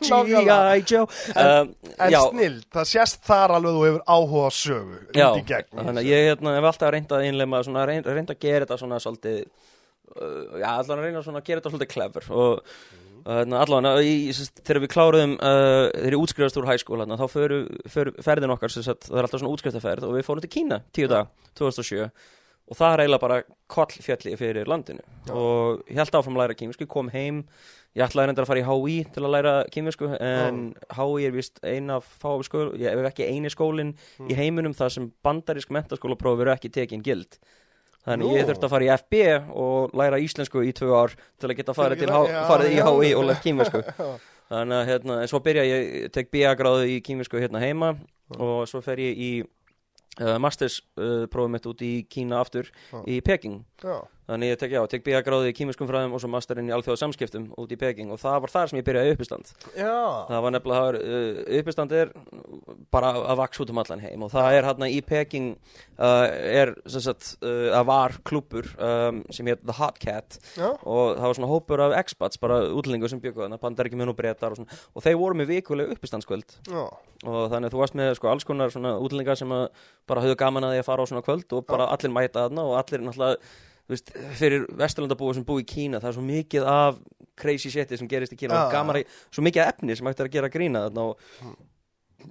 G.I. 0.02 0.82
Joe. 0.90 1.06
Um, 1.36 1.74
En 2.02 2.14
já, 2.14 2.22
snill, 2.32 2.62
það 2.74 2.88
sést 2.90 3.20
þar 3.28 3.56
alveg 3.58 3.76
þú 3.76 3.84
hefur 3.86 4.06
áhuga 4.10 4.48
á 4.48 4.52
sögu 4.58 5.02
já, 5.14 5.28
þannig 5.70 6.00
að 6.02 6.08
ég 6.10 6.24
hérna, 6.32 6.56
hef 6.58 6.70
alltaf 6.72 6.94
reynd 6.96 7.14
að 7.14 7.26
einlega 7.28 7.60
svona, 7.68 7.84
reynd, 7.90 8.10
reynd 8.10 8.34
að 8.34 8.40
gera 8.42 8.66
þetta 8.66 8.80
svona 8.82 9.00
svolítið 9.04 9.38
uh, 9.44 10.58
já, 10.64 10.72
reyna 10.90 11.22
svona 11.22 11.44
að 11.44 11.52
gera 11.52 11.62
þetta 11.62 11.76
svolítið 11.76 11.94
clever. 11.94 12.34
Og 12.34 12.66
Uh, 13.22 13.44
allan, 13.54 13.86
í, 14.02 14.32
sest, 14.34 14.64
þegar 14.66 14.82
við 14.82 14.90
kláruðum 14.96 15.34
uh, 15.38 15.92
þegar 15.94 16.16
ég 16.16 16.22
útskrifast 16.24 16.56
úr 16.58 16.66
hæskóla 16.66 17.06
þá 17.06 17.28
föru, 17.30 17.60
föru 17.94 18.14
ferðin 18.26 18.50
okkar 18.56 18.74
það 18.74 18.96
er 19.12 19.28
alltaf 19.28 19.44
svona 19.44 19.52
útskriftaferð 19.54 20.08
og 20.08 20.16
við 20.16 20.26
fórum 20.26 20.42
til 20.42 20.50
Kína 20.50 20.80
tíu 20.90 21.06
dag, 21.12 21.30
2007 21.60 22.08
og 22.72 22.78
það 22.80 22.94
er 22.96 23.02
eiginlega 23.04 23.24
bara 23.26 23.38
kollfjalli 23.72 24.34
fyrir 24.40 24.70
landinu. 24.72 25.04
Og 25.36 25.82
ég 25.92 26.00
held 26.00 26.16
áfram 26.18 26.38
að 26.38 26.44
læra 26.46 26.56
kýmisku, 26.62 26.88
kom 26.90 27.10
heim. 27.12 27.42
Ég 27.92 28.06
ætlaði 28.06 28.30
reyndar 28.32 28.46
að 28.46 28.52
fara 28.54 28.62
í 28.62 28.68
HÍ 28.70 28.94
til 29.12 29.24
að 29.28 29.34
læra 29.36 29.54
kýmisku 29.68 30.08
en 30.24 30.60
HÍ 30.96 31.26
er 31.28 31.34
vist 31.36 31.60
eina 31.68 31.98
fáum 32.00 32.40
skóla, 32.48 32.72
ég 32.80 32.94
hef 32.96 33.10
ekki 33.12 33.26
eini 33.28 33.52
skólin 33.52 33.92
í 34.32 34.38
heiminum 34.38 34.72
þar 34.78 34.94
sem 34.96 35.10
bandarísk 35.28 35.74
mentaskólapróf 35.76 36.40
eru 36.46 36.54
ekki 36.56 36.72
tekin 36.72 37.04
gild. 37.04 37.36
Þannig 38.08 38.26
Nú. 38.32 38.38
ég 38.40 38.48
þurfti 38.48 38.66
að 38.66 38.72
fara 38.72 38.86
í 38.88 38.94
FB 38.96 39.20
og 39.62 39.92
læra 40.00 40.18
íslensku 40.24 40.64
í 40.66 40.72
tvö 40.74 40.96
ár 40.98 41.12
til 41.38 41.52
að 41.52 41.58
geta 41.60 41.76
farið, 41.78 42.00
til, 42.02 42.08
Já, 42.10 42.16
H- 42.18 42.48
farið 42.50 42.72
í 42.72 42.80
já, 42.80 42.86
HÍ 42.88 43.10
já. 43.12 43.18
og 43.20 43.28
lært 43.28 43.44
kýmisku 43.44 43.82
Þannig 44.52 44.78
að 44.80 44.88
hérna, 44.90 45.18
en 45.22 45.30
svo 45.32 45.40
byrja 45.44 45.64
ég, 45.68 45.84
ég 46.08 46.12
tek 46.16 46.32
BA 46.34 46.56
gráðu 46.60 46.88
í 46.92 46.98
kýmisku 47.06 47.40
hérna 47.44 47.62
heima 47.62 47.92
og 48.40 48.64
svo 48.72 48.82
fer 48.84 49.00
ég 49.04 49.20
í 49.22 49.30
masters 50.20 50.82
uh, 51.00 51.26
prófum 51.32 51.54
mitt 51.56 51.66
út 51.70 51.82
í 51.82 52.04
Kína 52.12 52.42
aftur 52.44 52.68
í 53.08 53.22
Peking. 53.24 53.62
Já, 53.82 54.02
Þannig 54.32 54.52
ég 54.54 54.60
tek, 54.62 54.72
já, 54.72 54.80
tek 54.88 55.04
BA 55.04 55.20
gráðu 55.26 55.50
í 55.50 55.56
kýmiskum 55.56 55.90
fræðum 55.90 56.14
og 56.16 56.22
svo 56.24 56.30
masterinn 56.32 56.70
í 56.70 56.72
alþjóða 56.72 57.02
samskiptum 57.02 57.50
út 57.60 57.72
í 57.74 57.78
Peking 57.80 58.14
og 58.14 58.20
það 58.22 58.38
var 58.46 58.54
þar 58.54 58.70
sem 58.72 58.80
ég 58.80 58.86
byrjaði 58.88 59.16
uppistand. 59.16 59.50
Já, 59.76 59.96
Það 60.30 60.44
var 60.46 60.54
nefnilega, 60.56 61.02
uh, 61.02 61.42
uppistand 61.60 61.96
er 61.98 62.14
bara 62.96 63.10
að 63.20 63.42
vaks 63.42 63.62
út 63.64 63.74
um 63.74 63.82
allan 63.82 64.04
heim 64.06 64.24
og 64.24 64.32
það 64.32 64.56
er 64.56 64.68
hérna 64.70 64.88
í 64.88 65.02
Peking 65.04 65.50
uh, 66.00 66.28
er, 66.32 66.72
sem 66.88 67.04
sagt, 67.04 67.34
uh, 67.44 67.74
að 67.76 67.90
var 67.92 68.16
klúpur 68.28 68.70
um, 68.78 69.20
sem 69.36 69.52
heit 69.52 69.66
The 69.66 69.76
Hot 69.82 70.00
Cat 70.00 70.40
já. 70.56 70.70
og 70.72 71.18
það 71.18 71.28
var 71.28 71.40
svona 71.42 71.52
hópur 71.52 71.84
af 71.88 71.98
expats, 72.00 72.40
bara 72.40 72.62
útlendingur 72.72 73.12
sem 73.12 73.20
byggu 73.24 73.44
þarna, 73.44 73.60
bandaríkjumenn 73.60 74.14
og 74.14 74.20
breytar 74.20 74.56
og 74.56 74.62
svona. 74.62 74.80
Og 74.96 75.04
þeir 75.04 75.20
voru 75.20 75.42
með 75.42 75.52
vikulega 75.58 75.98
uppistandskvöld. 75.98 76.62
Já. 76.72 76.86
og 77.22 77.52
þannig 77.52 77.68
að 77.68 77.74
þú 77.76 77.82
varst 77.84 77.98
með 78.00 78.16
sko 78.18 78.30
alls 78.32 78.46
konar 78.48 78.72
svona 78.74 78.96
útlendingar 78.98 79.38
sem 79.38 79.52
bara 80.10 80.24
höfðu 80.24 80.38
gaman 80.40 80.66
að 80.66 80.72
því 80.74 80.80
að 80.82 80.88
fara 80.88 81.04
á 81.06 81.10
svona 81.12 81.26
kvöld 81.26 81.54
og 81.54 81.68
bara 81.68 81.90
allir 81.94 82.14
mæta 82.16 82.48
þarna 82.48 82.64
og 82.66 82.80
allir 82.80 83.04
náttúrulega 83.06 83.38
veist, 83.92 84.14
fyrir 84.40 84.64
vesturlandabúi 84.80 85.36
sem 85.38 85.46
búi 85.48 85.64
í 85.66 85.68
Kína 85.70 86.00
það 86.02 86.10
er 86.14 86.18
svo 86.18 86.24
mikið 86.28 86.70
af 86.72 87.02
crazy 87.42 87.72
shiti 87.74 87.98
sem 88.00 88.10
gerist 88.12 88.34
í 88.36 88.40
Kína 88.40 88.56
Já. 88.58 88.64
og 88.66 88.74
gaman 88.76 89.00
að, 89.02 89.14
svo 89.34 89.44
mikið 89.46 89.64
af 89.66 89.76
efni 89.76 89.96
sem 90.00 90.08
hægt 90.10 90.24
er 90.24 90.30
að 90.30 90.36
gera 90.40 90.50
grína 90.54 90.86
þarna 90.88 91.06
og 91.12 91.54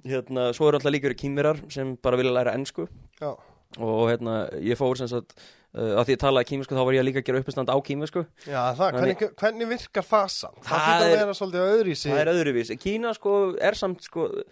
hérna, 0.07 0.49
svo 0.55 0.69
eru 0.69 0.79
alltaf 0.79 0.93
líka 0.93 1.11
kýmirar 1.17 1.59
sem 1.73 1.95
bara 2.03 2.19
vilja 2.19 2.31
læra 2.35 2.53
ennsku 2.57 2.85
Já. 3.21 3.33
og 3.79 4.03
hérna, 4.11 4.37
ég 4.63 4.79
fór 4.79 4.95
sem 4.99 5.09
sagt 5.11 5.35
uh, 5.75 5.97
að 5.99 6.05
því 6.09 6.15
ég 6.15 6.21
talaði 6.23 6.49
kýmisku 6.53 6.77
þá 6.77 6.83
var 6.87 6.97
ég 6.97 7.05
líka 7.07 7.21
að 7.23 7.27
gera 7.29 7.41
uppistand 7.43 7.71
á 7.71 7.77
kýmisku 7.83 8.23
Já, 8.47 8.61
það, 8.79 8.97
hvernig, 8.99 9.23
hvernig 9.41 9.71
virkar 9.73 10.07
það 10.07 10.27
samt? 10.37 10.61
Það 10.63 10.71
Það 10.71 10.85
fyrir 10.87 11.07
að 11.07 11.15
er- 11.15 11.23
vera 11.25 11.39
svolítið 11.41 11.71
öðri 11.75 11.95
í 11.95 11.99
sig 12.01 12.13
Það 12.13 12.21
er 12.23 12.31
öðruvís. 12.35 12.73
Kína 12.85 13.13
sko 13.17 13.35
er 13.69 13.79
samt 13.79 14.07
sko 14.07 14.27
uh, 14.31 14.43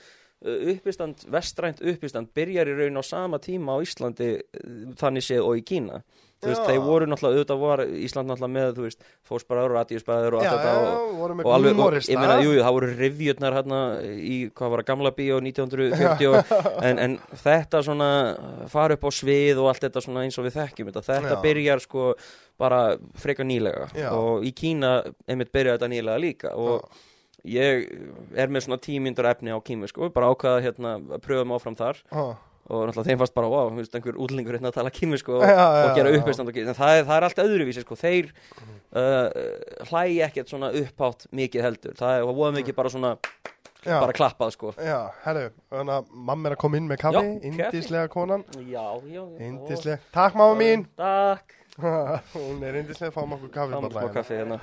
uppistand, 0.74 1.24
vestrænt 1.32 1.84
uppistand 1.93 2.34
byrjar 2.36 2.72
í 2.72 2.78
raun 2.84 2.99
á 2.99 3.03
sama 3.07 3.39
tíma 3.43 3.76
á 3.76 3.84
Íslandi 3.84 4.30
uh, 4.39 4.95
þannig 4.99 5.28
séð 5.30 5.47
og 5.47 5.60
í 5.60 5.66
Kína. 5.72 6.03
Þú 6.40 6.48
veist, 6.48 6.62
Já. 6.64 6.68
þeir 6.70 6.84
voru 6.86 7.08
náttúrulega, 7.10 7.36
auðvitað 7.36 7.58
var 7.60 7.82
Ísland 8.00 8.30
náttúrulega 8.32 8.54
með, 8.54 8.70
þú 8.78 8.84
veist, 8.86 9.02
fósbaraður 9.28 9.74
og 9.74 9.76
radíusbæður 9.76 10.38
og 10.38 10.46
Já, 10.46 10.50
allt 10.50 10.62
þetta 10.62 10.70
já, 10.72 10.94
og, 10.94 11.42
og 11.44 11.50
alveg, 11.52 11.82
og, 11.84 11.98
ég 12.00 12.22
meina, 12.22 12.38
jú, 12.40 12.54
jú, 12.56 12.62
það 12.64 12.76
voru 12.78 12.92
revjutnar 13.02 13.58
hérna 13.58 13.80
í, 14.08 14.38
hvað 14.56 14.72
var 14.72 14.84
það, 14.84 14.88
gamla 14.94 15.12
bíó 15.18 15.42
1940 15.44 16.30
og, 16.32 16.54
en, 16.88 17.04
en 17.04 17.18
þetta 17.44 17.84
svona 17.90 18.10
fara 18.72 18.96
upp 18.96 19.04
á 19.04 19.12
svið 19.20 19.60
og 19.60 19.70
allt 19.74 19.84
þetta 19.90 20.06
svona 20.08 20.24
eins 20.24 20.40
og 20.40 20.48
við 20.48 20.58
þekkjum 20.62 20.94
þetta, 20.94 21.06
þetta 21.12 21.36
Já. 21.36 21.42
byrjar 21.44 21.84
sko 21.84 22.08
bara 22.60 22.82
frekar 23.20 23.48
nýlega 23.48 23.92
Já. 23.92 24.10
og 24.16 24.48
í 24.48 24.56
Kína 24.56 25.02
einmitt 25.28 25.52
byrjar 25.52 25.76
þetta 25.76 25.92
nýlega 25.92 26.24
líka 26.24 26.56
og 26.56 26.88
ég 27.48 27.86
er 28.36 28.52
með 28.52 28.66
svona 28.68 28.80
tímyndur 28.84 29.28
efni 29.30 29.52
á 29.52 29.60
kími 29.64 29.88
sko, 29.92 30.10
bara 30.12 30.32
ákvaða 30.34 30.64
hérna 30.64 30.96
að 31.00 31.22
pröfa 31.24 31.48
mig 31.48 31.60
áfram 31.60 31.78
þar 31.80 32.02
Já. 32.08 32.24
Og 32.70 32.84
náttúrulega 32.86 33.09
þeim 33.09 33.20
fannst 33.24 33.36
bara, 33.36 33.49
wow, 33.49 33.70
þú 33.72 33.80
veist, 33.82 33.95
einhver 33.97 34.17
útlingur 34.22 34.55
hérna 34.57 34.70
að 34.70 34.76
tala 34.78 34.91
kími 34.93 35.17
sko 35.20 35.39
og, 35.39 35.45
og 35.45 35.95
gera 35.97 36.11
og 36.11 36.59
en 36.61 36.76
það 36.78 36.97
er, 36.99 37.05
það 37.07 37.15
er 37.15 37.26
allt 37.28 37.41
öðruvísi 37.43 37.84
sko, 37.84 37.97
þeir 37.97 38.28
uh, 38.93 39.86
hlægi 39.89 40.20
ekkert 40.28 40.53
svona 40.53 40.70
upphátt 40.78 41.26
mikið 41.39 41.65
heldur, 41.65 41.95
það 41.97 42.17
er 42.20 42.28
voða 42.30 42.51
mikið 42.59 42.78
bara 42.78 42.91
svona, 42.93 43.13
Já. 43.82 43.95
bara 43.95 44.13
klappað 44.13 44.53
sko. 44.53 44.74
Já, 44.78 44.99
herru, 45.26 45.47
þannig 45.74 45.95
að 45.97 46.11
mamma 46.30 46.51
er 46.51 46.57
að 46.57 46.61
koma 46.65 46.82
inn 46.82 46.89
með 46.91 47.01
kaffi, 47.05 47.24
Já, 47.26 47.47
indislega 47.49 48.11
konan, 48.13 48.45
Já, 48.59 48.86
já, 49.09 49.24
já. 49.24 49.24
Indislega, 49.49 50.03
takk 50.13 50.38
mamma 50.38 50.59
mín, 50.61 50.86
Takk, 50.99 51.55
hún 52.36 52.61
er 52.70 52.82
indislega, 52.84 53.15
fáum 53.15 53.34
okkur 53.39 53.53
kaffi. 53.55 53.74
fáum 53.80 53.89
smá 53.95 54.13
kaffi 54.20 54.38
hérna. 54.43 54.61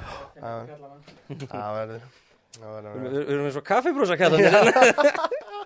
Það 1.43 1.79
verður, 1.81 2.11
það 2.57 2.77
verður, 2.77 3.01
Við 3.07 3.17
við 3.17 3.33
erum 3.35 3.49
eins 3.51 3.59
og 3.59 3.67
kaffibrúsa 3.67 4.21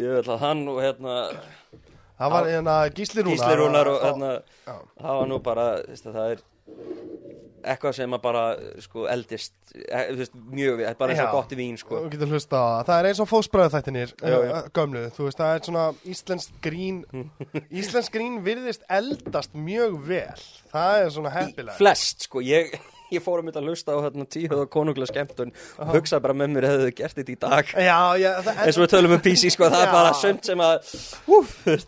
Ég 0.00 0.14
vil 0.16 0.34
að 0.34 0.44
hann 0.44 0.62
og 0.70 0.80
hérna 0.80 1.16
það 2.20 2.34
var 2.36 2.48
hérna 2.50 2.76
Gísli 2.94 3.24
Rúnar. 3.24 3.36
Gísli 3.36 3.58
Rúnar 3.60 3.90
og 3.90 4.06
hérna 4.06 4.32
það 4.66 5.18
var 5.20 5.30
nú 5.30 5.40
bara, 5.44 5.66
það 6.00 6.22
er 6.24 6.44
eitthvað 7.60 7.96
sem 7.98 8.14
að 8.16 8.22
bara 8.24 8.42
sko 8.80 9.04
eldist, 9.10 9.52
e, 9.74 10.04
veist, 10.16 10.36
mjög 10.52 10.78
við, 10.80 10.86
bara 11.00 11.14
eins 11.14 11.22
og 11.24 11.34
gott 11.34 11.52
í 11.52 11.58
vín 11.58 11.76
sko 11.80 12.02
það. 12.08 12.92
Er 12.94 13.08
eins 13.10 13.20
og 13.20 13.28
fósbræðu 13.28 13.72
þættinir, 13.74 14.14
uh, 14.24 14.62
gömlu. 14.76 15.02
Þú 15.16 15.26
veist, 15.26 15.40
það 15.40 15.56
er 15.56 15.66
svona 15.68 15.84
íslensk 16.14 16.56
grín, 16.64 17.02
íslensk 17.82 18.16
grín 18.16 18.40
virðist 18.46 18.86
eldast 18.88 19.52
mjög 19.56 20.00
vel. 20.08 20.46
Það 20.72 21.02
er 21.02 21.12
svona 21.18 21.34
heppilega. 21.36 21.76
Flest, 21.80 22.28
sko, 22.28 22.44
ég 22.44 22.72
ég 23.14 23.24
fór 23.24 23.40
að 23.42 23.48
mynda 23.48 23.62
að 23.62 23.68
hlusta 23.70 23.96
á 23.96 23.98
hérna 24.06 24.26
tíu 24.30 24.50
og 24.56 24.70
konunglega 24.72 25.10
skemmtun 25.12 25.52
og 25.78 25.92
hugsaði 25.94 26.24
bara 26.26 26.38
með 26.40 26.52
mér 26.56 26.68
hefðu 26.70 26.88
þið 26.88 26.96
gert 27.00 27.20
þetta 27.20 27.34
í 27.34 27.38
dag 27.44 27.72
Já, 27.90 27.98
já, 28.20 28.32
eins 28.64 28.78
og 28.78 28.84
við 28.84 28.92
tölum 28.94 29.16
um 29.16 29.22
PC, 29.24 29.52
sko, 29.54 29.70
það 29.70 29.84
er 29.84 29.90
Já. 29.90 29.94
bara 29.94 30.12
sömt 30.20 30.50
sem 30.50 30.64
að 30.64 30.76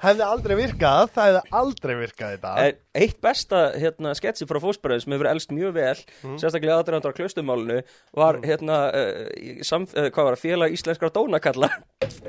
hefði 0.02 0.26
aldrei 0.26 0.56
virkað, 0.58 1.12
það 1.14 1.28
hefði 1.30 1.42
aldrei 1.62 1.94
virkað 2.02 2.34
þetta. 2.36 2.54
En 2.66 2.80
Eitt 2.92 3.22
besta 3.24 3.60
hérna, 3.72 4.10
sketsi 4.12 4.44
frá 4.44 4.58
fósbræðin 4.60 5.00
sem 5.00 5.12
hefur 5.14 5.28
elst 5.30 5.52
mjög 5.56 5.70
vel, 5.78 5.94
sérstaklega 6.36 6.74
aðdraðandar 6.76 7.14
á 7.14 7.16
klustumálinu, 7.16 7.78
var 8.20 8.36
hérna, 8.44 8.80
uh, 8.92 9.30
í 9.40 9.64
samf, 9.64 9.94
uh, 9.96 10.10
hvað 10.12 10.28
var 10.28 10.36
það, 10.36 10.42
félag 10.42 10.76
íslenskra 10.76 11.08
dónakalla. 11.14 11.70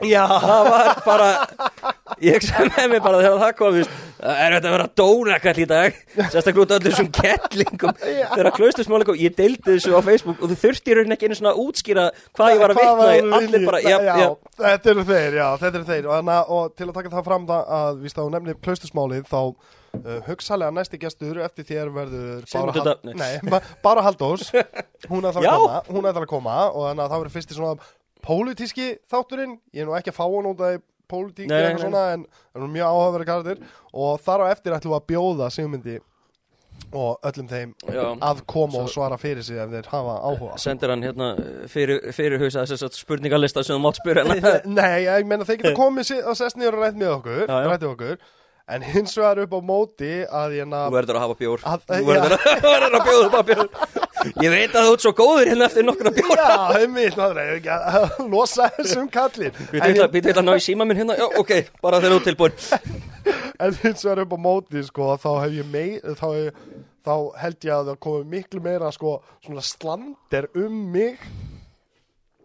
Já, 0.07 0.23
Það 0.23 0.69
var 0.69 0.93
bara, 1.03 1.27
ég 2.23 2.45
sem 2.45 2.69
með 2.71 2.87
mig 2.93 3.03
bara 3.03 3.19
þegar 3.21 3.41
það 3.41 3.53
kom, 3.59 3.77
það 4.23 4.39
er 4.43 4.55
þetta 4.55 4.69
að 4.69 4.75
vera 4.75 4.87
dónakall 5.01 5.59
í 5.59 5.67
dag, 5.69 5.99
sérstaklega 6.15 6.63
út 6.63 6.73
af 6.75 6.87
þessum 6.87 7.09
kettlingum, 7.17 7.99
þegar 8.35 8.49
klustumálinu 8.57 9.09
kom, 9.09 9.19
ég 9.19 9.35
deildi 9.37 9.67
þessu 9.67 9.93
á 9.97 10.01
Facebook 10.05 10.41
og 10.41 10.53
þú 10.53 10.59
þurfti 10.63 10.93
í 10.93 10.97
rauninni 10.97 11.17
ekki 11.17 11.29
einu 11.29 11.39
svona 11.39 11.53
að 11.53 11.61
útskýra 11.65 12.07
hvað 12.31 12.55
ég 12.55 12.63
var 12.63 12.73
að 12.75 12.81
vitna 12.81 13.39
allir 13.39 13.67
bara, 13.67 13.83
já, 13.83 13.95
já, 13.99 14.13
já, 14.23 14.27
þetta 14.63 14.93
eru 14.93 15.07
þeir, 15.11 15.39
já, 15.39 15.47
þetta 15.63 15.79
eru 15.81 15.87
þeir. 15.91 16.09
Og, 16.09 16.15
hana, 16.17 16.39
og 16.57 16.75
til 16.77 16.89
að 16.89 16.97
taka 16.99 17.13
það 17.15 17.29
fram 17.29 17.47
það 17.49 17.73
að 17.79 18.03
víst 18.03 18.19
að 18.19 18.29
hún 18.29 18.37
nefnir 18.37 18.61
klaustusmálið 18.63 19.27
þá 19.31 19.39
uh, 19.43 20.21
hugsalega 20.27 20.77
næsti 20.77 21.01
gestur 21.01 21.41
eftir 21.43 21.67
þér 21.67 21.91
verður 21.97 22.47
Bára, 22.53 22.85
Dafni. 22.89 23.17
nei, 23.19 23.33
ba 23.51 23.59
Bára 23.83 24.05
Haldós 24.07 24.49
hún 25.11 25.27
ætlar 25.27 25.43
að 25.43 25.51
koma, 25.59 25.83
hún 25.89 26.07
ætlar 26.09 26.27
að 26.27 26.31
koma 26.31 26.57
og 26.71 26.87
þannig 26.87 27.05
að 27.05 27.13
það 27.13 27.23
verður 27.23 27.35
fyrst 27.37 27.53
í 27.53 27.59
svona 27.59 27.91
pólitíski 28.23 28.89
þátturinn, 29.11 29.57
ég 29.75 29.83
er 29.83 29.89
nú 29.89 29.95
ekki 29.97 30.13
að 30.13 30.19
fá 30.21 30.25
hún 30.31 30.47
út 30.53 30.63
að 30.63 30.77
pólitík 31.11 31.49
nei, 31.51 31.59
eitthvað 31.59 31.85
svona 31.87 32.05
en 32.15 32.25
hann 32.53 32.65
er 32.67 32.73
mjög 32.77 32.89
áhugaverið 32.89 33.29
karakter. 33.29 33.61
Og 33.93 34.17
þar 34.23 34.43
á 34.43 34.45
eftir 34.53 34.75
ætlum 34.77 34.95
við 34.95 34.99
að 34.99 35.07
bjóða 35.13 35.51
Sigmundi 35.53 35.99
og 36.93 37.25
öllum 37.25 37.47
þeim 37.49 37.73
Já. 37.89 38.03
að 38.21 38.43
koma 38.49 38.83
og 38.83 38.91
svara 38.93 39.17
fyrir 39.21 39.45
sig 39.45 39.57
ef 39.61 39.71
þeir 39.71 39.89
hafa 39.89 40.15
áhuga. 40.21 40.57
Sendir 40.61 40.93
hann 40.93 41.05
hérna 41.05 41.29
fyrir, 41.69 42.01
fyrir 42.13 42.41
hausa 42.41 42.65
þess 42.69 42.85
að 42.85 42.97
spurningalista 42.99 43.63
sem 43.65 43.77
þú 43.77 43.81
mátt 43.81 44.01
hérna 44.05 44.53
Nei, 44.79 45.05
ég 45.07 45.27
meina 45.29 45.47
þeir 45.47 45.61
geta 45.61 45.75
komið 45.77 46.13
og 46.21 46.37
sest 46.37 46.59
niður 46.59 46.79
og 46.79 46.85
rætt 46.85 46.99
með 46.99 47.15
okkur, 47.17 47.53
okkur 47.89 48.17
en 48.71 48.81
hins 48.87 49.13
vegar 49.17 49.41
upp 49.43 49.53
á 49.53 49.61
móti 49.65 50.11
að 50.23 50.53
ég 50.59 50.67
Þú 50.87 50.95
verður 50.95 51.17
að 51.19 51.23
hafa 51.25 51.35
bjór. 51.41 51.63
Að- 51.67 51.83
Þú 51.89 52.05
verður 52.07 52.35
að, 52.37 52.45
verður 52.73 52.97
að 52.99 53.07
bjóða 53.09 53.41
bjór. 53.49 53.69
Ég 54.39 54.53
veit 54.53 54.77
að 54.79 54.85
þú 54.87 54.93
ert 54.95 55.03
svo 55.03 55.11
góður 55.17 55.49
hérna 55.51 55.67
eftir 55.67 55.83
nokkra 55.87 56.13
bjór. 56.15 56.39
Já, 56.39 56.51
er 57.43 57.57
ekki 57.57 57.73
að 57.75 58.21
losa 58.31 58.69
þessum 58.77 59.09
kallin 59.11 59.51
Við 59.73 59.83
veit 59.83 59.99
að, 60.05 60.13
að 60.39 60.47
ná 60.47 60.53
í 60.55 60.63
síma 60.63 60.87
minn 60.87 61.01
hérna. 61.01 61.17
Já, 61.19 61.25
ok, 61.41 61.51
bara 61.83 61.99
þegar 61.99 62.15
þú 62.15 62.21
ert 62.21 62.29
tilbúin 62.31 63.03
En 63.63 63.75
hins 63.83 64.03
vegar 64.07 64.23
upp 64.23 64.33
á 64.35 64.39
móti, 64.47 64.83
sko, 64.87 65.11
þá 65.21 65.29
hef 65.43 65.57
ég 65.59 65.67
mei, 65.71 65.99
þá, 66.19 66.25
hef, 66.33 66.63
þá 67.05 67.13
held 67.43 67.67
ég 67.67 67.75
að 67.75 67.91
það 67.91 67.99
komi 68.07 68.29
miklu 68.37 68.63
meira, 68.63 68.89
sko, 68.95 69.17
svona 69.45 69.63
slander 69.63 70.47
um 70.59 70.79
mig 70.95 71.19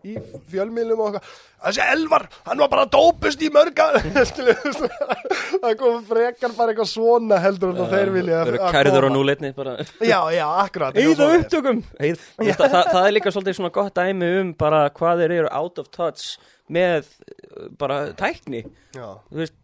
í 0.09 0.17
fjölmiðlum 0.53 1.03
og 1.05 1.09
eitthvað. 1.19 1.37
Þessi 1.59 1.83
Elvar, 1.91 2.25
hann 2.47 2.61
var 2.63 2.69
bara 2.71 2.85
dópust 2.87 3.41
í 3.43 3.49
mörga. 3.51 3.89
Það 5.63 5.73
kom 5.81 5.97
frekar 6.07 6.53
bara 6.57 6.73
eitthvað 6.75 6.91
svona 6.93 7.39
heldur 7.43 7.73
en 7.73 7.81
að 7.83 7.95
þeir 7.97 8.13
vilja 8.15 8.43
að 8.45 8.53
kærður 8.75 8.99
á 8.99 9.09
koma. 9.09 9.15
núleitni 9.17 9.51
bara 9.57 9.75
Já, 9.99 10.21
já, 10.35 10.45
akkurat. 10.65 10.99
Eða 11.03 11.29
upptökum 11.39 11.81
Eið, 11.99 12.23
veist, 12.39 12.63
það, 12.63 12.93
það 12.93 13.09
er 13.09 13.17
líka 13.17 13.33
svolítið 13.35 13.59
svona 13.59 13.73
gott 13.75 13.97
dæmi 13.99 14.31
um 14.43 14.53
bara 14.59 14.85
hvað 14.95 15.25
þeir 15.25 15.37
eru 15.41 15.51
out 15.59 15.83
of 15.83 15.91
touch 15.95 16.37
með 16.71 17.09
uh, 17.09 17.67
bara 17.81 18.01
tækni 18.19 18.63
Já, 18.95 19.09
Þú 19.33 19.43
veist 19.43 19.57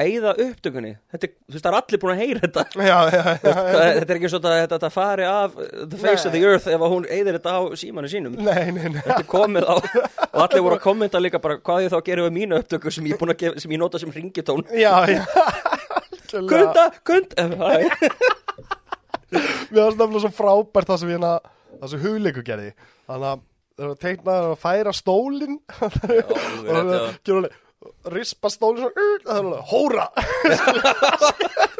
Eða 0.00 0.32
upptökunni 0.44 0.92
Þetta, 1.12 1.28
þú 1.30 1.54
veist, 1.54 1.64
það 1.64 1.70
er 1.70 1.76
allir 1.80 2.00
búin 2.02 2.12
að 2.14 2.20
heyra 2.22 2.40
þetta 2.44 2.64
já, 2.90 2.98
já, 3.14 3.20
já. 3.20 3.50
Þetta 3.50 4.06
er 4.06 4.16
ekki 4.16 4.30
svona 4.32 4.52
að 4.52 4.60
þetta, 4.62 4.76
þetta 4.76 4.90
fari 4.94 5.26
af 5.30 5.56
the 5.60 6.00
face 6.00 6.24
of 6.24 6.32
Nei. 6.32 6.36
the 6.38 6.42
earth 6.50 6.68
ef 6.70 6.84
hún 6.94 7.08
eyðir 7.10 7.38
þetta 7.38 7.54
á 7.56 7.60
símanu 7.82 8.10
sínum 8.12 8.38
Nei, 8.38 8.70
nei, 8.72 8.86
nei. 8.86 9.00
Þetta 9.00 9.18
er 9.18 9.28
komið 9.30 9.68
á 9.68 9.76
og 10.34 10.40
allir 10.46 10.64
voru 10.66 10.78
að 10.78 10.84
kommenta 10.86 11.22
líka 11.22 11.42
bara 11.42 11.58
hvað 11.60 11.84
ég 11.86 11.94
þá 11.94 11.98
gerir 12.08 12.28
við 12.28 12.36
mínu 12.38 12.60
upptöku 12.62 12.94
sem 12.94 13.10
ég, 13.10 13.26
gef, 13.42 13.58
sem 13.60 13.74
ég 13.76 13.82
nota 13.82 14.00
sem 14.00 14.12
ringitón. 14.14 14.64
Kunda, 16.30 16.84
kund 17.02 17.32
Æ, 17.34 17.42
Mér 19.70 19.84
varst 19.86 19.98
nefnilega 19.98 20.22
svo 20.24 20.30
frábært 20.34 20.90
það 20.90 21.00
sem 21.02 21.10
hérna 21.12 21.32
það 21.80 21.92
sem 21.92 22.02
hugleiku 22.04 22.42
gerði 22.46 22.70
þannig 23.06 23.26
að 23.30 23.42
það 23.80 23.84
er 23.86 23.90
að 23.90 24.00
teikna 24.04 24.36
það 24.36 24.48
að 24.50 24.62
færa 24.64 24.92
stólinn 24.94 25.58
og 25.80 25.94
það 25.96 26.14
er 26.14 26.80
að 26.80 27.04
gera 27.26 27.50
rispa 28.12 28.50
stólinn 28.52 28.84
svo 28.84 28.90
uh, 28.92 29.16
það 29.24 29.36
er 29.36 29.44
alveg 29.44 29.62
hóra 29.72 30.06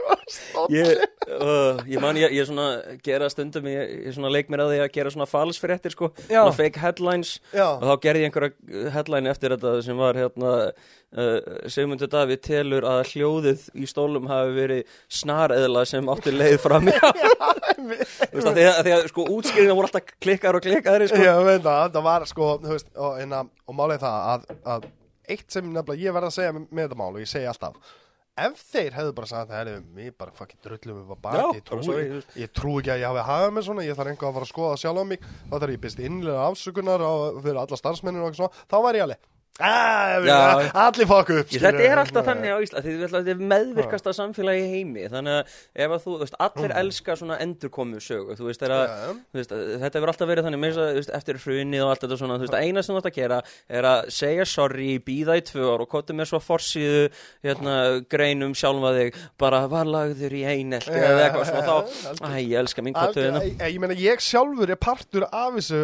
Ég, 0.71 1.01
uh, 1.27 1.81
ég 1.91 1.99
man, 2.03 2.19
ég, 2.19 2.31
ég 2.37 2.47
svona 2.47 2.97
gera 3.03 3.27
stundum, 3.33 3.67
ég, 3.71 3.95
ég 4.07 4.15
svona 4.15 4.31
leik 4.31 4.51
mér 4.53 4.63
að 4.65 4.73
því 4.75 4.79
að 4.85 4.93
gera 4.95 5.13
svona 5.15 5.27
falsfréttir 5.27 5.95
sko, 5.95 6.11
Já. 6.29 6.43
svona 6.45 6.55
fake 6.55 6.83
headlines 6.83 7.33
Já. 7.51 7.65
og 7.73 7.87
þá 7.89 7.95
gerði 8.05 8.23
ég 8.23 8.31
einhverja 8.31 8.93
headline 8.95 9.33
eftir 9.33 9.55
þetta 9.57 9.73
sem 9.87 9.99
var 9.99 10.19
hérna 10.21 10.53
uh, 10.69 11.57
Sigmundur 11.73 12.13
Davíð 12.13 12.43
telur 12.47 12.87
að 12.87 13.01
hljóðið 13.11 13.67
í 13.75 13.91
stólum 13.91 14.31
hafi 14.31 14.55
verið 14.61 14.95
snareðla 15.21 15.85
sem 15.91 16.13
átti 16.15 16.37
leið 16.37 16.57
fram 16.63 16.91
því 16.93 18.69
að, 18.69 18.81
því 18.85 18.95
að 18.95 19.11
sko 19.11 19.27
útskýringna 19.35 19.75
voru 19.79 19.91
alltaf 19.91 20.15
klikkar 20.23 20.61
og 20.61 20.65
klikkaðri 20.65 21.11
sko. 21.11 21.21
Það, 21.65 21.91
það 21.97 22.03
var 22.07 22.31
sko 22.31 22.55
veist, 22.69 22.91
og, 22.95 23.19
en, 23.23 23.37
og 23.41 23.79
málið 23.79 24.05
það 24.05 24.33
að, 24.37 24.49
að 24.77 24.89
eitt 25.35 25.51
sem 25.55 25.67
nefnilega 25.73 26.05
ég 26.07 26.15
verð 26.17 26.31
að 26.31 26.37
segja 26.39 26.55
með, 26.59 26.71
þetta 26.85 26.99
mál 27.01 27.11
og 27.15 27.21
ég 27.23 27.31
segi 27.31 27.49
alltaf 27.51 27.97
ef 28.41 28.61
þeir 28.71 28.95
hefðu 28.97 29.13
bara 29.19 29.29
sagt 29.29 29.51
að 29.53 29.71
við 29.97 30.13
bara 30.21 30.33
fucking 30.37 30.61
drullum 30.65 31.01
upp 31.03 31.11
á 31.13 31.19
baki 31.27 31.61
ég, 32.01 32.29
ég 32.45 32.53
trú 32.57 32.77
ekki 32.81 32.93
að 32.95 33.03
ég 33.03 33.11
hafi 33.11 33.25
hafað 33.31 33.53
með 33.57 33.67
svona 33.67 33.85
ég 33.85 33.99
þarf 33.99 34.13
einhvað 34.15 34.31
að 34.31 34.37
fara 34.39 34.47
að 34.47 34.53
skoða 34.55 34.79
sjálf 34.81 35.03
á 35.03 35.05
mig 35.11 35.27
þá 35.51 35.55
þarf 35.59 35.75
ég 35.75 35.83
byrst 35.85 36.01
innlega 36.07 36.47
afsökunar 36.47 37.05
á, 37.05 37.13
fyrir 37.43 37.61
alla 37.65 37.81
starfsmennir 37.83 38.23
og 38.25 38.31
eitthvað 38.31 38.41
svona 38.41 38.65
þá 38.71 38.77
var 38.87 38.99
ég 39.01 39.05
alveg 39.09 39.21
"Ah, 39.21 39.29
Já. 39.61 40.39
allir 40.87 41.09
fokk 41.11 41.33
upp 41.35 41.53
Ég, 41.55 41.63
þetta 41.65 41.85
er 41.87 42.01
alltaf 42.03 42.27
þannig 42.31 42.55
á 42.55 42.59
Ísland 42.65 42.87
því 42.87 42.95
þetta 43.05 43.35
er 43.35 43.43
meðvirkasta 43.53 44.15
samfélagi 44.17 44.65
í 44.65 44.71
heimi 44.75 45.07
þannig 45.13 45.39
að 45.41 45.55
ef 45.85 45.95
að 45.97 46.05
þú, 46.05 46.15
þú 46.15 46.21
veist, 46.25 46.39
allir 46.47 46.75
elska 46.81 47.17
svona 47.21 47.39
endurkomu 47.45 48.01
sögu 48.05 48.37
þú 48.39 48.49
veist, 48.49 48.65
Já. 48.65 49.13
þú 49.21 49.41
veist, 49.41 49.55
þetta 49.85 50.01
hefur 50.01 50.13
alltaf 50.15 50.31
verið 50.31 50.49
þannig 50.49 50.67
þess 50.71 51.11
að, 51.11 51.15
eftir 51.21 51.41
hrunið 51.45 51.85
og 51.85 51.93
allt 51.93 52.05
þetta 52.07 52.21
svona 52.21 52.41
eina 52.61 52.85
sem 52.85 52.95
þú 52.95 53.01
ætti 53.03 53.13
að 53.13 53.19
gera 53.21 53.41
er 53.69 53.89
að 53.91 54.11
segja 54.21 54.47
sorry, 54.49 54.91
býða 55.05 55.39
í 55.41 55.45
tvö 55.51 55.71
ár 55.75 55.85
og 55.85 55.91
kottu 55.93 56.17
með 56.17 56.31
svo 56.33 56.41
forsíðu 56.45 57.07
hérna, 57.47 57.77
greinum 58.11 58.55
sjálfa 58.59 58.93
þig 58.97 59.19
bara 59.41 59.65
varlagður 59.71 60.37
í 60.37 60.45
einelti 60.49 60.95
Já, 60.95 61.09
eða 61.11 61.25
eitthvað 61.27 61.51
svona 61.51 61.67
þá, 61.67 61.77
æ, 62.21 62.31
ég 62.45 62.57
elska 62.61 62.85
mín 62.85 62.97
kottu 62.97 63.25
hérna. 63.25 63.43
Ég, 63.47 63.67
ég 63.75 63.83
meina 63.83 63.99
ég 63.99 64.25
sjálfur 64.25 64.73
er 64.73 64.81
partur 64.81 65.27
af 65.31 65.59
þessu 65.59 65.83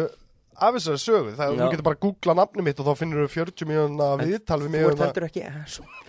af 0.57 0.73
þessari 0.73 0.99
sögu, 1.01 1.31
það 1.37 1.51
Já. 1.51 1.57
þú 1.59 1.67
getur 1.73 1.85
bara 1.85 1.97
að 1.97 2.03
googla 2.07 2.33
nafni 2.39 2.63
mitt 2.65 2.79
og 2.81 2.87
þá 2.87 2.99
finnur 3.01 3.23
þú 3.23 3.29
40 3.35 3.67
mjóna 3.69 4.07
viðtal 4.21 4.57
við 4.63 4.71
mig 4.73 4.85
Þú 4.85 4.91
ert 4.91 5.03
heldur 5.05 5.25
ekki. 5.27 5.43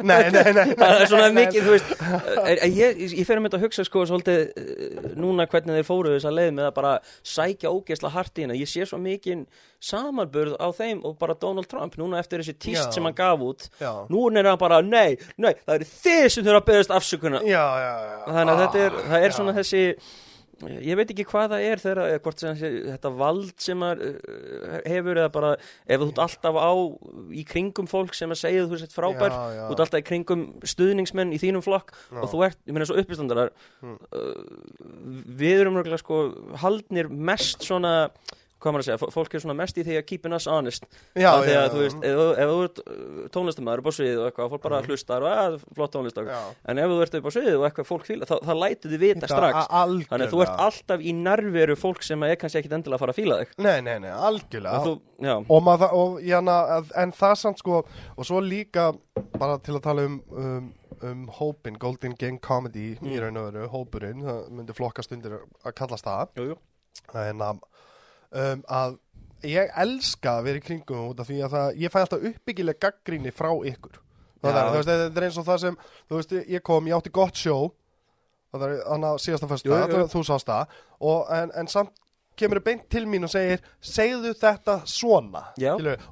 Nei, 0.09 0.23
nei, 0.33 0.53
nei, 0.57 0.65
Það 0.81 0.95
er 0.95 1.11
svona 1.13 1.29
mikið, 1.37 1.67
þú 1.67 1.75
veist 1.75 1.91
er, 1.99 2.53
er, 2.55 2.63
ég, 2.79 3.03
ég 3.19 3.29
fer 3.29 3.41
um 3.41 3.49
þetta 3.49 3.61
að 3.61 3.67
hugsa 3.67 3.85
sko 3.89 4.05
svolítið 4.09 4.45
uh, 4.49 5.09
núna 5.21 5.49
hvernig 5.53 5.79
þeir 5.79 5.89
fóru 5.89 6.15
þess 6.15 6.29
að 6.31 6.39
leið 6.39 6.53
með 6.59 6.69
að 6.71 6.77
bara 6.79 6.93
sækja 7.35 7.73
ógeðsla 7.75 8.13
hart 8.15 8.39
í 8.41 8.47
hérna 8.47 8.57
ég 8.59 8.71
sé 8.73 8.87
svo 8.89 9.01
mikið 9.03 9.45
samanburð 9.85 10.57
á 10.59 10.69
þeim 10.75 11.05
og 11.07 11.19
bara 11.21 11.37
Donald 11.39 11.69
Trump 11.71 11.99
núna 12.01 12.19
eftir 12.23 12.43
þessi 12.43 12.57
tíst 12.59 12.97
sem 12.97 13.05
hann 13.07 13.15
gaf 13.19 13.45
út 13.45 13.69
Já. 13.79 13.93
nú 14.11 14.25
er 14.33 14.49
hann 14.49 14.59
bara, 14.59 14.81
nei, 14.83 15.19
nei, 15.37 15.53
það 15.67 15.75
eru 15.77 15.91
þið 15.93 16.25
sem 16.35 16.47
þurfa 16.49 16.63
að 16.63 16.71
beðast 16.73 16.95
afsökunar 16.97 17.45
þannig 17.45 18.55
að 18.55 18.65
þetta 18.65 18.83
er, 18.87 18.97
Ah, 18.99 19.05
það 19.13 19.27
er 19.29 19.37
svona 19.37 19.55
þessi 19.57 19.83
ég 20.67 20.97
veit 20.99 21.11
ekki 21.15 21.25
hvað 21.31 21.53
það 21.53 21.65
er 21.69 21.83
þegar, 21.85 22.15
hvort 22.25 22.41
sem 22.43 22.57
þetta 22.59 23.11
vald 23.15 23.53
sem 23.63 23.83
að 23.87 24.01
hefur 24.91 25.21
eða 25.23 25.31
bara 25.37 25.51
ef 25.87 26.01
þú 26.03 26.09
ert 26.11 26.19
alltaf 26.25 26.59
á 26.59 26.73
í 27.31 27.45
kringum 27.47 27.87
fólk 27.91 28.17
sem 28.19 28.35
að 28.35 28.41
segja 28.43 28.65
þú 28.67 28.81
sett 28.81 28.97
frábær 28.97 29.31
Já, 29.31 29.39
já. 29.55 29.63
þú 29.69 29.77
ert 29.77 29.85
alltaf 29.87 30.03
í 30.03 30.07
kringum 30.09 30.43
stuðningsmenn 30.67 31.35
í 31.37 31.39
þínum 31.39 31.63
flokk 31.63 31.95
og 32.11 32.27
þú 32.33 32.43
ert, 32.49 32.59
ég 32.67 32.75
meina 32.75 32.89
svo 32.91 32.99
uppistandarar 32.99 33.53
Hmm. 33.79 33.95
uh, 34.11 34.43
við 35.39 35.61
erum 35.63 35.77
mörgulega 35.79 36.01
sko 36.03 36.17
haldnir 36.59 37.07
mest 37.09 37.63
svona 37.63 38.11
hvað 38.59 38.73
maður 38.75 38.83
að 38.83 38.87
segja, 38.89 38.99
fó- 39.03 39.13
fólk 39.15 39.35
er 39.39 39.43
svona 39.45 39.55
mest 39.59 39.77
í 39.79 39.85
því 39.87 39.97
að 40.01 40.07
keeping 40.09 40.35
us 40.35 40.47
honest. 40.51 40.87
Já, 41.15 41.31
því 41.43 41.53
já, 41.55 41.59
að 41.63 41.75
þú 41.75 41.83
veist, 41.85 41.99
ef, 42.03 42.17
þú- 42.19 42.37
ef 42.43 42.49
þú 42.53 42.59
ert 42.69 42.81
uh, 42.83 43.29
tónlistamæður 43.37 43.83
upp 43.83 43.89
á 43.89 43.93
sviðið 43.99 44.19
og 44.23 44.27
eitthvað, 44.31 44.51
fólk 44.55 44.63
bara 44.67 44.81
hlustar 44.89 45.27
og 45.29 45.37
að, 45.45 45.59
flott 45.79 45.93
tónlist 45.95 46.19
og 46.23 46.31
Já. 46.33 46.39
en 46.73 46.79
ef 46.83 46.91
þú 46.93 46.99
ert 47.07 47.19
upp 47.21 47.29
á 47.29 47.33
sviðið 47.37 47.59
og 47.61 47.67
eitthvað 47.69 47.89
fólk 47.93 48.09
fíla, 48.09 48.29
þá, 48.29 48.35
þá 48.49 48.53
lætur 48.63 48.95
þið 48.95 49.05
vita 49.07 49.31
strax. 49.31 49.69
þannig 50.09 50.27
að 50.27 50.33
þú 50.35 50.43
ert 50.47 50.65
alltaf 50.69 51.01
í 51.07 51.13
nærveru 51.23 51.77
fólk 51.79 52.03
sem 52.03 52.23
er 52.29 52.35
kannski 52.41 52.59
ekkit 52.63 52.75
endilega 52.79 52.99
að 52.99 53.05
fara 53.07 53.15
að 53.15 53.21
fíla 53.23 53.39
þig. 53.43 53.55
Nei, 53.63 53.79
nei, 53.87 53.99
nei, 54.03 54.11
algjörlega. 54.11 54.81
Og 54.83 54.89
þú, 54.89 55.37
og 55.55 55.63
maður, 55.67 55.95
og, 55.99 56.19
jana, 56.27 56.59
en 56.99 57.13
það 57.13 57.37
samt 57.45 57.59
sko 57.63 57.85
og 57.85 58.27
svo 58.27 58.41
líka 58.43 58.91
bara 59.39 59.59
til 59.63 59.75
að 59.79 59.83
tala 59.87 60.05
um 60.09 60.19
um, 60.35 60.69
um 61.03 61.25
hópin, 61.39 61.77
Golden 61.79 62.15
Gang 62.19 62.41
Comedy 62.43 62.97
Mm. 62.99 63.13
í 63.15 63.19
raun 63.23 63.37
og 63.39 63.53
veru, 63.53 63.69
hópurinn 63.71 64.23
það 64.27 64.49
myndi 64.51 64.75
flokkast 64.75 65.13
undir 65.15 65.37
að 65.65 65.75
kallast 65.79 66.07
það. 66.09 66.57
En 67.15 67.39
að, 67.45 67.51
um, 67.51 67.61
að 68.33 68.99
ég 69.49 69.73
elska 69.79 70.39
að 70.39 70.49
vera 70.49 70.61
í 70.61 70.65
kringum 70.67 71.11
út 71.13 71.21
af 71.23 71.29
því 71.29 71.41
að 71.47 71.57
það, 71.57 71.69
ég 71.85 71.93
fæ 71.95 71.99
alltaf 72.03 72.29
uppbyggileg 72.33 72.81
gaggríni 72.83 73.33
frá 73.35 73.51
ykkur. 73.71 74.01
Það 74.43 74.57
er, 74.59 74.71
veist, 74.75 74.89
þetta 74.91 75.21
er 75.21 75.27
eins 75.27 75.39
og 75.39 75.47
það 75.47 75.61
sem 75.65 75.79
veist, 76.11 76.35
ég 76.47 76.63
kom, 76.67 76.87
ég 76.87 76.99
átti 76.99 77.15
gott 77.15 77.39
sjó 77.39 77.59
það 78.55 78.67
er 78.69 78.77
annað 78.95 79.19
síðasta 79.25 79.49
Jú, 79.49 79.53
fyrsta 79.53 80.03
jú. 80.03 80.05
þú 80.13 80.23
sást 80.27 80.49
það 80.49 80.77
og, 80.99 81.33
en, 81.37 81.51
en 81.61 81.71
samt 81.71 82.05
kemur 82.39 82.63
beint 82.65 82.87
til 82.93 83.05
mín 83.11 83.27
og 83.27 83.33
segir 83.33 83.63
segðu 83.83 84.33
þetta 84.39 84.79
svona. 84.89 85.49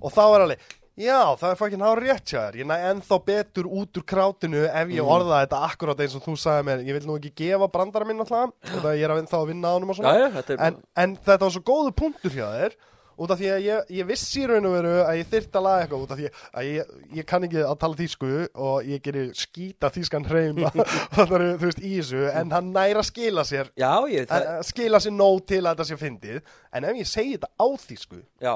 Og 0.02 0.12
þá 0.14 0.22
er 0.26 0.44
alveg 0.46 0.64
Já, 0.96 1.36
það 1.36 1.50
er 1.52 1.58
fokkin 1.60 1.82
hár 1.84 2.00
rétt 2.00 2.24
hjá 2.32 2.38
þér. 2.46 2.56
Ég 2.62 2.68
næ 2.70 2.76
ennþá 2.90 3.18
betur 3.26 3.66
út 3.68 3.98
úr 4.00 4.04
krátinu 4.08 4.62
ef 4.64 4.88
ég 4.88 5.02
Mm. 5.04 5.12
orða 5.12 5.42
þetta 5.44 5.62
akkurat 5.68 6.00
eins 6.00 6.16
og 6.16 6.24
þú 6.24 6.36
sagði 6.40 6.64
mér. 6.70 6.84
Ég 6.88 6.96
vil 6.96 7.06
nú 7.10 7.18
ekki 7.20 7.34
gefa 7.36 7.68
brandara 7.68 8.06
minn 8.08 8.20
alltaf, 8.24 8.54
þetta 8.72 8.96
ég 8.96 9.04
er 9.04 9.12
að 9.12 9.22
ennþá 9.26 9.40
að 9.42 9.48
vinna 9.52 9.68
á 9.68 9.74
honum 9.76 9.90
og 9.92 9.96
svona. 10.00 10.14
Já, 10.16 10.24
já, 10.24 10.30
þetta 10.40 10.52
er 10.56 10.66
en, 10.70 10.78
en 11.04 11.16
þetta 11.16 11.44
var 11.44 11.52
svo 11.58 11.64
góðu 11.68 11.92
punktur 12.00 12.32
hjá 12.32 12.46
þér 12.56 12.78
út 13.16 13.30
af 13.32 13.38
því 13.40 13.46
að 13.48 13.62
ég, 13.64 13.92
ég 13.96 14.04
vissi 14.10 14.42
í 14.42 14.46
raun 14.48 14.66
og 14.68 14.72
veru 14.76 14.90
að 15.08 15.18
ég 15.22 15.28
þyrfti 15.32 15.56
að 15.56 15.64
laga 15.64 15.84
eitthvað 15.86 16.02
út 16.04 16.10
af 16.12 16.18
því 16.20 16.26
að 16.60 16.66
ég, 16.68 16.90
ég 17.16 17.26
kann 17.30 17.46
ekki 17.46 17.62
að 17.64 17.78
tala 17.80 17.96
þýsku 17.96 18.32
og 18.66 18.88
ég 18.90 19.00
gerir 19.06 19.30
skýta 19.32 19.88
þýskan 19.94 20.26
hreim 20.28 20.58
þannig 21.16 21.32
að 21.32 21.46
þú 21.62 21.64
veist 21.70 21.80
í 21.80 21.92
þessu 21.96 22.26
en 22.28 22.52
hann 22.52 22.68
næra 22.76 23.00
að 23.00 23.08
skila 23.08 23.44
sér 23.48 23.70
já, 23.72 23.92
ég, 24.12 24.28
það, 24.28 24.48
að 24.58 24.66
skila 24.68 25.00
sér 25.00 25.16
nóg 25.16 25.40
til 25.48 25.62
að 25.62 25.70
þetta 25.70 25.86
sé 25.88 25.96
fyndið 26.02 26.42
en 26.76 26.88
ef 26.90 27.00
ég 27.00 27.08
segi 27.08 27.38
þetta 27.38 27.50
á 27.56 27.66
þýsku 27.86 28.20
já 28.44 28.54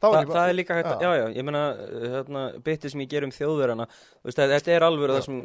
Þa, 0.00 0.10
bara 0.10 0.26
það 0.32 0.50
er 0.50 0.56
líka 0.56 0.76
hægt 0.78 0.90
að, 0.94 1.02
já, 1.04 1.10
já, 1.20 1.24
ég 1.36 1.44
meina 1.44 1.64
uh, 1.76 2.04
hérna, 2.14 2.44
bitið 2.64 2.94
sem 2.94 3.02
ég 3.04 3.10
ger 3.12 3.26
um 3.26 3.34
þjóðverðana 3.36 3.86
þetta 4.24 4.72
er 4.72 4.86
alveg 4.86 5.12
það 5.12 5.26
sem 5.26 5.42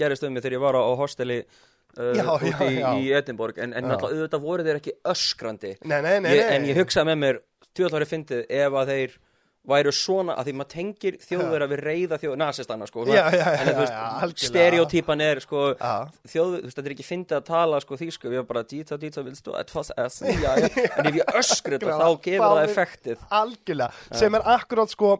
gerist 0.00 0.24
um 0.24 0.32
mig 0.32 0.44
þegar 0.46 0.56
ég 0.56 0.64
var 0.64 0.78
á, 0.80 0.82
á 0.88 0.92
hosteli 0.96 1.38
uh, 1.44 2.14
Já, 2.16 2.24
úti 2.32 2.52
já, 2.54 2.70
já. 2.72 2.88
í 2.96 3.12
Edinborg. 3.18 3.60
En, 3.60 3.74
en 3.76 3.84
Já. 3.84 3.90
náttúrulega 3.92 4.22
auðvitað 4.22 4.44
voru 4.48 4.66
þeir 4.66 4.80
ekki 4.80 4.96
öskrandi. 5.12 5.74
Nei, 5.84 6.00
nei, 6.04 6.14
nei, 6.24 6.32
ég, 6.38 6.52
en 6.56 6.68
ég 6.70 6.80
hugsaði 6.80 7.10
með 7.10 7.20
mér 7.24 7.40
tjóðlari 7.76 8.08
fyndið 8.08 8.44
ef 8.48 8.78
að 8.80 8.92
þeir 8.94 9.18
væru 9.68 9.92
svona 9.92 10.34
að 10.40 10.48
því 10.48 10.52
maður 10.58 10.70
tengir 10.74 11.16
þjóðverða 11.22 11.66
við 11.72 11.82
reyða 11.84 12.18
þjóð, 12.22 12.36
nasistana 12.40 12.86
sko 12.88 13.04
Já, 13.08 13.24
já, 13.28 13.38
já, 13.38 13.48
en 13.58 13.68
þú 13.68 13.82
veist, 13.82 14.44
stereotypan 14.48 15.24
er 15.26 15.40
sko 15.44 15.64
þjóð, 15.78 16.54
þú 16.54 16.62
veist, 16.64 16.76
þetta 16.78 16.86
er 16.88 16.94
ekki 16.96 17.06
fyndið 17.08 17.36
að 17.38 17.46
tala 17.50 17.80
sko 17.84 17.98
þýsku, 18.00 18.30
við 18.32 18.38
erum 18.40 18.48
bara 18.52 18.62
dýta, 18.72 18.98
dýta, 19.02 19.24
vilst 19.26 19.44
þú 19.48 19.56
etwas 19.60 19.92
essen, 20.04 20.32
já, 20.40 20.50
já, 20.64 20.70
en 20.98 21.10
ef 21.12 21.18
ég 21.20 21.34
öskri 21.42 21.76
þetta 21.78 21.98
þá 22.00 22.08
gefur 22.28 22.46
það 22.48 22.62
effektið. 22.68 23.26
Algjörlega, 23.42 23.92
sem 24.22 24.38
er 24.40 24.48
akkurát 24.56 24.94
sko 24.96 25.12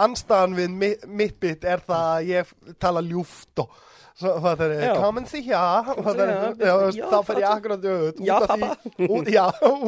anstæðan 0.00 0.56
við 0.56 0.74
mi- 0.80 0.96
mitt 1.20 1.36
bit 1.40 1.64
er 1.68 1.82
það 1.84 2.08
að 2.16 2.28
ég 2.32 2.52
tala 2.80 3.02
ljúft 3.04 3.60
og 3.66 3.74
svo, 4.20 4.32
það 4.40 4.62
er, 4.66 4.72
Já. 4.84 4.94
come 5.00 5.20
and 5.20 5.28
see 5.28 5.42
ya. 5.48 5.60
Það 5.96 6.18
er, 6.24 6.30
já, 6.30 6.40
já, 6.40 6.72
þú 6.72 6.86
veist, 6.86 6.98
já, 7.00 7.06
þá 7.12 7.18
fer 7.28 7.40
ég 7.40 7.50
akkurát 7.50 7.84
því, 7.84 8.70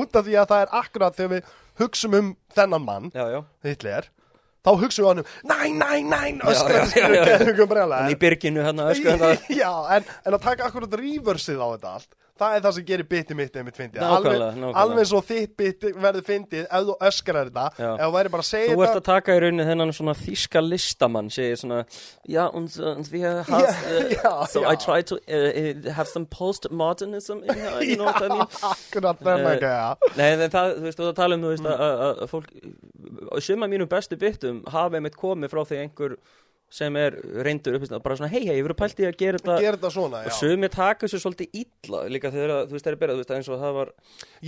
út 0.03 0.17
af 0.17 0.25
því 0.27 0.37
að 0.41 0.49
það 0.53 0.63
er 0.67 0.73
akkurát 0.83 1.17
þegar 1.19 1.33
við 1.37 1.51
hugsum 1.81 2.14
um 2.18 2.33
þennan 2.55 2.85
mann 2.85 3.11
já, 3.14 3.25
já, 3.33 3.45
Hitler, 3.64 4.09
þá 4.63 4.71
við 5.03 5.09
hann 5.11 5.23
um 5.23 5.31
næ, 5.51 5.61
næ, 5.75 5.93
næ, 6.07 6.23
já, 6.39 6.65
já, 6.71 6.83
já, 6.97 7.07
já. 7.19 7.39
öskra 7.53 8.01
en 8.01 8.13
í 8.15 8.19
byrginu 8.25 8.67
þetta 8.67 9.33
Já, 9.63 9.73
en, 9.99 10.11
en 10.27 10.37
að 10.39 10.45
taka 10.49 10.69
akkurat 10.71 10.99
reversið 11.03 11.63
á 11.63 11.69
þetta 11.75 11.95
allt 11.99 12.13
Það 12.43 12.55
er 12.57 12.63
það 12.65 12.73
sem 12.75 12.85
gerir 12.89 13.07
biti 13.07 13.35
mitt 13.37 13.57
einmitt 13.61 13.77
fyndið. 13.77 14.01
Nákvæmlega, 14.03 14.47
alveg, 14.57 14.77
alveg 14.83 15.07
svo 15.11 15.19
þitt 15.23 15.51
biti 15.61 15.91
verður 16.01 16.25
fyndið 16.27 16.63
ef 16.65 16.87
þú 16.89 16.95
öskrar 17.07 17.51
þetta. 17.51 17.65
Já. 17.77 17.91
Ef 17.93 18.01
þú 18.09 18.15
væri 18.17 18.33
bara 18.33 18.45
að 18.45 18.49
segja 18.49 18.71
Þú 18.73 18.81
ert 18.83 18.89
þetta 18.89 19.03
að 19.03 19.07
taka 19.11 19.37
í 19.37 19.43
rauninni 19.45 19.67
þennan 19.69 19.93
svona 19.99 20.15
þíska 20.19 20.63
listamann 20.65 21.29
segir 21.31 21.61
svona 21.61 21.79
Já, 22.33 22.43
und, 22.57 22.79
við 23.13 23.27
Já, 23.29 23.61
uh, 23.61 24.15
já, 24.17 24.33
So 24.51 24.65
já. 24.65 24.71
I 24.73 24.81
try 24.81 24.99
to 25.13 25.21
uh, 25.21 25.93
have 25.99 26.09
some 26.11 26.25
postmodernism 26.33 27.45
in 27.45 27.53
here, 27.61 27.85
you 27.85 27.97
know 28.01 28.09
what 28.09 28.25
I 28.25 28.33
mean? 28.35 28.49
Akkurat 28.73 29.23
þennan 29.23 29.53
Eh, 29.53 29.63
gæja 29.63 30.17
Nei, 30.17 30.49
það, 30.57 30.75
þú 30.81 30.89
veist, 30.89 31.03
þú 31.05 31.13
tala 31.21 31.39
um, 31.39 31.45
þú 31.47 31.53
veist, 31.53 31.69
að- 31.69 32.25
að 32.25 32.33
fólk 33.33 33.49
Suma 33.49 33.68
mínum 33.70 33.91
bestu 33.91 34.18
byttum 34.20 34.62
hafa 34.70 34.99
einmitt 35.01 35.18
komið 35.18 35.53
frá 35.53 35.64
því 35.66 35.83
einhver 35.87 36.16
sem 36.72 36.97
er 36.97 37.18
reyndur 37.45 37.76
upp, 37.76 37.85
bara 38.01 38.16
svona, 38.16 38.30
hei, 38.33 38.47
hei, 38.47 38.55
ég 38.57 38.64
verið 38.64 38.78
pælt 38.78 39.01
í 39.03 39.05
að 39.05 39.18
gera 39.20 39.41
þetta? 39.41 39.57
Gera 39.61 39.76
þetta 39.76 39.91
svona, 39.93 40.22
og 40.24 40.37
sumi 40.39 40.70
taka 40.72 41.05
þessu 41.05 41.20
svolítið 41.20 41.59
illa 41.61 42.01
líka 42.09 42.30
þegar, 42.33 42.53
þú 42.70 42.76
veist, 42.78 42.87
það 42.87 42.95
er 42.95 42.99
byrjað, 43.03 43.18
þú 43.18 43.24
veist, 43.24 43.35
eins 43.37 43.51
og 43.53 43.61
það 43.61 43.76
var 43.76 43.91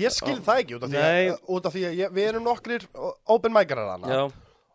Ég 0.00 0.14
skil 0.16 0.38
það 0.46 0.62
ekki 0.62 0.78
út 0.78 0.86
af 0.86 0.94
því 0.94 1.34
út 1.58 1.68
af 1.68 1.76
því 1.76 1.84
að 1.90 1.98
ég, 2.00 2.14
við 2.16 2.30
erum 2.30 2.48
nokkrir 2.48 2.88
open 3.36 3.56
micerar 3.58 3.92
hana 3.92 4.22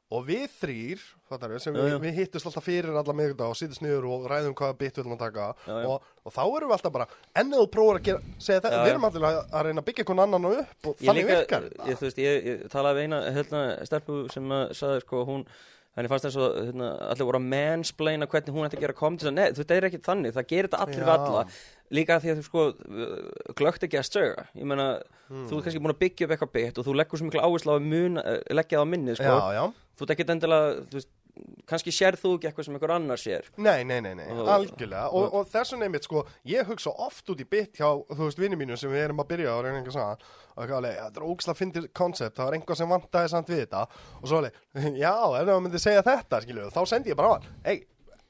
Og 0.10 0.24
við 0.26 0.46
þrýr, 0.58 1.02
við, 1.30 1.56
sem 1.62 1.76
við, 1.76 1.92
við 2.02 2.16
hittust 2.18 2.48
alltaf 2.50 2.66
fyrir 2.66 2.96
alla 2.98 3.14
miðugdag 3.14 3.52
og 3.54 3.58
sýtist 3.60 3.84
niður 3.86 4.08
og 4.10 4.24
ræðum 4.32 4.56
hvaða 4.58 4.78
bit 4.80 4.96
við 4.98 5.04
ætlum 5.04 5.14
að 5.14 5.22
taka. 5.22 5.50
Já, 5.68 5.74
já. 5.84 5.86
Og, 5.86 6.08
og 6.26 6.34
þá 6.34 6.40
erum 6.46 6.72
við 6.72 6.76
alltaf 6.80 6.96
bara, 6.96 7.08
ennið 7.38 7.62
þú 7.62 7.68
prófur 7.76 8.00
að 8.00 8.08
gera, 8.08 8.34
segja 8.42 8.64
þetta, 8.64 8.80
við 8.82 8.94
erum 8.96 9.06
alltaf 9.06 9.28
að, 9.30 9.38
að 9.54 9.68
reyna 9.68 9.84
að 9.84 9.88
byggja 9.92 10.06
einhvern 10.06 10.24
annan 10.26 10.48
upp 10.50 10.90
og 10.90 11.04
ég 11.06 11.12
þannig 11.12 11.30
líka, 11.30 11.38
virkar 11.44 11.68
ég, 11.70 12.00
þú 12.00 12.08
veist, 12.08 12.24
ég, 12.26 12.50
ég 12.50 12.64
talaði 12.74 12.98
við 12.98 13.06
eina 13.10 13.22
hérna, 13.38 13.62
stelpu 13.92 14.18
sem 14.34 14.56
að 14.58 14.66
sagði, 14.82 15.06
sko, 15.06 15.22
hún 15.30 15.46
henni 15.98 16.10
fannst 16.12 16.28
þess 16.28 16.38
að 16.40 16.58
hérna, 16.70 16.90
allir 17.10 17.28
voru 17.28 17.40
að 17.42 17.48
mansplaina 17.54 18.28
hvernig 18.30 18.56
hún 18.56 18.68
ætti 18.68 18.78
að 18.80 18.84
gera 18.86 18.98
komið 19.00 19.32
Nei, 19.34 19.48
þú 19.50 19.62
veist, 19.64 19.70
það 19.72 19.78
er 19.80 19.88
ekki 19.90 20.02
þannig, 20.06 20.36
það 20.36 20.50
gerir 20.54 20.70
þetta 20.70 20.84
allir 20.86 21.06
við 21.06 21.14
alla 21.16 21.46
Líka 21.90 22.20
því 22.22 22.30
að 22.30 22.38
þú 22.40 22.44
sko, 22.46 22.64
glögt 23.58 23.86
ekki 23.88 23.98
að 24.00 24.10
söga 24.12 24.46
Ég 24.54 24.70
meina, 24.70 24.90
Hmm. 25.30 25.46
þú 25.46 25.60
ert 25.60 25.68
kannski 25.68 25.80
búin 25.84 25.94
að 25.94 26.00
byggja 26.02 26.26
upp 26.26 26.32
eitthvað 26.34 26.54
byggt 26.56 26.80
og 26.82 26.86
þú 26.88 26.94
leggur 26.98 27.20
svo 27.20 27.26
mikla 27.28 27.44
áherslu 27.46 27.70
á 27.70 27.78
að 27.78 27.84
uh, 28.18 28.38
leggja 28.58 28.80
það 28.80 28.82
á 28.82 28.90
minni, 28.90 29.14
sko. 29.14 29.34
Já, 29.38 29.50
já. 29.54 29.64
Þú 29.94 30.06
ert 30.06 30.14
ekkert 30.16 30.32
endilega, 30.34 30.70
þú 30.90 30.98
veist, 30.98 31.10
kannski 31.70 31.92
sér 31.94 32.18
þú 32.20 32.34
ekki 32.38 32.50
eitthvað 32.50 32.68
sem 32.68 32.76
einhver 32.78 32.94
annar 32.96 33.22
sér? 33.22 33.50
Nei, 33.58 33.84
nei, 33.84 34.00
nei, 34.06 34.14
nei, 34.18 34.28
Og- 34.34 34.48
algjörlega. 34.56 35.06
Og, 35.14 35.34
og 35.40 35.50
þess 35.52 35.74
vegna 35.76 35.88
einmitt 35.90 36.08
sko, 36.08 36.24
ég 36.50 36.68
hugsa 36.70 36.94
oft 37.06 37.30
út 37.34 37.44
í 37.44 37.48
bit 37.50 37.78
hjá, 37.80 37.90
þú 38.10 38.24
veist, 38.26 38.42
vinni 38.42 38.58
mínu 38.60 38.78
sem 38.80 38.92
við 38.92 39.06
erum 39.10 39.22
að 39.24 39.30
byrja 39.34 39.54
á 39.54 39.58
reyna 39.64 39.82
einhver 39.82 39.96
saman 39.96 40.26
og 40.56 40.64
ekki 40.66 40.76
alveg, 40.80 40.98
þetta 41.04 41.22
er 41.22 41.28
ógislega 41.30 41.60
fyndir 41.62 41.88
koncept 41.96 42.36
það 42.40 42.50
var 42.50 42.58
einhver 42.60 42.80
sem 42.82 42.90
vantaði 42.96 43.30
samt 43.36 43.54
við 43.54 43.62
þetta. 43.66 43.86
Og 44.20 44.28
svo 44.28 44.42
alveg, 44.42 44.60
já, 45.06 45.14
ef 45.40 45.48
það 45.54 45.64
myndi 45.68 45.82
segja 45.86 46.04
þetta 46.10 46.42
skilju, 46.48 46.68
þá 46.76 46.82
sendi 46.94 47.14
ég 47.14 47.20
bara 47.22 47.32
á 47.32 47.34
hann, 47.38 47.48
ei 47.66 47.80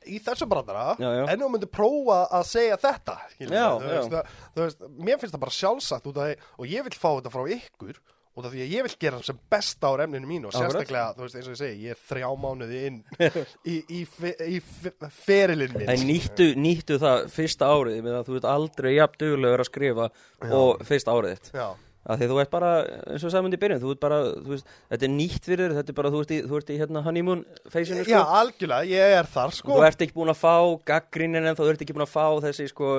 í 0.10 0.16
þessu 0.24 0.46
brandara, 0.48 0.94
en 1.00 1.42
þú 1.42 1.48
myndi 1.52 1.68
prófa 1.68 2.22
að 2.38 2.46
segja 2.48 2.78
þetta, 2.80 3.18
skilju 3.34 3.52
Já, 3.58 3.66
þú, 4.08 4.22
þú 4.56 4.62
veist, 4.64 4.86
mér 4.96 5.20
finnst 5.20 5.36
það 5.36 5.42
bara 5.44 5.56
sjálfsagt 5.58 6.08
út 6.08 6.22
af 6.24 6.46
og 6.56 6.70
ég 6.72 6.86
vil 6.88 6.96
fá 6.96 7.10
þetta 7.18 7.34
frá 7.34 7.44
ykkur 7.58 8.00
út 8.40 8.48
af 8.50 8.54
því 8.56 8.62
að 8.66 8.74
ég 8.78 8.86
vil 8.88 8.96
gera 9.04 9.20
sem 9.28 9.40
besta 9.52 9.92
á 9.92 9.94
remninu 10.02 10.30
mínu 10.30 10.50
og 10.52 10.56
sérstaklega, 10.56 11.12
þú 11.18 11.26
veist, 11.26 11.38
eins 11.40 11.50
og 11.50 11.56
ég 11.56 11.60
segi, 11.62 11.84
ég 11.90 11.98
er 11.98 12.02
þrjá 12.10 12.30
mánuði 12.46 12.80
inn 12.90 13.02
í, 13.74 13.76
í, 14.00 14.00
fe- 14.08 14.38
í 14.48 14.58
fe- 14.64 14.96
ferilinn 15.26 15.76
minn 15.78 15.92
En 15.94 16.08
nýttu, 16.10 16.50
nýttu 16.60 16.98
það 17.04 17.28
fyrsta 17.36 17.70
árið 17.76 18.02
með 18.08 18.18
að 18.22 18.32
þú 18.32 18.40
ert 18.42 18.50
aldrei 18.56 18.96
jafn 18.98 19.22
duglegur 19.22 19.64
að 19.66 19.70
skrifa 19.72 20.10
og 20.50 20.84
fyrsta 20.88 21.14
árið 21.20 21.38
þitt. 21.38 21.52
Já, 21.60 21.68
að 22.10 22.22
því 22.24 22.28
þú 22.32 22.38
ert 22.42 22.52
bara, 22.54 22.70
eins 23.12 23.24
og 23.28 23.34
sagði 23.34 23.50
í 23.58 23.62
byrjun 23.62 23.82
þú 23.84 23.90
ert 23.94 24.00
bara, 24.02 24.20
þú 24.40 24.54
veist, 24.56 24.70
þetta 24.90 25.06
er 25.06 25.12
nýtt 25.14 25.50
fyrir 25.52 25.66
þér 25.68 25.76
þetta 25.82 25.92
er 25.94 25.98
bara, 26.00 26.12
þú 26.16 26.22
ert 26.24 26.32
í, 26.32 26.38
þú 26.50 26.60
ert 26.62 26.70
í 26.74 26.78
hérna 26.80 27.04
honeymoon 27.06 27.42
feysinu 27.74 28.06
sko, 28.06 28.14
já, 28.16 28.22
algjörlega, 28.40 28.88
ég 28.90 29.18
er 29.20 29.30
þar 29.36 29.54
sko. 29.60 29.76
þú 29.76 29.84
ert 29.90 30.06
ekki 30.08 30.16
búin 30.16 30.32
að 30.34 30.40
fá 30.40 30.56
gaggrinin 30.90 31.50
en 31.52 31.60
þú 31.60 31.68
ert 31.74 31.84
ekki 31.86 31.98
búin 31.98 32.08
að 32.08 32.14
fá 32.16 32.26
þessi 32.48 32.70
sko 32.72 32.94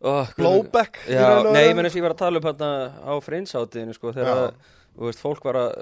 oh, 0.00 0.26
Blowback 0.38 0.98
Já, 1.08 1.42
nei, 1.52 1.68
ég 1.68 1.74
menn 1.76 1.86
þess 1.86 1.94
að 1.96 2.00
ég 2.00 2.06
var 2.08 2.14
að 2.16 2.22
tala 2.24 2.40
um 2.40 2.48
hérna 2.48 2.70
á 3.04 3.12
frinshátiðinu 3.24 3.94
sko, 3.96 4.12
þegar 4.16 4.40
að, 4.44 4.54
þú 4.94 5.08
veist, 5.08 5.20
fólk 5.22 5.44
var 5.44 5.58
að 5.58 5.74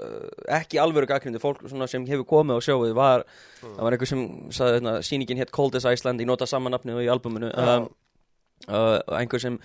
ekki 0.59 0.79
alvöru 0.81 1.09
gaggrindi, 1.09 1.39
fólk 1.41 1.61
sem 1.89 2.05
hefur 2.09 2.25
komið 2.25 2.57
á 2.57 2.65
sjóið 2.65 2.93
var, 2.97 3.25
Hmm. 3.63 3.75
það 3.77 3.83
var 3.87 3.93
einhver 3.95 4.09
sem 4.09 4.23
sagði, 4.51 4.79
hérna, 4.79 4.93
sýningin 5.07 5.37
hétt 5.39 5.51
Cold 5.55 5.75
as 5.79 5.85
Iceland 5.85 6.19
ég 6.19 6.27
nota 6.27 6.45
saman 6.49 6.73
nafnið 6.75 7.03
í 7.05 7.09
albuminu 7.13 7.51
um, 7.55 7.89
uh, 8.67 8.99
einhver 9.15 9.39
sem 9.39 9.59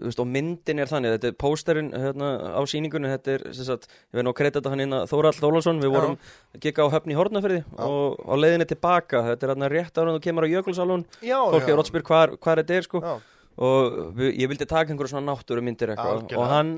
veist, 0.00 0.18
og 0.18 0.26
myndin 0.26 0.80
er 0.80 0.88
þannig, 0.88 1.12
þetta 1.18 1.28
er 1.28 1.34
pósterinn 1.38 1.90
hérna, 1.92 2.30
á 2.56 2.60
sýningunni, 2.64 3.10
þetta 3.12 3.34
er 3.34 3.42
sagt, 3.58 3.84
ég 4.10 4.16
veit 4.16 4.24
nú 4.24 4.32
að 4.32 4.38
kredita 4.40 4.70
hann 4.72 4.80
inn 4.80 4.96
að 4.96 5.10
Þórald 5.12 5.36
Þólason 5.42 5.82
við 5.82 5.92
vorum 5.92 6.16
að 6.56 6.62
gigga 6.64 6.86
á 6.88 6.92
höfni 6.94 7.12
í 7.12 7.18
Hortnafyrði 7.18 7.60
Já. 7.60 7.84
og 7.84 8.16
á 8.24 8.34
leiðinni 8.40 8.66
tilbaka 8.70 9.20
þetta 9.28 9.44
er 9.44 9.52
hérna 9.52 9.68
rétt 9.74 10.00
ára 10.00 10.14
þú 10.16 10.22
kemur 10.24 10.46
á 10.48 10.52
Jökulsálun 10.54 11.04
Já, 11.20 11.36
fólk 11.52 11.68
er 11.68 11.76
rótspyr 11.78 12.06
hvað 12.08 12.34
hvar 12.40 12.62
þetta 12.62 12.78
er 12.80 12.88
sko. 12.88 13.02
Já, 13.04 13.14
og 13.56 13.98
við, 14.18 14.32
ég 14.42 14.50
vildi 14.50 14.66
taka 14.66 14.92
einhverja 14.92 15.14
svona 15.14 15.32
náttúru 15.32 15.62
myndir 15.64 15.94
eitthvað. 15.94 16.26
Og 16.38 16.50
hann, 16.50 16.76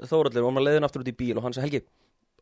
Þóraldur, 0.00 0.44
var 0.46 0.54
maður 0.56 0.66
leiðin 0.68 0.86
aftur 0.86 1.04
út 1.04 1.10
í 1.12 1.16
bíl 1.16 1.34
og 1.36 1.44
hann 1.44 1.56
sagði, 1.56 1.68
Helgi, 1.68 1.80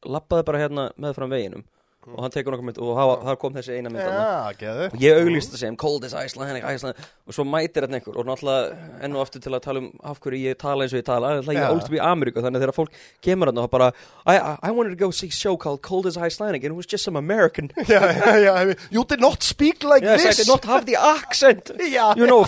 lappaði 0.07 0.47
bara 0.47 0.63
hérna 0.63 0.89
meðfram 1.01 1.33
veginum 1.33 1.65
og 2.07 2.23
hann 2.23 2.33
tekur 2.33 2.55
nokkuð 2.55 2.69
mynd 2.69 2.79
og 2.81 2.91
það 2.97 3.11
það 3.27 3.37
kom 3.43 3.57
þessi 3.57 3.75
eina 3.77 3.91
mynd 3.93 4.61
geðu 4.61 4.85
og 4.89 5.03
ég 5.03 5.19
auglýst 5.19 5.53
það 5.53 5.61
sem 5.61 5.77
cold 5.83 6.07
as 6.07 6.15
Iceland, 6.17 6.61
Iceland. 6.63 7.01
Og 7.29 7.37
svo 7.37 7.45
mætir 7.45 7.85
þetta 7.85 7.99
einhver 7.99 8.17
og 8.21 8.29
náttúrulega 8.29 8.79
enn 9.05 9.17
og 9.17 9.25
aftur 9.25 9.43
til 9.45 9.53
að 9.53 9.65
tala 9.67 9.83
um 9.83 9.89
af 10.09 10.21
hverju 10.25 10.41
ég 10.47 10.59
tala 10.63 10.87
eins 10.87 10.95
og 10.95 11.03
ég 11.03 11.09
tala. 11.09 11.33
Það 11.43 11.53
er 11.53 11.59
ég 11.59 11.75
ólst 11.75 11.91
upp 11.91 11.97
í 11.99 12.03
Ameríku 12.09 12.45
þannig 12.45 12.61
að 12.61 12.65
þegar 12.65 12.77
fólk 12.79 12.97
kemur 13.27 13.51
hann 13.51 13.61
og 13.61 13.69
bara 13.75 13.91
I, 14.25 14.37
I, 14.39 14.55
I 14.71 14.71
wanted 14.71 14.95
to 14.95 15.01
go 15.01 15.11
see 15.11 15.29
a 15.29 15.37
show 15.37 15.57
called 15.59 15.83
Cold 15.83 16.09
as 16.09 16.17
Icelandic 16.17 16.65
and 16.65 16.73
it 16.73 16.79
was 16.79 16.87
just 16.87 17.05
some 17.05 17.19
American. 17.19 17.71
Já, 17.89 18.01
já, 18.13 18.37
já, 18.39 18.77
you 18.91 19.05
did 19.05 19.21
not 19.21 19.43
speak 19.43 19.83
like 19.85 20.03
yes, 20.03 20.21
I 20.21 20.29
this. 20.29 20.37
did 20.39 20.49
not 20.49 20.65
have 20.65 20.87
the 20.87 20.97
accent. 20.97 21.71
You 22.19 22.27
know, 22.27 22.45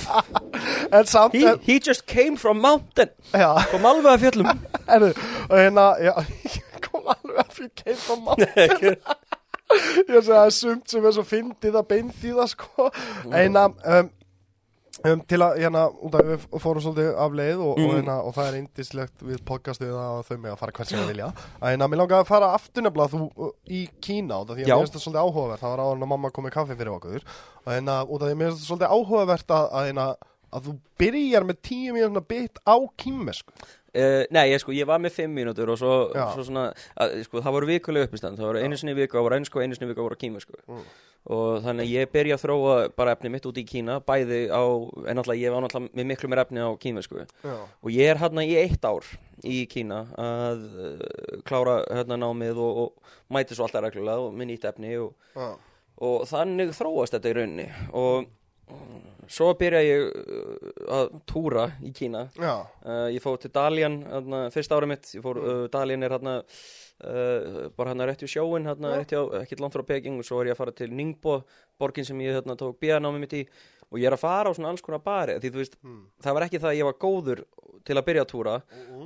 he, 1.33 1.45
en, 1.47 1.59
he 1.63 1.79
just 1.81 2.07
came 2.07 2.37
from 2.37 2.61
mountain. 2.61 3.09
Kom 3.33 3.87
alveg 3.89 4.13
að 4.13 4.23
fjöllum 4.25 4.51
en, 4.95 5.09
og 5.49 5.57
hérna 5.57 5.87
kom 6.85 7.11
alveg 7.15 7.73
að 7.97 8.25
mann 8.25 8.97
Ég 9.71 10.07
segi 10.07 10.17
að 10.19 10.31
það 10.31 10.55
sumt 10.57 10.89
sem 10.95 11.05
er 11.07 11.15
svo 11.19 11.27
fyndið 11.27 11.77
að 11.81 11.87
beinþýða 11.93 12.47
sko. 12.51 12.87
Eina 13.31 13.67
um, 13.71 14.09
um, 15.07 15.21
til 15.31 15.39
að, 15.45 15.59
hérna, 15.63 15.85
út 16.07 16.17
af 16.19 16.25
við 16.31 16.47
fórum 16.65 16.83
svolítið 16.85 17.11
af 17.25 17.37
leið 17.39 17.61
og, 17.63 17.71
og, 17.75 17.81
Mm. 17.85 17.93
hérna, 18.01 18.17
og 18.27 18.35
það 18.37 18.49
er 18.51 18.59
indislegt 18.61 19.23
við 19.29 19.43
podcastið 19.49 19.93
að 19.97 20.23
þau 20.29 20.37
með 20.43 20.51
að 20.55 20.59
fara 20.65 20.75
hvern 20.79 20.91
sem 20.91 21.01
við 21.05 21.13
vilja. 21.15 21.29
Að 21.61 21.85
mér 21.85 22.01
langaði 22.03 22.25
að 22.25 22.33
fara 22.33 22.51
aftur 22.57 22.87
nefnilega 22.87 23.15
þú 23.15 23.29
uh, 23.47 23.53
í 23.71 23.85
Kína 24.03 24.41
út 24.43 24.51
af 24.51 24.59
því 24.59 24.67
að 24.67 24.73
mér 24.73 24.83
finnst 24.85 24.99
það 24.99 25.05
svolítið 25.07 25.23
áhugavert. 25.29 25.63
Það 25.63 25.75
var 25.77 25.85
áður 25.87 25.97
en 26.01 26.07
að 26.09 26.13
mamma 26.15 26.33
kom 26.35 26.49
með 26.49 26.57
kaffi 26.59 26.77
fyrir 26.81 26.93
okkur. 26.97 27.29
Og 27.65 27.73
hérna, 27.77 28.01
út 28.09 28.21
af 28.21 28.27
því 28.27 28.35
að 28.35 28.43
mér 28.43 28.51
finnst 28.51 28.65
það 28.65 28.73
svolítið 28.73 28.97
áhugavert 28.99 29.57
að, 29.61 29.71
að, 29.71 29.89
hérna, 29.91 30.09
að 30.51 30.65
þú 30.67 30.73
byrjar 30.99 31.45
með 31.47 31.59
tíu 31.71 31.93
mínúna 31.95 32.21
bit 32.27 32.59
á 32.67 32.75
kýmesku 32.99 33.53
Uh, 33.91 34.23
nei, 34.31 34.45
ég, 34.53 34.61
sko, 34.63 34.71
ég 34.77 34.87
var 34.87 35.01
með 35.03 35.17
fimm 35.17 35.33
mínútur 35.35 35.73
og 35.73 35.79
svo, 35.81 35.95
svo 36.15 36.45
svona, 36.47 36.69
að, 36.95 37.17
sko, 37.27 37.41
það 37.43 37.55
voru 37.57 37.69
vikulega 37.73 38.07
uppistand, 38.07 38.39
það 38.39 38.53
voru 38.53 38.61
einu 38.63 38.77
sinni 38.79 38.95
viku 38.95 39.19
á 39.19 39.27
ennsku 39.35 39.59
og 39.59 39.65
einu 39.65 39.75
sinni 39.75 39.91
viku 39.91 40.07
á 40.07 40.15
kíma, 40.21 40.43
sko. 40.45 40.61
Mm. 40.71 40.85
Og 41.35 41.59
þannig 41.65 41.85
að 41.85 41.91
ég 41.93 42.13
byrja 42.15 42.37
að 42.39 42.45
þróa 42.45 42.77
bara 42.97 43.13
efni 43.13 43.29
mitt 43.35 43.45
út 43.51 43.59
í 43.61 43.65
Kína, 43.69 43.99
bæði 44.01 44.39
á, 44.49 44.63
en 44.63 45.19
náttúrulega 45.19 45.43
ég 45.43 45.53
var 45.53 45.65
náttúrulega 45.67 45.99
með 45.99 46.07
miklu 46.09 46.31
meir 46.33 46.43
efni 46.45 46.63
á 46.65 46.71
kíma, 46.81 47.03
sko. 47.05 47.27
Og 47.85 47.91
ég 47.93 48.09
er 48.09 48.21
hérna 48.23 48.47
í 48.47 48.55
eitt 48.57 48.87
ár 48.89 49.05
í 49.45 49.59
Kína 49.69 49.99
að 50.21 50.63
uh, 50.71 51.43
klára 51.45 51.81
hérna 51.91 52.17
námið 52.23 52.63
og, 52.63 52.81
og 52.87 53.35
mæti 53.37 53.59
svo 53.59 53.67
alltaf 53.67 53.85
reglulega 53.85 54.31
og 54.31 54.33
með 54.33 54.53
nýtt 54.53 54.69
efni 54.71 54.95
og, 55.03 55.13
og 56.01 56.25
þannig 56.31 56.73
þróast 56.79 57.19
þetta 57.19 57.35
í 57.35 57.37
rauninni. 57.37 57.69
Og 57.93 58.31
svo 59.31 59.53
byrja 59.59 59.81
ég 59.85 60.05
uh, 60.05 60.69
að 60.99 61.11
túra 61.29 61.69
í 61.87 61.93
Kína. 61.95 62.27
Uh, 62.83 63.09
ég 63.15 63.23
fór 63.23 63.39
til 63.41 63.53
Dalian 63.55 64.01
þarna, 64.03 64.45
fyrsta 64.55 64.79
árið 64.79 64.93
mitt, 64.95 65.11
fór, 65.25 65.41
uh, 65.41 65.65
Dalian 65.73 66.07
er 66.07 66.15
hérna 66.17 66.37
uh, 66.41 67.69
bara 67.77 67.93
hérna 67.93 68.09
rétt 68.11 68.25
í 68.27 68.31
sjóin 68.31 68.69
hérna, 68.69 68.97
rétt 68.99 69.15
hjá, 69.15 69.23
ekkert 69.43 69.63
langt 69.65 69.77
frá 69.77 69.87
Peking 69.93 70.21
og 70.21 70.27
svo 70.27 70.41
er 70.43 70.51
ég 70.51 70.57
að 70.57 70.63
fara 70.65 70.77
til 70.83 70.91
Ningbo, 70.95 71.41
borgin 71.81 72.09
sem 72.09 72.25
ég 72.25 72.41
hérna 72.41 72.59
tók 72.59 72.81
bíðanámi 72.83 73.23
mitt 73.23 73.39
í 73.39 73.45
og 73.91 73.99
ég 73.99 74.07
er 74.07 74.15
að 74.15 74.23
fara 74.23 74.51
á 74.51 74.57
svona 74.57 74.71
alls 74.71 74.83
konar 74.87 75.03
bari 75.03 75.39
því 75.43 75.51
þú 75.51 75.61
veist, 75.63 75.77
Mm. 75.83 76.05
það 76.23 76.35
var 76.37 76.47
ekki 76.47 76.61
það 76.63 76.71
að 76.71 76.79
ég 76.81 76.85
var 76.91 76.99
góður 77.03 77.43
til 77.85 77.97
að 77.97 78.05
byrja 78.07 78.23
að 78.23 78.29
túra 78.31 78.55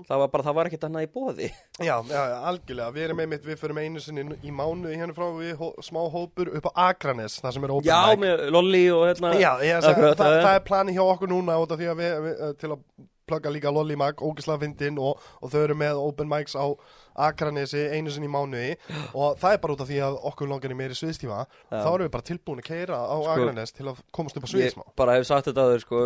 það 0.09 0.19
var 0.19 0.29
bara, 0.33 0.43
það 0.45 0.55
var 0.59 0.67
ekkert 0.69 0.85
annað 0.89 1.05
í 1.07 1.11
bóði 1.15 1.49
Já, 1.79 1.95
já, 2.11 2.23
já, 2.31 2.37
algjörlega, 2.51 2.93
við 2.97 3.05
erum 3.07 3.21
einmitt, 3.25 3.45
við 3.47 3.59
förum 3.61 3.79
einu 3.79 4.01
sinni 4.03 4.25
í 4.43 4.51
mánuði 4.51 4.99
hérna 4.99 5.15
frá 5.15 5.29
við 5.39 5.55
hó, 5.61 5.69
smá 5.81 6.01
hópur 6.11 6.51
upp 6.59 6.67
á 6.75 6.91
Akranes, 6.91 7.39
það 7.41 7.53
sem 7.57 7.65
er 7.69 7.75
open 7.77 7.89
Já, 7.89 8.01
mic. 8.11 8.25
með 8.27 8.45
Lolli 8.51 8.83
og 8.91 9.07
hérna 9.09 9.33
Já, 9.39 9.53
ég, 9.63 9.79
það, 9.81 10.03
já, 10.03 10.09
já. 10.11 10.43
það 10.43 10.55
er 10.59 10.65
plani 10.69 10.93
hjá 10.99 11.05
okkur 11.07 11.31
núna 11.31 11.57
út 11.63 11.71
af 11.73 11.79
því 11.81 11.91
að 11.95 12.01
við, 12.03 12.17
við 12.27 12.43
eh, 12.49 12.53
til 12.61 12.73
að 12.75 12.85
plugga 13.25 13.49
líka 13.55 13.71
Lolly 13.73 13.97
Mag, 13.97 14.19
ógislega 14.21 14.61
fyndin 14.67 14.99
og, 15.01 15.23
og 15.41 15.49
þau 15.55 15.63
eru 15.65 15.75
með 15.81 16.03
open 16.03 16.29
mics 16.29 16.59
á 16.59 16.67
Akranesi 17.15 17.83
einu 17.95 18.11
sinni 18.11 18.27
í 18.27 18.33
mánuði 18.33 18.73
og 19.15 19.37
það 19.39 19.53
er 19.57 19.61
bara 19.63 19.75
út 19.77 19.83
af 19.85 19.89
því 19.91 19.99
að 20.07 20.17
okkur 20.31 20.51
langar 20.51 20.73
í 20.75 20.79
meiri 20.79 20.97
sviðstíma 20.99 21.45
þá 21.71 21.89
erum 21.93 22.07
við 22.09 22.13
bara 22.17 22.27
tilbúin 22.31 22.63
að 22.63 22.69
keira 22.69 22.99
á 22.99 23.15
Sko, 23.15 23.35
Akranes 23.37 23.73
til 23.77 23.87
að 23.93 24.01
komast 24.15 24.37
upp 24.41 24.45
á 24.45 24.49
Ég 24.49 24.55
sviðsmá 24.55 24.85
bara 24.99 25.15
hef 25.19 25.29
sagt 25.29 25.47
þetta 25.51 25.65
aður 25.69 25.85
sko, 25.85 26.03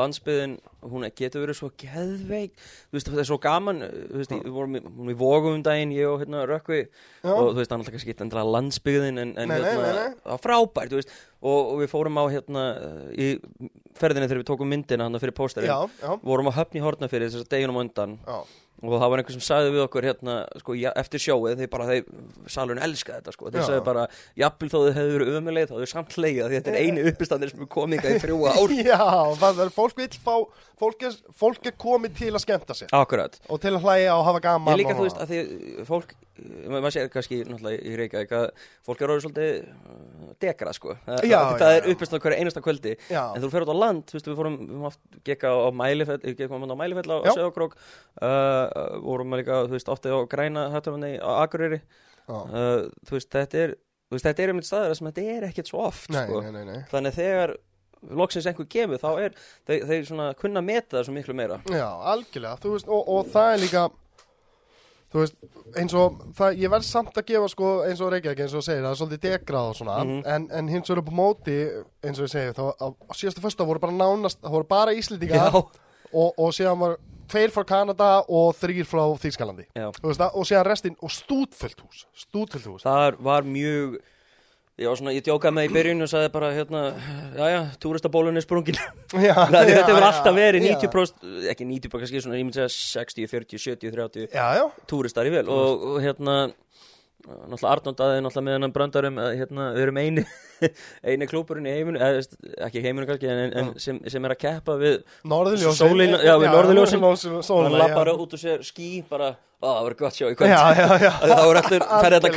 landsbyðin, 0.00 0.54
hún 0.84 1.06
getur 1.18 1.44
verið 1.44 1.58
svo 1.58 1.70
geðveik, 1.80 2.54
þú 2.90 2.98
veist, 2.98 3.10
það 3.10 3.22
er 3.24 3.28
svo 3.30 3.38
gaman 3.42 3.82
þú 3.84 4.20
veist, 4.22 4.34
við 4.44 4.54
vorum, 4.54 4.78
í- 4.78 5.12
í 5.14 5.18
vogum 5.18 5.58
um 5.58 5.62
daginn 5.66 5.92
ég 5.94 6.08
og 6.10 6.20
hérna 6.22 6.44
Rökkvi. 6.48 6.80
Já. 7.24 7.32
og 7.34 7.52
þú 7.54 7.58
veist, 7.60 7.70
það 7.70 7.74
er 7.74 7.80
alltaf 7.82 7.94
kannski 7.96 8.16
endra 8.24 8.44
landsbyðin 8.54 9.18
en, 9.22 9.34
en 9.38 9.48
Nei, 9.48 9.56
hérna, 9.58 9.92
nei, 9.94 10.08
nei. 10.14 10.38
frábært, 10.44 10.92
veist. 10.98 11.12
Og, 11.44 11.74
og 11.74 11.80
við 11.82 11.90
fórum 11.92 12.16
á 12.16 12.24
hérna 12.32 12.62
í 13.20 13.26
ferðinni 13.98 14.28
þegar 14.30 14.40
við 14.40 14.46
tókum 14.48 14.70
myndina 14.72 15.04
hann 15.08 15.20
fyrir 15.20 15.34
pósterinn, 15.36 15.68
Já, 15.68 15.90
já, 16.00 16.14
vorum 16.24 16.48
á 16.48 16.56
höfn 16.56 16.78
í 16.80 16.84
hortnafyrir 16.84 17.28
þess 17.28 17.44
að 17.44 17.50
deginum 17.52 17.80
undan. 17.82 18.14
Já, 18.24 18.38
og 18.88 19.00
það 19.00 19.10
var 19.14 19.22
einhver 19.22 19.34
sem 19.36 19.44
sagði 19.44 19.72
við 19.74 19.82
okkur 19.86 20.06
hérna 20.08 20.34
sko, 20.60 20.76
ja, 20.78 20.92
eftir 21.00 21.22
sjóið, 21.24 21.56
þeir 21.62 21.70
bara, 21.72 21.86
þeir 21.90 22.04
salurinn 22.54 22.84
elska 22.84 23.16
þetta 23.18 23.34
sko, 23.36 23.50
þeir 23.54 23.62
Já. 23.62 23.66
sagði 23.70 23.84
bara 23.88 24.06
jafnvel 24.44 24.70
þó 24.72 24.76
þau 24.78 24.92
hefur 24.98 25.14
verið 25.24 25.38
ömulegð, 25.40 25.72
þá 25.72 25.76
þau 25.80 25.92
samt 25.94 26.16
leið 26.20 26.40
því 26.44 26.58
þetta 26.58 26.74
er 26.74 26.80
einu 26.84 27.06
uppistandir 27.12 27.52
sem 27.54 27.64
er 27.64 27.70
komið 27.76 28.08
í 28.10 28.18
þrjú 28.24 28.38
ár. 28.50 28.76
Já, 28.90 29.00
það 29.44 29.64
er, 29.66 29.72
fólk 29.78 29.96
vil 30.02 30.10
fá, 30.24 30.34
fólk 30.84 31.06
er, 31.08 31.16
fólk 31.40 31.70
er 31.72 31.76
komið 31.86 32.16
til 32.20 32.32
að 32.34 32.44
skemmta 32.44 32.76
sér. 32.78 32.92
Akkurat, 33.00 33.40
og 33.48 33.62
til 33.62 33.74
að 33.76 33.82
hlæja 33.86 34.14
og 34.18 34.26
hafa 34.28 34.44
gaman 34.50 34.74
ég 34.74 34.82
líka 34.82 34.94
og, 34.94 35.00
þú 35.00 35.08
veist 35.08 35.22
að 35.24 35.32
því 35.32 35.86
fólk, 35.88 36.14
ma- 36.66 36.80
maður 36.82 36.96
sér 36.98 37.10
kannski 37.14 37.40
náttúrulega 37.46 37.84
í 37.86 37.94
Reykjavík 38.00 38.32
að 38.34 38.46
fólk 38.84 39.02
er 39.04 39.12
orðið 39.14 39.26
svolítið 39.28 39.50
uh, 39.62 40.32
dekra 40.42 40.72
sko, 40.74 40.96
það, 41.06 41.20
Já, 41.30 41.38
það, 41.54 41.62
já, 41.62 41.68
er 41.78 41.86
já. 41.88 41.92
uppistand 41.94 42.24
hverja 42.24 42.40
einasta 42.42 42.62
kvöldi. 42.64 42.96
Já, 43.12 43.22
En 43.38 43.44
þú 43.44 43.50
fer 43.54 43.64
út 43.66 43.70
á 43.70 43.76
land, 43.78 44.02
þú 44.10 44.18
veist, 44.18 44.28
við 44.32 44.38
fórum, 44.40 44.56
við 44.66 44.82
haft 44.88 45.20
gekka 45.30 45.52
á 45.54 45.68
Mælifell, 45.78 46.18
gekkum 46.34 46.66
á 46.66 46.76
Mælifell 46.82 47.06
á 47.14 47.16
Já. 47.22 47.32
Söðokrók, 47.38 47.76
uh, 48.18 48.73
vorum 49.04 49.34
að 49.36 49.42
líka, 49.42 49.60
þú 49.68 49.76
veist, 49.76 49.88
ofta 49.92 50.12
á 50.14 50.18
Græna, 50.30 50.66
hættum 50.74 50.96
hann 50.98 51.18
Akureyri, 51.22 51.80
já. 52.28 52.34
uh, 52.34 52.88
þú 53.06 53.16
veist, 53.18 53.30
þetta 53.34 53.62
er, 53.66 53.74
þú 54.08 54.16
veist, 54.18 54.26
þetta 54.28 54.42
er 54.46 54.52
einmitt 54.54 54.68
staður 54.70 54.94
sem 54.98 55.10
þetta 55.10 55.26
er 55.36 55.48
ekkert 55.50 55.70
svo 55.72 55.84
oft, 55.88 56.10
Nei, 56.10 56.24
sko. 56.26 56.42
nei, 56.50 56.64
nei, 56.68 56.80
Þannig 56.92 57.16
þegar 57.18 57.54
loksins 58.20 58.46
einhver 58.50 58.66
kemur, 58.68 58.98
þá 59.00 59.10
er, 59.24 59.36
þeir, 59.66 59.84
þeir 59.88 60.08
svona 60.10 60.30
kunna 60.36 60.60
meta 60.60 60.98
það 60.98 61.04
svo 61.08 61.14
miklu 61.16 61.34
meira. 61.38 61.60
Já, 61.72 61.86
algjörlega, 62.12 62.58
þú 62.60 62.72
veist, 62.74 62.88
og, 62.92 63.06
og 63.08 63.30
það 63.32 63.52
er 63.54 63.62
líka 63.64 63.84
þú 65.14 65.20
veist, 65.22 65.36
eins 65.78 65.92
og 65.94 66.16
það, 66.34 66.56
ég 66.58 66.72
verð 66.72 66.86
samt 66.88 67.18
að 67.20 67.26
gefa 67.28 67.48
sko 67.52 67.68
eins 67.86 68.00
og 68.02 68.08
Reykjavík 68.10 68.40
eins 68.44 68.54
og 68.58 68.64
segir, 68.66 68.82
það 68.82 68.90
er 68.90 68.98
svolítið 68.98 69.20
degrað 69.28 69.68
og 69.70 69.76
svona 69.78 69.98
Mhm. 70.02 70.22
en, 70.26 70.46
en 70.58 70.68
hins 70.72 70.88
vegar 70.90 71.02
upp 71.04 71.10
á 71.14 71.18
móti 71.20 71.54
eins 72.02 72.18
og 72.18 72.26
ég 72.26 72.32
segi, 72.34 72.54
þá 72.58 72.64
á, 72.82 72.86
síðastu 73.14 73.44
fyrsta 73.44 73.66
voru 73.68 73.78
bara 73.84 73.94
nánast, 73.94 74.40
það 74.42 74.50
voru 74.56 74.68
bara 74.74 74.94
Íslendinga 74.98 75.38
Já, 75.38 75.54
og, 75.54 76.34
og 76.38 76.50
síðan 76.56 76.80
var 76.82 76.96
tveir 77.30 77.52
frá 77.54 77.64
Kanada 77.68 78.08
og 78.28 78.56
þrýr 78.60 78.88
frá 78.88 79.04
það, 80.18 80.34
og 80.34 80.48
síðan 80.48 80.66
restinn 80.68 80.98
og 81.00 81.12
stútfullt 81.12 81.84
hús 81.84 82.04
stútfullt 82.24 82.66
hús. 82.70 82.84
Það 82.86 83.20
var 83.26 83.46
mjög, 83.48 83.96
ég 84.80 84.90
var 84.90 85.00
svona, 85.00 85.14
ég 85.16 85.26
djókaði 85.26 85.58
með 85.58 85.68
í 85.68 85.72
byrjun 85.76 86.06
og 86.06 86.10
sagði 86.10 86.32
bara, 86.34 86.50
hérna, 86.56 86.82
já, 87.36 87.44
já, 87.52 87.60
túristabólun 87.84 88.40
er 88.40 88.46
sprungin. 88.46 88.80
þetta 89.14 89.94
já, 89.94 90.00
alltaf 90.10 90.36
verið 90.36 90.68
já. 90.68 90.74
90%, 90.80 91.32
ekki 91.54 91.68
90%, 91.70 91.94
kannski 92.02 92.24
svona, 92.24 92.40
ég 92.40 92.48
myndi 92.48 92.60
segja 92.60 93.04
60, 93.04 93.30
40, 93.30 93.64
70, 93.68 93.96
30 93.96 94.28
Já, 94.34 94.46
já, 94.60 94.64
túristar 94.90 95.30
í 95.30 95.34
vel. 95.34 95.46
Og, 95.50 95.88
og 95.94 96.04
hérna 96.04 96.38
náttúrulega 97.24 97.70
Arnónd 97.72 98.00
aðeins 98.04 98.24
náttúrulega 98.26 98.44
með 98.46 98.56
hennan 98.58 98.74
brandarum 98.74 99.18
að 99.22 99.30
hérna, 99.40 99.66
við 99.74 99.84
erum 99.84 100.00
eini 100.02 100.24
eini 101.08 101.28
klúburinn 101.30 101.68
í 101.68 101.74
heiminu, 101.74 102.00
eða 102.04 102.20
ekki 102.66 102.80
í 102.80 102.84
heiminu 102.84 103.08
kannski, 103.08 103.30
en, 103.32 103.54
en 103.60 103.70
sem, 103.80 103.98
sem 104.12 104.28
er 104.28 104.34
að 104.34 104.40
keppa 104.44 104.76
við 104.80 104.96
norðurljósin. 105.32 105.80
Sólin- 105.80 106.14
já, 106.18 106.34
við 106.40 106.46
norðurljósin. 106.52 107.02
norðurljósin 107.04 107.58
hann 107.66 107.76
lappar 107.80 108.12
já. 108.12 108.14
út 108.24 108.36
og 108.36 108.42
sér 108.44 108.64
skí 108.68 108.88
bara, 109.10 109.32
að 109.60 109.68
það 109.70 109.82
var 109.88 109.98
gott 110.04 110.18
sjá 110.18 110.26
í 110.28 110.38
kvöld. 110.38 110.54
Þá 110.54 111.34
er 111.50 111.60
allir, 111.62 111.86
færði 111.90 112.16
þetta 112.18 112.32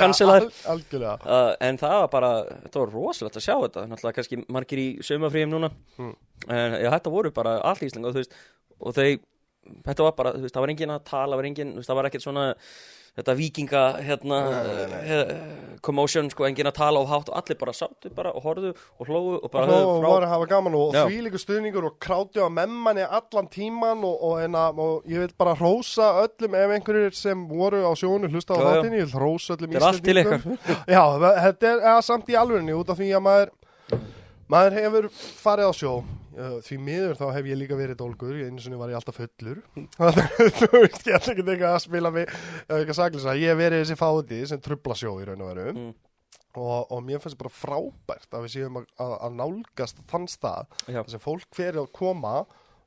Algjörlega 0.74 1.16
Uh, 1.28 1.54
en 1.70 1.82
það 1.84 1.98
var 2.02 2.12
bara, 2.18 2.34
þetta 2.68 2.84
var 2.84 2.94
rosalegt 2.98 3.40
að 3.42 3.48
sjá 3.48 3.56
þetta. 3.56 3.88
Náttúrulega 3.92 4.20
kannski 4.22 4.44
margir 4.58 4.84
í 4.84 4.90
sömafríum 5.06 5.56
núna. 5.56 5.72
Mm. 6.00 6.14
en 6.48 6.78
þetta 6.94 7.12
voru 7.12 7.34
bara 7.36 7.58
allt 7.66 7.84
ísling 7.88 8.08
og 8.08 8.94
þau 8.96 9.18
þetta 9.88 10.06
var 10.06 10.16
bara, 10.18 10.34
það 10.46 10.64
var 10.64 10.72
engin 10.74 10.94
að 10.94 11.04
tala 11.10 11.38
það 11.40 11.50
það 11.88 12.00
var 12.00 12.10
ekkert 12.10 12.26
svona 12.26 12.46
þetta 13.18 13.34
vikinga, 13.38 13.84
hérna 14.06 14.40
uh, 14.48 15.32
commotion, 15.86 16.30
sko, 16.32 16.46
engin 16.48 16.70
að 16.70 16.78
tala 16.78 17.02
of 17.02 17.10
hátt. 17.12 17.32
Og 17.32 17.40
allir 17.40 17.58
bara 17.60 17.74
sáttu 17.76 18.12
bara 18.14 18.34
og 18.38 18.46
horfðu 18.46 18.74
og 18.76 19.10
hlóðu 19.10 19.36
og 19.42 19.52
bara 19.54 19.68
og 19.68 19.74
höfðu 19.74 19.96
frá 19.98 20.08
voru 20.08 20.28
að 20.28 20.34
hafa 20.36 20.50
gaman 20.54 20.78
og 20.78 20.98
því 20.98 21.22
líka 21.26 21.42
stuðningur 21.42 21.90
og 21.90 21.98
kráti 22.04 22.44
á 22.44 22.48
memmanni 22.54 23.06
allan 23.06 23.50
tíman 23.54 24.06
og, 24.06 24.18
og, 24.30 24.42
enna, 24.46 24.68
og 24.72 25.08
ég 25.10 25.26
vil 25.26 25.36
bara 25.38 25.56
hrósa 25.58 26.12
öllum 26.24 26.58
ef 26.62 26.76
einhverjir 26.78 27.18
sem 27.18 27.48
voru 27.50 27.84
á 27.86 27.92
sjónu 27.98 28.30
hlusta 28.32 28.58
á 28.58 28.62
þáttinni, 28.62 29.02
ég 29.02 29.10
vil 29.10 29.18
hrósa 29.18 29.58
öllum 29.58 29.74
þetta 29.74 29.84
er 29.84 29.90
allt 29.92 30.06
til 30.06 30.22
Íslendingum. 30.22 30.60
ykkar. 30.60 30.84
Já, 30.98 31.04
þetta 31.48 31.74
er 31.78 32.06
samt 32.06 32.30
í 32.30 32.38
alvörinni 32.38 32.78
út 32.78 32.94
af 32.94 33.02
því 33.02 33.10
að 33.18 33.26
maður 33.30 33.56
maður 34.52 34.80
hefur 34.82 35.12
farið 35.18 35.70
á 35.70 35.74
sjó 35.76 35.98
Uh, 36.38 36.60
því 36.62 36.76
miður 36.86 37.16
þá 37.18 37.24
hef 37.34 37.48
ég 37.50 37.58
líka 37.58 37.78
verið 37.80 37.98
dólgur 37.98 38.36
einu 38.38 38.62
sinni 38.62 38.78
var 38.78 38.92
ég 38.92 39.00
alltaf 39.00 39.16
fullur. 39.18 39.64
Þú 40.60 40.68
veist, 40.76 41.08
ég 41.10 41.16
ætla 41.18 41.34
ekki 41.34 41.42
eitthvað 41.42 41.72
að 41.72 41.80
spila 41.82 42.12
mig 42.14 42.28
uh, 42.30 42.76
eitthvað 42.76 42.98
saklisa, 43.00 43.34
ég 43.42 43.50
hef 43.50 43.58
verið 43.58 43.82
þessi 43.82 43.98
fáti 43.98 44.44
sem 44.52 44.62
trubla 44.62 44.98
sjó 45.00 45.16
í 45.18 45.26
raun 45.26 45.42
og 45.42 45.50
veru. 45.50 45.74
Mm. 45.74 45.90
og, 46.62 46.94
og 46.94 47.02
mér 47.08 47.24
finnst 47.24 47.40
bara 47.42 47.54
frábært 47.54 48.38
að 48.38 48.46
við 48.46 48.54
séum 48.54 48.78
að, 48.78 48.86
að, 49.02 49.16
að 49.26 49.36
nálgast 49.42 50.06
þann 50.14 50.30
stað 50.30 50.78
þar 50.86 51.12
sem 51.16 51.26
fólk 51.26 51.50
fyrir 51.58 51.82
að 51.82 51.92
koma 51.98 52.38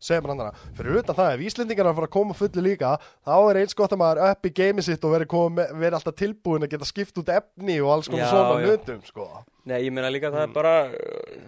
segja 0.00 0.22
bara 0.24 0.34
andara, 0.36 0.54
fyrir 0.76 1.02
utan 1.02 1.16
það 1.18 1.34
ef 1.34 1.42
Íslendingar 1.44 1.90
að 1.90 1.98
fara 1.98 2.08
að 2.08 2.14
koma 2.14 2.36
fullu 2.38 2.64
líka 2.64 2.94
þá 3.26 3.34
er 3.36 3.60
eins 3.60 3.76
gott 3.76 3.92
að 3.92 4.00
maður 4.00 4.22
upp 4.30 4.48
í 4.48 4.52
geimi 4.56 4.84
sitt 4.86 5.04
og 5.04 5.12
veri, 5.14 5.26
komi, 5.28 5.66
veri 5.82 5.98
alltaf 5.98 6.16
tilbúin 6.16 6.64
að 6.64 6.72
geta 6.74 6.88
skipt 6.88 7.20
út 7.20 7.32
efni 7.34 7.76
og 7.84 7.92
alls 7.96 8.08
konar 8.08 8.30
svona 8.32 8.62
hlutum 8.64 9.02
sko. 9.04 9.26
Nei, 9.68 9.76
ég 9.84 9.92
meina 9.92 10.08
líka 10.08 10.30
það 10.32 10.42
er 10.46 10.52
bara 10.54 10.70
uh, 10.88 10.92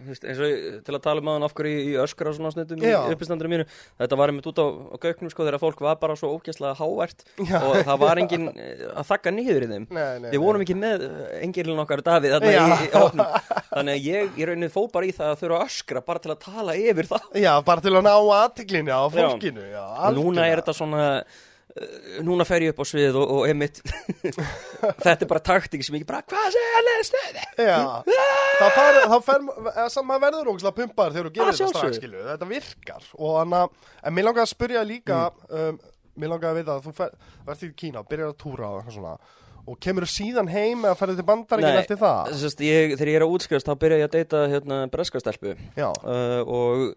þú 0.05 0.10
veist, 0.10 0.24
eins 0.28 0.40
og 0.43 0.51
ég- 0.51 0.80
til 0.84 0.94
að 0.98 1.02
tala 1.06 1.22
um 1.22 1.28
aðan 1.32 1.47
af 1.47 1.55
hverju 1.56 1.78
í 1.86 1.93
öskra 2.02 2.28
og 2.28 2.36
svona 2.36 2.51
snundum 2.52 2.82
í 2.84 2.90
uppistandinu 3.14 3.48
mínu 3.55 3.64
þetta 4.02 4.18
var 4.20 4.32
einmitt 4.32 4.48
út 4.51 4.60
á, 4.60 4.66
á 4.68 4.97
gauknum 5.01 5.30
sko 5.32 5.47
þegar 5.47 5.62
fólk 5.62 5.80
var 5.86 5.97
bara 6.02 6.16
svo 6.20 6.28
ógæslega 6.36 6.74
hávært 6.76 7.24
Já. 7.40 7.56
og 7.64 7.78
það 7.89 8.02
var 8.05 8.20
engin 8.22 8.48
eh, 8.52 8.82
að 8.93 9.06
þakka 9.12 9.32
niður 9.32 9.64
í 9.64 9.70
þeim. 9.72 9.86
Nei, 9.97 10.18
nei, 10.26 10.30
Við 10.34 10.43
vorum 10.44 10.64
ekki 10.66 10.76
með 10.82 11.06
engilin 11.40 11.80
okkar 11.86 12.02
Davíð 12.05 12.34
þarna 12.36 12.52
Já. 12.52 12.66
í, 12.66 12.90
hópnum. 12.93 13.39
Þannig 13.72 13.94
að 13.97 14.10
ég 14.10 14.36
í 14.43 14.48
rauninni 14.51 14.72
fó 14.74 14.82
bara 14.93 15.09
í 15.09 15.14
það 15.16 15.30
að 15.32 15.40
þurfa 15.44 15.60
að 15.62 15.70
öskra 15.72 16.05
bara 16.12 16.22
til 16.26 16.34
að 16.34 16.43
tala 16.44 16.76
yfir 16.76 17.09
það. 17.14 17.30
Já, 17.47 17.52
bara 17.64 17.80
til 17.89 17.94
að 17.97 18.05
ná 18.06 18.12
aðtiklinni 18.43 18.93
á 18.93 19.02
fólkinu 19.16 19.64
já. 19.72 19.84
Núna 20.18 20.44
er 20.52 20.60
þetta 20.60 20.76
svona 20.76 21.06
Núna 22.27 22.44
fer 22.44 22.66
ég 22.66 22.74
upp 22.74 22.82
á 22.82 22.86
svið 22.89 23.16
og, 23.16 23.31
og 23.32 23.47
emitt 23.49 23.78
Þetta 25.05 25.15
er 25.24 25.28
bara 25.31 25.40
taktík 25.40 25.85
sem 25.86 25.97
ég 25.97 26.05
bara 26.09 26.20
Hvað 26.28 26.51
segja 26.53 26.81
alveg 26.82 27.07
stöði? 27.09 27.44
Þá 28.61 29.16
fer, 29.24 29.47
samt 29.94 30.09
maður 30.09 30.24
verður 30.27 30.51
ógæslega 30.53 30.77
pumpar 30.82 31.15
þegar 31.15 31.28
þú 31.28 31.32
gerir 31.39 31.49
þetta 31.49 31.57
strax, 31.57 31.73
sjálfsögðu. 31.73 32.01
skilu, 32.03 32.24
þetta 32.28 32.49
virkar. 32.51 33.07
Og 33.19 33.39
þannig 33.39 33.59
að, 33.62 33.89
en 34.03 34.16
mér 34.19 34.28
langar 34.28 34.44
að 34.44 34.53
spyrja 34.53 34.85
líka 34.86 35.20
um, 35.49 35.81
mér 36.20 36.32
langar 36.35 36.53
að 36.53 36.61
vita 36.61 36.77
að 36.77 36.86
þú 36.90 36.93
verður 37.49 37.70
í 37.70 37.73
Kína, 37.82 38.05
byrjar 38.12 38.35
að 38.35 38.39
túra 38.44 38.70
og 38.77 38.93
svona. 38.93 39.16
Og 39.62 39.77
kemur 39.82 40.05
þú 40.07 40.11
síðan 40.11 40.49
heim 40.51 40.81
eða 40.85 40.99
ferður 40.99 41.20
til 41.20 41.27
bandaríkinn 41.32 41.81
eftir 41.85 41.99
það? 42.01 42.32
Sest, 42.43 42.62
ég, 42.66 42.97
Þegar 42.99 43.12
ég 43.12 43.19
er 43.20 43.24
að 43.27 43.35
útskrifast 43.36 43.69
þá 43.70 43.74
byrja 43.85 44.01
ég 44.01 44.09
að 44.09 44.16
deyta 44.16 44.40
hérna, 44.51 44.78
breskastelpu 44.93 45.53
uh, 45.55 46.40
og 46.43 46.89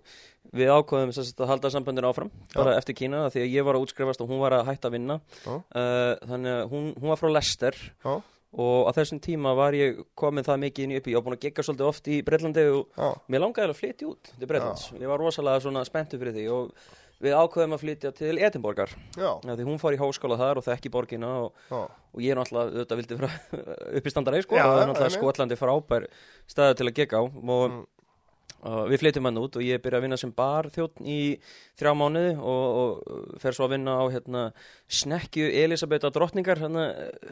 við 0.53 0.69
ákvaðum 0.75 1.13
sest, 1.15 1.39
að 1.41 1.49
halda 1.53 1.71
sambandinu 1.73 2.11
áfram 2.11 2.29
bara 2.53 2.75
eftir 2.77 2.95
Kína 2.95 3.25
því 3.33 3.41
að 3.45 3.51
ég 3.55 3.65
var 3.65 3.75
að 3.79 3.85
útskrifast 3.87 4.21
og 4.21 4.29
hún 4.29 4.39
var 4.43 4.53
að 4.59 4.67
hætta 4.69 4.89
að 4.91 4.97
vinna. 4.99 5.19
Já. 5.45 5.53
uh, 5.55 6.13
þannig 6.29 6.53
að 6.59 6.69
hún, 6.75 6.87
hún 7.01 7.09
var 7.13 7.21
frá 7.21 7.29
Leicester. 7.33 7.75
Já, 8.05 8.15
og 8.55 8.87
á 8.87 8.91
þessum 8.95 9.19
tíma 9.19 9.51
var 9.57 9.75
ég 9.75 9.97
komin 10.15 10.45
það 10.47 10.61
mikið 10.63 10.83
inn 10.85 10.91
í 10.93 10.99
upp 11.01 11.07
í, 11.07 11.11
ég 11.11 11.17
var 11.19 11.25
búin 11.25 11.35
að 11.35 11.41
gegga 11.43 11.63
svolítið 11.67 11.89
oft 11.89 12.05
í 12.07 12.19
Breitlandi 12.23 12.67
og 12.71 12.85
já, 12.95 13.09
mér 13.27 13.41
langaði 13.43 13.73
að 13.73 13.79
flytja 13.81 14.07
út 14.07 14.29
til 14.39 14.47
Breitlands, 14.47 14.85
ég 14.95 15.09
var 15.11 15.19
rosalega 15.19 15.83
spenntu 15.89 16.19
fyrir 16.21 16.37
því 16.37 16.45
og 16.55 16.69
við 17.25 17.35
ákveðum 17.35 17.75
að 17.75 17.81
flytja 17.83 18.11
til 18.15 18.37
Edinborgar, 18.43 18.91
já, 19.15 19.29
því 19.43 19.65
hún 19.67 19.79
fór 19.81 19.95
í 19.95 19.99
háskóla 19.99 20.37
þar 20.39 20.59
og 20.61 20.65
þekki 20.67 20.91
borgina 20.91 21.29
og, 21.45 21.59
já, 21.67 21.81
og 22.15 22.23
ég 22.23 22.31
er 22.31 22.39
náttúrulega, 22.39 22.85
þetta 22.85 22.97
vildi 23.01 23.19
upp 23.99 24.07
í 24.07 24.13
standaræði 24.13 24.47
sko, 24.47 24.55
Já, 24.59 24.63
og 24.63 24.71
það 24.71 24.79
er 24.79 24.85
já, 24.85 24.89
náttúrulega. 24.91 25.15
Skotlandi 25.17 25.59
frábær 25.59 26.07
staður 26.47 26.79
til 26.79 26.87
að 26.89 26.95
gegga 27.01 27.19
á. 27.19 27.23
Og 27.27 27.67
Mm. 27.75 27.83
Og 28.65 28.89
við 28.89 29.01
flytjum 29.03 29.27
hann 29.29 29.39
út 29.41 29.57
og 29.59 29.65
ég 29.65 29.81
byrja 29.83 29.99
að 29.99 30.05
vinna 30.07 30.17
sem 30.19 30.31
bar 30.35 30.69
þjótt 30.73 31.01
í 31.05 31.19
þrjá 31.79 31.91
mánuði 31.97 32.31
og, 32.39 32.79
og 32.81 33.41
fer 33.41 33.55
svo 33.55 33.67
að 33.67 33.75
vinna 33.75 33.97
á 33.99 34.03
hérna, 34.13 34.45
snekkju 35.01 35.49
Elisabetta 35.63 36.11
drottningar 36.13 36.61
hérna, 36.63 36.87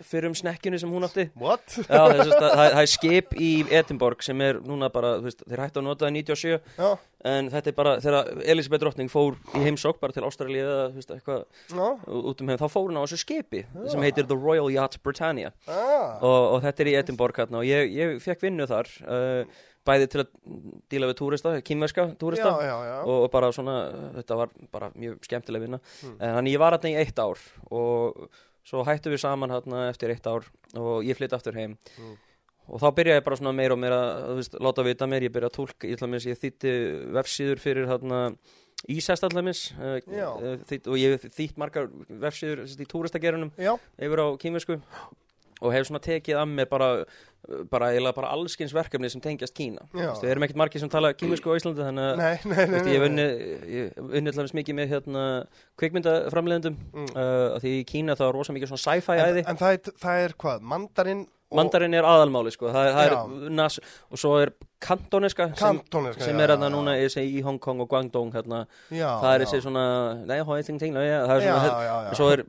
fyrir 0.05 0.29
um 0.29 0.37
snekkjunni 0.37 0.81
sem 0.81 0.91
hún 0.93 1.07
átti. 1.07 1.29
What? 1.39 1.65
Já, 1.79 2.03
það, 2.11 2.21
það, 2.21 2.37
það, 2.43 2.59
það 2.59 2.83
er 2.83 2.91
skip 2.93 3.33
í 3.39 3.51
Edinborg 3.79 4.25
sem 4.25 4.45
er 4.45 4.61
núna 4.67 4.91
bara, 4.93 5.15
veist, 5.23 5.41
þeir 5.47 5.65
hættu 5.65 5.81
að 5.81 5.89
nota 5.89 6.07
það 6.07 6.15
97 6.19 6.53
Já, 6.77 6.89
en 7.33 7.49
þetta 7.53 7.71
er 7.71 7.77
bara, 7.77 7.95
þegar 8.03 8.31
Elisabeth 8.53 8.83
drottning 8.83 9.11
fór 9.11 9.37
í 9.55 9.63
heimsók 9.63 9.99
bara 10.03 10.15
til 10.15 10.25
Ástralíu 10.27 10.63
eða 10.63 10.87
eitthvað 11.15 11.43
já, 11.71 11.85
út 12.19 12.43
um 12.43 12.51
hefn, 12.51 12.61
þá 12.61 12.67
fór 12.75 12.89
hún 12.89 12.99
á 12.99 13.03
þessu 13.05 13.21
skipi 13.23 13.63
sem 13.91 14.03
heitir 14.03 14.27
The 14.27 14.37
Royal 14.37 14.71
Yacht 14.73 14.99
Britannia. 15.05 15.53
Ah, 15.67 16.19
og, 16.19 16.39
og 16.57 16.65
þetta 16.67 16.83
er 16.83 16.91
í 16.91 16.97
Edinborg 16.99 17.39
hérna 17.39 17.61
og 17.61 17.69
ég, 17.69 17.93
ég 17.95 18.17
fekk 18.23 18.43
vinnu 18.49 18.67
þar 18.69 18.91
uh, 19.07 19.61
bæði 19.87 20.07
til 20.13 20.21
að 20.23 20.29
díla 20.91 21.09
við 21.11 21.17
túrista, 21.19 21.53
kýmverska 21.67 22.05
já, 22.07 22.15
túrista 22.21 22.51
já, 22.63 22.75
já. 22.87 22.97
og, 23.03 23.17
og 23.25 23.31
bara 23.33 23.51
svona, 23.55 23.77
þetta 24.19 24.37
var 24.39 24.51
bara 24.71 24.91
mjög 24.95 25.23
skemmtileg 25.27 25.65
vinna 25.65 25.79
Mm. 26.03 26.15
en 26.19 26.35
þannig 26.37 26.53
ég 26.55 26.59
var 26.63 26.77
hérna 26.77 26.91
í 26.93 26.99
eitt 27.03 27.19
ár 27.19 27.39
og 27.71 28.29
svo 28.63 28.83
hættu 28.87 29.11
við 29.11 29.19
saman 29.25 29.51
hérna 29.51 29.89
eftir 29.89 30.13
eitt 30.13 30.27
ár 30.27 30.45
og 30.79 31.03
ég 31.03 31.17
flytt 31.19 31.33
aftur 31.35 31.53
heim 31.59 31.77
Mm. 31.99 32.15
og 32.69 32.79
þá 32.79 32.87
byrjaði 32.95 33.19
ég 33.19 33.23
bara 33.27 33.35
svona 33.41 33.53
meira 33.55 33.73
og 33.75 33.79
meira 33.83 33.99
að 34.01 34.27
þú 34.31 34.35
veist, 34.39 34.53
láta 34.59 34.83
vita 34.87 35.05
mér, 35.07 35.27
ég 35.27 35.33
byrjaði 35.35 35.51
að 35.51 35.57
tólka 35.59 35.87
ég, 35.87 35.99
að 35.99 36.27
ég 36.31 36.39
þýtti 36.43 36.75
vefsíður 37.19 37.59
fyrir 37.59 37.87
hérna 37.91 38.21
Ísæst 38.89 39.23
allæmis 39.23 39.71
uh, 39.79 39.99
Já. 40.11 40.27
uh, 40.35 40.57
þýtt, 40.67 40.87
og 40.91 40.97
ég 40.99 41.21
þýtt 41.31 41.55
margar 41.57 41.85
vefsíður 42.09 42.65
í 42.67 42.87
túristagerunum 42.91 43.51
Já, 43.55 43.77
yfir 43.95 44.19
á 44.19 44.27
kýmversku 44.35 44.75
og 45.63 45.71
hef 45.71 45.87
svona 45.87 46.01
tekið 46.03 46.35
að 46.41 46.49
mér 46.51 46.67
bara 46.67 46.87
bara 47.71 47.89
eiginlega 47.91 48.15
bara 48.15 48.31
allskins 48.35 48.73
verkefni 48.75 49.09
sem 49.11 49.21
tengjast 49.23 49.55
Kína. 49.57 49.83
Við 49.93 50.29
erum 50.31 50.45
ekkert 50.47 50.61
margir 50.63 50.83
sem 50.83 50.91
tala 50.91 51.13
kýmversku 51.17 51.51
á 51.51 51.57
Íslandi 51.59 51.83
þannig 51.83 52.07
að 52.07 52.23
ég 52.23 52.45
hef 52.45 52.87
nei. 52.87 53.03
unni, 53.09 53.27
ég 53.73 53.89
hef 53.91 54.09
unni 54.19 54.33
allavega 54.33 54.59
mikið 54.59 54.79
með 54.79 54.93
hérna 54.95 55.25
kvikmyndaframleðendum 55.81 56.79
Mm. 56.93 57.07
uh, 57.17 57.59
því 57.61 57.71
í 57.79 57.85
Kína 57.89 58.15
þá 58.17 58.27
er 58.27 58.35
rosa 58.37 58.53
mikið 58.55 58.73
svona 58.73 58.83
sci-fi 58.83 59.15
æði. 59.17 59.45
en 59.49 59.57
það, 59.57 59.77
er, 59.77 59.95
það 60.03 60.25
er 60.25 60.35
hvað, 60.43 60.67
mandarinn 60.73 61.23
og 61.53 61.59
Mandarinn 61.59 61.93
er 61.93 62.05
aðalmáli 62.07 62.51
sko, 62.53 62.69
það, 62.73 62.87
það 62.95 63.05
er 63.05 63.51
nas, 63.53 63.75
og 64.09 64.17
svo 64.17 64.31
er 64.41 64.51
kantóniska 64.83 65.51
sem, 65.55 65.79
sem 66.17 66.39
er 66.41 66.51
hérna 66.55 66.69
núna 66.73 66.95
segi, 67.11 67.37
í 67.39 67.43
Hong 67.45 67.59
Kong 67.61 67.83
og 67.83 67.89
Guangdong 67.91 68.33
hérna, 68.33 68.63
já, 68.89 69.07
það 69.21 69.35
er 69.35 69.43
þessi 69.45 69.61
svona 69.63 69.83
nei, 70.25 70.39
hói, 70.43 70.57
ting, 70.65 70.79
ting, 70.81 70.95
nei, 70.95 71.05
það 71.13 71.35
er 71.35 71.45
svona 71.45 71.67
já, 71.69 71.83
já. 71.85 72.09
og 72.09 72.17
svo 72.19 72.29
er 72.33 72.43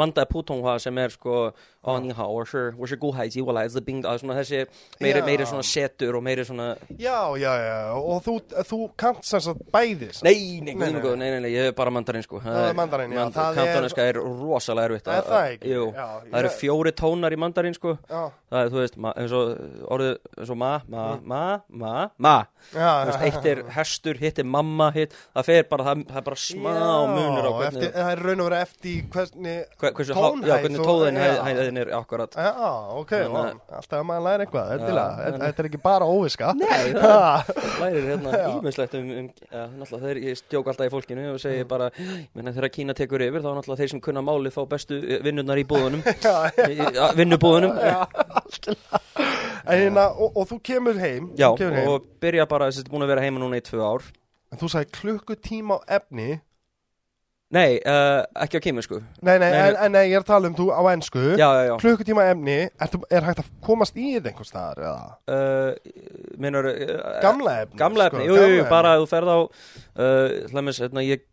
Manda 0.00 0.26
Putonghua 0.28 0.76
sem 0.82 0.98
er 0.98 1.14
sko 1.14 1.36
ó, 1.54 1.92
ni 2.02 2.12
hao, 2.16 2.34
og 2.34 2.50
er, 2.50 2.74
og 2.74 2.84
er 2.90 3.00
god 3.06 3.16
haiji, 3.20 3.44
og 3.46 3.54
læði 3.56 3.78
bing, 3.78 3.78
það 3.78 3.89
er 3.98 4.18
svona 4.22 4.36
þessi 4.38 4.60
meiri, 5.00 5.22
meiri 5.26 5.46
svona 5.50 5.64
setur 5.66 6.16
og 6.16 6.22
meiri 6.22 6.44
svona 6.48 6.68
Já, 6.98 7.18
já, 7.40 7.52
já, 7.66 7.78
og 7.98 8.22
þú, 8.24 8.34
þú 8.70 8.78
kannt 8.96 9.24
sem 9.26 9.40
sagt 9.40 9.64
bæði 9.72 10.12
sem- 10.14 10.26
Nei, 10.30 10.60
nei, 10.62 10.74
Nei, 10.74 10.92
nei, 10.92 11.00
nei, 11.02 11.30
nei, 11.30 11.40
nei, 11.40 11.50
ég 11.50 11.68
er 11.70 11.72
bara 11.76 11.90
mandarinn 11.90 12.22
sko. 12.24 12.40
Það 12.40 12.68
er 12.70 12.74
mandarinn, 12.78 13.12
já, 13.12 13.24
það 13.34 13.60
er- 13.66 14.08
er 14.10 14.20
rosalega 14.22 14.88
erfitt 14.90 15.08
Er 15.10 15.22
það 15.22 15.44
ekki? 15.56 15.68
Jú, 15.74 15.84
það 15.94 16.38
eru 16.40 16.48
fjóri 16.60 16.92
tónar 16.92 17.32
í 17.32 17.36
mandarinn 17.40 17.74
sko. 17.74 17.96
Það 18.08 18.64
er, 18.64 18.70
þú 18.70 18.78
veist, 18.80 18.96
ma, 18.96 19.12
eins 19.16 19.32
og 19.32 19.58
orðið, 19.90 20.16
eins 20.38 20.50
og 20.50 20.56
ma, 20.56 20.70
ma, 20.88 21.04
ma, 21.24 21.42
ma, 21.68 22.08
ma. 22.18 22.36
Já, 22.74 23.04
Þú 23.04 23.10
veist, 23.10 23.22
eitt 23.24 23.46
er 23.46 23.62
hestur, 23.76 24.18
hitt 24.20 24.38
er 24.38 24.44
mamma, 24.44 24.90
hitt 24.92 25.14
Það 25.34 25.44
fer 25.46 25.62
bara, 25.70 25.84
það, 25.84 26.02
það 26.10 26.16
er 26.20 26.24
bara 26.26 26.36
smá 26.36 26.74
munur 27.08 27.46
á 27.48 27.52
hvernig 27.56 27.92
Það 27.94 28.10
er 28.12 28.20
raun 28.26 28.40
og 28.44 28.48
vera 28.50 28.60
eftir 28.66 29.02
hvernig 29.14 29.64
há- 29.80 30.20
Já, 30.20 30.20
tónhæð 30.20 30.60
hvernig 30.60 30.84
tóðin 30.84 31.20
hæðin 31.46 31.78
er 31.80 31.90
akkurat 31.96 32.36
Já, 32.36 32.52
ok, 33.00 33.12
að- 33.12 33.79
alltaf 33.80 33.96
að 33.98 34.06
maður 34.10 34.24
læra 34.26 34.44
eitthvað, 34.46 34.70
þetta 34.70 35.30
þetta 35.40 35.62
er 35.64 35.68
ekki 35.70 35.80
bara 35.84 36.08
óviska. 36.10 36.52
Nei, 36.60 36.92
Ha, 37.00 37.42
Lærir 37.80 38.06
hérna 38.10 38.34
Já. 38.40 38.46
ímislegt 38.58 38.94
um, 38.98 39.08
um 39.22 39.28
ja, 39.50 39.64
náttúrulega 39.80 40.04
þeir, 40.06 40.20
ég 40.28 40.38
stjók 40.40 40.70
alltaf 40.72 40.86
í 40.88 40.92
fólkinu 40.94 41.26
og 41.34 41.40
segi 41.42 41.64
bara, 41.70 41.90
ég 42.00 42.28
meina 42.38 42.52
þegar 42.56 42.72
Kína 42.76 42.96
tekur 42.98 43.24
yfir 43.26 43.42
þá 43.44 43.50
náttúrulega 43.56 43.80
þeir 43.82 43.92
sem 43.94 44.02
kunna 44.04 44.22
málið 44.26 44.54
fá 44.56 44.62
bestu 44.70 45.00
eh, 45.00 45.20
vinnurnar 45.24 45.60
í 45.60 45.66
búðunum. 45.70 46.04
Vinnubúðunum. 47.18 47.74
Hérna, 49.70 50.06
og, 50.16 50.36
og 50.40 50.46
þú 50.50 50.58
kemur 50.66 50.98
heim 51.00 51.30
Já, 51.38 51.50
kemur 51.58 51.76
heim. 51.78 51.88
og 51.92 52.06
byrja 52.22 52.46
bara, 52.50 52.70
þessi 52.70 52.84
er 52.86 52.92
búin 52.92 53.04
að 53.06 53.12
vera 53.14 53.24
heima 53.26 53.42
núna 53.42 53.60
í 53.60 53.64
tvö 53.66 53.82
ár. 53.84 54.06
En 54.50 54.58
þú 54.58 54.70
sagði 54.72 54.90
klukkutíma 54.96 55.76
á 55.78 56.00
efni 56.00 56.40
Nei, 57.50 57.80
uh, 57.82 58.20
ekki 58.44 58.60
á 58.60 58.62
kýminsku 58.62 59.00
Nei, 59.26 59.34
nei, 59.42 59.48
Nei, 59.50 59.72
en, 59.74 59.90
nei. 59.90 60.04
ég 60.12 60.20
er 60.20 60.22
að 60.22 60.28
tala 60.28 60.50
um 60.50 60.54
þú 60.54 60.68
á 60.70 60.80
ennsku 60.92 61.22
Já, 61.34 61.48
já, 61.50 61.62
já. 61.66 61.72
Klukkutíma 61.82 62.22
á 62.22 62.30
efni, 62.30 62.58
ertu, 62.78 63.00
er 63.10 63.26
hægt 63.26 63.42
að 63.42 63.48
komast 63.66 63.98
í 63.98 64.12
þetta 64.14 64.30
einhvers 64.30 64.52
staðar, 64.52 64.84
eða? 64.86 65.08
uh, 65.34 66.36
Minnur 66.38 66.68
uh, 66.70 67.18
Gamla 67.24 67.56
efni 67.64 67.80
Gamla 67.82 68.06
sko, 68.06 68.20
efni, 68.20 68.28
jú, 68.30 68.36
jú, 68.38 68.46
jú, 68.54 68.60
gamla 68.62 68.70
bara 68.70 68.92
að 68.94 69.02
þú 69.02 69.10
ferð 69.16 69.32
á 69.34 69.38
uh, 69.42 70.38
Hlæmis, 70.54 70.78
hérna, 70.84 71.04
ég 71.08 71.26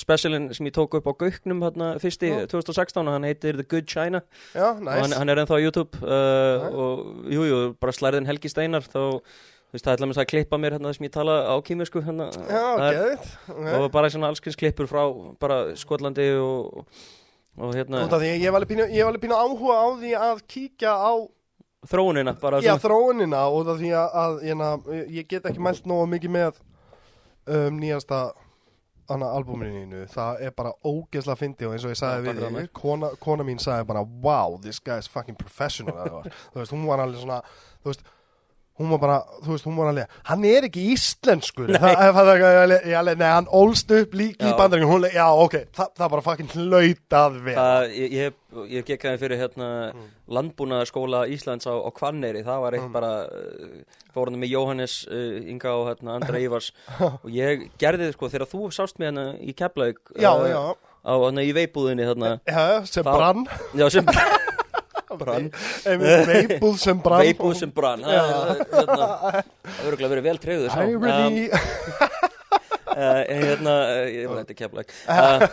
Specialin 0.00 0.48
sem 0.56 0.66
ég 0.66 0.72
tók 0.74 0.96
upp 0.96 1.06
á 1.06 1.12
Gauknum 1.20 1.60
hérna, 1.62 1.90
fyrsti 2.02 2.30
Já. 2.32 2.38
2016 2.50 3.04
og 3.04 3.14
hann 3.14 3.26
heitir 3.28 3.54
The 3.60 3.66
Good 3.68 3.86
China. 3.86 4.22
Já, 4.56 4.72
og 4.72 4.80
næs 4.82 5.04
hann, 5.04 5.14
hann 5.20 5.30
er 5.30 5.42
ennþá 5.44 5.54
á 5.54 5.62
YouTube 5.62 6.00
uh, 6.02 6.64
og 6.72 7.28
jú, 7.30 7.44
jú, 7.46 7.60
bara 7.78 7.94
slærðin 7.94 8.26
Helgi 8.26 8.50
Steinar 8.50 8.88
þá, 8.88 9.20
þú 9.68 9.76
veist, 9.76 9.84
það 9.84 9.92
er 9.92 10.02
hlæmis 10.02 10.20
að 10.22 10.28
klippa 10.32 10.58
mér 10.60 10.76
hérna 10.78 10.92
sem 10.96 11.04
ég 11.04 11.12
tala 11.12 11.38
á 11.44 11.54
kýminsku 11.64 12.02
hérna, 12.04 12.28
Já, 12.48 12.64
geðið 12.80 13.30
okay. 13.52 13.72
og 13.76 13.88
bara 13.92 14.10
svona 14.12 14.30
allskins 14.32 14.56
klippur 14.56 14.88
frá 14.88 15.02
bara 15.40 15.58
Skotlandi 15.76 16.28
og, 16.40 16.86
og 17.60 17.76
hérna 17.76 18.06
því 18.08 18.32
að 18.32 18.46
ég 18.46 18.54
var 18.54 18.62
alveg 18.62 18.72
pínu, 18.72 18.88
ég 18.88 19.04
var 19.04 19.12
alveg 19.12 19.26
pínu 19.26 19.36
áhuga 19.36 19.76
á 19.76 19.86
því 20.00 20.14
að 20.16 20.42
kíkja 20.54 20.94
á 20.96 21.12
þróunina 21.88 22.34
bara 22.40 22.62
já, 22.64 22.74
þróunina 22.80 23.44
af 23.44 23.70
því 23.78 23.92
að, 23.92 24.18
að 24.24 24.42
hérna, 24.48 24.72
ég 25.14 25.28
get 25.28 25.46
ekki 25.46 25.62
mælt 25.62 25.88
nógu 25.88 26.08
mikið 26.16 26.36
með 26.38 26.60
um, 27.46 27.78
nýjasta 27.78 28.28
albúminu 29.08 30.04
það 30.12 30.42
er 30.44 30.52
bara 30.56 30.74
ógeðslega 30.84 31.38
fyndi 31.40 31.64
og 31.68 31.74
eins 31.74 31.84
og 31.86 31.92
ég 31.94 31.96
Já, 31.96 32.02
sagði 32.02 32.32
fyrir 32.32 32.56
við 32.56 32.68
kona, 32.76 33.08
kona 33.22 33.46
mín 33.46 33.60
sagði 33.62 33.86
bara 33.88 34.02
wow, 34.04 34.58
this 34.60 34.80
guy 34.80 34.98
is 35.00 35.08
fucking 35.08 35.38
professional 35.38 36.24
þú 36.52 36.60
veist, 36.60 36.74
hún 36.74 36.84
var 36.88 37.00
alveg 37.04 37.22
svona 37.22 37.40
þú 37.80 37.92
veist, 37.92 38.04
hún 38.78 38.90
var 38.94 38.98
bara, 39.02 39.16
þú 39.42 39.50
veist, 39.54 39.64
hún 39.66 39.76
var 39.78 39.88
alveg 39.90 40.12
hann 40.30 40.44
er 40.46 40.66
ekki 40.68 40.84
íslenskur. 40.94 41.72
Það, 41.74 41.96
það, 42.14 42.28
alveg, 42.62 43.18
nei, 43.18 43.28
hann 43.32 43.48
ólst 43.58 43.90
upp 43.96 44.12
líki 44.14 44.38
í 44.46 44.52
Já. 44.52 44.56
bandaríkjum, 44.60 44.92
hún, 44.92 45.06
já, 45.14 45.26
ok 45.34 45.56
það, 45.74 45.88
það 45.98 46.12
bara 46.14 46.24
fucking 46.28 46.52
hlautað 46.54 47.38
við 47.48 47.58
það, 47.58 47.88
ég, 47.98 48.12
ég, 48.18 48.36
ég 48.76 48.86
gekkaði 48.92 49.20
fyrir 49.24 49.42
hérna 49.42 49.68
Mm. 49.88 50.06
landbúnaðarskóla 50.38 51.22
Íslands 51.32 51.66
á, 51.66 51.74
á 51.74 51.90
Hvanneyri, 51.98 52.42
það 52.46 52.60
var 52.64 52.76
eitt 52.76 52.86
Mm. 52.88 52.92
bara 52.92 53.10
uh, 53.26 53.80
fórandi 54.14 54.38
með 54.42 54.52
Jóhannes 54.52 54.94
uh, 55.08 55.50
Inga 55.50 55.72
og 55.74 55.88
hérna 55.90 56.14
Andra 56.18 56.38
Ívars. 56.44 56.70
Og 57.00 57.30
ég 57.32 57.68
gerði 57.80 58.08
þið 58.08 58.14
sko 58.16 58.30
þegar 58.32 58.50
þú 58.52 58.70
sást 58.74 58.98
mig 58.98 59.08
hérna 59.10 59.26
í 59.40 59.54
Keflavík 59.56 59.98
já, 60.20 60.30
uh, 60.34 60.46
já, 60.48 60.62
á 61.08 61.12
hérna 61.18 61.44
í 61.46 61.52
veibúðinni 61.56 62.06
hérna. 62.08 62.34
Já, 62.46 62.84
sem 62.86 63.04
Það- 63.04 63.18
brann. 63.18 63.46
Já 63.80 63.88
sem 63.96 64.04
brann 64.12 64.46
einmitt 65.08 66.30
veipúð 66.32 66.78
sem 66.82 67.02
brann 67.04 67.24
veibúð 67.26 67.56
sem 67.62 67.74
brann 67.74 68.04
það 68.04 68.62
hérna, 68.74 69.10
verður 69.78 69.88
örugglega 69.88 70.12
verið 70.14 70.28
vel 70.28 70.38
treyður 70.42 70.74
sá. 70.74 70.80
Um, 70.82 71.08
Irony 71.08 71.48
uh, 72.98 73.22
hérna, 73.28 73.74
uh, 73.88 74.06
ég 74.10 74.26
uh, 74.28 75.44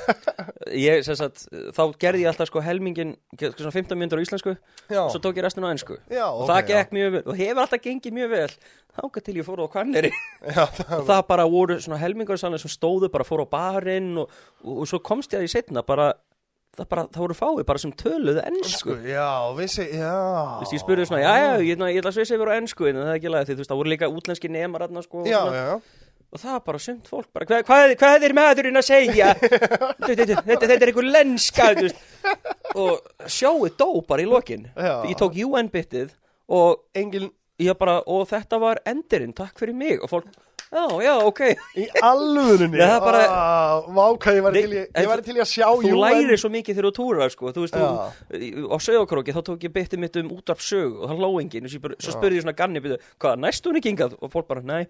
ég, 0.74 1.04
sem 1.06 1.18
sagt, 1.20 1.46
þá 1.76 1.84
gerði 2.02 2.26
ég 2.26 2.32
alltaf 2.32 2.50
sko 2.50 2.64
helmingin, 2.64 3.14
sko, 3.36 3.52
svona 3.60 3.74
15 3.76 4.00
mínútur 4.00 4.22
á 4.22 4.26
íslensku 4.26 4.56
Já, 4.90 5.04
svo 5.12 5.22
tók 5.22 5.38
ég 5.38 5.46
restin 5.46 5.66
á 5.68 5.70
ennsku 5.72 5.98
og 6.00 6.46
það 6.50 6.72
gekk 6.72 6.96
mjög 6.96 7.14
vel 7.18 7.24
og 7.26 7.40
hefur 7.40 7.64
alltaf 7.66 7.84
gengið 7.84 8.18
mjög 8.18 8.34
vel. 8.34 8.50
Þáka 8.96 9.22
til 9.26 9.36
ég 9.36 9.48
fór 9.48 9.60
á 9.60 9.68
það, 10.56 10.84
og 11.02 11.08
það 11.10 11.24
bara 11.28 11.48
voru 11.52 11.80
svona 11.84 12.00
helmingar 12.00 12.40
sem 12.40 12.56
stóðu 12.72 13.12
bara 13.12 13.28
fór 13.28 13.44
á 13.44 13.48
barinn 13.50 14.14
og, 14.22 14.32
og, 14.64 14.82
og 14.84 14.90
svo 14.90 15.02
komst 15.04 15.36
ég 15.36 15.42
að 15.42 15.50
ég 15.50 15.56
setna 15.58 15.84
bara 15.86 16.14
það, 16.80 16.88
bara, 16.92 17.04
það 17.12 17.22
voru 17.26 17.38
fáið 17.40 17.66
bara 17.70 17.82
sem 17.84 17.92
töluðu 18.02 18.42
ennsku 18.46 18.80
sko, 18.80 18.96
já, 19.10 19.28
vissi, 19.60 19.86
já 19.96 20.14
Þú 20.16 20.64
veist, 20.64 20.74
ég 20.78 20.84
spurði 20.84 21.06
svona, 21.10 21.22
já, 21.26 21.34
já, 21.42 21.52
ég, 21.66 21.84
ég 21.96 22.00
ætla 22.02 22.12
að 22.14 22.18
svisa 22.20 22.36
yfir 22.38 22.52
á 22.52 22.58
ennsku 22.60 22.90
en 22.90 23.00
það 23.02 23.12
er 23.14 23.20
ekki 23.20 23.32
lægið 23.36 23.50
því, 23.52 23.56
þú 23.56 23.64
veist, 23.64 23.72
það 23.74 23.80
voru 23.82 23.94
líka 23.96 24.10
útlenski 24.16 24.52
nemar 24.56 24.86
þarna, 24.88 25.06
sko, 25.06 25.24
Já, 25.30 25.38
svona. 25.46 25.62
já, 25.62 26.02
og 26.36 26.42
það 26.42 26.52
var 26.58 26.64
bara 26.68 26.82
sumt 26.84 27.08
fólk 27.08 27.30
bara, 27.32 27.46
hvað, 27.48 27.64
hvað, 27.70 27.96
hvað 28.02 28.26
er 28.28 28.34
maðurinn 28.36 28.80
að 28.82 28.88
segja 28.90 29.30
þetta, 29.40 30.26
þetta, 30.26 30.42
þetta, 30.52 30.74
er 30.76 30.90
einhver 30.92 31.08
lenska 31.14 31.70
þú 31.78 31.86
veist. 31.86 32.02
og 32.76 33.30
sjóið 33.32 33.78
dó 33.80 33.88
bara 34.10 34.26
í 34.26 34.28
lokin 34.28 34.66
Já. 34.76 34.94
ég 35.08 35.16
tók 35.22 35.38
UN 35.46 35.70
bitið 35.72 36.12
og 36.52 36.82
engin 36.98 37.30
ég 37.62 37.78
bara, 37.80 38.02
og 38.12 38.26
þetta 38.28 38.60
var 38.60 38.82
endurinn, 38.90 39.32
takk 39.38 39.56
fyrir 39.62 39.78
mig 39.80 40.02
og 40.04 40.12
fólk, 40.12 40.28
já, 40.76 40.84
já, 41.06 41.14
ok. 41.24 41.42
Í 41.80 41.86
ah, 42.04 43.86
Vá, 43.96 44.04
hvað 44.22 44.38
ég 44.38 44.46
var 44.46 44.58
til 44.58 44.70
til 45.26 45.38
að 45.40 45.50
sjá 45.50 45.68
þú 45.72 45.94
lærir 46.02 46.42
svo 46.42 46.52
mikið 46.54 46.78
þegar 46.78 46.90
þú 46.90 46.94
túrar 47.00 47.34
sko. 47.34 47.54
þú 47.56 47.64
veist, 47.64 47.78
þú, 47.80 48.68
á 48.70 48.78
sögokróki 48.84 49.36
þá 49.36 49.42
tók 49.48 49.66
ég 49.68 49.74
bitið 49.76 50.04
mitt 50.04 50.20
um 50.22 50.34
útvarp 50.36 50.64
sög 50.64 51.00
og 51.00 51.10
það 51.10 51.24
hló 51.24 51.32
enginn. 51.42 51.70
Og 51.70 51.74
svo, 51.74 52.14
spurði 52.16 52.42
ég 52.42 52.46
svona 52.46 52.58
ganni 52.58 52.84
hvað, 52.84 53.40
næstu 53.42 53.72
hún 53.72 53.80
ekki 53.80 53.94
hingað? 53.94 54.18
Og 54.20 54.34
fólk 54.34 54.50
bara, 54.52 54.66
nei. 54.66 54.84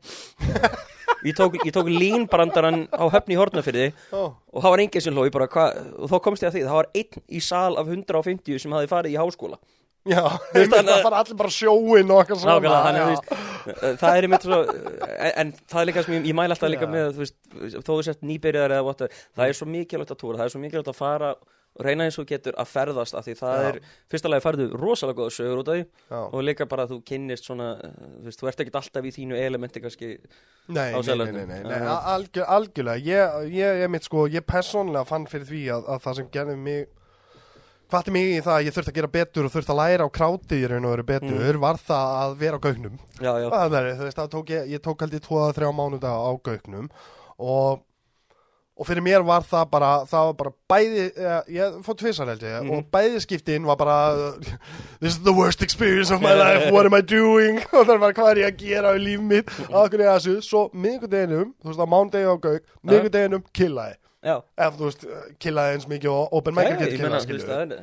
Ég 1.25 1.33
tók, 1.37 1.55
tók 1.73 1.87
línbrandaran 1.89 2.83
á 2.93 3.05
höfni 3.09 3.33
í 3.33 3.39
hortnafyrði 3.39 3.87
Ó, 4.13 4.35
og 4.35 4.59
það 4.61 4.73
var 4.75 4.83
enginn 4.83 5.05
sem 5.05 5.15
hló. 5.15 5.25
Bara, 5.33 5.47
og 5.97 6.11
þá 6.11 6.17
komst 6.21 6.45
ég 6.45 6.51
að 6.51 6.57
því 6.57 6.65
það 6.67 6.77
var 6.77 6.91
einn 7.01 7.23
í 7.25 7.41
sal 7.41 7.79
af 7.81 7.89
150 7.89 8.61
sem 8.61 8.75
hafi 8.77 8.91
farið 8.91 9.15
í 9.15 9.19
háskóla 9.21 9.57
Já, 10.05 10.21
það 10.53 10.91
fara 11.01 11.19
allir 11.23 11.37
bara 11.39 11.49
sjóin 11.49 12.11
og 12.13 12.19
eitthvað 12.21 12.41
svona 12.43 12.55
Nákvæmlega, 12.61 12.91
er 12.91 12.99
já. 12.99 13.05
víst 13.09 14.01
Það 14.03 14.17
er 14.19 14.27
einmitt 14.27 14.45
svo 14.45 14.59
en, 14.69 15.31
en 15.41 15.53
það 15.65 15.79
er 15.81 15.87
líka 15.89 16.03
sem 16.05 16.13
ég, 16.19 16.27
ég 16.29 16.37
mæla 16.37 16.53
alltaf 16.53 16.69
líka 16.69 16.85
Já. 16.85 16.91
með 16.93 17.07
þú 17.15 17.23
veist, 17.23 17.37
þó 17.79 17.89
þú 17.89 17.99
sért 18.05 18.25
nýbyrjar 18.29 18.75
eða 18.75 18.85
whatever, 18.85 19.23
það 19.33 19.49
er 19.49 19.57
svo 19.57 19.67
mikilvægt 19.71 20.13
að 20.13 20.19
túra 20.21 20.37
það 20.37 20.45
er 20.45 20.53
svo 20.53 20.61
mikilvægt 20.61 20.91
að 20.93 20.99
fara 20.99 21.31
reyna 21.85 22.05
eins 22.07 22.19
og 22.21 22.27
getur 22.29 22.55
að 22.61 22.69
ferðast 22.71 23.17
af 23.17 23.25
því 23.25 23.33
það 23.39 23.55
Já. 23.57 23.69
er 23.71 23.79
fyrsta 24.13 24.31
lagi 24.31 24.45
færðu 24.45 24.67
rosalega 24.79 25.19
góða 25.19 25.33
sögur 25.35 25.61
út 25.63 25.71
af 25.73 25.79
því 25.79 26.19
og 26.29 26.45
líka 26.45 26.67
bara 26.71 26.85
að 26.85 26.93
þú 26.93 26.99
kynnist 27.09 27.49
svona 27.49 27.71
uh, 27.73 27.95
þú 28.19 28.29
veist, 28.29 28.43
þú 28.43 28.51
ert 28.51 28.61
ekkert 28.63 28.77
alltaf 28.79 29.09
í 29.09 29.15
þínu 29.17 29.39
elementi 29.41 29.81
kannski 29.83 30.11
Nei, 30.65 30.93
nei, 30.93 31.17
nei, 31.29 31.43
nei, 31.45 31.57
nei, 31.65 31.81
algjörlega 32.45 33.01
ég, 33.05 33.35
ég, 33.53 33.81
ég 33.83 33.91
mitt 33.93 34.07
sko, 34.07 34.23
ég 34.31 34.45
persónlega 34.47 35.05
fann 35.09 35.27
fyrir 35.29 35.49
því 35.49 35.65
að, 35.75 35.89
að 35.93 36.05
það 36.07 36.21
sem 36.21 36.29
gerði 36.37 36.55
mig 36.61 36.87
hvati 37.91 38.11
mig 38.15 38.29
í 38.35 38.43
það 38.45 38.55
að 38.57 38.65
ég 38.67 38.75
þurfti 38.75 38.91
að 38.93 38.99
gera 38.99 39.11
betur 39.15 39.47
og 39.49 39.53
þurfti 39.55 39.73
að 39.75 39.81
læra 39.81 40.05
á 40.07 40.15
krátið 40.19 40.61
í 40.63 40.69
raun 40.71 40.85
og 40.89 40.93
veru 40.95 41.07
betur 41.13 41.59
var 41.61 41.81
það 41.85 42.13
að 42.21 42.37
vera 42.43 42.57
á 42.57 42.63
gaugnum. 42.65 42.95
Já, 43.21 43.31
já, 43.43 43.49
það 43.53 43.75
er, 43.81 43.89
veist, 44.03 44.17
það 44.21 44.31
tók 44.37 44.53
ég, 44.55 44.69
ég 44.75 44.85
tók 44.85 45.03
ég 45.05 45.19
2-3 45.27 45.73
mánuða 45.81 46.13
á 46.15 46.31
gaugnum 46.43 46.87
og 47.39 47.83
og 48.75 48.83
fyrir 48.83 48.99
mér 49.05 49.21
var 49.23 49.39
það 49.47 49.69
bara 49.71 49.89
það 50.03 50.25
var 50.27 50.33
bara 50.35 50.51
bæði, 50.67 51.03
ég, 51.15 51.51
ég 51.55 51.75
fór 51.85 51.95
tvisar 51.95 52.27
held 52.27 52.41
ég 52.43 52.57
Mhm. 52.65 52.71
og 52.75 52.89
bæði 52.91 53.21
skiptin 53.23 53.63
var 53.63 53.77
bara 53.79 53.95
this 54.99 55.13
is 55.15 55.19
the 55.23 55.31
worst 55.31 55.61
experience 55.63 56.11
of 56.11 56.19
my 56.21 56.33
life 56.35 56.67
what 56.75 56.85
am 56.85 56.93
I 56.93 56.99
doing? 56.99 57.61
Og 57.71 57.85
það 57.87 57.93
er 57.93 58.01
bara 58.03 58.13
hvað 58.17 58.31
er 58.33 58.41
ég 58.41 58.49
að 58.51 58.57
gera 58.65 58.91
í 58.97 58.99
líf 58.99 59.21
mitt? 59.23 59.47
Að 59.71 59.87
hvernig 59.93 60.09
þessu, 60.11 60.33
svo 60.43 60.65
miðgudeginum 60.75 61.53
þú 61.63 61.71
veist 61.71 61.79
á 61.79 61.87
mánudegi 61.87 62.27
á 62.27 62.35
gaug, 62.35 62.59
miðgudeginum 62.83 63.45
killaði, 63.55 63.95
já, 63.95 64.04
ef 64.25 64.75
þú 64.79 64.89
veist 64.89 65.05
killaði 65.39 65.77
eins 65.77 65.87
mikið 65.91 66.11
og 66.11 66.33
open 66.39 66.55
mic 66.57 66.65
meina, 66.69 66.89
killað 66.89 67.15
þú 67.19 67.23
skilju, 67.25 67.47
það 67.47 67.75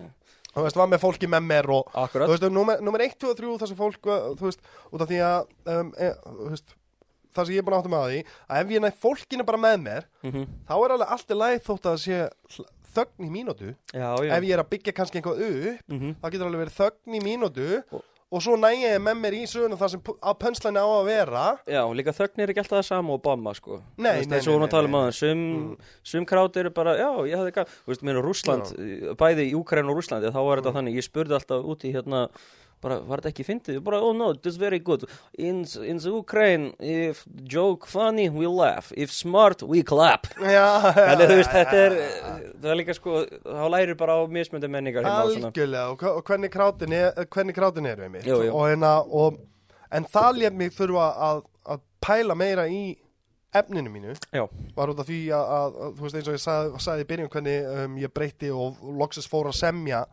þú 0.52 0.62
veist, 0.66 0.76
var 0.76 0.88
með 0.92 1.00
fólki 1.00 1.28
með 1.32 1.42
mér 1.48 1.70
og 1.72 1.86
þú 1.94 2.02
akkurat 2.04 2.28
veist, 2.34 2.46
nummer, 2.52 2.80
nummer 2.84 3.00
1, 3.00 3.14
2 3.22 3.30
og 3.30 3.38
3 3.38 3.56
þar 3.62 3.70
sem 3.72 3.78
fólk, 3.78 4.06
uh, 4.10 4.34
þú 4.36 4.48
veist, 4.50 4.60
út 4.92 5.00
af 5.00 5.08
því 5.08 5.20
að 5.24 5.46
um, 5.78 5.92
e, 5.96 6.10
þú 6.26 6.50
veist, 6.50 6.74
það 7.32 7.46
sem 7.48 7.54
ég 7.54 7.62
er 7.62 7.64
búin 7.64 7.76
að 7.78 7.80
áttum 7.86 7.96
að 7.96 8.10
því 8.12 8.20
að 8.52 8.60
ef 8.60 8.74
ég 8.76 8.82
næ 8.84 8.90
fólkinu 9.06 9.46
bara 9.48 9.62
með 9.64 9.76
mér 9.86 10.04
Mhm. 10.22 10.44
þá 10.68 10.74
er 10.84 10.92
alveg 10.98 11.08
allt 11.16 11.30
í 11.32 11.38
læð 11.40 11.58
þótt 11.64 11.86
að 11.88 11.96
það 11.96 12.02
sé 12.04 12.66
þögn 12.92 13.24
í 13.24 13.30
mínútu. 13.32 13.70
Já, 13.96 14.08
já, 14.20 14.32
ef 14.36 14.42
ég 14.44 14.52
er 14.52 14.60
að 14.60 14.68
byggja 14.68 14.92
kannski 14.92 15.16
eitthvað 15.22 15.40
upp 15.48 15.88
Mhm. 15.88 16.10
þá 16.20 16.26
getur 16.30 16.46
alveg 16.50 16.60
verið 16.66 16.76
þögn 16.82 17.16
í 17.16 17.20
mínútu 17.24 17.68
Og- 17.90 18.04
og 18.32 18.40
svo 18.40 18.54
næ 18.56 18.70
ég 18.80 18.96
með 19.04 19.18
mér 19.20 19.34
í 19.36 19.42
söguna 19.50 19.76
það 19.76 19.90
sem 19.92 20.02
á 20.24 20.30
pönslæni 20.40 20.80
á 20.80 20.88
að 20.88 21.04
vera. 21.10 21.42
Já, 21.68 21.82
líka 21.92 22.14
þögn 22.16 22.40
er 22.46 22.52
ekki 22.54 22.62
alltaf 22.64 22.78
það 22.80 22.86
sama 22.88 23.12
og 23.18 23.22
bomba 23.26 23.52
sko. 23.58 23.82
Nei, 24.00 24.06
nei, 24.08 24.22
og 24.24 24.30
nei, 24.32 24.38
við 24.40 24.48
vorum 24.54 24.64
að 24.66 24.72
tala 24.72 24.88
um 24.90 24.96
aðeins 25.02 25.20
sum, 25.20 25.44
sum 26.14 26.24
krát 26.32 26.56
eru 26.62 26.72
bara, 26.72 26.96
já, 26.96 27.10
ég 27.28 27.36
hafði 27.36 27.52
ekki 27.52 27.66
Þú 27.82 27.92
veist, 27.92 28.02
mér 28.08 28.22
Rússland, 28.24 28.72
bæði 29.20 29.46
í 29.50 29.54
Úkræn 29.60 29.92
og 29.92 30.00
Rússlandi 30.00 30.32
þá 30.32 30.40
var 30.40 30.56
Mm. 30.56 30.64
þetta 30.64 30.76
þannig, 30.78 30.96
ég 30.96 31.06
spurði 31.06 31.36
alltaf 31.38 31.64
út 31.74 31.84
í 31.84 31.92
hérna 31.92 32.24
bara, 32.82 32.98
var 33.06 33.22
þetta 33.22 33.32
ekki 33.32 33.46
fyndið? 33.46 33.80
Bara, 33.86 34.00
oh 34.02 34.12
no, 34.16 34.32
this 34.34 34.54
is 34.54 34.60
very 34.60 34.80
good. 34.82 35.06
In, 35.38 35.62
in 35.86 36.02
the 36.02 36.12
Ukraine, 36.12 36.72
if 36.78 37.24
joke 37.48 37.86
funny, 37.86 38.28
we 38.28 38.46
laugh. 38.50 38.92
If 38.96 39.12
smart, 39.14 39.62
we 39.62 39.82
clap. 39.82 40.26
Þannig, 40.42 41.28
þú 41.30 41.38
veist, 41.38 41.54
þetta 41.54 41.78
er 41.86 41.96
það 42.62 42.70
er 42.72 42.78
líka 42.80 42.96
sko, 42.96 43.22
þá 43.46 43.64
lærir 43.72 43.98
bara 43.98 44.18
á 44.18 44.20
mismöndi 44.30 44.70
menningar 44.70 45.06
hérna 45.06 45.46
algjörlega 45.48 45.92
og, 45.92 46.04
og 46.18 46.26
hvernig 46.28 46.52
krátin 46.52 46.94
er, 46.96 47.24
hvernig 47.32 47.56
krátin 47.56 47.88
er 47.90 48.02
við 48.04 48.12
mitt 48.16 48.28
Jú, 48.28 48.38
jú. 48.46 48.52
og 48.54 48.68
hérna 48.70 48.92
og, 49.02 49.40
en 49.92 50.06
það 50.08 50.42
létt 50.42 50.58
mig 50.58 50.74
þurfa 50.76 51.08
að, 51.28 51.42
að 51.74 51.82
pæla 52.04 52.36
meira 52.38 52.66
í 52.70 52.82
efninu 53.52 53.90
mínu. 53.92 54.14
Já, 54.32 54.46
var 54.76 54.92
út 54.92 55.00
af 55.02 55.08
því 55.08 55.18
að, 55.36 55.50
að, 55.56 55.74
að 55.86 55.96
þú 55.98 56.06
veist 56.06 56.18
eins 56.18 56.28
og 56.30 56.36
ég 56.36 56.44
sagði, 56.44 56.84
sagði 56.86 57.04
í 57.04 57.08
byrjun 57.10 57.32
hvernig 57.34 57.66
um, 57.72 57.98
ég 58.00 58.14
breytti 58.14 58.52
og 58.54 58.78
loksins 59.02 59.28
fór 59.28 59.50
að 59.50 59.58
semja 59.58 60.06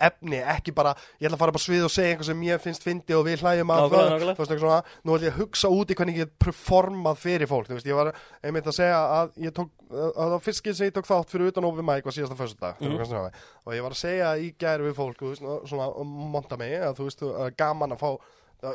efni, 0.00 0.38
ekki 0.54 0.72
bara 0.74 0.94
ég 1.20 1.26
ætla 1.28 1.36
að 1.36 1.42
fara 1.44 1.52
bara 1.54 1.64
svið 1.64 1.84
og 1.86 1.90
segja 1.94 2.10
eitthvað 2.14 2.26
sem 2.30 2.42
ég 2.48 2.60
finnst 2.64 2.82
fyndi 2.86 3.14
og 3.14 3.24
við 3.26 3.40
hlæjum 3.44 3.70
að 3.74 3.84
það, 3.94 4.10
þú 4.14 4.26
veist 4.26 4.40
eitthvað 4.40 4.62
svona, 4.64 4.82
nú 5.04 5.14
ætla 5.16 5.26
ég 5.28 5.34
að 5.34 5.40
hugsa 5.42 5.68
út 5.70 5.90
í 5.90 5.94
hvernig 5.98 6.18
ég 6.18 6.24
get 6.28 6.38
performað 6.44 7.18
fyrir 7.24 7.50
fólk, 7.50 7.66
þú 7.68 7.78
veist, 7.78 7.86
ég 7.90 7.98
var 7.98 8.12
einmitt 8.42 8.66
að 8.70 8.78
segja 8.78 9.00
að 9.18 9.32
ég 9.46 9.54
tók, 9.56 9.70
að 9.94 10.34
það 10.34 10.38
fyrst 10.48 10.62
skil 10.64 10.74
sem 10.74 10.86
ég 10.90 10.94
tók 10.96 11.06
þátt 11.10 11.30
fyrir 11.34 11.50
utan 11.52 11.68
opið 11.70 11.88
mæk 11.90 12.04
var 12.04 12.16
síðasta 12.18 12.38
föstudag 12.38 12.80
Mhm. 12.80 12.96
mm. 12.98 13.30
og 13.64 13.74
ég 13.74 13.82
var 13.82 13.90
að 13.94 14.02
segja 14.04 14.32
í 14.38 14.54
gæri 14.58 14.88
við 14.90 14.94
fólk, 14.98 15.20
veist, 15.20 15.42
svona 15.68 15.88
og 15.88 16.06
monta 16.06 16.56
mig, 16.56 16.72
að 16.80 16.96
þú 16.98 17.04
veist, 17.10 17.56
gaman 17.56 17.92
að 17.92 17.98
fá 18.02 18.10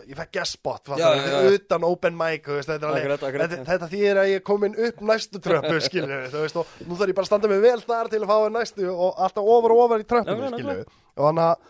ég 0.09 0.19
fekk 0.19 0.39
já. 0.99 1.39
utan 1.55 1.87
open 1.87 2.17
mic, 2.17 2.47
veist, 2.47 2.69
þetta 2.69 2.91
Akkurat, 2.93 3.23
akkurat. 3.29 3.53
þetta, 3.53 3.65
þetta 3.71 3.89
þýðir 3.93 4.21
að 4.21 4.29
ég 4.31 4.41
er 4.41 4.45
komin 4.49 4.77
upp 4.87 5.01
næstu 5.09 5.41
tröppu 5.43 5.79
skilju, 5.87 6.19
og 6.61 6.77
nú 6.85 6.99
þarf 6.99 7.13
ég 7.13 7.17
bara 7.17 7.25
að 7.25 7.31
standa 7.31 7.51
mig 7.51 7.63
vel 7.63 7.79
þar 7.85 8.11
til 8.13 8.21
að 8.23 8.29
fá 8.31 8.37
næstu 8.53 8.91
og 8.93 9.23
alltaf 9.25 9.51
ofar 9.55 9.75
og 9.75 9.83
ofar 9.85 10.03
í 10.03 10.07
Nákvæmlega, 10.09 10.53
skilju 10.57 10.85
og 11.19 11.67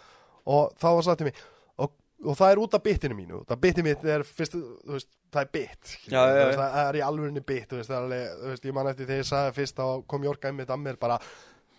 og 0.49 0.73
þá 0.79 0.89
var 0.89 1.05
sagt 1.05 1.21
til 1.21 1.29
mig 1.29 1.39
og, 1.79 1.93
og 2.25 2.37
það 2.39 2.51
er 2.51 2.61
út 2.63 2.75
af 2.77 2.83
bitinu 2.85 3.17
mínu 3.17 3.43
það 3.49 3.61
bitið 3.65 3.87
mitt 3.89 4.09
er 4.15 4.25
fyrst, 4.27 4.57
veist 4.89 5.11
það 5.29 5.43
er 5.43 5.51
bit, 5.53 5.93
Já, 6.09 6.19
já, 6.25 6.43
veist, 6.49 6.59
það 6.59 6.81
er 6.87 6.97
í 6.97 7.05
alvörinni 7.05 7.45
bit, 7.45 7.77
veist, 7.77 7.93
alveg 7.93 8.65
ég 8.65 8.75
man 8.75 8.89
eftir 8.91 9.09
þegar 9.09 9.23
ég 9.23 9.29
sagði 9.29 9.55
fyrst 9.59 9.79
þá 9.79 9.85
kom 10.09 10.25
Jórka 10.25 10.49
einmitt 10.49 10.73
að 10.73 10.83
mér 10.87 10.99
bara 11.01 11.19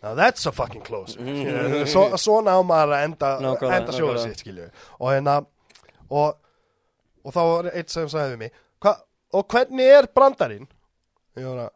Now 0.01 0.15
that's 0.17 0.47
a 0.47 0.53
fucking 0.53 0.81
close 0.81 1.19
mm. 1.21 1.87
Svo, 1.91 2.07
Svona 2.17 2.55
á 2.57 2.61
maður 2.65 2.95
að 2.97 3.03
enda, 3.09 3.33
Nákvæmlega, 3.45 3.81
enda 3.83 3.97
sjóðu 3.97 4.23
sitt 4.23 4.45
skilju 4.45 4.69
og 4.97 5.11
hérna 5.13 5.41
og, 6.11 6.39
og 7.25 7.35
þá 7.35 7.41
var 7.41 7.71
eitt 7.73 7.93
sem 7.93 8.09
sagði 8.11 8.35
við 8.35 8.43
mig 8.45 8.63
Hva, 8.81 8.95
og 9.37 9.47
hvernig 9.53 9.93
er 9.99 10.09
brandarinn? 10.15 10.69
Ég 11.39 11.47
var 11.47 11.67
að 11.67 11.73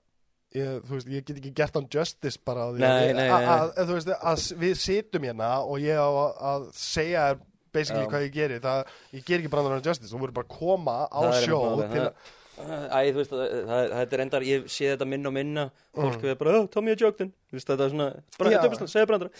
ég, 0.59 0.78
þú 0.86 0.94
veist, 0.97 1.11
ég 1.11 1.27
get 1.27 1.40
ekki 1.40 1.52
gert 1.56 1.77
hann 1.78 1.89
justice 1.93 2.40
bara 2.47 2.69
að, 2.70 4.47
við 4.61 4.78
situm 4.81 5.27
hérna 5.27 5.51
og 5.65 5.82
ég 5.82 5.98
á 5.98 6.09
að, 6.52 6.70
segja 6.78 7.27
basically 7.74 8.06
Já. 8.06 8.11
hvað 8.12 8.24
ég 8.28 8.35
geri. 8.36 8.61
Það, 8.62 8.94
ég 9.19 9.27
ger 9.27 9.40
ekki 9.40 9.52
brandarinn 9.52 9.85
justice 9.85 10.12
þú 10.12 10.23
voru 10.23 10.36
bara 10.36 10.47
að 10.47 10.56
koma 10.56 10.97
á 11.11 11.20
sjó 11.43 11.61
til 11.82 12.05
að 12.06 12.35
Æ, 12.55 12.99
þú 13.11 13.19
veist, 13.19 13.33
það, 13.35 13.53
það, 13.67 13.93
þetta 13.99 14.15
er 14.17 14.21
endar, 14.25 14.45
ég 14.47 14.67
sé 14.71 14.87
þetta 14.93 15.07
minna 15.11 15.29
og 15.31 15.35
minna. 15.35 15.65
Fólk 15.95 16.21
Mm. 16.23 16.29
er 16.31 16.37
bara, 16.39 16.53
oh, 16.61 16.67
Tommy 16.71 16.95
joke 17.01 17.19
then. 17.19 17.33
Þú 17.51 17.57
veist, 17.59 17.69
þetta 17.73 17.85
er 17.89 17.93
svona, 17.95 18.07
segja 18.93 19.09
brandara 19.11 19.31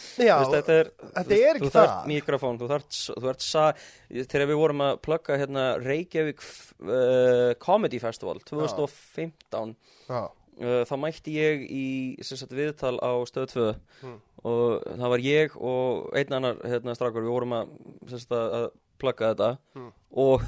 Þú 0.43 0.55
þetta 0.55 0.75
er, 0.81 0.91
þetta 1.01 1.25
þú 1.31 1.39
er 1.39 1.55
ekki 1.61 1.65
þú 1.69 1.73
þarft 1.77 1.93
það. 1.95 2.09
mikrofón, 2.11 2.59
þú 2.59 2.69
þarft, 2.73 2.99
þú 3.23 3.31
ert 3.31 3.41
sa, 3.47 3.65
þegar 4.11 4.47
við 4.51 4.61
vorum 4.65 4.83
að 4.89 4.99
plugga 5.07 5.39
hérna 5.39 5.65
Reykjavík 5.85 6.43
uh, 6.83 7.55
Comedy 7.63 7.99
Festival 8.03 8.39
2015 8.51 9.75
já, 10.11 10.21
uh, 10.27 10.83
þá 10.89 10.95
mætti 11.07 11.35
ég 11.39 11.65
í 11.71 11.85
sagt, 12.23 12.51
viðtal 12.55 12.97
á 13.03 13.13
stöð 13.31 13.47
2 13.55 13.69
Mm. 14.05 14.19
og 14.45 14.83
það 14.99 15.09
var 15.15 15.23
ég 15.25 15.55
og 15.57 16.11
einn 16.19 16.35
annar 16.37 16.59
hérna, 16.67 16.93
strákur, 16.99 17.23
við 17.25 17.33
vorum 17.33 17.55
að, 17.63 17.71
sagt, 18.11 18.35
að 18.37 18.57
að 18.59 18.67
plugga 19.01 19.31
þetta. 19.35 19.53
Mm. 19.79 19.93
og 20.21 20.43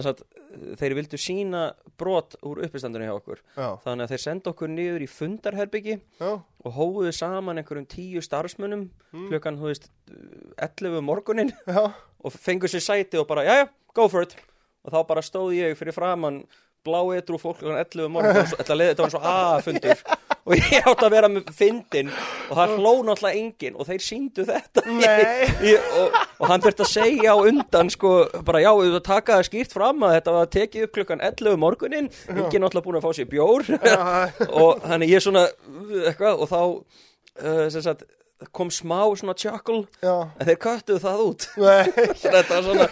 sagt, 0.00 0.22
þeir 0.80 0.94
vildu 0.96 1.18
sína 1.20 1.74
brot 2.00 2.36
úr 2.48 2.62
uppistandunni 2.64 3.04
hjá 3.08 3.12
okkur. 3.18 3.42
Já, 3.56 3.66
þannig 3.84 4.06
að 4.06 4.14
þeir 4.14 4.22
senda 4.24 4.50
okkur 4.54 4.68
niður 4.72 5.04
í 5.04 5.08
fundarherbyggi 5.12 5.98
já, 6.20 6.30
og 6.64 6.72
hófuðu 6.78 7.12
saman 7.12 7.60
einhverjum 7.60 7.86
tíu 7.92 8.22
starfsmönnum 8.24 8.88
Mm. 9.12 9.28
klukkan, 9.28 9.58
þú 9.60 9.68
veist, 9.68 9.90
11 10.56 10.96
um 10.98 11.04
morgunin 11.04 11.52
já, 11.68 11.92
og 12.24 12.32
fengur 12.32 12.68
sér 12.72 12.80
sæti 12.80 13.18
og 13.20 13.26
bara, 13.28 13.44
jæja, 13.44 13.68
go 13.92 14.08
for 14.08 14.22
it. 14.22 14.36
Og 14.84 14.92
þá 14.92 15.06
bara 15.06 15.20
stóð 15.20 15.52
ég 15.58 15.76
fyrir 15.76 15.92
framann 15.92 16.46
blá 16.82 17.02
etru 17.14 17.36
fólk 17.38 17.58
klukkan 17.60 17.78
11 17.84 18.06
um 18.08 18.12
morgun 18.16 18.48
þetta 18.56 18.74
leði, 18.74 18.94
þetta 18.94 19.04
var 19.04 19.10
eins 19.12 19.18
og 19.20 19.26
A-fundur 19.28 20.00
og 20.42 20.54
ég 20.58 20.86
átti 20.88 21.06
að 21.06 21.14
vera 21.14 21.28
með 21.30 21.50
fyndin 21.54 22.08
og 22.12 22.56
það 22.58 22.72
hló 22.76 22.92
náttúrulega 23.06 23.38
enginn 23.38 23.76
og 23.78 23.88
þeir 23.88 24.04
síndu 24.04 24.46
þetta. 24.48 24.84
Nei. 24.88 25.50
Ég, 25.72 25.90
og, 26.00 26.16
og 26.42 26.48
hann 26.50 26.64
þurfti 26.64 26.84
að 26.84 26.90
segja 26.90 27.34
á 27.34 27.38
undan 27.38 27.92
sko, 27.92 28.14
bara 28.46 28.62
já, 28.64 28.70
við 28.80 28.96
að 28.98 29.04
taka 29.06 29.38
það 29.38 29.48
skýrt 29.50 29.76
fram 29.76 30.02
að 30.06 30.16
þetta 30.16 30.34
var 30.38 30.50
tekið 30.56 30.86
upp 30.86 30.96
klukkan 30.96 31.22
11 31.22 31.52
um 31.52 31.62
morgunin 31.62 32.10
enginn 32.32 32.64
náttúrulega 32.64 32.86
búin 32.88 32.98
að 32.98 33.06
fá 33.06 33.14
sér 33.18 33.30
bjór. 33.30 33.70
Og 34.62 34.82
þannig 34.82 35.14
ég 35.14 35.24
svona 35.24 35.46
eitthvað 36.08 36.42
og 36.42 36.50
þá 36.50 36.60
uh, 36.62 37.78
sagt, 37.78 38.06
kom 38.50 38.70
smá 38.74 39.04
svona 39.14 39.36
já. 39.38 40.16
en 40.38 40.46
þeir 40.48 40.58
köttuðu 40.58 41.02
það 41.02 41.26
út. 41.28 41.48
Þetta 42.22 42.58
var 42.58 42.66
svona 42.66 42.88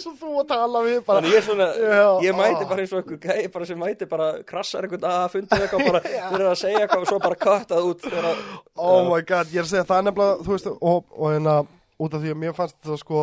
er 0.00 0.04
svo 0.04 0.12
þú 0.18 0.30
að 0.40 0.48
tala 0.50 0.80
við 0.86 0.98
bara 1.06 1.20
Þannig 1.20 1.36
ég 1.36 1.44
svona, 1.46 1.66
Já, 1.76 2.06
ég 2.24 2.38
mæti 2.38 2.68
bara 2.70 2.84
eins 2.84 2.94
og 2.94 3.02
einhver 3.02 3.20
gæi 3.20 3.50
bara 3.54 3.68
sem 3.68 3.80
mæti 3.84 4.08
bara 4.10 4.28
krassar 4.48 4.86
einhvern 4.88 5.06
að 5.10 5.26
fundið 5.34 5.64
eitthvað 5.66 5.84
bara 5.90 6.00
fyrir 6.32 6.48
að 6.48 6.58
segja 6.62 6.80
eitthvað 6.84 7.04
og 7.04 7.12
svo 7.12 7.20
bara 7.26 7.38
köttað 7.44 7.88
út 7.90 8.02
þegar 8.06 8.28
að, 8.30 8.42
Oh 8.80 9.04
my 9.10 9.20
god, 9.28 9.52
ég 9.52 9.60
er 9.62 9.68
að 9.68 9.70
segja 9.74 9.86
það 9.90 10.02
er 10.02 10.08
nefnilega, 10.08 10.40
þú 10.48 10.56
veist, 10.56 10.72
og, 10.90 11.14
og 11.14 11.34
hérna, 11.34 11.56
út 12.00 12.16
af 12.16 12.24
því 12.24 12.34
að 12.34 12.42
mér 12.42 12.56
fannst 12.56 12.76
þetta 12.80 12.98
sko, 13.04 13.22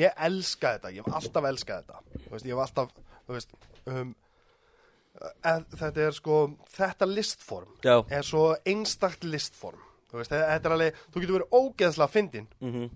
ég 0.00 0.20
elska 0.28 0.74
þetta, 0.76 0.92
ég 0.96 1.06
hef 1.08 1.18
alltaf 1.20 1.48
elskað 1.52 1.82
þetta, 1.84 2.04
þú 2.24 2.34
veist, 2.36 2.48
ég 2.48 2.54
hef 2.56 2.64
alltaf, 2.64 2.94
þú 3.28 3.38
veist, 3.38 3.56
um, 3.92 4.12
þetta 5.78 6.06
er 6.08 6.16
sko, 6.16 6.42
þetta 6.74 7.10
listform 7.10 7.70
Já, 7.84 7.96
er 8.08 8.26
svo 8.26 8.46
einstakt 8.66 9.26
listform, 9.28 9.82
þú 10.10 10.20
veist, 10.22 10.34
þetta 10.34 10.70
er 10.70 10.76
alveg, 10.78 11.00
þú 11.14 11.22
getur 11.22 11.38
verið 11.38 11.58
ógeðslega 11.60 12.14
fyndin 12.16 12.48
mhm, 12.64 12.88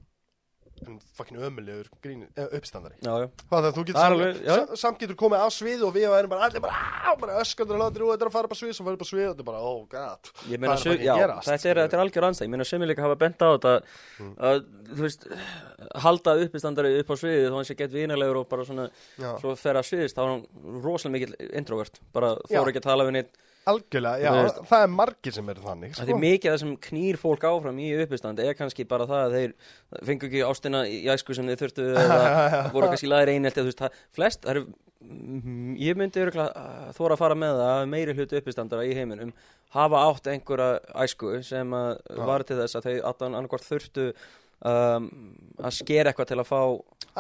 en 0.87 0.99
fucking 1.19 1.39
ömulegur 1.49 1.89
uh, 1.89 2.45
uppstandari. 2.59 2.95
Það, 3.03 3.69
þú 3.77 3.85
getur 3.89 3.99
Það 3.99 4.05
er 4.05 4.09
samt, 4.09 4.15
alveg, 4.19 4.41
já. 4.45 4.55
sa- 4.55 4.77
samt 4.83 4.99
getur 5.03 5.19
komið 5.19 5.43
á 5.43 5.49
svið 5.55 5.85
og 5.89 5.95
við 5.97 6.07
og 6.11 6.17
erum 6.19 6.33
bara 6.35 6.47
allir 6.49 6.63
bara, 6.65 7.15
bara 7.21 7.39
öskandur 7.43 7.79
og 7.79 7.83
látir 7.83 8.05
og 8.07 8.13
þetta 8.15 8.27
er 8.27 8.31
að 8.31 8.37
fara 8.39 8.49
á 8.49 8.57
svið, 8.59 9.29
og 9.29 9.35
þetta 9.35 9.45
er 9.45 9.49
bara, 9.51 9.63
oh 9.63 9.81
god. 9.91 10.31
Meina, 10.49 10.75
Hvað 10.77 10.87
er 10.93 11.03
bara 11.03 11.19
gerast, 11.23 11.49
þetta 11.53 11.69
er, 11.73 11.81
þetta 11.85 11.99
er 11.99 12.05
algjör 12.05 12.29
anstæð 12.29 12.47
Ég 12.49 12.53
meina, 12.55 12.69
sumir 12.69 12.91
líka 12.93 13.03
hafa 13.07 13.19
bent 13.25 13.43
á 13.43 13.49
þetta 13.57 13.75
Mm. 14.19 14.33
að, 14.43 14.65
þú 14.99 15.03
veist, 15.05 15.27
halda 16.03 16.33
uppistandari 16.43 16.91
upp 17.03 17.11
á 17.13 17.15
sviðið 17.21 17.45
þá 17.53 17.55
hann 17.59 17.67
sé 17.69 17.77
gett 17.79 17.93
vinalegur 17.95 18.41
og 18.41 18.49
bara 18.51 18.65
svona 18.67 18.89
svo 19.39 19.53
fer 19.59 19.79
að 19.79 19.87
sviðist, 19.87 20.17
þá 20.19 20.23
er 20.25 20.33
hann 20.33 20.83
rosalega 20.83 21.15
mikill 21.15 21.53
introvert, 21.61 22.01
bara 22.13 22.33
þóra 22.51 22.73
ekki 22.73 22.83
að 22.83 22.89
tala 22.89 23.07
við 23.07 23.15
neitt 23.19 23.39
Algjörlega, 23.69 24.23
já, 24.23 24.31
veist. 24.39 24.61
það 24.71 24.85
er 24.85 24.93
margir 24.95 25.37
sem 25.37 25.53
eru 25.53 25.65
þannig 25.65 25.95
Það 25.99 26.13
er 26.15 26.21
mikið 26.23 26.51
af 26.51 26.55
það 26.55 26.63
sem 26.65 26.75
knýr 26.89 27.21
fólk 27.21 27.47
áfram 27.49 27.81
í 27.83 27.89
uppistandi 28.05 28.47
er 28.49 28.59
kannski 28.59 28.87
bara 28.89 29.07
það 29.11 29.25
að 29.25 29.37
þeir 29.39 29.55
fengu 30.09 30.29
ekki 30.29 30.45
ástina 30.49 30.83
í 30.89 31.01
æsku 31.13 31.37
sem 31.37 31.49
þeir 31.51 31.63
þurftu 31.63 31.89
eða 32.03 32.19
voru 32.75 32.91
kannski 32.93 33.11
veist, 33.59 33.83
það, 33.83 34.03
flest, 34.17 34.45
það 34.47 34.55
eru 34.55 34.67
ég 35.79 35.99
myndi 35.99 36.25
örgulega 36.25 36.93
þóra 36.97 37.15
að 37.15 37.21
fara 37.21 37.39
með 37.39 37.61
það 37.61 37.73
að 37.77 37.89
meiri 37.93 38.15
hluti 38.19 38.41
uppistandara 38.41 38.87
í 38.89 38.97
heiminum 38.97 39.31
hafa 39.75 40.03
átt 40.09 40.31
einhverja 40.33 40.81
æsku 41.05 41.39
sem 41.47 41.71
var 41.71 42.45
til 42.49 42.59
þess 42.59 42.79
að 42.79 42.89
þeir 42.89 43.01
allan 43.13 43.39
annarkvort 43.39 43.67
þurftu 43.69 44.09
um, 44.11 45.09
að 45.63 45.77
skera 45.79 46.11
eitthvað 46.11 46.33
til 46.33 46.41
að 46.43 46.49
fá 46.51 46.61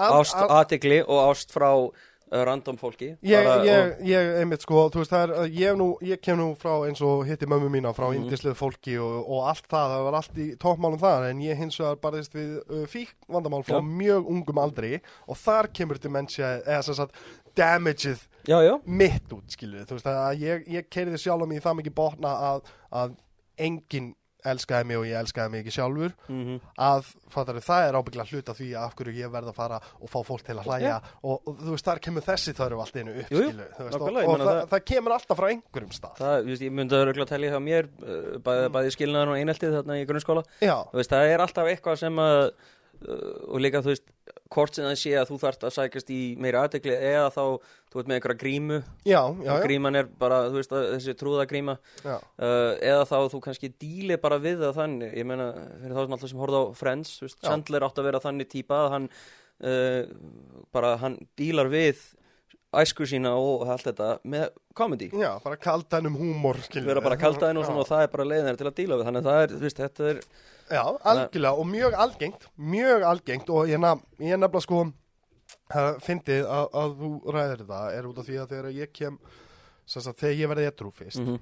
ást, 0.08 0.38
aðtigli 0.42 1.00
og 1.04 1.22
ást 1.28 1.54
frá 1.54 1.70
uh, 1.70 2.07
random 2.30 2.76
fólki 2.80 3.10
Ég, 3.24 3.44
bara, 3.44 3.64
ég, 3.64 3.94
ég, 4.08 4.30
einmitt 4.42 4.64
sko, 4.64 4.84
þú 4.92 5.02
veist, 5.02 5.12
það 5.12 5.24
er, 5.24 5.32
að 5.42 5.58
ég, 5.58 5.78
nú, 5.80 5.88
ég 6.04 6.22
kem 6.22 6.38
nú 6.40 6.48
frá 6.60 6.72
eins 6.86 7.02
og 7.04 7.24
hitti 7.28 7.48
mömmu 7.48 7.70
mína 7.72 7.94
frá 7.96 8.08
mm. 8.10 8.52
fólki 8.58 8.98
og, 9.02 9.16
og 9.24 9.48
allt 9.50 9.66
það, 9.70 9.94
það 9.94 10.06
var 10.08 10.18
allt 10.20 10.40
í 10.44 10.48
toppmálum 10.60 11.02
þar, 11.02 11.28
en 11.32 11.42
ég 11.44 11.60
hins 11.60 11.80
vegar 11.80 12.00
barðist 12.02 12.36
við 12.36 12.56
uh, 12.60 12.84
fík 12.90 13.14
vandamál 13.28 13.64
frá 13.66 13.78
Já. 13.78 13.84
mjög 13.88 14.32
ungum 14.34 14.62
aldri 14.62 14.98
og 15.26 15.40
þar 15.40 15.70
kemur 15.72 16.00
dementia, 16.02 16.58
eða 16.64 16.84
sem 16.86 16.98
sagt, 17.00 17.16
damageið 17.58 18.22
já, 18.46 18.58
já, 18.62 18.74
mitt 18.84 19.32
út, 19.34 19.48
skilur 19.52 19.88
þú 19.88 19.98
veist, 19.98 20.12
að 20.12 20.44
ég, 20.44 20.68
ég 20.78 20.88
keiriði 20.92 21.24
sjálf 21.24 21.44
á 21.44 21.46
mig 21.48 21.60
í 21.60 21.64
það 21.64 21.80
mikið 21.80 21.98
botna 21.98 22.34
að, 22.52 22.72
að 22.94 23.16
enginn 23.58 24.12
elskaði 24.52 24.88
mig 24.90 24.98
og 25.00 25.06
ég 25.08 25.18
elskaði 25.20 25.52
mig 25.54 25.62
ekki 25.64 25.74
sjálfur. 25.78 26.14
Mm 26.28 26.60
að 26.78 27.08
fattar, 27.28 27.58
það 27.64 27.86
er 27.88 27.96
ábygglega 27.98 28.30
hluta 28.32 28.54
því 28.56 28.68
að 28.78 28.84
af 28.88 28.94
hverju 28.98 29.14
ég 29.18 29.32
verð 29.32 29.50
að 29.50 29.56
fara 29.58 29.78
og 30.00 30.08
fá 30.12 30.18
fólk 30.24 30.44
til 30.46 30.54
að 30.58 30.68
hlæja 30.68 30.94
og, 31.22 31.40
og 31.50 31.58
þú 31.58 31.74
veist, 31.74 31.84
þar 31.88 32.00
kemur 32.06 32.24
þessi 32.28 32.54
þörf 32.56 32.82
allt 32.84 32.96
einu 33.00 33.14
upp, 33.20 33.32
Jú, 33.34 33.42
jú, 33.42 33.50
veist, 33.58 33.98
og, 33.98 34.08
og 34.08 34.38
það, 34.38 34.46
það- 34.48 34.68
það 34.72 34.84
kemur 34.92 35.14
alltaf 35.18 35.38
frá 35.42 35.48
einhverjum 35.52 35.92
stað. 35.98 36.14
Það, 36.22 36.46
veist, 36.48 36.62
ég 36.68 36.72
myndi 36.78 36.96
að 36.96 37.04
örgulega 37.08 37.30
telja 37.34 37.52
hjá 37.52 37.60
mér 37.68 37.90
uh, 38.00 38.38
bæði, 38.46 38.70
bæði 38.78 38.94
skilnaðan 38.96 39.34
og 39.34 39.38
einheltið 39.42 39.76
þarna 39.78 39.98
í 40.00 40.06
grunnskóla. 40.08 40.44
Veist, 40.94 41.12
það 41.12 41.32
er 41.34 41.44
alltaf 41.44 41.70
eitthvað 41.74 42.00
sem 42.00 42.22
að 42.24 42.42
og 43.06 43.60
líka, 43.62 43.82
þú 43.84 43.92
veist, 43.92 44.08
hvort 44.52 44.74
sem 44.74 44.86
það 44.86 44.96
sé 44.98 45.12
að 45.18 45.30
þú 45.30 45.38
þarft 45.42 45.66
að 45.68 45.74
sækast 45.76 46.12
í 46.14 46.20
meiri 46.40 46.58
aðtekli 46.60 46.94
eða 46.96 47.28
þá, 47.34 47.42
þú 47.88 48.00
veit 48.00 48.10
með 48.10 48.16
einhverja 48.18 48.40
grímu. 48.42 48.78
Já, 49.06 49.20
já, 49.20 49.48
já, 49.48 49.52
gríman 49.64 50.00
er 50.00 50.10
bara, 50.20 50.40
veist, 50.54 50.74
að, 50.74 50.88
þessi 50.96 51.16
trúðagríma 51.20 51.76
uh, 52.04 52.18
eða 52.74 53.08
þá 53.08 53.16
þú 53.34 53.42
kannski 53.44 53.72
díli 53.80 54.18
bara 54.20 54.40
við 54.42 54.64
það 54.64 54.78
þannig, 54.80 55.16
ég 55.20 55.28
meina, 55.28 55.50
fyrir 55.82 55.96
þá 55.96 56.00
sem 56.02 56.16
alltaf 56.18 56.32
sem 56.32 56.42
horfði 56.44 56.62
á 56.62 56.64
Friends. 56.82 57.16
Chandler 57.38 57.86
átt 57.88 58.00
að 58.00 58.08
vera 58.10 58.24
þannig 58.24 58.50
típa 58.52 58.82
að 58.84 58.94
hann 58.96 59.10
uh, 59.12 60.02
bara, 60.74 60.96
hann 61.04 61.20
dílar 61.38 61.70
við 61.72 62.02
æsku 62.76 63.06
sína 63.08 63.32
og 63.40 63.64
allt 63.72 63.86
þetta 63.88 64.10
með 64.28 64.46
comedy. 64.76 65.08
Já, 65.16 65.30
bara 65.44 65.56
kaldanum 65.60 66.18
húmor, 66.20 66.60
skilur 66.66 66.90
vera 66.92 67.02
bara 67.04 67.18
kaldaðin 67.20 67.62
og 67.62 67.72
og 67.72 67.88
það 67.88 68.04
er 68.04 68.14
bara 68.14 68.28
leiðin 68.28 68.60
til 68.60 68.68
að 68.68 68.78
díla 68.80 68.98
við. 68.98 69.08
Þannig 69.08 69.20
að 69.24 69.28
það 69.30 69.42
er, 69.42 69.58
veist, 69.64 69.82
þetta 69.82 70.08
er 70.12 70.22
Já, 70.68 70.82
algjörlega 70.84 71.52
og 71.56 71.68
mjög 71.68 71.98
algengt, 72.04 72.48
mjög 72.60 73.04
algengt 73.08 73.52
og 73.52 73.70
ég, 73.70 73.80
nef, 73.80 74.02
ég 74.20 74.36
nefnilega 74.36 74.64
sko 74.66 74.80
uh, 74.84 75.92
fyndið 76.04 76.44
að, 76.44 76.66
að 76.82 76.98
þú 76.98 77.12
ræðir 77.36 77.62
þetta 77.62 77.84
er 77.96 78.10
út 78.10 78.20
af 78.20 78.28
því 78.28 78.42
að 78.42 78.50
þegar 78.52 78.74
ég 78.76 78.92
kem 78.92 79.16
sagt, 79.88 80.18
þegar 80.20 80.42
ég 80.42 80.52
verði 80.52 80.68
edrú 80.68 80.92
fyrst 80.92 81.24
mm 81.24 81.38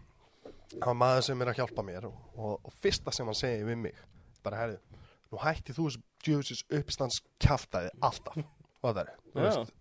það 0.74 0.90
var 0.90 0.98
maður 1.00 1.24
sem 1.28 1.42
er 1.42 1.50
að 1.50 1.58
hjálpa 1.60 1.84
mér 1.86 2.08
og, 2.08 2.20
og, 2.34 2.54
og 2.66 2.76
fyrsta 2.82 3.14
sem 3.14 3.28
hann 3.28 3.38
segir 3.38 3.66
við 3.68 3.80
mig 3.86 4.00
bara 4.44 4.62
herri, 4.62 5.00
nú 5.30 5.40
hætti 5.42 5.74
þú 5.76 5.88
þessu 5.88 6.02
djöfisins 6.26 6.64
uppstands 6.78 7.20
kjaftaði 7.42 7.92
alltaf 8.06 8.38
og 8.82 9.00
er, 9.00 9.12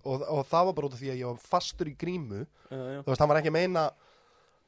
og, 0.04 0.24
og 0.24 0.46
það 0.50 0.70
var 0.70 0.78
bara 0.78 0.88
út 0.90 0.96
af 0.96 1.02
því 1.02 1.12
að 1.14 1.20
ég 1.20 1.30
var 1.30 1.50
fastur 1.56 1.90
í 1.92 1.96
grímu. 2.00 2.46
Já, 2.70 2.78
já. 2.80 3.00
þú 3.04 3.12
veist, 3.12 3.24
hann 3.24 3.32
var 3.32 3.42
ekki 3.42 3.52
að 3.52 3.58
meina 3.60 3.84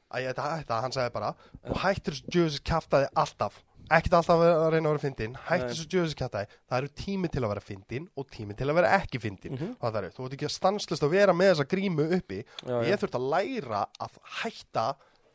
að 0.08 0.24
ég 0.24 0.32
ætti 0.32 0.44
að 0.44 0.52
hætta, 0.58 0.82
hann 0.84 0.94
sagði 0.94 1.14
bara 1.16 1.32
og 1.68 1.80
hættir 1.82 2.14
þessu 2.16 2.30
djöfisins 2.32 2.68
kjaftaði 2.68 3.10
alltaf. 3.24 3.58
Ekkert 3.88 4.18
alltaf 4.18 4.42
að 4.44 4.66
reyna 4.74 4.90
að 4.90 4.94
vera 4.94 5.02
fyndin 5.02 5.36
hættir 5.48 5.72
þessu 5.72 5.88
djöfisins 5.92 6.18
kjaftaði, 6.20 6.56
það 6.68 6.78
eru 6.82 6.90
tími 7.02 7.30
til 7.32 7.42
að 7.42 7.52
vera 7.54 7.64
fyndin 7.64 8.08
og 8.20 8.28
tími 8.32 8.56
til 8.56 8.68
að 8.68 8.78
vera 8.78 8.94
ekki 8.98 9.20
fyndin 9.22 9.60
það 9.80 10.00
er, 10.00 10.08
þú 10.12 10.24
veit 10.26 10.36
ekki 10.36 10.48
að 10.48 10.54
stanslist 10.56 11.04
að 11.06 11.14
vera 11.16 11.36
með 11.36 11.54
þessa 11.54 11.68
grímu 11.72 12.08
uppi. 12.18 12.40
Já, 12.68 12.76
ég 12.88 13.00
þurfti 13.00 13.20
að 13.20 13.28
læra 13.34 13.84
að 14.04 14.18
hætta 14.42 14.86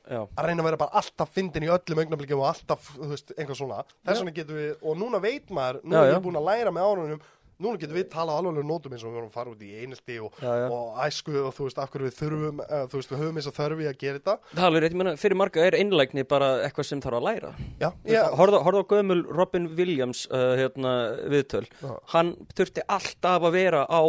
já. 0.09 0.21
að 0.21 0.47
reyna 0.47 0.63
að 0.63 0.69
vera 0.69 0.81
bara 0.83 1.01
alltaf 1.01 1.33
fyndin 1.33 1.65
í 1.65 1.71
öllum 1.73 2.03
augnablikum 2.03 2.43
og 2.43 2.49
alltaf, 2.51 2.89
þú 2.97 3.09
veist, 3.13 3.33
einhvað 3.37 3.61
svona. 3.61 3.83
Þess 4.03 4.21
vegna 4.21 4.35
getum 4.37 4.59
við, 4.61 4.73
og 4.81 4.99
núna 5.01 5.21
veit 5.23 5.53
maður 5.53 5.81
nú 5.83 5.97
Já, 5.97 6.01
er 6.03 6.11
já. 6.11 6.15
ég 6.17 6.25
búin 6.25 6.41
að 6.41 6.49
læra 6.49 6.73
með 6.75 6.89
árunum 6.91 7.23
núna 7.63 7.79
getum 7.81 7.97
við 7.97 8.07
talað 8.13 8.39
alveg 8.43 8.67
nótum 8.69 8.93
eins 8.95 9.03
og 9.05 9.09
við 9.09 9.17
vorum 9.17 9.29
að 9.31 9.37
fara 9.37 9.53
út 9.53 9.63
í 9.63 9.71
einelti 9.81 10.17
og, 10.23 10.35
Já, 10.43 10.51
já. 10.61 10.67
og 10.75 10.99
æsku 11.07 11.35
og 11.43 11.53
þú 11.57 11.67
veist, 11.69 11.79
af 11.83 11.89
hverju 11.93 12.09
við 12.09 12.17
þurfum 12.19 12.61
uh, 12.63 12.83
þú 12.91 12.99
veist, 12.99 13.13
við 13.13 13.23
höfum 13.23 13.39
þess 13.41 13.51
að 13.53 13.57
þörfi 13.61 13.87
að 13.89 13.97
gera 14.03 14.19
þetta 14.19 14.35
Það 14.51 14.61
er 14.63 14.67
alveg 14.69 14.83
rétt, 14.85 14.93
ég 14.95 15.01
meina, 15.03 15.15
fyrir 15.23 15.39
marga 15.43 15.65
er 15.69 15.79
einlægni 15.79 16.27
bara 16.35 16.51
eitthvað 16.67 16.89
sem 16.91 17.03
þarf 17.07 17.19
að 17.21 17.27
læra 17.29 17.53
já, 17.81 17.89
Já. 17.89 18.13
já, 18.13 18.23
Horða 18.37 18.61
á 18.83 18.89
gömul 18.93 19.19
Robin 19.39 19.67
Williams 19.79 20.25
uh, 20.31 20.53
hérna, 20.59 20.93
viðtöl 21.33 21.65
Já. 21.81 21.91
Hann 22.15 22.35
þurfti 22.57 22.85
alltaf 22.99 23.49
að 23.49 23.55
vera 23.57 23.83
á 23.87 24.01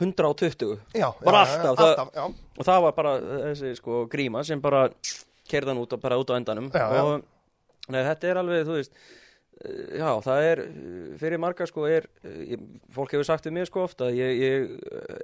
120 0.00 0.78
já, 0.98 1.06
bara 1.22 1.44
já, 1.46 1.52
alltaf, 1.54 1.76
það- 1.78 1.98
alltaf 1.98 2.08
já, 2.18 2.24
og 2.58 2.66
það 2.66 2.80
var 2.82 2.94
bara 2.96 3.12
uh, 3.20 3.34
þessi 3.52 3.74
sko 3.78 4.00
gríma 4.10 4.40
sem 4.46 4.60
bara 4.62 4.88
kerðan 5.50 5.78
út 5.84 5.92
og 5.94 6.00
bara 6.02 6.16
út 6.18 6.32
á 6.32 6.38
endanum 6.38 6.66
Já, 6.74 6.86
já. 6.96 7.02
og 7.04 7.92
nei, 7.94 8.00
þetta 8.08 8.30
er 8.32 8.40
alveg, 8.40 8.64
þú 8.66 8.78
veist 8.80 8.98
já, 9.98 10.08
það 10.26 10.46
er 10.50 10.62
uh, 10.64 11.10
fyrir 11.20 11.40
marga 11.42 11.66
sko 11.70 11.84
er 11.90 12.08
uh, 12.24 12.40
ég, 12.54 12.64
fólk 12.94 13.14
hefur 13.14 13.26
sagt 13.28 13.46
við 13.48 13.54
mér 13.58 13.68
sko 13.70 13.84
ofta 13.86 14.08
ég, 14.14 14.40
ég 14.40 14.72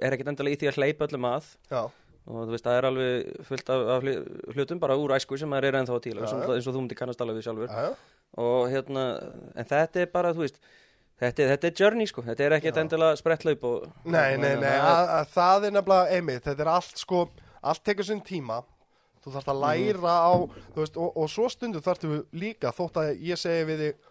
er 0.01 0.15
ekkit 0.15 0.31
endalega 0.31 0.55
í 0.55 0.61
því 0.61 0.69
að 0.71 0.79
hleypa 0.81 1.07
öllum 1.09 1.27
að. 1.31 1.49
Já, 1.71 1.81
og 2.21 2.43
þú 2.45 2.53
veist, 2.53 2.65
það 2.67 2.77
er 2.79 2.87
alveg 2.91 3.31
fullt 3.49 3.69
af, 3.73 3.83
af 3.95 4.03
hlu- 4.05 4.53
hlutum 4.55 4.79
bara 4.83 4.97
úr 5.01 5.15
æsku 5.17 5.39
sem 5.41 5.49
maður 5.51 5.71
er 5.71 5.79
ennþá 5.81 5.99
til 6.05 6.15
eins 6.19 6.35
og, 6.35 6.43
já. 6.45 6.53
eins 6.55 6.67
og 6.69 6.75
þú 6.77 6.83
myndir 6.85 6.99
kannast 6.99 7.23
alveg 7.25 7.39
við 7.39 7.47
sjálfur. 7.47 7.71
Já, 7.73 8.19
og 8.45 8.59
hérna, 8.71 9.05
en 9.57 9.67
þetta 9.71 10.03
er 10.05 10.11
bara, 10.13 10.33
þú 10.37 10.45
veist 10.45 10.59
þetta, 11.21 11.47
þetta 11.55 11.67
er 11.71 11.79
journey 11.81 12.07
sko, 12.09 12.23
þetta 12.29 12.45
er 12.45 12.55
ekkert 12.59 12.77
endilega 12.83 13.17
spretthlaup 13.19 13.65
og 13.71 13.87
Nei, 14.05 14.37
nei, 14.37 14.53
nei, 14.61 14.69
það 14.69 14.91
að, 14.91 15.09
að 15.17 15.33
það 15.33 15.65
er 15.67 15.75
nefnilega 15.79 16.19
einmitt, 16.19 16.45
þetta 16.45 16.63
er 16.67 16.71
allt 16.77 17.01
sko, 17.01 17.23
allt 17.73 17.83
tekur 17.89 18.07
sinn 18.07 18.21
tíma. 18.25 18.61
Þú 19.21 19.33
þarfst 19.35 19.51
að 19.53 19.59
læra 19.61 20.13
á 20.17 20.33
þú 20.73 20.79
veist, 20.79 20.95
og, 20.97 21.17
og 21.21 21.27
svo 21.29 21.49
stundu 21.53 21.81
þarftu 21.85 22.23
líka 22.33 22.71
þótt 22.73 22.95
að 23.03 23.11
ég 23.21 23.37
segi 23.37 23.67
við 23.69 23.83
þig 23.85 24.07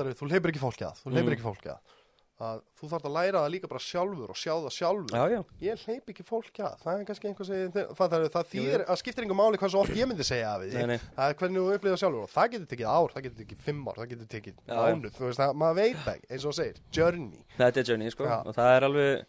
að 0.00 0.14
þú 0.16 0.30
leipir 0.32 0.50
ekki 0.52 0.62
fólki 0.62 0.84
að, 0.88 1.02
þú 1.04 1.10
leipir 1.12 1.22
Mhm. 1.28 1.34
ekki 1.36 1.48
fólki 1.50 1.68
að. 1.74 1.98
Að 2.42 2.62
þú 2.80 2.88
þarfst 2.90 3.06
að 3.06 3.12
læra 3.14 3.38
það 3.44 3.50
líka 3.52 3.68
bara 3.70 3.78
sjálfur 3.78 4.30
og 4.32 4.34
sjá 4.40 4.52
það 4.58 4.72
sjálfur. 4.74 5.12
Já, 5.14 5.24
já, 5.30 5.40
ég 5.62 5.82
hleyp 5.84 6.06
ekki 6.10 6.24
fólki 6.26 6.62
að, 6.64 6.72
það 6.82 6.98
er 6.98 7.04
kannski 7.06 7.28
einhver 7.28 7.46
segi, 7.46 7.68
það, 7.70 8.10
það, 8.32 8.46
þýðir, 8.50 8.84
það 8.88 8.98
skiptir 8.98 9.22
einhver 9.22 9.38
máli 9.38 9.60
hvað 9.62 9.70
svo 9.70 9.80
oft 9.84 9.94
ég 9.94 10.08
myndi 10.10 10.24
segja 10.26 10.48
af 10.56 10.60
því. 10.64 10.72
Nei, 10.74 10.86
nei. 10.86 10.98
Er 11.22 11.34
hvernig 11.38 11.60
þú 11.62 11.76
upplýða 11.76 12.00
sjálfur 12.02 12.22
og 12.24 12.30
það 12.32 12.50
getur 12.56 12.66
tekið 12.72 12.88
ár, 12.90 13.12
það 13.14 13.22
getur 13.28 13.38
tekið 13.44 13.58
fimm 13.68 13.86
ár, 13.86 13.94
það 14.00 14.10
getur 14.10 14.28
tekið 14.34 14.54
mánuð, 14.66 15.14
þú 15.14 15.24
veist, 15.28 15.38
það, 15.44 15.54
maður 15.62 15.78
veit 15.78 15.96
það 16.02 16.18
eins 16.32 16.44
og 16.50 16.54
segir, 16.58 16.76
journey. 16.90 17.44
Þetta 17.58 17.76
er 17.78 17.84
journey, 17.92 18.10
sko, 18.10 18.24
Já. 18.26 18.38
og 18.42 18.54
það 18.58 18.76
er 18.76 18.88
alveg 18.88 19.26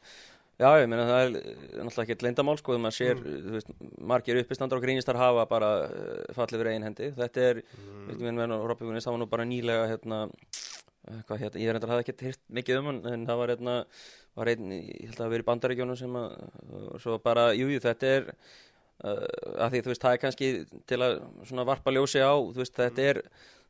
Já, 0.64 0.70
ég 0.80 0.88
meina, 0.88 1.04
það 1.10 1.22
er 1.24 1.34
eh, 1.40 1.56
náttúrulega 1.84 2.04
ekkert 2.06 2.22
leyndamál, 2.24 2.56
sko, 2.60 2.72
þegar 2.76 2.84
maður 2.86 2.96
sér, 2.96 3.18
Mm. 3.20 3.40
þú 3.44 3.56
veist, 3.58 3.72
margir 4.12 4.38
uppistandar 4.40 4.80
og 4.80 4.86
grínistar 4.86 5.18
hafa 5.20 5.44
bara 5.50 5.72
uh, 5.90 6.34
fallið 6.38 6.62
fyrir 6.62 6.72
einn 6.74 6.86
hendi. 6.88 7.10
Þetta 7.18 7.46
er, 7.50 7.60
Mm. 7.74 8.06
veitum 8.08 8.40
við, 8.40 8.54
og 8.56 8.68
Robby 8.72 8.86
Gunnist, 8.88 9.08
það 9.10 9.16
var 9.18 9.22
nú 9.24 9.30
bara 9.34 9.48
nýlega, 9.50 9.88
hérna, 9.92 10.20
eh, 11.10 11.22
hvað 11.28 11.42
hérna, 11.44 11.60
ég 11.66 11.74
reyndar 11.76 11.92
hafði 11.92 12.06
ekkert 12.06 12.24
hýrt 12.30 12.44
mikið 12.60 12.80
um 12.80 12.86
hann, 12.92 13.02
en 13.14 13.26
það 13.28 13.42
var, 13.42 13.54
hérna, 13.56 13.76
var 14.38 14.48
einn, 14.54 14.70
ég 14.72 15.10
held 15.10 15.18
að 15.18 15.24
það 15.26 15.34
verið 15.34 15.44
í 15.44 15.50
bandaríkjónu 15.52 15.98
sem 16.00 16.14
að, 16.22 16.38
svo 17.04 17.18
bara, 17.22 17.50
jú, 17.58 17.68
jú, 17.74 17.80
þetta 17.84 18.14
er, 18.18 18.30
uh, 19.04 19.28
að 19.66 19.72
því, 19.76 19.82
þú 19.84 19.92
veist, 19.92 20.06
það 20.08 20.14
er 20.14 20.24
kannski 20.24 20.54
til 20.88 20.98
að 21.04 21.20
svona 21.50 21.66
varpa 21.68 21.92
ljósi 21.92 22.24
á, 22.24 22.32
þú 22.40 22.62
veist, 22.64 22.78
þetta 22.80 23.10
er, 23.12 23.22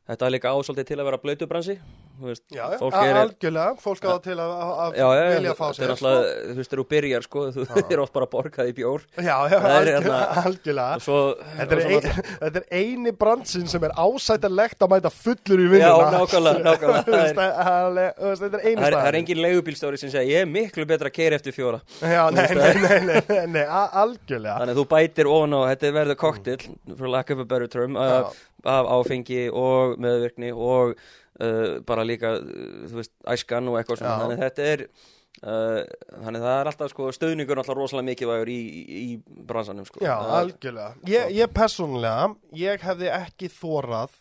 þetta 0.08 0.26
er 0.28 0.34
líka 0.36 0.52
ásaldið 0.54 0.90
til 0.90 0.98
að 1.00 1.06
vera 1.10 1.22
blöytubransi, 1.22 1.78
Já, 2.14 2.30
já, 2.54 2.78
er, 2.78 3.16
algjörlega, 3.18 3.72
fólk 3.82 4.04
á 4.06 4.14
til 4.22 4.36
að, 4.38 4.50
að 4.54 4.92
já, 5.00 5.06
já, 5.18 5.22
vilja 5.34 5.50
að 5.50 5.56
fá 5.58 5.64
þetta 5.64 5.74
sér 5.74 5.84
er 5.84 5.92
alltaf, 5.94 6.26
þú 6.46 6.54
veist, 6.60 6.74
þú 6.78 6.84
byrjar, 6.92 7.24
sko, 7.26 7.40
þú 7.56 7.64
er 7.96 8.02
oft 8.04 8.14
bara 8.14 8.28
borgað 8.30 8.70
í 8.70 8.74
bjór. 8.76 9.02
Sko. 9.08 9.24
Já, 9.26 9.34
já, 9.50 9.56
algjörlega, 9.58 9.96
hérna- 10.04 10.44
algjörlega. 10.44 10.94
og 10.94 11.02
svo, 11.02 11.16
Þetta 11.58 11.66
og 11.66 11.74
er, 11.74 11.82
svo 11.82 11.98
ein, 11.98 12.38
þetta 12.44 12.62
er 12.62 12.78
eini 12.78 13.14
bransin 13.24 13.66
sem 13.72 13.88
er 13.88 13.96
ásættarlegt 13.98 14.86
að 14.86 14.94
mæta 14.94 15.10
fullur 15.16 15.64
í 15.64 15.66
Já, 15.66 15.72
vinnuna 15.74 16.14
nákvæmlega, 16.14 16.62
nákvæmlega 16.68 17.02
er- 18.04 18.14
veist, 18.22 18.46
Þetta 18.46 18.62
er 18.62 18.64
eini 18.70 18.78
það 18.78 18.86
er, 18.92 18.98
það 19.00 19.10
er 19.10 19.20
engin 19.24 19.42
leigubílstjóri 19.48 20.02
sem 20.04 20.14
segja, 20.14 20.30
ég 20.38 20.46
er 20.46 20.50
miklu 20.54 20.86
betra 20.94 21.10
að 21.10 21.18
keira 21.18 21.42
eftir 21.42 21.58
fjóra. 21.58 21.82
Já, 21.98 22.22
nei, 22.30 22.46
nei, 22.54 23.46
nei, 23.58 23.66
algjörlega. 23.66 24.60
Þannig 24.62 24.76
að 24.76 24.80
þú 24.84 24.86
bætir 24.94 25.34
ofan 25.34 25.58
á, 25.58 25.60
þetta 25.74 25.94
verður 25.98 26.22
koktill, 26.22 26.60
for 26.94 27.10
lack 27.10 27.34
of 27.34 27.42
a 27.42 27.48
better 27.48 27.66
term, 27.66 27.98
Já. 27.98 28.30
Af, 28.64 28.88
áfengi 28.98 29.46
og 29.50 29.98
meðvirkni 30.02 30.52
og 30.52 30.94
uh, 30.94 31.80
bara 31.86 32.06
líka, 32.06 32.36
uh, 32.40 32.86
þú 32.90 33.00
veist, 33.00 33.14
æskan 33.34 33.70
og 33.70 33.78
eitthvað 33.80 34.02
svona, 34.02 34.16
þannig 34.24 34.42
þetta 34.44 34.68
er 34.72 34.84
uh, 34.88 35.80
þannig 36.24 36.44
það 36.44 36.58
er 36.58 36.70
alltaf 36.72 36.92
sko 36.92 37.08
stöðningur 37.16 37.62
alltaf 37.62 37.78
rosalega 37.78 38.08
mikilvægur 38.10 38.52
í, 38.52 38.60
í, 38.60 39.00
í 39.14 39.40
bransanum 39.48 39.88
sko. 39.88 40.02
Já, 40.04 40.14
algjörlega. 40.40 40.94
Ég, 41.10 41.32
ég 41.38 41.54
persónulega, 41.54 42.30
ég 42.58 42.86
hefði 42.88 43.10
ekki 43.14 43.50
þórað 43.52 44.20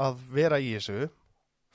að 0.00 0.20
vera 0.32 0.60
í 0.62 0.74
þessu 0.78 1.10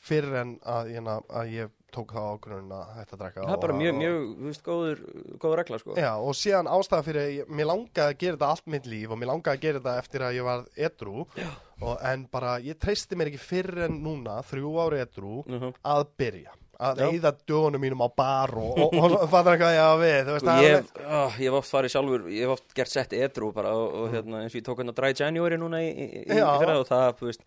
fyrir 0.05 0.39
en 0.41 0.55
að, 0.69 0.93
ég, 0.95 1.09
að 1.09 1.51
ég 1.53 1.74
tók 1.95 2.11
það 2.15 2.27
ákvörðun 2.35 2.73
að 2.75 2.89
hætta 2.99 3.15
að 3.15 3.21
drekka. 3.23 3.45
það 3.45 3.53
er 3.55 3.61
bara 3.65 3.73
og- 3.75 3.79
mjög, 3.81 3.93
og- 3.93 4.01
mjög, 4.01 4.17
þú 4.35 4.49
veist, 4.49 4.63
góður 4.65 4.99
góður 5.45 5.57
regla 5.61 5.79
sko 5.81 5.95
Já, 5.99 6.11
og 6.19 6.33
síðan 6.41 6.69
ástæða 6.75 7.03
fyrir, 7.07 7.29
ég- 7.39 7.47
mér 7.49 7.69
langaði 7.71 8.05
að 8.09 8.17
gera 8.25 8.37
þetta 8.37 8.49
allt 8.51 8.67
mitt 8.75 8.85
líf 8.91 9.09
og 9.11 9.17
mér 9.21 9.31
langaði 9.31 9.55
að 9.57 9.63
gera 9.65 9.79
þetta 9.79 9.97
eftir 10.03 10.25
að 10.27 10.35
ég 10.39 10.43
var 10.43 10.65
edru 10.77 11.25
og, 11.81 11.97
en 12.03 12.27
bara, 12.31 12.59
ég 12.59 12.77
treysti 12.79 13.15
mér 13.15 13.31
ekki 13.31 13.39
fyrir 13.39 13.85
en 13.87 13.97
núna, 14.03 14.37
þrjú 14.43 14.75
ári 14.85 15.01
edru, 15.05 15.43
Mhm. 15.47 15.73
að 15.83 16.05
byrja. 16.17 16.53
Að 16.77 16.97
eyða 17.07 17.31
dögunum 17.47 17.79
mínum 17.79 18.01
á 18.03 18.09
bar 18.13 18.51
og, 18.59 18.77
og, 18.93 19.11
og 19.23 19.29
fattar 19.31 19.55
hvað 19.55 19.75
ég 19.77 19.79
á 19.79 19.95
við, 19.95 20.25
veist, 20.27 20.45
ég, 20.59 20.73
hef- 20.75 21.05
ah, 21.07 21.29
ég 21.39 21.47
hef 21.47 21.53
oft 21.53 21.71
farið 21.71 21.93
sjálfur 21.93 22.25
ég 22.27 22.41
hef 22.43 22.49
oft 22.57 22.73
gert 22.75 22.89
sett 22.91 23.13
edru 23.15 23.53
bara 23.55 23.69
og, 23.71 23.93
og 23.95 24.09
hérna, 24.11 24.41
eins 24.43 24.51
og 24.51 24.59
ég 24.59 24.65
tók 24.67 24.81
hérna 24.83 24.93
Dry 24.93 25.13
January 25.15 25.55
núna 25.55 25.79
í, 25.79 25.87
í, 25.95 26.25
í 26.27 26.35
fyrra 26.35 26.75
og 26.81 26.85
það, 26.89 27.13
þú 27.15 27.29
veist 27.31 27.41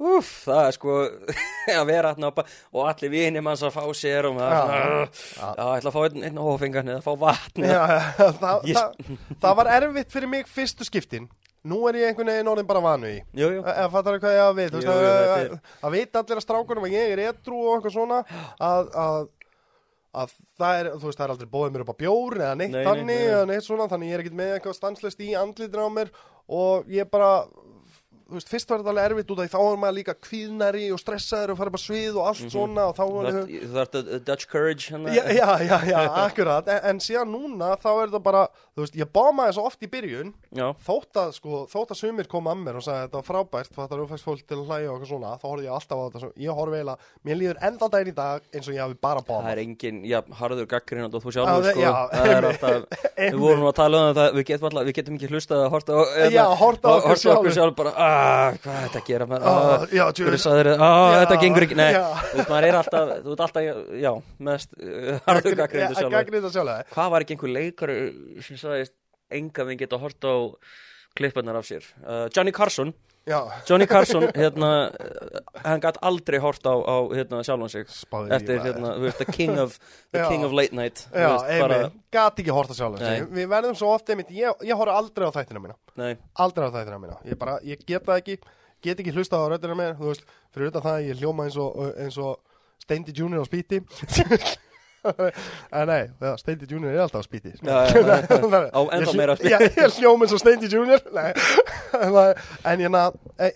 Úff, 0.00 0.28
það 0.46 0.62
er 0.64 0.76
sko 0.78 0.94
að 1.80 1.82
vera 1.90 2.12
hérna 2.14 2.30
og 2.32 2.86
allir 2.88 3.10
vinir 3.12 3.42
manns 3.44 3.60
að 3.66 3.74
fá 3.74 3.82
sér 3.98 4.30
og 4.30 4.38
maður 4.38 5.10
ætla 5.44 5.90
að 5.90 5.92
fá 5.92 6.00
einn, 6.06 6.24
einn 6.30 6.40
hófingan 6.40 6.88
eða 6.94 7.02
fá 7.04 7.12
vatn 7.20 7.66
það, 8.40 8.64
Ég- 8.70 8.78
það, 8.80 9.10
það 9.44 9.58
var 9.60 9.70
erfitt 9.76 10.14
fyrir 10.16 10.32
mig 10.32 10.48
fyrstu 10.48 10.88
skiptin. 10.88 11.28
Nú 11.68 11.82
er 11.90 11.98
ég 12.00 12.06
einhvern 12.08 12.30
veginn 12.32 12.48
orðin 12.48 12.68
bara 12.70 12.80
vanu 12.80 13.10
í 13.12 13.18
Jú, 13.36 13.50
jú, 13.52 13.60
Eða 13.68 13.90
fattar 13.92 14.16
hvað 14.22 14.32
ég 14.38 14.46
að 14.46 14.54
við? 14.62 14.76
Jú, 14.80 14.88
að, 14.88 15.08
að, 15.34 15.58
að 15.84 15.92
vita 15.98 16.22
allir 16.22 16.38
að 16.40 16.44
strákunum 16.46 16.86
að 16.88 16.94
ég 16.96 17.12
er 17.12 17.20
etru 17.26 17.58
og 17.60 17.74
eitthvað 17.74 17.92
svona 17.98 18.20
að, 18.56 18.88
að, 19.04 19.18
að 20.24 20.32
það 20.62 20.78
er, 20.78 20.88
þú 20.94 21.10
veist, 21.10 21.18
það 21.20 21.26
er 21.26 21.34
aldrei 21.34 21.50
bóðið 21.52 21.74
mér 21.76 21.84
upp 21.84 21.92
á 21.92 22.00
bjór 22.00 22.38
eða 22.40 22.54
neitt 22.62 22.72
Nei, 22.72 22.78
nei, 22.80 22.86
þannig 22.88 23.10
nei. 23.20 23.28
eða 23.34 23.42
neitt 23.52 23.66
svona, 23.68 23.90
þannig 23.92 24.08
ég 24.08 24.16
er 24.16 24.24
ekkert 24.24 24.38
með 24.40 24.54
eitthvað 24.56 24.78
stanslist 24.80 25.20
í 25.20 25.34
andlitur 25.42 25.84
á 25.84 25.88
mér 26.00 26.14
og 26.48 26.88
ég 26.96 27.12
bara 27.12 27.28
þú 28.30 28.38
veist, 28.38 28.50
fyrst 28.54 28.70
var 28.70 28.80
þetta 28.84 28.92
alveg 28.94 29.08
erfitt 29.10 29.30
út 29.34 29.40
af 29.42 29.46
því 29.48 29.52
þá 29.52 29.60
er 29.70 29.78
maður 29.82 29.96
líka 29.98 30.14
kvíðnari 30.26 30.84
og 30.94 31.00
stressaður 31.02 31.52
og 31.54 31.58
farið 31.60 31.74
bara 31.76 31.84
svið 31.84 32.18
og 32.20 32.28
allt 32.30 32.44
svona 32.54 32.86
og 32.90 32.94
þá 32.96 33.02
var 33.10 33.28
þarft- 33.30 33.50
þú 33.50 33.70
þarft 33.76 33.98
að 34.00 34.10
Dutch 34.30 34.48
Courage 34.52 34.90
hérna. 34.94 35.14
Já, 35.18 35.24
já, 35.34 35.48
já, 35.66 35.78
já, 35.90 35.98
akkurat. 36.24 36.68
En, 36.70 36.80
en 36.92 37.00
síðan 37.04 37.32
núna 37.34 37.72
þá 37.82 37.90
er 38.04 38.12
það 38.14 38.22
bara 38.30 38.44
þú 38.76 38.84
veist, 38.86 38.96
ég 39.02 39.10
bámaði 39.12 39.56
svo 39.58 39.64
oft 39.68 39.82
í 39.82 39.90
byrjun 39.90 40.30
já, 40.56 40.66
þótt 40.86 41.20
að, 41.20 41.32
sko, 41.36 41.64
þótt 41.72 41.90
að 41.94 42.00
sumir 42.00 42.28
koma 42.30 42.54
að 42.54 42.62
mér 42.64 42.78
og 42.80 42.84
sagði 42.86 43.08
þetta 43.08 43.18
var 43.20 43.26
frábært, 43.30 43.72
það 43.76 43.96
er 43.98 44.06
fæst 44.14 44.24
fólk 44.28 44.44
til 44.46 44.56
að 44.60 44.64
hlæja 44.70 44.88
og 44.88 44.94
eitthvað 44.96 45.10
svona, 45.10 45.32
þá 45.40 45.46
horfði 45.50 45.66
ég 45.66 45.74
alltaf 45.76 45.98
á 46.00 46.04
þetta 46.06 46.22
svo, 46.24 46.30
ég 46.46 46.56
horfði 46.60 46.78
eiginlega, 46.80 47.10
mér 47.28 47.38
líður 47.40 47.60
enda 47.68 47.88
daginn 47.92 48.10
í 48.10 48.16
dag 48.20 48.46
eins 48.54 48.70
og 48.70 48.74
ég 48.78 48.82
hafi 48.86 48.96
bara 49.04 49.20
það 49.20 49.28
bámað 49.34 49.50
er 49.56 49.62
engin, 49.64 50.00
já, 50.08 50.18
harður 50.40 50.70
gaggrinn 50.70 51.08
og 51.10 51.18
þú 51.20 51.30
Já, 51.30 51.36
sjálfur, 51.36 51.66
það- 51.66 51.74
sko. 51.74 51.90
það 52.14 52.32
er 52.36 52.48
alltaf, 52.50 53.04
við 53.34 53.38
vorum 53.42 53.66
að 53.70 53.76
tala 53.80 54.00
um 54.00 54.14
það 54.20 54.30
við 54.38 54.46
getum, 54.52 54.68
alltaf, 54.70 54.86
við 54.90 54.96
getum 55.00 55.18
ekki 55.20 55.30
hlustað 55.34 55.64
að 55.66 55.70
horta 55.74 55.98
sjálf 58.20 58.30
aaa, 58.30 58.52
hvað 58.60 58.76
er 58.76 58.84
þetta 58.86 59.00
að 59.00 59.06
gera 59.10 59.26
maður, 59.30 59.46
Ah, 59.50 59.58
aaa, 59.60 59.88
já, 59.96 60.04
þið, 60.20 60.70
aaa, 60.76 61.10
Já, 61.10 61.18
þetta 61.24 61.38
gengur 61.44 61.66
ekki, 61.66 61.78
nei. 61.80 61.90
þú 61.94 62.36
veist, 62.40 62.50
maður 62.52 62.68
er 62.70 62.78
alltaf, 62.80 63.12
þú 63.24 63.34
ert 63.36 63.44
alltaf, 63.46 63.68
já, 64.04 64.12
mest 64.50 64.70
sjálfur. 65.98 66.16
gagnrýndu 66.16 66.50
sjálfur. 66.54 66.90
Hvað 66.94 67.10
var 67.14 67.24
ekki 67.26 67.36
einhver 67.36 67.54
leikari 67.56 67.98
sem 68.46 68.60
sagðist 68.60 68.94
enga 69.30 69.66
við 69.68 69.78
geta 69.84 69.98
horta 70.02 70.28
á 70.34 70.38
klipparnar 71.18 71.58
af 71.60 71.66
sér? 71.68 71.86
Uh, 72.04 72.26
Johnny 72.34 72.52
Carson 72.54 72.92
Já, 73.28 73.38
Johnny 73.68 73.86
Carson, 73.86 74.24
hérna 74.34 74.68
hann 75.60 75.82
gætt 75.82 75.98
aldrei 76.02 76.38
hort 76.40 76.64
á, 76.64 76.72
á 76.72 76.96
hérna, 77.12 77.42
sjálfan 77.44 77.68
sig 77.70 77.90
spáði 77.92 78.32
eftir, 78.32 78.62
hérna, 78.64 78.94
þú 78.96 79.04
veist, 79.04 79.20
the 79.20 79.26
king 79.28 79.60
of 79.60 79.76
the 80.10 80.24
king 80.24 80.46
of 80.46 80.54
late 80.56 80.72
night. 80.76 81.02
Bara, 81.12 81.82
gat 82.10 82.40
ekki 82.40 82.54
horta 82.54 82.74
sjálfur 82.74 83.04
Nei. 83.04 83.26
Við 83.28 83.50
verðum 83.52 83.76
svo 83.78 83.92
oft 83.92 84.08
einmitt, 84.10 84.32
ég, 84.34 84.64
ég 84.66 84.80
horfa 84.80 84.96
aldrei 84.96 85.28
á 85.28 85.32
þættina 85.36 85.62
mína. 85.62 85.76
Nei, 86.00 86.14
aldrei 86.40 86.66
á 86.66 86.74
þættina 86.78 86.98
mína. 87.02 87.18
Ég 87.28 87.38
bara, 87.38 87.58
ég 87.66 87.84
get 87.84 88.08
það 88.08 88.22
ekki. 88.22 88.38
Get 88.80 89.02
ekki 89.04 89.12
hlusta 89.12 89.36
á 89.36 89.44
röddina 89.52 89.76
mér 89.76 89.98
þú 90.00 90.08
veist, 90.08 90.24
fyrir 90.54 90.72
utan 90.72 90.86
það 90.86 90.94
að 90.96 91.08
ég 91.10 91.20
hljóma 91.20 91.44
eins 91.44 91.60
og, 91.60 91.76
eins 92.00 92.16
og 92.16 92.38
Steindi 92.80 93.12
Junior 93.12 93.44
á 93.44 93.46
spíti 93.46 93.82
nei, 95.90 96.00
ja, 96.20 96.32
Steindi 96.40 96.66
Junior 96.70 96.92
er 96.92 97.00
alltaf 97.06 97.22
á 97.22 97.26
spíti 97.26 97.52
Já, 97.62 97.78
já, 97.88 98.00
já, 98.00 98.16
já. 98.28 98.70
Á 98.76 98.80
ennþá 98.92 99.10
hljó- 99.12 99.16
meira 99.16 99.36
spíti. 99.36 99.52
Já, 99.54 99.58
ég 99.60 99.98
hljóma 100.00 100.26
eins 100.26 100.34
og 100.36 100.42
Steindi 100.42 100.68
Junior 100.72 101.00
nei. 101.14 101.30
en, 102.02 102.10
það- 102.16 102.42
en 102.72 102.84
ég, 102.86 102.90
na, 102.92 103.04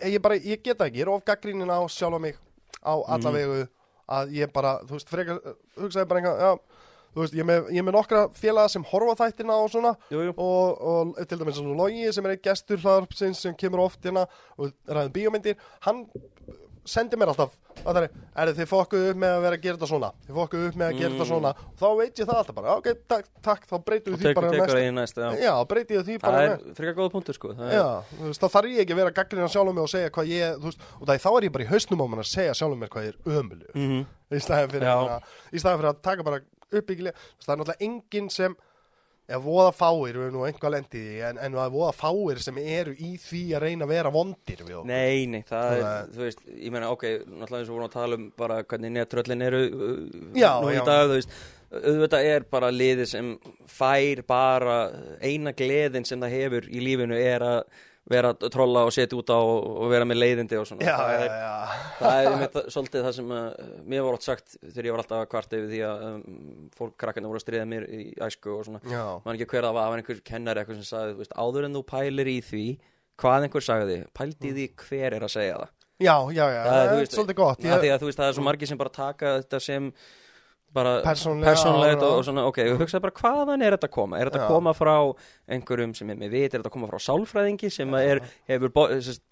ég 0.08 0.20
bara, 0.24 0.38
ég 0.40 0.62
get 0.64 0.78
það 0.78 0.86
ekki 0.90 1.02
ég 1.02 1.06
er 1.08 1.12
of 1.14 1.24
gaggrínin 1.28 1.70
á 1.74 1.80
sjálfa 1.88 2.20
mig 2.20 2.36
á 2.84 2.92
alla 2.94 3.30
Mhm. 3.30 3.36
vegu 3.36 3.66
að 4.14 4.32
ég 4.36 4.52
bara, 4.52 4.78
þú 4.84 4.98
veist, 4.98 5.08
frekar 5.12 5.38
hugsaði 5.80 6.08
bara 6.08 6.20
einhvað, 6.20 6.40
já 6.48 6.80
Þú 7.14 7.20
veist, 7.22 7.34
ég 7.38 7.44
er 7.44 7.46
með, 7.46 7.66
er 7.78 7.84
með 7.86 7.94
nokkra 7.94 8.20
félaga 8.34 8.70
sem 8.72 8.82
horfa 8.90 9.12
þættina 9.20 9.54
og 9.54 9.68
svona 9.70 9.92
jú, 10.10 10.18
jú 10.26 10.32
og, 10.34 10.80
og 11.14 11.20
til 11.30 11.38
dæmis 11.38 11.60
svona 11.60 11.76
Logi 11.78 12.08
sem 12.10 12.26
er 12.26 12.32
eitt 12.34 12.42
gestur 12.42 12.80
hlaðarpsins 12.82 13.38
sem 13.44 13.54
kemur 13.54 13.84
oft 13.84 14.02
hérna 14.02 14.24
og 14.58 14.72
ræðum 14.90 15.12
bíómyndir 15.14 15.54
hann 15.86 16.00
sendir 16.84 17.18
mér 17.18 17.30
alltaf 17.32 17.52
að 17.84 17.94
það 17.96 17.98
er, 18.04 18.10
er 18.42 18.50
þið 18.58 18.68
fokkuð 18.70 19.04
upp 19.10 19.18
með 19.22 19.32
að 19.34 19.42
vera 19.44 19.56
að 19.58 19.62
gera 19.64 19.76
þetta 19.78 19.88
svona 19.90 20.10
þið 20.26 20.34
fokkuð 20.38 20.64
upp 20.68 20.76
með 20.80 20.86
að 20.90 20.98
gera 20.98 21.10
þetta 21.14 21.24
Mm. 21.24 21.30
svona 21.30 21.50
og 21.54 21.78
þá 21.80 21.86
veit 22.00 22.18
ég 22.20 22.26
það 22.28 22.38
alltaf 22.40 22.54
bara, 22.58 22.74
ok, 22.78 22.88
takk, 23.08 23.26
takk 23.42 23.62
þá 23.70 23.74
breytum 23.84 24.14
við 24.14 24.20
því 24.24 24.34
bara 24.34 24.90
næst 24.98 25.16
það 25.18 25.34
já. 25.34 25.44
já, 25.44 25.52
breytum 25.72 25.96
við 25.96 26.04
því 26.08 26.16
það 26.18 26.26
bara 26.28 26.42
er 26.44 26.50
næst 26.54 26.76
frekar 26.78 26.94
góða 27.00 27.12
punktur 27.14 27.34
sko 27.38 27.48
það 27.54 27.64
er, 27.64 27.74
Já, 27.74 27.86
þá 28.38 28.46
þarf 28.54 28.68
ég 28.74 28.82
ekki 28.84 28.94
að 28.94 29.00
vera 29.02 29.12
að 29.48 29.54
sjálfum 29.54 29.74
mig 29.74 29.84
og 29.84 29.92
segja 29.94 30.10
hvað 30.14 30.30
ég, 30.34 30.58
veist, 30.64 30.80
og 31.00 31.06
það, 31.08 31.22
þá 31.24 31.30
er 31.38 31.46
ég 31.48 31.52
bara 31.56 31.64
í 31.64 31.70
hausnum 31.72 32.04
á 32.04 32.06
mér 32.14 32.22
að 32.24 32.30
segja 32.34 32.54
sjálfum 32.60 32.80
mér 32.84 32.92
hvað 32.94 33.08
ég 33.08 33.14
er 33.14 33.40
ömulu 33.40 33.66
Mhm. 33.74 34.04
í 34.34 34.40
staðin 34.44 34.70
fyrir, 34.74 34.88
fyrir 35.80 35.90
að 35.94 36.02
taka 36.02 36.22
bara 36.22 36.40
uppbyggilega, 36.74 37.14
það 37.44 37.52
er 37.54 37.58
náttúrulega 37.60 37.84
enginn 37.88 38.30
sem 38.30 38.56
er 39.28 39.40
voða 39.40 39.70
fáir, 39.72 40.16
við 40.18 40.26
erum 40.26 40.34
nú 40.36 40.42
einhvað 40.44 40.74
lendið 40.74 41.04
í 41.14 41.20
en, 41.24 41.38
en 41.40 41.54
það 41.56 41.64
er 41.64 41.72
voða 41.72 41.92
fáir 41.96 42.40
sem 42.44 42.58
eru 42.60 42.92
í 43.00 43.14
því 43.22 43.42
að 43.56 43.62
reyna 43.64 43.86
að 43.86 43.92
vera 43.94 44.10
vondir 44.12 44.60
við 44.66 44.74
okkur. 44.80 44.90
Nei, 44.90 45.26
nei, 45.32 45.40
það 45.48 45.70
er, 45.78 45.82
Það- 45.86 46.10
þú 46.16 46.24
veist, 46.26 46.42
ég 46.60 46.74
meina, 46.74 46.90
ok, 46.92 47.04
náttúrulega 47.24 47.60
eins 47.62 47.70
og 47.70 47.78
vorum 47.78 47.88
að 47.88 47.94
tala 47.96 48.18
um 48.20 48.26
bara 48.36 48.58
hvernig 48.68 48.92
netröllin 48.98 49.46
eru 49.48 49.62
uh, 49.64 49.96
Já, 50.36 50.50
nú 50.60 50.68
í 50.68 50.76
já. 50.76 50.84
dag, 50.90 51.08
þú 51.08 51.16
veist, 51.16 51.34
auðvitað 51.74 52.28
er 52.34 52.44
bara 52.52 52.68
liði 52.70 53.06
sem 53.10 53.32
fær 53.66 54.20
bara 54.28 54.76
eina 55.24 55.52
gleðin 55.56 56.04
sem 56.06 56.20
það 56.22 56.36
hefur 56.38 56.68
í 56.70 56.84
lífinu 56.84 57.16
er 57.18 57.42
að 57.48 57.62
vera 58.10 58.32
að 58.34 58.48
trolla 58.52 58.82
og 58.84 58.92
setja 58.92 59.16
út 59.16 59.30
á 59.32 59.40
og 59.40 59.86
vera 59.88 60.06
með 60.08 60.18
leiðindi 60.20 60.58
og 60.60 60.66
svona. 60.68 60.84
Já, 60.84 60.96
það 60.98 61.12
já, 61.14 61.20
er, 61.24 61.36
já. 61.40 61.84
það 61.98 62.16
er 62.16 62.30
einmitt 62.30 62.58
svolítið 62.74 63.06
það 63.06 63.14
sem 63.18 63.30
uh, 63.32 63.44
mér 63.92 64.02
var 64.04 64.18
átt 64.18 64.26
sagt 64.26 64.56
þegar 64.60 64.88
ég 64.88 64.96
var 64.96 65.02
alltaf 65.04 65.22
að 65.22 65.30
kvarta 65.32 65.60
yfir 65.60 65.70
því 65.70 65.80
að 65.88 66.02
um, 66.08 66.18
fólk 66.76 66.96
krakkarnir 67.00 67.32
voru 67.32 67.40
að 67.40 67.46
stríða 67.46 67.68
mér 67.70 67.86
í 67.88 68.02
æsku 68.26 68.52
og 68.58 68.66
svona 68.68 68.82
Já, 68.92 69.04
man 69.24 69.38
ekki 69.38 69.48
hver 69.54 69.68
var, 69.68 69.78
það 69.78 69.94
var 69.94 70.02
einhver 70.02 70.20
kennari 70.32 70.62
eitthvað 70.62 70.82
sem 70.82 70.90
sagði, 70.90 71.16
veist, 71.22 71.38
áður 71.38 71.68
en 71.68 71.78
þú 71.78 71.84
pælir 71.94 72.32
í 72.34 72.36
því 72.44 72.66
hvað 73.24 73.46
einhver 73.48 73.64
sagði, 73.64 73.96
pældi 74.20 74.50
í 74.50 74.54
því 74.58 74.68
hver 74.84 75.16
er 75.16 75.24
að 75.24 75.34
segja 75.38 75.56
það, 75.62 75.72
já, 76.04 76.16
já, 76.34 76.44
já, 76.44 76.60
Það 76.66 76.82
er, 76.82 76.92
veist, 76.98 77.16
svolítið 77.16 77.40
gott. 77.40 77.64
Ég, 77.64 77.88
að 77.94 78.02
þú 78.02 78.10
veist, 78.10 78.20
það 78.20 78.28
er 78.28 78.36
svo 78.36 78.44
margir 78.44 78.68
sem 78.68 78.80
bara 78.80 78.92
taka 78.92 79.34
þetta 79.38 79.60
sem 79.62 79.90
bara 80.74 80.92
já, 81.46 81.50
og, 82.08 82.18
og 82.18 82.24
svona, 82.26 82.44
ok, 82.50 82.58
þú 82.68 82.76
hugsaði 82.82 83.04
bara 83.06 83.16
hvaðan 83.20 83.62
er 83.64 83.76
þetta 83.76 83.88
að 83.90 83.94
koma, 83.94 84.18
er 84.20 84.30
þetta 84.30 84.40
að 84.42 84.52
koma 84.54 84.72
frá 84.74 84.94
einhverjum 85.54 85.92
sem 85.94 86.10
er 86.10 86.18
með 86.18 86.32
vit, 86.34 86.46
er 86.54 86.58
þetta 86.62 86.70
að 86.70 86.74
koma 86.74 86.88
frá 86.90 87.02
sálfræðingi 87.04 87.70
sem 87.74 87.94
er, 88.00 88.20
hefur, 88.50 88.72
bo- 88.74 88.86
sest, 89.04 89.22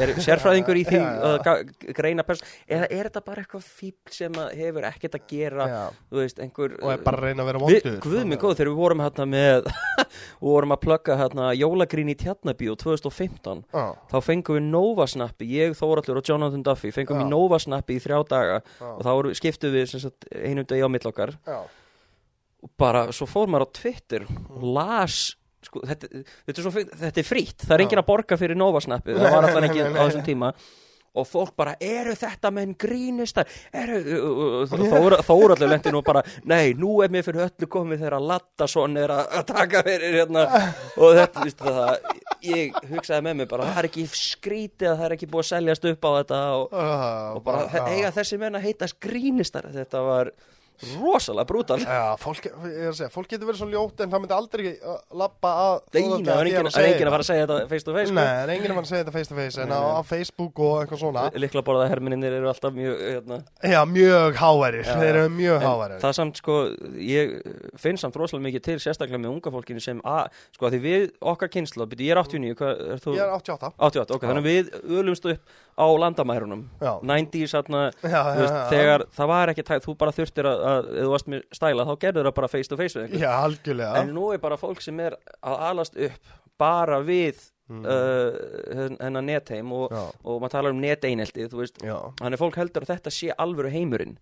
er 0.00 0.12
sérfræðingur 0.24 0.80
í 0.80 0.84
því 0.88 1.00
að 1.02 1.72
greina 1.98 2.24
persón, 2.26 2.48
eða 2.70 2.88
er 2.90 3.08
þetta 3.10 3.22
bara 3.26 3.44
eitthvað 3.44 3.66
fíbl 3.66 4.14
sem 4.14 4.38
hefur 4.56 4.86
ekkert 4.90 5.18
að 5.18 5.26
gera, 5.34 5.66
þú 6.10 6.22
veist, 6.22 6.40
einhver 6.44 6.76
og 6.80 6.92
er 6.94 7.04
bara 7.04 7.20
að 7.20 7.26
reyna 7.28 7.44
að 7.44 7.50
vera 7.50 7.62
vondur. 7.64 7.98
guð 8.06 8.24
minn 8.30 8.40
góð, 8.40 8.56
þegar 8.60 8.70
við 8.72 8.80
vorum 8.80 9.04
hérna 9.04 9.26
með 9.30 9.68
við 9.70 10.48
vorum 10.50 10.74
að 10.74 10.82
plugga 10.86 11.18
hérna 11.20 11.50
jólagrín 11.58 12.10
í 12.12 12.16
Tjarnabíu 12.20 12.76
2015 12.80 13.64
Já, 13.74 13.84
þá 14.10 14.16
fengum 14.24 14.56
við 14.58 14.68
Novasnappi, 14.70 15.48
ég, 15.50 15.74
Þórallur 15.78 16.20
og 16.22 16.30
Jonathan 16.30 16.64
Duffy 16.66 16.92
fengum 16.94 17.18
Já. 17.18 17.24
við 17.24 17.30
Novasnappi 17.34 17.98
í 17.98 18.02
þrjá 18.04 18.18
daga 18.30 18.58
já, 18.62 18.90
og 18.94 19.02
þá 19.06 19.34
skiptum 19.40 19.74
við 19.74 19.94
einum 20.46 20.66
degi 20.72 20.86
á 20.86 20.90
mill 20.92 21.10
okkar 21.12 21.34
já, 21.46 21.58
og 22.60 22.72
bara, 22.80 23.06
svo 23.16 23.26
fór 23.30 23.48
maður 23.50 23.68
á 23.68 23.76
Twitter 23.80 24.26
og 24.28 24.66
las 24.76 25.20
sko, 25.64 25.82
þetta, 25.84 26.08
þetta, 26.48 26.54
er 26.58 26.64
svo, 26.66 26.74
fínt- 26.76 26.94
þetta 27.06 27.20
er 27.20 27.26
frýtt, 27.28 27.64
það 27.66 27.74
er 27.76 27.82
Já. 27.82 27.86
enginn 27.88 28.02
að 28.04 28.06
borga 28.12 28.38
fyrir 28.40 28.56
Novasnappi, 28.60 29.16
það 29.16 29.34
var 29.34 29.48
alltaf 29.48 29.66
ekki 29.70 29.82
á 29.84 30.02
þessum 30.06 30.24
tíma 30.28 30.54
og 31.20 31.26
fólk 31.26 31.56
bara, 31.58 31.72
eru 31.82 32.12
þetta 32.14 32.52
menn 32.54 32.70
grínistar 32.78 33.48
eru, 33.74 33.96
Þóra 34.70 35.16
Þóraldur 35.26 35.68
lendi 35.72 35.90
nú 35.90 36.04
bara, 36.06 36.22
nei, 36.46 36.70
nú 36.78 37.00
er 37.02 37.10
mér 37.10 37.24
fyrir 37.26 37.48
öllu 37.48 37.66
komið 37.72 38.04
þegar 38.04 38.22
Laddason 38.28 38.94
er 39.02 39.10
að 39.16 39.34
að 39.40 39.48
taka 39.48 39.82
fyrir 39.88 40.14
hérna 40.20 40.44
og 41.02 41.16
þetta, 41.18 41.44
viðstu 41.48 41.74
það, 41.80 42.14
ég 42.46 42.78
hugsaði 42.92 43.26
með 43.26 43.36
mig 43.42 43.50
bara, 43.50 43.66
það 43.72 43.82
er 43.82 43.88
ekki 43.90 44.06
skrítið 44.20 44.92
að 44.92 44.96
það 45.02 45.08
er 45.10 45.16
ekki 45.18 45.30
búið 45.34 45.42
að 45.44 45.50
seljast 45.50 45.88
upp 45.90 46.06
á 46.06 46.10
þetta 46.20 46.40
og, 46.60 46.78
og 46.78 47.42
bara, 47.50 47.66
eiga 47.90 48.14
þessi 48.20 48.38
menn 48.44 48.60
að 48.60 48.68
heita 48.70 48.90
grínistar, 49.08 49.66
þetta 49.74 50.04
var 50.06 50.32
rosalega 51.00 51.46
brútal. 51.48 51.78
Já, 51.82 52.16
fólk, 52.20 52.48
segja, 52.96 53.10
fólk 53.12 53.30
getur 53.30 53.50
verið 53.50 53.60
svo 53.62 53.68
ljótt 53.70 54.02
en 54.04 54.12
það 54.12 54.24
myndi 54.24 54.36
aldrei 54.36 54.64
uh, 54.72 54.98
lappa 55.22 55.52
að 55.64 55.74
Nei, 55.94 56.00
það 56.26 56.40
er 56.40 56.50
enginn 56.50 57.10
að 57.10 57.14
fara 57.14 57.24
að 57.24 57.28
segja 57.28 57.46
þetta 57.46 57.58
face 57.72 57.86
to 57.86 57.96
face 57.96 58.10
sko. 58.10 58.16
Nei, 58.18 58.24
það 58.30 58.42
er 58.42 58.52
enginn 58.56 58.74
að 58.74 58.78
fara 58.80 58.86
að 58.86 58.92
segja 58.92 59.04
þetta 59.04 59.16
face 59.16 59.32
to 59.32 59.38
face 59.40 59.64
en 59.64 59.74
á, 59.74 59.80
Facebook 60.10 60.62
og 60.66 60.76
eitthvað 60.82 61.02
svona. 61.04 61.26
Likla 61.44 61.64
borða 61.66 61.88
hermininir 61.90 62.38
eru 62.40 62.50
alltaf 62.50 62.74
mjög 62.76 63.04
hérna. 63.04 63.40
Já, 63.74 63.80
mjög 63.90 64.40
háværir, 64.40 64.84
Já, 64.86 64.94
þeir 65.00 65.10
eru 65.10 65.34
mjög 65.36 65.58
En 65.60 65.68
háværir. 65.68 66.00
Það 66.04 66.16
samt 66.20 66.40
sko, 66.40 66.58
ég 67.10 67.36
finn 67.80 68.00
samt 68.00 68.18
rosalega 68.20 68.48
mikið 68.48 68.66
til 68.68 68.78
sérstaklega 68.82 69.20
með 69.20 69.34
unga 69.36 69.54
fólkinu 69.54 69.84
sem 69.84 70.00
að, 70.06 70.42
sko 70.56 70.68
að 70.68 70.78
því 70.78 70.82
við 70.86 71.08
okkar 71.20 71.52
byrju 71.90 72.06
ég 72.06 72.14
er 72.14 72.20
89, 72.22 72.56
hvað 72.58 72.82
er 72.94 73.02
þú? 73.02 73.14
Ég 73.16 73.24
er 73.24 73.34
88 73.34 73.72
88, 73.88 74.16
ok, 74.16 74.26
þannig 74.30 74.46
við 74.46 74.70
öðlumst 74.80 75.28
upp 75.32 75.58
á 75.78 75.86
landamærunum 76.02 76.64
Já. 76.80 76.92
90s, 77.02 77.54
þarna, 77.56 77.82
Já, 78.02 78.08
já, 78.10 78.22
þú 78.34 78.40
veist, 78.42 78.54
já, 78.54 78.62
já. 78.64 78.68
þegar 78.72 79.04
það 79.20 79.30
var 79.34 79.52
ekki 79.54 79.66
tæð, 79.70 79.84
þú 79.86 79.96
bara 80.02 80.16
þurftir 80.16 80.50
að, 80.50 80.64
að 80.72 80.90
ef 80.90 81.04
þú 81.06 81.12
varst 81.14 81.30
með 81.34 81.46
stæla, 81.60 81.86
þá 81.90 81.94
gerður 82.06 82.28
það 82.30 82.36
bara 82.40 82.52
face 82.56 82.68
to 82.72 82.76
face 82.80 82.98
við 82.98 83.06
einhvern. 83.06 83.22
Já, 83.22 83.30
algjörlega 83.44 84.02
En 84.02 84.12
nú 84.16 84.26
er 84.34 84.42
bara 84.42 84.56
fólk 84.60 84.82
sem 84.84 85.00
er 85.00 85.16
að 85.42 85.64
alast 85.70 85.96
upp 85.96 86.36
bara 86.60 87.00
við 87.06 87.48
Mm. 87.70 87.84
uh, 87.86 88.96
hennar 88.98 89.22
netheim 89.22 89.68
og, 89.76 89.92
og 90.26 90.40
maður 90.42 90.50
talar 90.56 90.72
um 90.74 90.80
neteinelti, 90.82 91.44
þú 91.52 91.60
veist, 91.60 91.76
já, 91.86 91.94
Þannig 92.18 92.40
fólk 92.40 92.56
heldur 92.58 92.82
að 92.82 92.90
þetta 92.96 93.12
sé 93.14 93.28
alvöru 93.38 93.70
heimurinn 93.70 94.16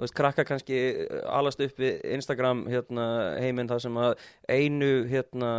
veist, 0.00 0.14
krakka 0.16 0.46
kannski 0.48 0.78
uh, 1.04 1.18
alast 1.36 1.60
upp 1.60 1.76
við 1.82 1.98
Instagram 2.16 2.62
hérna, 2.72 3.04
heiminn 3.44 3.68
þar 3.68 3.82
sem 3.84 3.98
að 4.00 4.14
einu 4.48 4.88
hérna, 5.10 5.50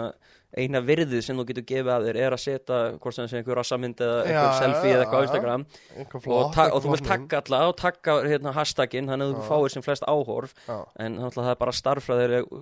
eina 0.57 0.79
virðið 0.81 1.21
sem 1.21 1.37
þú 1.37 1.43
getur 1.51 1.65
gefið 1.69 1.91
að 1.93 2.05
þér 2.09 2.17
er 2.23 2.33
að 2.35 2.41
setja 2.41 2.77
hvort 2.97 3.15
sem 3.15 3.23
það 3.25 3.29
sé 3.29 3.37
einhver 3.39 3.59
rassamynd 3.59 3.99
eða 4.01 4.15
einhver 4.25 4.55
selfie 4.57 4.93
eða 4.95 5.03
eitthvað 5.03 5.19
á 5.21 5.25
Instagram. 5.27 5.65
og, 6.09 6.47
ta 6.55 6.65
og 6.73 6.81
þú 6.81 6.93
flott 6.93 7.05
tagga 7.09 7.41
alla 7.43 7.59
og 7.69 7.75
tagga 7.77 8.15
hérna, 8.25 8.53
hashtaginn 8.57 9.11
þannig 9.11 9.29
að 9.29 9.35
þú 9.37 9.43
fáir 9.51 9.73
sem 9.75 9.85
flest 9.85 10.07
áhorf. 10.09 10.55
Já, 10.65 10.77
en 11.05 11.19
náttúrulega 11.19 11.49
það 11.49 11.53
er 11.53 11.59
bara 11.65 11.75
starffræðileg 11.79 12.53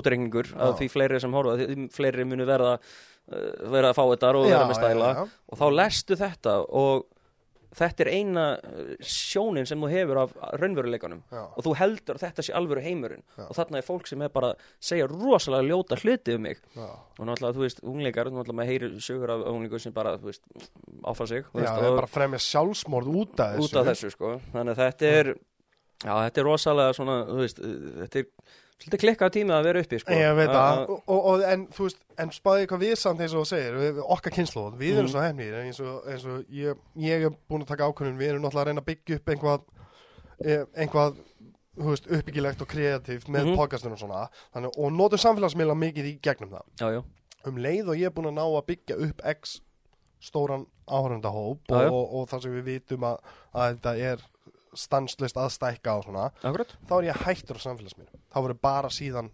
útreikningur 0.00 0.52
að 0.56 0.72
Já. 0.72 0.78
því 0.80 0.88
fleiri 0.96 1.20
sem 1.20 1.36
horfa 1.36 1.58
því 1.60 1.88
fleiri 1.94 2.24
munu 2.28 2.46
verða 2.48 2.78
uh, 2.78 3.50
vera 3.76 3.90
að 3.92 3.98
fá 4.00 4.04
þetta 4.14 4.32
og 4.38 4.48
vera 4.48 4.68
með 4.70 4.80
stæla. 4.80 5.10
já, 5.20 5.26
og 5.52 5.60
þá 5.60 5.66
lestu 5.82 6.18
þetta 6.24 6.56
og 6.64 7.04
þetta 7.78 8.04
er 8.04 8.10
eina 8.14 8.44
uh, 8.56 8.90
sjónin 9.00 9.68
sem 9.68 9.80
þú 9.80 9.90
hefur 9.92 10.20
af 10.24 10.34
raunveruleikanum. 10.60 11.22
Já, 11.32 11.42
og 11.44 11.66
þú 11.66 11.74
heldur 11.80 12.18
að 12.18 12.26
þetta 12.26 12.46
sé 12.46 12.56
alvöru 12.58 12.84
heimurinn. 12.84 13.24
Já. 13.38 13.46
og 13.48 13.54
þarna 13.58 13.80
er 13.80 13.86
fólk 13.86 14.10
sem 14.10 14.24
er 14.24 14.32
bara 14.34 14.52
að 14.52 14.68
segja 14.90 15.08
rosalega 15.10 15.68
ljóta 15.70 15.98
hluti 16.02 16.36
um 16.38 16.44
mig. 16.48 16.60
Já, 16.74 16.88
og 16.90 17.28
náttúrulega 17.30 17.58
þú 17.58 17.64
veist, 17.64 17.82
ungleikar, 17.84 18.30
náttúrulega 18.32 18.58
maður 18.60 18.72
heyrir 18.72 18.98
sögur 19.04 19.34
af 19.34 19.46
ungleikum 19.52 19.84
sem 19.84 19.96
bara, 19.96 20.16
þú 20.20 20.30
veist, 20.30 20.44
áfara 21.04 21.30
sig 21.30 21.44
já, 21.44 21.68
það 21.68 21.88
er 21.88 21.98
bara 22.00 22.08
að 22.08 22.14
fremja 22.14 22.42
sjálfsmorð 22.48 23.16
út 23.22 23.40
af 23.44 23.56
þessu 23.56 23.68
út 23.68 23.80
af 23.80 23.90
þessu 23.90 24.12
sko. 24.14 24.34
Þannig 24.52 24.74
að 24.74 24.82
þetta 24.84 25.14
er 25.20 25.32
já, 25.34 26.12
þetta 26.12 26.42
er 26.42 26.48
rosalega 26.48 26.98
svona, 26.98 27.16
þú 27.30 27.40
veist, 27.42 27.64
þetta 28.02 28.22
er 28.22 28.30
svolítið 28.82 29.00
klikkað 29.04 29.30
tími 29.36 29.54
að 29.54 29.64
vera 29.68 29.80
uppi 29.84 29.98
sko 30.02 30.12
Ég 30.12 30.34
veit 30.36 30.48
Að- 30.50 30.88
það, 31.06 31.44
en 31.52 31.66
þú 31.68 31.86
veist, 31.86 32.00
en 32.18 32.30
spáði 32.34 32.66
hvað 32.70 32.82
við 32.84 32.94
samt 33.00 33.20
eins 33.24 33.34
og 33.34 33.46
segir, 33.46 33.74
við, 33.80 34.00
okkar 34.16 34.32
kynslu, 34.34 34.64
við 34.76 34.98
erum 34.98 35.06
Mhm. 35.06 35.12
svo 35.14 35.20
hefnir, 35.24 35.54
eins 35.62 35.80
og, 35.80 36.04
eins 36.10 36.24
og 36.26 36.44
ég, 36.50 36.76
ég 36.98 37.24
er 37.26 37.30
búin 37.48 37.62
að 37.62 37.66
taka 37.70 37.88
ákvörðun, 37.88 38.18
við 38.18 38.28
erum 38.34 38.42
náttúrulega 38.42 38.64
að 38.64 38.66
reyna 38.66 38.80
að 38.82 38.90
byggja 38.90 39.16
upp 39.16 39.26
einhvað, 39.34 39.60
eh, 40.44 40.64
einhvað, 40.76 41.16
þú 41.78 41.88
veist, 41.90 42.06
uppbyggilegt 42.10 42.60
og 42.62 42.68
kreatíft 42.68 43.28
með 43.28 43.44
Mhm. 43.46 43.56
podcastunum 43.56 43.92
og 43.92 43.98
svona, 43.98 44.28
þannig, 44.54 44.72
og 44.78 44.92
notum 44.92 45.18
samfélagsmiðla 45.18 45.76
mikið 45.78 46.04
í 46.04 46.20
gegnum 46.20 46.50
það. 46.50 46.62
já, 46.78 46.90
já, 46.98 47.04
Um 47.46 47.56
leið 47.56 47.88
og 47.90 47.96
ég 47.96 48.06
er 48.06 48.10
búin 48.10 48.26
að 48.26 48.34
ná 48.38 48.44
að 48.48 48.66
byggja 48.66 48.96
upp 49.08 49.20
x 49.26 49.60
stóran 50.22 50.66
áhörundahóp 50.88 51.58
Já, 51.68 51.74
og, 51.76 51.92
og, 51.92 52.14
og 52.14 52.28
þar 52.30 52.40
sem 52.42 52.52
við 52.52 52.64
vitum 52.64 53.00
að, 53.04 53.18
að 53.54 53.74
þetta 53.76 53.98
er 53.98 54.18
stanslist 54.76 55.36
að 55.40 55.52
stækka 55.54 55.96
og 56.00 56.04
svona, 56.08 56.28
akkurat 56.42 56.76
þá 56.88 56.92
er 57.00 57.08
ég 57.12 57.22
hættur 57.26 57.56
á 57.58 57.64
samfélagsmiðlum. 57.68 58.20
Þá 58.32 58.38
verður 58.44 58.60
bara 58.62 58.88
síðan 58.94 59.30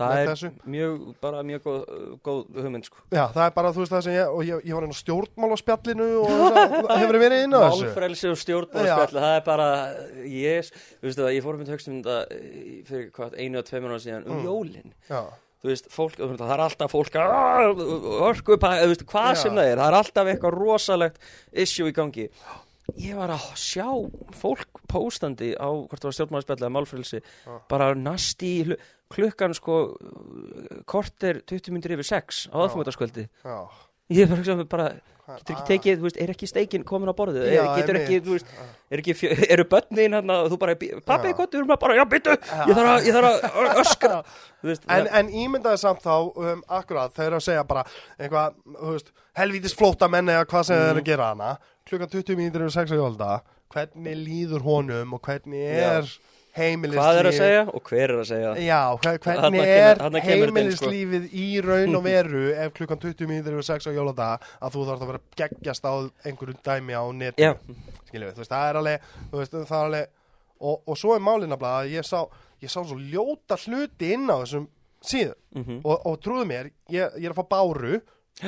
það 0.00 0.12
Með 0.14 0.20
er 0.22 0.28
þessu? 0.30 0.48
mjög, 0.72 1.00
bara 1.20 1.40
mjög 1.44 1.64
góð, 1.66 1.80
góð 2.24 2.38
hugmynd 2.62 2.86
sko 2.86 3.02
Já, 3.12 3.24
það 3.34 3.42
er 3.44 3.50
bara, 3.58 3.72
þú 3.74 3.82
veist 3.82 3.92
það 3.92 4.04
sem 4.06 4.14
ég, 4.14 4.30
og 4.32 4.44
ég, 4.46 4.62
ég 4.70 4.76
var 4.78 4.86
inn 4.86 4.94
á 4.94 5.00
stjórnmál 5.00 5.50
á 5.52 5.58
spjallinu 5.60 6.06
og 6.22 6.30
það 6.88 7.02
hefur 7.02 7.18
verið 7.20 7.44
inn 7.44 7.52
á 7.52 7.60
þessu. 7.66 7.84
Málfrelsi 7.90 8.30
og 8.30 8.38
Já. 8.38 8.40
stjórnbóðspjall, 8.44 9.18
það 9.18 9.34
er 9.34 9.44
bara 9.50 9.66
ég, 10.24 10.70
þú 11.02 11.04
veist 11.10 11.20
það, 11.20 11.30
ég 11.36 11.44
fór 11.44 11.58
að 11.58 11.60
um 11.60 11.68
þetta 11.74 12.16
í- 12.38 12.80
fyrir 12.88 13.10
hvað, 13.18 13.36
einu 13.44 13.60
og 13.60 13.68
tveimur 13.68 13.92
ára 13.92 14.02
síðan 14.06 14.26
um 14.30 14.38
Mm. 14.40 14.46
jólin, 14.48 14.94
Já, 15.10 15.20
þú 15.60 15.68
veist, 15.74 15.90
fólk 15.92 16.16
það 16.16 16.54
er 16.56 16.64
alltaf 16.64 16.94
fólk 16.96 17.20
að 17.20 17.84
orku, 18.30 18.56
þú 18.56 18.88
veist, 18.94 19.04
hvað 19.10 19.30
Já. 19.34 19.40
sem 19.42 19.52
það 19.60 19.68
er 19.74 19.76
það 19.82 19.90
er 19.90 19.98
alltaf 20.00 20.32
eitthvað 20.32 20.56
rosalegt 20.56 21.20
issue 21.52 21.90
í 21.90 21.92
gangi 21.92 22.30
ég 22.98 23.14
var 23.18 23.30
að 23.34 23.44
sjá 23.60 23.86
fólk 24.40 24.80
póstandi 24.90 25.52
á 25.54 25.68
hvort 25.70 26.00
það 26.02 26.08
var 26.10 26.16
stjórnmálspjall 26.18 26.58
eða 26.62 26.72
málfrelsi 26.74 27.20
Já. 27.22 27.52
bara 27.70 27.92
nasti 27.94 28.50
í 28.64 28.76
klukkan 29.10 29.54
sko 29.54 29.76
korter 30.90 31.40
20 31.46 31.72
myndir 31.74 31.94
yfir 31.96 32.08
6 32.10 32.48
á 32.50 32.56
Já. 32.56 32.64
aðfungataskvöldi 32.66 33.28
já. 33.44 33.56
ég 34.10 34.24
er 34.26 34.28
bara, 34.32 34.40
hugsa, 34.42 34.64
bara 34.68 34.90
Hvað- 35.30 35.38
getur 35.38 35.54
ekki 35.54 35.62
ah. 35.62 35.66
tekið, 35.70 36.00
veist, 36.02 36.16
er 36.18 36.30
ekki 36.32 36.46
steikin 36.50 36.82
komin 36.82 37.06
á 37.06 37.14
borðið, 37.14 37.44
Já, 37.54 37.60
er, 37.62 37.68
getur 37.78 37.98
ekki, 38.00 38.16
þú 38.26 38.32
veist 38.34 38.48
er 38.90 38.98
ekki, 39.04 39.14
fjö, 39.14 39.28
eru 39.54 39.64
börnin 39.70 40.16
hann 40.18 40.32
að 40.34 40.48
þú 40.50 40.56
bara, 40.58 40.74
pappi, 41.06 41.30
hvað, 41.38 41.50
þú 41.52 41.60
erum 41.60 41.70
bara, 41.84 41.94
já, 42.00 42.02
byttu 42.10 42.32
ég 42.34 42.72
þarf 42.74 42.90
að, 42.90 43.06
ég 43.06 43.14
þarf 43.14 43.28
að 43.60 43.78
öskra 43.84 44.16
veist, 44.66 44.88
En, 44.90 45.06
það- 45.06 45.12
en 45.20 45.30
ímyndaði 45.44 45.78
samt 45.84 46.02
þá, 46.02 46.16
um, 46.34 46.64
akkurat, 46.80 47.14
þeir 47.14 47.28
eru 47.28 47.38
að 47.38 47.46
segja 47.46 47.62
bara 47.70 47.84
eitthvað, 48.18 48.58
þú 48.80 48.96
veist, 48.96 49.12
helvítis 49.38 49.76
flóta 49.78 50.10
menn 50.10 50.34
eða 50.34 50.48
hvað 50.50 50.66
sem 50.72 50.80
Mm. 50.82 50.90
eru 50.90 51.04
að 51.04 51.10
gera 51.12 51.28
hana, 51.30 51.52
klukkan 51.90 52.10
20 52.12 52.38
mínútur 52.38 52.66
yfir 52.66 52.76
6 52.86 52.94
á 52.94 52.96
jólda, 53.00 53.30
hvernig 53.74 54.18
líður 54.24 54.64
honum 54.66 55.16
og 55.16 55.22
hvernig 55.26 55.64
er 55.70 56.06
heimilislíf. 56.56 56.98
hvað 56.98 57.18
er 57.20 57.28
að 57.30 57.36
segja 57.36 57.60
og 57.70 57.82
hver 57.86 58.04
er 58.10 58.20
að 58.20 58.28
segja 58.30 58.52
Já, 58.64 58.78
hver, 59.02 59.18
hvernig 59.22 59.68
er 59.70 60.00
sko. 60.00 60.22
heimilislífið 60.26 61.26
í 61.38 61.46
raun 61.62 61.98
og 61.98 62.06
veru 62.10 62.44
ef 62.54 62.72
klukkan 62.78 63.02
20 63.04 63.30
mínútur 63.30 63.58
yfir 63.58 63.68
6 63.68 63.90
á 63.90 63.92
jólada 63.94 64.30
að 64.58 64.74
þú 64.76 64.86
þarf 64.88 65.04
að 65.04 65.12
vera 65.12 65.22
geggjast 65.42 65.86
á 65.86 65.94
einhverju 66.26 66.56
dæmi 66.66 66.98
á 66.98 67.04
netinu. 67.14 67.46
já, 67.46 67.52
skiljum 68.10 68.34
veist, 68.34 68.50
það 68.50 68.66
er 68.72 68.80
alveg, 68.82 69.08
veist, 69.36 69.54
það 69.54 69.78
er 69.78 69.88
alveg, 69.90 70.12
og, 70.60 70.76
og 70.86 70.98
svo 70.98 71.14
er 71.14 71.24
málinn 71.24 71.56
að 71.56 71.92
ég 71.94 72.06
sá, 72.06 72.18
ég 72.60 72.72
sá 72.72 72.80
svo 72.82 72.98
ljóta 72.98 73.58
hluti 73.62 74.14
inn 74.16 74.26
á 74.26 74.36
þessum 74.42 74.66
síðum 75.00 75.38
mhm, 75.56 75.78
og, 75.84 75.94
og 76.10 76.18
trúðu 76.24 76.48
mér, 76.50 76.72
ég, 76.92 77.14
ég 77.16 77.30
er 77.30 77.34
að 77.34 77.40
fá 77.44 77.54
báru, 77.54 78.00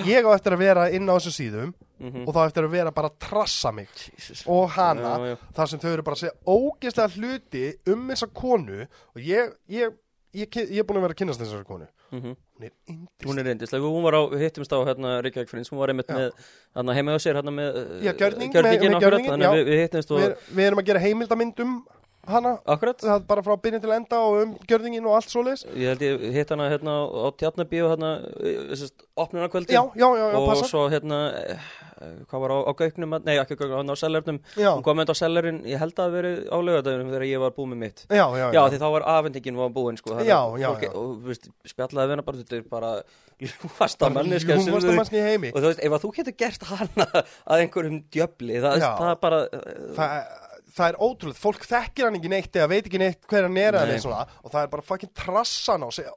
ég 0.07 0.25
á 0.25 0.31
eftir 0.35 0.53
að 0.57 0.63
vera 0.65 0.85
inn 0.91 1.09
á 1.09 1.15
þessum 1.19 1.37
síðum 1.39 1.73
mhm 2.03 2.25
og 2.27 2.35
þá 2.35 2.41
eftir 2.49 2.65
að 2.67 2.73
vera 2.75 2.91
bara 2.91 3.09
að 3.13 3.19
trassa 3.23 3.71
mig 3.73 3.87
Jesus. 3.95 4.41
og 4.51 4.71
hana, 4.75 5.13
Já, 5.23 5.27
já. 5.29 5.37
þar 5.55 5.69
sem 5.71 5.79
þau 5.79 5.91
eru 5.93 6.03
bara 6.03 6.17
að 6.17 6.23
segja 6.25 6.33
ógeðslega 6.51 7.13
hluti 7.15 7.93
um 7.93 8.09
þessa 8.11 8.27
konu 8.35 8.81
og 8.89 9.21
ég, 9.23 9.53
ég, 9.71 9.93
ég, 10.35 10.49
ég, 10.51 10.73
ég 10.73 10.79
er 10.83 10.89
búin 10.89 10.99
að 10.99 11.07
vera 11.07 11.15
að 11.15 11.21
kynast 11.23 11.41
þessari 11.45 11.65
konu, 11.69 11.87
Mhm. 12.13 12.35
hún 12.59 12.65
er 12.67 12.73
indist. 12.91 13.25
hún 13.25 13.39
er 13.39 13.45
reyndislega, 13.47 13.85
hún 13.95 14.03
var 14.03 14.15
á, 14.19 14.23
hittumst 14.37 14.73
á 14.75 14.79
hérna 14.85 15.23
Reykjavík 15.23 15.49
Frins, 15.49 15.71
hún 15.71 15.79
var 15.79 15.89
einmitt 15.95 16.09
Já. 16.11 16.15
með 16.19 16.33
hérna 16.77 16.95
heima 16.99 17.15
á 17.15 17.19
sér, 17.23 17.35
hérna 17.39 17.55
með 17.55 18.03
Já, 18.03 18.13
gjörning, 18.19 18.51
með- 18.51 18.63
með 18.63 18.97
akkurat, 18.97 19.01
gjörningin, 19.03 19.47
við, 19.55 19.65
við 19.71 19.81
hittumst 19.87 20.11
Við, 20.11 20.37
við 20.59 20.67
erum 20.67 20.79
að 20.83 20.87
gera 20.91 21.01
heimildamyndum 21.07 21.85
hana, 22.29 22.53
akkurat. 22.71 23.03
Bara 23.27 23.43
frá 23.43 23.57
byrjun 23.59 23.81
til 23.83 23.91
enda 23.97 24.19
og 24.23 24.43
um 24.43 24.51
gjörningin 24.69 25.07
og 25.11 25.17
allt 25.19 25.31
svoleiðis. 25.33 25.65
ég 25.75 25.89
held 25.91 26.03
ég 26.07 26.27
hitt 26.37 26.51
hana 26.55 26.69
hérna 26.71 26.93
á 27.11 27.29
Tjarnabíu 27.35 27.89
hérna, 27.91 28.11
opnunarkvöldi 29.17 29.73
Já, 29.75 29.83
já, 29.95 30.09
já, 30.17 30.27
já, 30.31 30.37
og 30.39 30.49
passa. 30.49 30.69
svo 30.71 30.85
hérna 30.93 31.19
eh, 31.35 31.59
hvað 32.31 32.41
var 32.45 32.51
á, 32.55 32.59
á 32.63 32.73
gauknum, 32.79 33.17
nei 33.27 33.37
ekki 33.43 33.57
gauknum, 33.59 33.81
hann 33.83 33.91
á 33.91 33.97
sellernum 33.99 34.39
Já, 34.57 34.71
hún 34.75 34.83
kom 34.87 34.97
með 34.99 35.07
þetta 35.11 35.17
á 35.19 35.23
sellerin, 35.23 35.59
ég 35.67 35.79
held 35.83 35.95
að 35.97 36.03
það 36.07 36.15
verið 36.17 36.39
á 36.47 36.57
laugardagunum 36.63 37.11
þegar 37.13 37.27
ég 37.29 37.43
var 37.43 37.55
búið 37.59 37.71
með 37.73 37.81
mitt. 37.83 38.05
Já, 38.11 38.25
já, 38.39 38.47
já, 38.55 38.63
því 38.73 38.81
þá 38.83 38.87
var 38.97 39.07
afhendingin 39.17 39.59
var 39.61 39.75
búin 39.75 39.99
sko, 40.01 40.15
þannig 40.15 40.31
Já, 40.33 40.39
að 40.39 40.63
já, 40.63 40.69
fólk- 40.71 40.87
já. 40.87 40.93
og 40.95 41.11
þú 41.23 41.33
veist, 41.33 41.51
spjallaði 41.75 42.07
við 42.07 42.17
hana 42.17 42.27
bara, 42.29 42.43
þetta 42.43 42.57
er 42.61 42.65
bara 42.71 42.93
ljúfasta 43.43 44.11
manneska 44.15 44.59
sem 44.63 44.75
að 44.79 44.87
þú- 44.87 44.97
mannski 45.01 45.19
í 45.19 45.27
heimi. 45.27 45.51
Og 45.53 45.59
þú 45.63 45.69
veist, 45.73 45.83
ef 45.83 45.93
að 45.99 46.03
þú 46.07 46.13
getur 46.21 46.39
gert 46.39 46.63
hana 46.71 47.07
að 47.51 47.65
einhverjum 47.67 48.01
djöfli, 48.15 48.61
það, 48.63 48.79
Já. 48.79 48.91
það 49.03 49.15
bara 49.27 49.43
það, 49.99 50.15
það 50.73 50.89
er 50.89 50.99
ótrúlega, 51.05 51.41
fólk 51.43 51.67
þekkir 51.69 52.09
hann 52.09 52.19
ekki 52.19 52.33
neitt 52.33 52.57
eða 52.57 52.71
veit 52.73 52.87
ekki 52.89 53.01
neitt 53.03 53.27
hver 53.31 53.47
hann 53.49 53.59
er 53.61 53.77
eða 53.77 53.85
Nei. 53.87 53.93
neitt 53.93 54.05
svona 54.07 54.27
og 54.43 54.53
það 54.55 54.63
er 54.63 54.73
bara 54.73 54.87
fucking 54.89 55.13
trassan 55.19 55.87
og 55.87 55.93
segja 55.97 56.15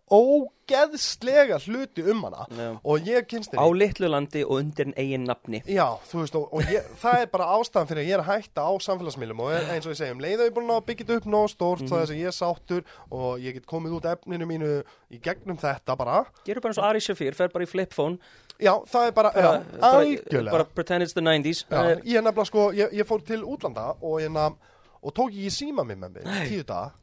ógeðslega 0.65 1.57
hluti 1.65 2.03
um 2.09 2.23
hana. 2.25 2.45
Já. 2.49 2.79
og 2.83 2.99
ég 3.05 3.27
kynst 3.29 3.53
á 3.53 3.61
henni 3.61 3.79
litlu 3.79 4.07
landi 4.09 4.43
og 4.43 4.59
undir 4.59 4.87
en 4.87 4.93
eigin 4.97 5.25
nafni. 5.25 5.61
Já, 5.67 5.97
þú 6.09 6.21
veist, 6.21 6.35
og, 6.35 6.53
og 6.53 6.61
ég, 6.71 6.83
það 7.01 7.21
er 7.21 7.29
bara 7.31 7.49
ástæðan 7.55 7.89
fyrir 7.89 8.01
að 8.01 8.09
ég 8.09 8.17
er 8.17 8.23
að 8.23 8.29
hætta 8.31 8.65
á 8.65 8.71
samfélagsmiðlum. 8.85 9.43
Og 9.45 9.53
eins 9.53 9.85
og 9.85 9.93
ég 9.93 9.99
segjum, 9.99 10.23
leiða 10.23 10.47
ég 10.47 10.55
búin 10.55 10.73
að 10.73 10.85
byggja 10.89 11.19
upp 11.19 11.29
nóg 11.29 11.49
stórt 11.53 11.85
mm 11.85 11.91
það 11.95 12.01
er 12.01 12.07
sem 12.09 12.17
ég 12.17 12.31
er 12.31 12.33
sáttur 12.33 12.81
og 13.13 13.43
ég 13.43 13.53
get 13.53 13.67
komið 13.69 13.99
út 13.99 14.07
efninu 14.09 14.47
mínu 14.49 14.71
í 15.13 15.19
gegnum 15.21 15.59
þetta 15.61 15.95
bara. 15.99 16.23
Gerur 16.47 16.63
bara 16.65 16.73
eins 16.73 16.81
og 16.81 16.87
Ari 16.89 17.03
Shafir, 17.03 17.37
fer 17.37 17.53
bara 17.53 17.67
í 17.67 17.69
flip 17.69 17.93
phone. 17.93 18.17
Já, 18.57 18.73
það 18.89 19.07
er 19.09 19.15
bara, 19.15 19.31
bara, 19.35 19.51
bara, 19.69 19.93
algjörlega. 19.99 20.51
bara 20.51 20.65
pretend 20.65 21.03
it's 21.03 21.13
the 21.13 21.21
90s 21.21 21.65
Já, 21.67 21.99
ég 22.07 22.23
nefnilega 22.23 22.45
sko, 22.47 22.69
ég, 22.73 22.93
ég 22.95 23.07
fór 23.07 23.23
til 23.27 23.43
útlanda 23.43 23.89
og, 23.99 24.21
hérna, 24.23 24.53
og 25.03 25.13
tók 25.13 25.33
ekki 25.33 25.51
síma 25.51 25.83
mig 25.83 25.99
með 25.99 26.21
mig, 26.21 26.47
tíu 26.49 26.63
daga. 26.63 26.93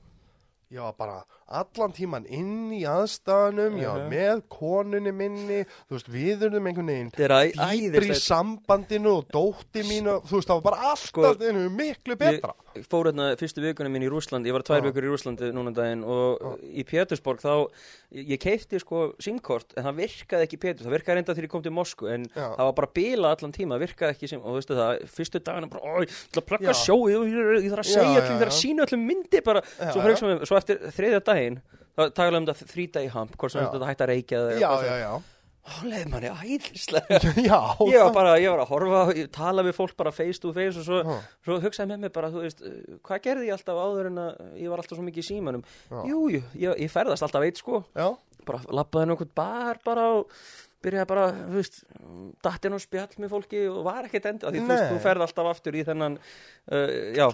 Ég 0.72 0.80
var 0.80 0.94
bara 0.96 1.18
allan 1.60 1.92
tíman 1.96 2.26
inn 2.32 2.72
í 2.74 2.82
aðstæðanum, 2.88 3.76
já, 3.80 3.90
Já. 3.92 4.08
með 4.10 4.42
konunni 4.52 5.12
minni, 5.14 5.60
þú 5.88 5.96
veist, 5.98 6.10
við 6.12 6.46
erum 6.48 6.68
einhvern 6.70 6.92
veginn 6.92 7.12
dýpri 7.12 8.10
í 8.12 8.18
sambandinu 8.18 9.16
og 9.20 9.30
dótti 9.32 9.84
mínu, 9.86 10.18
þú 10.26 10.38
veist, 10.40 10.50
það 10.50 10.60
var 10.60 10.66
bara 10.70 10.90
allt 10.92 11.00
Sko, 11.02 11.32
miklu 11.76 12.16
betra. 12.16 12.54
Ég 12.72 12.86
fór 12.88 13.10
hérna 13.10 13.32
fyrstu 13.36 13.60
vikunum 13.60 13.92
mín 13.92 14.06
í 14.06 14.08
Rúsland, 14.08 14.46
ég 14.48 14.54
var 14.56 14.62
tvær 14.64 14.80
Já. 14.80 14.86
vikur 14.86 15.04
í 15.04 15.10
Rúslandi 15.12 15.50
núna 15.52 15.68
um 15.72 15.74
daginn 15.76 16.04
og 16.08 16.62
í 16.64 16.84
Pétursborg 16.88 17.42
þá, 17.42 17.68
ég 18.16 18.40
keipti 18.40 18.80
sko 18.80 19.10
símkort 19.20 19.74
en 19.76 19.84
það 19.84 19.98
virkaði 19.98 20.46
ekki 20.46 20.56
í 20.56 20.62
Péturs, 20.62 20.86
það 20.86 20.94
virkaði 20.96 21.18
reynda 21.18 21.34
þegar 21.36 21.48
ég 21.48 21.52
kom 21.52 21.64
til 21.66 21.74
Moskvu 21.76 22.08
en 22.14 22.24
Já. 22.32 22.46
það 22.56 22.64
var 22.70 22.76
bara 22.78 22.90
bila 22.96 23.32
allan 23.36 23.52
tíma, 23.52 23.76
það 23.76 23.84
virkaði 23.84 24.16
ekki 24.16 24.30
sem, 24.32 24.40
og 24.40 24.56
veistu 24.56 24.78
það, 24.78 25.02
fyrstu 25.18 25.42
dagana 25.44 25.68
bara, 25.68 25.92
ói, 25.98 26.06
ég 26.08 26.16
ætla 26.32 26.58
að 26.62 26.64
Já. 26.64 26.72
sjóið 26.80 27.18
og 27.18 27.28
ég, 27.28 27.68
þarf 27.74 27.84
að 27.84 27.90
Já, 27.90 27.92
segja 27.92 28.08
já, 28.08 28.22
öllum, 28.22 28.32
ég 28.32 28.40
þarf 28.40 28.48
að 28.48 28.56
já. 28.56 28.60
sína 28.62 28.86
öllum 28.88 29.04
myndi 29.12 29.42
bara, 29.44 29.64
Já, 29.76 29.92
svo, 29.92 30.32
já. 30.32 30.38
svo 30.48 30.56
eftir 30.62 30.80
þriðja 30.96 31.20
daginn, 31.42 31.60
þá 31.98 32.02
tagaði 32.16 32.40
um 32.40 32.48
þetta 32.48 32.72
þrítagi 32.72 33.12
hamp, 33.18 33.36
hvort 33.36 33.52
sem 33.54 33.68
þetta 33.68 33.92
hætti 33.92 34.06
að 34.06 34.12
reykja 34.14 34.42
Já, 34.62 34.70
já, 34.86 34.96
já. 35.02 35.12
Þá 35.62 35.74
leið 35.86 36.06
manni 36.10 36.30
æðislega 36.42 37.18
Ég 37.46 38.00
var 38.02 38.08
bara, 38.16 38.30
ég 38.42 38.50
var 38.50 38.64
að 38.64 38.70
horfa, 38.72 39.02
ég 39.14 39.28
tala 39.30 39.62
við 39.62 39.76
fólk 39.76 39.92
bara 40.00 40.10
face 40.10 40.42
to 40.42 40.50
face 40.56 40.80
og 40.80 40.86
svo, 40.88 40.96
Já. 41.06 41.20
svo 41.46 41.58
hugsaði 41.62 41.92
með 41.92 42.00
mig 42.02 42.12
bara, 42.16 42.30
þú 42.34 42.42
veist, 42.42 42.64
uh, 42.66 42.96
hvað 43.06 43.20
gerði 43.28 43.46
ég 43.46 43.54
alltaf 43.54 43.78
áður 43.78 44.08
en 44.10 44.18
að 44.24 44.40
ég 44.58 44.72
var 44.72 44.82
alltaf 44.82 44.98
svo 44.98 45.04
mikið 45.06 45.22
í 45.22 45.28
símanum? 45.28 45.62
Já. 45.86 46.00
Jú, 46.10 46.24
ég, 46.34 46.48
ég 46.82 46.90
ferðast 46.90 47.22
alltaf 47.28 47.46
eitt 47.46 47.62
sko, 47.62 47.84
já, 47.94 48.08
bara 48.48 48.62
lappaði 48.74 49.12
nokkuð 49.12 49.30
bar 49.38 49.78
bara 49.86 50.08
og 50.16 50.34
byrjaði 50.82 51.06
bara, 51.12 51.24
þú 51.32 51.54
veist, 51.58 51.76
datt 52.42 52.64
inn 52.68 52.74
á 52.74 52.80
spjall 52.82 53.14
með 53.22 53.30
fólki 53.32 53.60
og 53.70 53.84
var 53.86 54.08
ekkert 54.08 54.26
enda, 54.32 54.50
því 54.50 54.60
þú 54.62 54.68
veist, 54.72 54.82
Nei. 54.82 54.92
þú 54.92 54.98
ferð 55.06 55.24
alltaf 55.26 55.50
aftur 55.52 55.78
í 55.78 55.84
þennan, 55.86 56.18
uh, 56.72 56.92
já, 57.16 57.26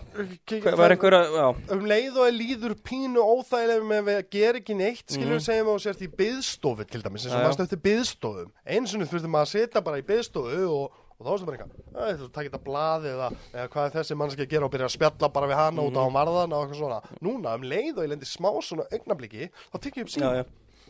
hvað 0.52 0.78
var 0.82 0.94
einhver 0.94 1.16
að, 1.18 1.36
já, 1.38 1.46
um 1.76 1.84
leið 1.88 2.20
og 2.20 2.28
er 2.28 2.36
líður 2.38 2.76
pínu 2.84 3.24
óþægilega 3.24 3.88
með 3.90 4.12
að 4.18 4.30
gera 4.36 4.58
ekki 4.62 4.76
neitt 4.78 5.06
skilur 5.16 5.38
Mhm. 5.38 5.44
segjum 5.48 5.72
þú 5.72 5.80
sért 5.86 6.02
í 6.06 6.08
byðstofu 6.20 6.86
til 6.88 7.02
dæmis 7.02 7.26
eins 7.26 7.34
og 7.34 7.42
maður 7.42 7.58
stöfti 7.58 7.80
byðstofum 7.88 8.52
eins 8.66 8.94
og 8.94 9.00
þurftum 9.08 9.30
maður 9.34 9.48
að 9.48 9.54
setja 9.56 9.84
bara 9.84 9.98
í 9.98 10.06
byðstofu 10.08 10.62
og, 10.68 10.92
og 11.18 11.26
þá 11.26 11.32
er 11.32 11.38
það 11.38 11.46
bara 11.48 11.58
eitthvað 11.58 12.20
þú 12.22 12.28
takir 12.32 12.50
þetta 12.52 12.64
blaði 12.64 13.08
eða, 13.16 13.28
eða 13.54 13.68
hvað 13.72 13.86
er 13.88 13.94
þessi 13.98 14.16
mannski 14.20 14.44
að 14.46 14.50
gera? 14.52 14.64
Og 14.64 14.70
byrja 14.70 14.86
að 14.86 14.94
spjalla 14.94 15.32
bara 15.34 15.48
við 15.50 15.58
hana 15.58 15.82
út 15.82 15.96
á 15.98 16.04
Mhm. 16.06 16.14
varðan 16.14 16.52
og 16.54 16.68
eitthvað 16.68 16.78
svona. 16.78 17.00
Núna 17.20 17.54
um 17.54 17.62
leið 17.62 17.96
og 17.98 18.04
ég 18.06 18.10
lendi 18.12 18.28
smá 18.28 18.50
svona 18.62 18.86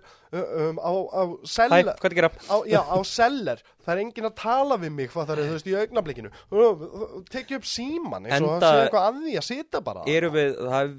um, 0.70 0.80
á, 0.80 0.92
á 0.92 1.22
hæ, 1.24 1.50
seller 1.54 1.90
hvað 1.90 2.08
er 2.10 2.14
að 2.14 2.20
gera? 2.20 2.30
á, 2.50 2.56
já, 2.70 2.80
á 2.86 2.98
seller, 3.10 3.64
það 3.86 3.94
er 3.96 4.02
enginn 4.04 4.30
að 4.30 4.36
tala 4.42 4.78
við 4.84 4.94
mig 4.98 5.14
er, 5.40 5.42
þú 5.50 5.56
veist, 5.58 5.70
í 5.70 5.78
augnablikinu 5.80 6.32
tekið 7.34 7.60
upp 7.60 7.70
síman 7.70 8.28
eins 8.30 8.40
og 8.44 8.56
Enda- 8.58 8.72
sé 8.74 8.84
eitthvað 8.86 9.08
að 9.10 9.22
því 9.26 9.36
að 9.42 9.48
sita 9.50 9.82
bara 9.86 10.04
Eru 10.10 10.32
við, 10.36 10.58
það 10.70 10.94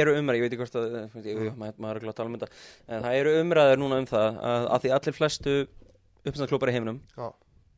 eru 0.00 0.14
umræður, 0.20 0.38
ég 0.38 0.44
veit 0.46 0.52
ekki 0.54 0.62
hvort 0.62 0.78
að, 0.78 0.94
jú, 1.26 1.38
jú, 1.48 1.54
maður 1.58 1.80
maður 1.82 1.96
er 1.96 2.02
ekki 2.02 2.12
að 2.12 2.18
tala 2.20 2.30
um 2.30 2.36
þetta, 2.38 2.50
en 2.88 3.06
það 3.08 3.18
eru 3.22 3.34
umræður 3.42 3.80
núna 3.82 3.98
um 4.02 4.08
það 4.12 4.38
að, 4.52 4.68
að 4.76 4.84
því 4.86 4.92
allir 4.98 5.16
flestu 5.16 5.56
uppstæðanklúpar 6.26 6.70
í 6.70 6.76
heiminum, 6.76 7.00
Já. 7.16 7.26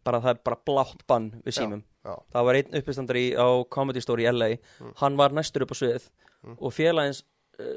bara 0.08 0.20
það 0.24 0.34
er 0.34 0.42
bara 0.48 0.58
blátt 0.68 1.02
bann 1.10 1.30
við 1.44 1.56
símum. 1.58 1.82
Já. 2.06 2.14
Það 2.32 2.46
var 2.48 2.58
einn 2.60 2.78
uppstændari 2.80 3.24
á 3.36 3.48
Comedy 3.68 4.00
Store 4.04 4.24
í 4.24 4.28
LA, 4.32 4.50
hann 5.02 5.18
var 5.20 5.34
næstur 5.36 5.64
upp 5.66 5.74
á 5.74 5.76
svið 5.76 6.06
og 6.56 6.72
félagins 6.72 7.24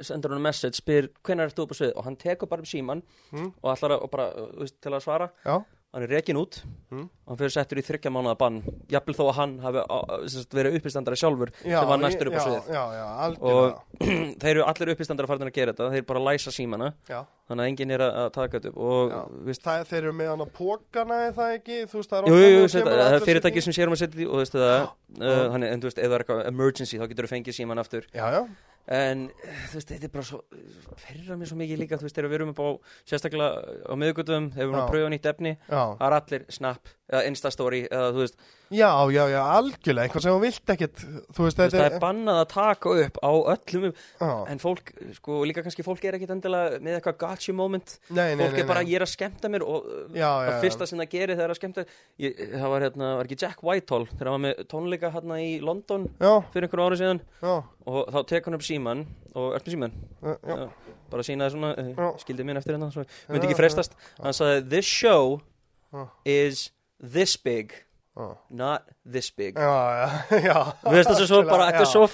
sendur 0.06 0.36
hann 0.36 0.42
message, 0.46 0.78
spyr 0.82 1.10
hvenær 1.26 1.50
ert 1.52 1.58
þú 1.58 1.68
upp 1.68 1.76
á 1.76 1.78
svið? 1.82 1.94
Og 1.98 2.06
hann 2.08 2.18
tekur 2.22 2.50
bara 2.52 2.62
upp 2.62 2.70
síman 2.72 3.02
Mm. 3.32 3.54
og 3.64 3.76
ætlar 3.78 3.98
að, 3.98 4.04
og 4.04 4.12
bara, 4.12 4.32
þú 4.36 4.60
veist, 4.66 4.82
til 4.82 4.92
að 4.92 5.02
svara. 5.06 5.30
Já, 5.46 5.64
hann 5.94 6.04
er 6.04 6.08
rekin 6.08 6.38
út. 6.40 6.62
Mm. 6.92 7.06
og 7.26 7.32
hann 7.32 7.38
fyrir 7.40 7.52
settur 7.56 7.80
í 7.80 7.84
þryggja 7.88 8.12
mánuða 8.12 8.38
bann. 8.38 8.62
Jafnvel 8.92 9.16
þó 9.16 9.24
að 9.32 9.36
hann 9.40 9.54
hafi 9.64 9.82
verið 10.52 10.76
uppistandari 10.80 11.16
sjálfur 11.20 11.52
já, 11.64 11.80
sem 11.80 11.88
var 11.88 12.00
næstur 12.02 12.28
upp 12.28 12.36
á 12.36 12.44
svið. 12.44 12.70
Já, 12.72 12.84
já, 13.00 13.08
og 13.42 13.82
þeir 14.42 14.52
eru 14.56 14.66
allir 14.68 14.92
uppistandari 14.94 15.28
farin 15.32 15.48
að 15.48 15.54
gera 15.56 15.74
þetta. 15.74 15.90
Þeir 15.96 16.06
bara 16.12 16.24
læsa 16.28 16.52
símana. 16.52 16.92
Já, 17.10 17.22
þannig 17.48 17.64
að 17.64 17.72
enginn 17.72 17.92
er 17.96 18.04
að, 18.06 18.18
að 18.26 18.32
taka 18.38 18.60
þetta 18.60 18.72
upp. 18.72 18.78
Og 18.78 19.16
viðst, 19.48 19.64
Það, 19.68 19.86
þeir 19.92 20.02
eru 20.04 20.14
með 20.20 20.32
hann 20.34 20.44
að 20.46 20.52
pókana 20.60 21.20
eða 21.28 21.36
það 21.40 21.56
ekki, 21.58 21.80
þú 21.92 22.02
veist, 22.02 22.12
það 22.12 22.20
er 22.20 22.28
jú, 22.28 22.36
jú, 22.42 22.50
jú, 22.52 22.64
að 22.64 22.76
þetta, 22.76 22.92
er 22.92 23.06
allir 23.08 23.26
fyrirtæki 23.28 23.64
sem 23.68 23.76
sér 23.80 23.88
um 23.92 23.96
að 23.96 24.02
setja 24.04 24.20
því 24.20 24.28
og 24.28 24.36
þú 24.36 24.44
veist 24.44 24.60
það 24.60 24.90
þannig, 25.22 25.72
en 25.72 25.82
þú 25.82 25.90
veist, 25.92 26.00
er 26.04 26.16
eitthvað 26.20 26.44
emergency 26.52 27.00
þá 27.02 27.08
getur 27.12 27.28
þú 27.28 27.32
fengið 27.36 27.58
síman 27.60 27.80
aftur. 27.84 28.08
Já, 28.16 28.26
já, 28.36 28.42
en 28.88 29.28
eh, 29.30 29.60
þú 29.70 29.78
veist, 29.78 29.92
þetta 29.94 30.08
er 30.08 30.14
bara 30.16 30.26
svo 30.26 30.40
ferra 30.98 31.38
mér 31.38 31.48
svo 31.52 31.58
mikið 31.60 31.80
líka, 31.84 31.98
þú 32.02 32.08
veist, 32.08 32.16
þegar 32.18 32.30
við 32.32 32.40
erum 32.40 32.54
upp 32.54 32.62
á 32.66 32.70
sérstaklega 33.06 33.50
á 33.88 33.94
miðgutum, 34.02 34.50
þegar 34.56 34.66
við 34.66 34.74
erum 34.74 34.82
að 34.82 34.92
pröfa 34.96 35.12
nýtt 35.14 35.30
efni 35.32 35.54
það 36.00 36.08
er 36.08 36.18
allir 36.18 36.46
snap, 36.50 36.88
eða 37.12 37.28
instastory 37.30 37.86
eða 37.90 38.10
þú 38.16 38.26
veist, 38.26 38.42
Já, 38.72 38.88
já, 39.12 39.26
já, 39.28 39.40
algjörlega, 39.52 40.08
einhvað 40.08 40.24
sem 40.24 40.32
þú 40.32 40.42
vilt 40.46 40.72
ekkit 40.72 41.02
Þú 41.36 41.44
veist, 41.44 41.58
það 41.60 41.74
er 41.84 41.96
bannað 42.00 42.38
að 42.40 42.46
taka 42.54 42.94
upp 43.04 43.18
á 43.20 43.32
öllum, 43.52 43.98
en 44.48 44.62
fólk 44.64 44.94
sko, 45.18 45.40
líka 45.50 45.64
kannski 45.66 45.84
fólk 45.84 46.08
er 46.08 46.16
ekkit 46.16 46.32
endilega 46.38 46.80
með 46.80 46.96
eitthvað 47.00 47.18
gotcha 47.26 47.56
moment, 47.58 47.98
fólk 48.08 48.62
er 48.64 48.70
bara, 48.70 48.86
ég 48.88 48.96
er 49.02 49.04
að 49.04 49.12
skemmta 49.12 49.52
mér 49.52 49.68
og 49.68 49.90
uh, 49.92 50.16
það 50.16 50.62
fyrsta 50.64 50.88
sem 50.88 51.04
það 51.04 51.12
gerir 51.18 51.36
þegar 51.36 51.42
það 51.42 51.50
er 51.50 51.56
að 51.56 51.60
skemmta 51.60 51.86
ég, 52.24 52.42
það 52.56 52.74
var 52.76 52.88
hérna, 52.88 53.12
var 53.20 53.30
ekki 53.30 53.40
Jack 53.44 53.68
Whitehall 53.68 54.08
þegar 54.14 54.32
hann 54.32 54.38
var 54.38 54.46
með 54.48 54.66
tónleika 54.72 55.14
hérna 55.18 55.44
í 55.44 55.52
London 55.68 56.08
fyrir 56.56 56.70
einhverju 56.70 56.88
ári 56.88 57.02
síðan. 57.04 57.24
Og 57.92 58.02
þá 58.08 58.20
tekur 58.30 58.52
hann 58.54 58.62
upp 58.62 58.68
síman 58.68 59.06
og 59.36 59.56
ert 59.58 59.68
með 59.68 59.76
síman 59.76 59.96
bara 61.12 61.26
sínaði 61.28 61.58
svona, 61.58 61.76
Já. 61.76 61.92
uh, 61.98 62.20
skildi 62.24 62.46
minn 62.48 62.60
eftir 62.62 62.78
hérna 62.78 62.88
myndi 63.28 63.50
ekki 63.50 63.60
frestast, 63.60 63.98
hann 64.22 64.38
sagði 64.38 64.62
this 64.72 64.88
show 64.88 65.42
is 66.24 66.70
this 67.02 67.38
big. 67.38 67.74
Já 68.18 68.38
not 68.50 68.82
this 69.06 69.32
big. 69.32 69.56
Já, 69.56 70.22
já, 70.30 70.40
já. 70.50 70.74
Þú 70.84 70.96
veist 70.96 71.10
þessu 71.10 71.28
svo 71.28 71.44
bara, 71.48 71.72
já. 71.72 71.86
svo 71.86 72.08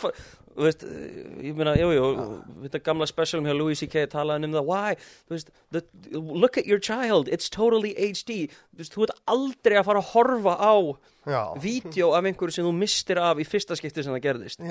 Þú 0.58 0.66
veist, 0.66 0.84
ég 1.46 1.54
meina, 1.54 1.76
jú, 1.78 1.92
jú 1.94 2.06
Þetta 2.64 2.80
gamla 2.82 3.06
specialum 3.06 3.46
hjá 3.46 3.54
Louis 3.54 3.78
C.K. 3.78 4.08
talaði 4.10 4.48
um 4.48 4.56
það. 4.56 4.66
Why, 4.66 4.96
þú 5.30 5.36
veist 5.36 5.52
the, 5.70 5.84
Look 6.18 6.58
at 6.58 6.66
your 6.66 6.80
child, 6.82 7.30
it's 7.30 7.50
totally 7.54 7.94
HD 7.94 8.48
Þú 8.50 8.82
veist, 8.82 8.96
þú 8.96 9.06
ert 9.06 9.22
aldrei 9.30 9.78
að 9.78 9.86
fara 9.92 10.02
að 10.02 10.10
horfa 10.16 10.56
á 10.58 10.74
Já, 11.28 11.42
Vídeó 11.60 12.14
af 12.16 12.24
einhverju 12.30 12.56
sem 12.56 12.66
þú 12.68 12.74
mistir 12.78 13.20
af 13.20 13.40
í 13.42 13.46
fyrsta 13.48 13.76
skipti 13.76 14.04
sem 14.06 14.14
það 14.16 14.24
gerðist. 14.24 14.62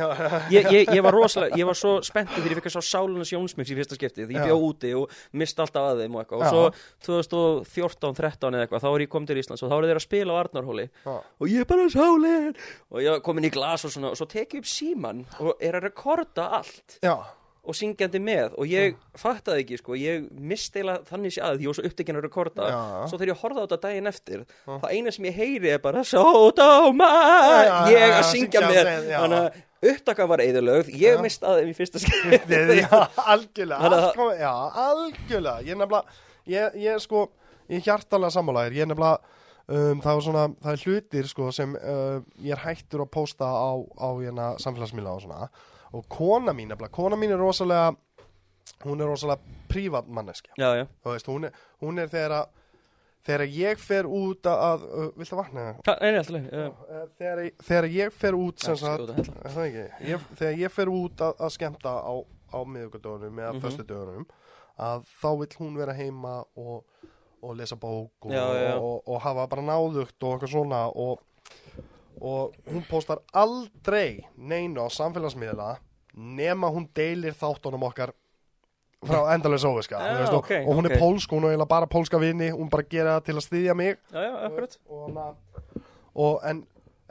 Ég, 0.52 0.68
ég, 0.72 0.92
ég 0.96 1.02
var 1.04 1.12
rosalega, 1.16 1.58
ég 1.60 1.68
var 1.68 1.76
svo 1.78 1.96
spenntið 2.06 2.40
þegar 2.40 2.54
ég 2.54 2.60
fikk 2.62 2.70
að 2.70 2.76
sá 2.78 2.88
Sálunas 2.90 3.32
Jónsmix 3.34 3.72
í 3.72 3.76
fyrsta 3.78 3.98
skiptið 3.98 4.32
Ég 4.32 4.40
Já. 4.40 4.46
bjó 4.48 4.56
úti 4.70 4.92
og 4.96 5.12
misti 5.36 5.62
alltaf 5.64 5.90
að 5.92 6.02
þeim 6.04 6.16
og 6.16 6.22
eitthvað. 6.24 6.44
Og 6.46 6.76
svo 7.06 7.22
2014-13 7.66 8.56
eða 8.56 8.66
eitthvað, 8.66 8.84
þá 8.84 8.88
er 8.92 9.04
ég 9.06 9.12
kom 9.12 9.26
til 9.28 9.38
Íslands 9.40 9.64
og 9.66 9.70
þá 9.72 9.76
eru 9.78 9.90
þeir 9.90 10.00
að 10.00 10.06
spila 10.06 10.36
á 10.36 10.40
Arnarhóli. 10.42 10.86
Og 11.06 11.50
ég 11.50 11.62
er 11.64 11.68
bara 11.70 11.88
sálinn 11.92 12.54
og 12.90 13.02
ég 13.02 13.10
var 13.16 13.24
komin 13.26 13.48
í 13.48 13.52
glas 13.54 13.86
og 13.86 13.94
svona 13.94 14.12
og 14.12 14.18
svo 14.20 14.28
tek 14.30 14.56
ég 14.56 14.64
upp 14.64 14.70
síman 14.70 15.24
og 15.42 15.60
er 15.60 15.78
að 15.78 15.88
rekorda 15.90 16.48
allt. 16.60 16.98
Já, 17.04 17.16
og 17.66 17.74
syngjandi 17.74 18.20
með 18.22 18.54
og 18.56 18.70
ég 18.70 18.94
fattaði 19.18 19.64
ekki 19.64 19.78
sko, 19.80 19.96
ég 19.98 20.26
misti 20.38 20.78
eiginlega 20.80 21.02
þannig 21.10 21.34
sé 21.34 21.42
að 21.42 21.56
því 21.58 21.66
ég 21.66 21.70
var 21.72 21.78
svo 21.80 21.86
upptekinn 21.90 22.18
að 22.20 22.26
rekorda. 22.28 22.68
Já. 22.70 22.80
svo 23.10 23.18
þegar 23.18 23.32
ég 23.32 23.40
horfði 23.42 23.58
á 23.58 23.64
þetta 23.66 23.78
daginn 23.86 24.10
eftir 24.12 24.44
það 24.66 24.86
eina 24.94 25.14
sem 25.16 25.28
ég 25.28 25.40
heyri 25.40 25.72
er 25.74 25.80
bara 25.82 26.04
Sódóma 26.06 27.08
Já, 27.66 27.78
ég 27.90 28.14
að 28.20 28.28
syngja 28.30 28.62
með. 28.66 28.92
þannig 29.10 29.40
að 29.40 29.64
upptaka 29.92 30.26
var 30.30 30.42
eðalögð 30.44 30.92
ég 30.96 31.16
Já. 31.18 31.22
misti 31.22 31.46
að 31.46 31.60
þeim 31.60 31.72
í 31.72 31.76
fyrsta 31.76 32.00
já, 32.80 33.00
algjörlega, 33.34 34.30
já, 34.40 34.52
algjörlega, 34.86 35.58
ég 35.66 35.74
er 35.74 35.80
nefnilega, 35.82 36.20
ég, 36.50 36.78
ég 36.86 37.02
sko, 37.04 37.26
ég 37.68 37.80
er 37.80 37.84
hjartalega 37.90 38.34
sammálaðir, 38.34 38.78
ég 38.78 38.86
er 38.86 38.90
nefnilega, 38.90 39.36
um, 39.68 40.02
það 40.04 40.22
svona, 40.26 40.46
það 40.64 40.72
er 40.72 40.84
hlutir 40.86 41.30
sko 41.30 41.50
sem 41.54 41.76
uh, 41.76 42.18
ég 42.42 42.56
er 42.56 42.64
hættur 42.64 43.04
að 43.04 43.12
posta 43.18 43.46
á, 43.50 43.70
á 43.76 44.08
hérna 44.22 44.52
samfélagsmiðla 44.62 45.16
og 45.18 45.24
svona, 45.26 45.50
og 45.96 46.06
kona 46.12 46.54
mín 46.56 46.70
nefnilega, 46.72 46.94
kona 46.94 47.18
mín 47.20 47.34
er 47.34 47.40
rosalega, 47.40 47.94
hún 48.84 49.02
er 49.02 49.10
rosalega 49.10 49.56
prívat 49.70 50.08
manneskja, 50.08 50.54
já, 50.60 50.68
já, 50.82 50.86
veist, 51.08 51.28
hún 51.32 51.48
er, 51.48 51.58
hún 51.82 52.00
er 52.02 52.10
þegar 52.12 52.36
að, 52.40 52.62
þegar 53.26 53.46
ég 53.56 53.82
fer 53.82 54.06
út 54.06 54.48
að, 54.52 54.86
uh, 54.86 55.36
vatna 55.40 55.66
það? 55.66 55.82
Ha, 55.88 55.96
nei, 56.02 56.20
alltaf. 56.20 56.48
Uh, 56.52 57.04
þegar, 57.18 57.44
þegar 57.68 57.88
ég 57.96 58.16
fer 58.24 58.38
út 58.38 58.66
sem 58.66 58.78
sagt, 58.80 59.06
hella. 59.10 59.36
er 59.42 59.56
það 59.56 59.68
ekki? 59.68 59.86
Ég, 60.12 60.26
þegar 60.40 60.58
ég 60.62 60.74
fer 60.76 60.92
út 60.92 61.24
að, 61.26 61.38
að 61.40 61.54
skemmta 61.56 61.94
á, 61.98 62.14
á 62.54 62.58
miðugardögunum 62.62 63.42
eða 63.42 63.54
mm 63.56 63.64
föstudögunum 63.66 64.28
að 64.76 65.06
þá 65.20 65.28
vill 65.40 65.54
hún 65.60 65.78
vera 65.78 65.94
heima 65.96 66.34
og, 66.60 66.84
og 67.40 67.56
lesa 67.56 67.78
bók 67.80 68.28
og, 68.28 68.34
Já, 68.34 68.76
og, 68.76 69.00
og 69.08 69.22
hafa 69.24 69.46
bara 69.48 69.64
náðugt 69.64 70.20
og 70.20 70.34
eitthvað 70.34 70.52
svona 70.52 70.82
og, 70.92 71.22
og 72.20 72.56
hún 72.68 72.84
postar 72.88 73.22
aldrei 73.32 74.26
neinu 74.36 74.84
á 74.84 74.88
samfélagsmiðla 74.92 75.70
nema 76.16 76.70
hún 76.72 76.88
deilir 76.96 77.34
þáttunum 77.36 77.82
okkar 77.90 78.12
frá 79.06 79.18
endalins 79.34 79.64
óviska 79.68 79.98
Já, 80.00 80.06
þú 80.06 80.20
veist, 80.20 80.32
og, 80.32 80.52
og 80.66 80.78
hún 80.78 80.86
ok. 80.86 80.92
er 80.94 80.98
pólsk, 81.02 81.30
hún 81.36 81.44
er 81.44 81.50
eiginlega 81.52 81.68
bara 81.68 81.86
pólska 81.86 82.18
vini 82.22 82.48
hún 82.50 82.70
bara 82.72 82.82
gera 82.90 83.18
það 83.18 83.26
til 83.28 83.34
að 83.36 83.44
styðja 83.46 83.74
mig 83.76 83.98
já, 84.10 84.22
já, 84.24 84.32
akkurat 84.48 84.78
og, 84.88 85.02
hana, 85.10 85.26
og 86.16 86.40
en, 86.48 86.62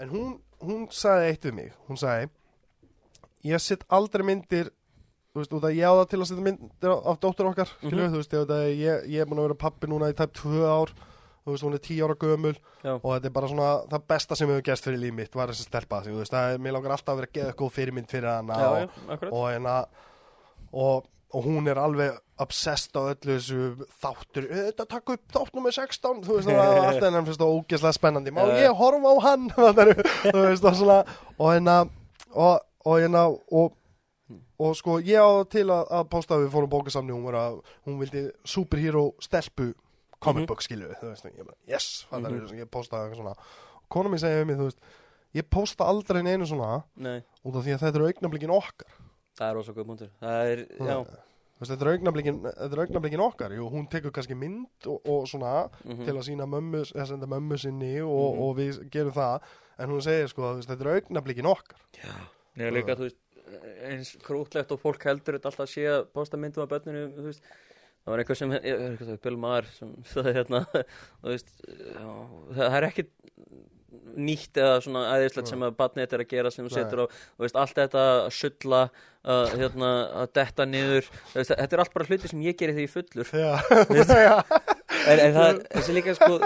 en 0.02 0.10
hún, 0.10 0.32
hún 0.65 0.88
sagði 0.91 1.30
eitt 1.30 1.45
við 1.45 1.53
mig 1.60 1.69
hún 1.88 2.02
sagði 2.02 2.32
ég 3.45 3.61
sitt 3.61 3.86
aldrei 3.94 4.26
myndir 4.26 4.72
þú 5.36 5.41
veist, 5.44 5.53
út 5.53 5.68
að 5.69 5.76
ég 5.77 5.86
á 5.86 5.94
það 5.99 6.10
til 6.10 6.19
að 6.23 6.30
setja 6.32 6.45
myndir 6.49 6.91
af, 6.95 7.02
af 7.11 7.18
dóttur 7.22 7.49
okkar, 7.52 7.72
skilju, 7.77 8.02
Mhm. 8.02 8.14
þú 8.15 8.22
veist, 8.23 8.34
ég, 8.34 8.80
ég, 8.82 9.06
ég 9.14 9.22
er 9.22 9.30
búin 9.30 9.41
að 9.44 9.48
vera 9.49 9.61
pappi 9.68 9.88
núna 9.91 10.10
í 10.10 10.15
tæp 10.18 10.34
tvö 10.41 10.64
ár 10.65 10.94
þú 11.46 11.54
veist, 11.54 11.66
hún 11.68 11.78
er 11.78 11.84
tíu 11.86 12.06
ára 12.08 12.18
gömul 12.20 12.56
Já. 12.82 12.94
og 12.96 13.08
þetta 13.08 13.30
er 13.30 13.34
bara 13.36 13.50
svona 13.52 13.72
það 13.92 14.06
besta 14.12 14.38
sem 14.38 14.50
hefur 14.50 14.66
gerst 14.66 14.88
fyrir 14.88 15.02
líf 15.04 15.14
mitt 15.14 15.38
var 15.38 15.54
þessi 15.54 15.68
stelpa, 15.68 16.02
þú 16.06 16.20
veist, 16.20 16.34
það 16.34 16.54
er, 16.56 16.62
mér 16.66 16.78
langar 16.78 16.96
alltaf 16.96 17.14
að 17.14 17.22
vera 17.22 17.34
geða 17.38 17.58
góð 17.60 17.76
fyrirmynd 17.78 18.10
fyrir 18.12 18.32
hana 18.32 18.58
já, 18.62 18.70
og, 18.72 18.98
akkurat. 19.16 19.36
og 19.38 19.46
hérna 19.52 19.76
og, 20.74 21.10
og 21.36 21.46
hún 21.46 21.70
er 21.70 21.82
alveg 21.82 22.18
obsessed 22.42 22.98
á 22.98 23.02
öllu 23.06 23.38
þessu 23.38 23.88
þáttur 24.02 24.50
þetta 24.50 24.88
takk 24.92 25.14
upp 25.16 25.38
þátt 25.38 25.56
nummer 25.56 25.78
16 25.78 26.26
þú 26.26 26.40
veist, 26.40 26.50
það 26.50 26.60
var 26.74 26.90
alltaf 26.90 27.08
hennar 27.08 27.30
finnst 27.30 27.44
það 27.46 27.56
ógeðslega 27.60 27.96
spennandi. 28.00 28.36
Má 28.36 28.44
ég 28.60 28.76
horfa 28.82 29.14
á 29.14 29.18
hann? 29.30 29.48
Þú 30.34 30.36
veist, 30.42 30.68
og 30.68 30.78
svona 30.82 30.98
og 31.38 31.54
hérna 31.54 31.78
og, 32.34 32.66
og 32.84 33.00
hérna 33.00 33.28
og 33.30 33.78
og 34.60 34.76
sko 34.76 35.00
ég 35.04 35.20
á 35.20 35.44
til 35.52 35.68
að, 35.68 35.84
að 35.92 36.06
posta 36.12 36.38
við 36.40 36.54
fórum 36.54 36.72
bókasamni 36.72 37.14
hún 37.14 37.26
var 37.28 37.38
að 37.40 37.58
hún 37.88 37.98
vildi 38.00 38.28
superhero 38.48 39.10
stelpu 39.24 39.74
comic 40.26 40.43
Mhm. 40.43 40.47
book 40.52 40.61
þú 41.02 41.10
veist 41.11 41.26
ég 41.30 41.45
bara 41.45 41.57
yes 41.68 42.06
það 42.11 42.26
er 42.30 42.60
ég 42.61 42.69
postaði 42.72 43.10
eitthvað 43.10 43.22
svona. 43.22 43.35
Og 43.81 43.89
kona 43.89 44.10
mín 44.10 44.22
segja 44.23 44.41
við 44.41 44.47
mig 44.52 44.57
þú 44.60 44.69
veist 44.69 44.80
ég 45.35 45.49
posta 45.52 45.85
aldrei 45.91 46.23
neinu 46.23 46.47
svona 46.47 46.84
Nei, 46.95 47.22
út 47.43 47.56
af 47.56 47.64
því 47.65 47.76
að 47.76 47.81
þetta 47.85 47.99
eru 47.99 48.10
augnablikin 48.11 48.53
okkar. 48.56 48.91
Það 49.35 49.49
er 49.49 49.57
góð 49.76 49.88
punktur. 49.89 50.11
Það 50.22 50.52
er, 50.52 50.61
já. 50.80 50.95
veist, 51.60 51.72
þetta 51.72 51.85
er 51.85 51.91
augnablikin, 51.91 52.38
er 52.77 52.84
okkar. 53.26 53.52
Jú, 53.56 53.65
hún 53.72 53.89
tekur 53.91 54.11
kannski 54.15 54.35
mynd 54.35 54.88
og, 54.88 55.02
og 55.03 55.27
svona 55.27 55.69
mhm. 55.84 56.06
til 56.07 56.15
að 56.15 56.23
sína 56.30 56.47
mömmu, 56.47 56.85
eða 56.95 57.07
senda 57.11 57.27
mömmu 57.27 57.60
sinni 57.60 57.99
og, 58.02 58.35
Mhm. 58.35 58.41
og 58.45 58.56
við 58.57 58.89
gerum 58.91 59.11
það. 59.15 59.41
En 59.77 59.89
hún 59.91 60.02
segir 60.02 60.30
sko, 60.31 60.53
veist, 60.56 60.69
þetta 60.69 60.85
er 60.85 61.02
augnablikin 61.02 61.45
okkar. 61.52 61.80
Ég 62.56 62.72
líka, 62.72 62.95
þú 62.95 63.10
veist, 63.10 63.19
eins 63.84 64.15
krútlegt 64.23 64.72
og 64.72 64.80
fólk 64.81 65.03
heldur 65.03 65.35
þetta 65.38 65.52
alltaf 65.52 65.69
sé 65.69 65.84
að 65.91 66.06
posta 66.15 66.38
myndum 66.39 66.64
af 66.64 66.69
börninu, 66.72 67.10
þú 67.14 67.27
veist 67.27 67.41
Það 68.06 68.14
var 68.14 68.22
eitthvað 68.22 68.38
sem, 68.38 68.52
er 68.53 68.98
það, 68.99 69.15
Bill 69.26 69.38
Maher 69.41 69.69
sem 69.73 69.94
er 70.22 70.36
hérna, 70.40 70.60
veist, 71.26 71.48
já, 71.65 72.10
það 72.53 72.76
er 72.77 72.88
ekkit 72.91 73.14
nýtt 74.15 74.60
eða 74.61 74.76
svona 74.84 75.02
æðislegt 75.15 75.49
sem 75.49 75.64
að 75.65 75.73
barnið 75.80 76.06
þetta 76.06 76.15
er 76.18 76.23
að 76.23 76.30
gera 76.36 76.52
sem 76.53 76.68
þú 76.68 76.76
setur 76.76 77.02
á, 77.02 77.06
veist, 77.41 77.57
allt 77.60 77.80
þetta 77.80 78.03
að 78.11 78.27
sulla, 78.38 78.82
að, 79.26 79.56
hérna, 79.60 79.90
að 80.22 80.30
detta 80.38 80.68
niður, 80.69 81.10
veist, 81.34 81.52
þetta 81.52 81.77
er 81.77 81.84
allt 81.84 81.95
bara 81.98 82.07
hluti 82.11 82.32
sem 82.32 82.45
ég 82.45 82.60
geri 82.60 82.76
þegar 82.77 82.86
ég 82.86 82.91
er 82.91 82.95
fullur, 82.95 83.34
en, 85.10 85.23
en 85.26 85.36
það, 85.40 85.61
þessi 85.73 85.98
líka 85.98 86.15
sko, 86.19 86.40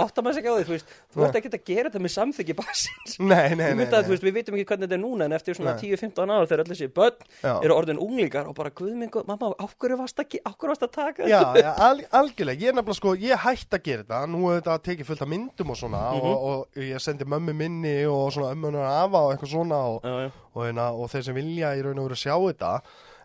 áttar 0.00 0.24
maður 0.26 0.34
sig 0.36 0.42
ekki 0.44 0.52
á 0.52 0.56
því, 0.58 0.64
þú 0.68 0.74
veist, 0.74 0.92
þú 1.14 1.24
ert 1.26 1.36
ekki 1.40 1.50
að 1.54 1.64
gera 1.70 1.90
þetta 1.90 2.02
með 2.04 2.12
samþyggi 2.14 2.56
barsins. 2.58 3.14
nei, 3.20 3.54
nei, 3.54 3.70
nei, 3.78 3.86
að, 3.86 4.08
veist, 4.10 4.24
við 4.26 4.34
vitum 4.38 4.56
ekki 4.58 4.66
hvernig 4.70 4.88
þetta 4.88 4.96
er 4.98 5.02
núna 5.04 5.28
en 5.28 5.36
eftir 5.38 5.58
svona 5.58 5.74
Nei. 5.76 5.82
10-15 5.94 6.32
ára 6.34 6.48
þegar 6.50 6.62
allir 6.64 6.74
þessi 6.74 6.88
börn 6.98 7.28
Já. 7.44 7.52
eru 7.64 7.76
orðin 7.78 8.00
unglingar 8.04 8.48
og 8.50 8.56
bara, 8.58 8.72
guð 8.74 8.92
minn, 8.98 9.10
góð, 9.14 9.26
mamma, 9.30 9.52
á 9.54 9.64
hverju 9.70 9.98
varst 10.02 10.20
að, 10.24 10.38
varst 10.44 10.86
að 10.88 10.92
taka 10.98 11.28
Já, 11.30 11.38
þetta? 11.40 11.62
já, 11.64 11.70
al, 11.88 12.02
algjörlega, 12.20 12.60
ég 12.64 12.72
er 12.72 12.78
nefnilega 12.80 12.98
sko, 13.00 13.14
ég 13.24 13.44
hætti 13.46 13.78
að 13.78 13.84
gera 13.88 14.02
þetta, 14.04 14.20
nú 14.34 14.42
hefur 14.48 14.60
þetta 14.60 14.78
tekið 14.90 15.10
fullt 15.12 15.24
af 15.26 15.32
myndum 15.34 15.70
og 15.74 15.80
svona 15.80 16.02
Mhm. 16.14 16.26
og, 16.28 16.44
og 16.74 16.82
ég 16.90 17.00
sendi 17.02 17.24
mömmu 17.24 17.54
minni 17.56 17.94
og 18.10 18.32
svona 18.34 18.52
ömmunar 18.54 18.90
afa 19.04 19.20
og 19.24 19.32
eitthvað 19.34 19.52
svona 19.54 19.78
og, 19.94 20.02
Já, 20.04 20.14
já, 20.26 20.30
og, 20.54 20.60
hérna, 20.66 20.90
og 20.92 21.10
þeir 21.10 21.24
sem 21.30 21.34
vilja 21.38 21.72
í 21.78 21.82
raun 21.84 21.98
og 21.98 22.08
veru 22.10 22.18
sjá 22.18 22.34
þetta 22.38 22.72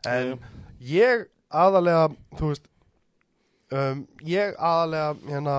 en 0.08 0.40
ég 0.82 1.26
aðalega 1.52 2.06
þú 2.40 2.52
veist 2.54 2.66
um, 3.72 4.04
ég 4.26 4.56
aðalega 4.58 5.16
hérna 5.30 5.56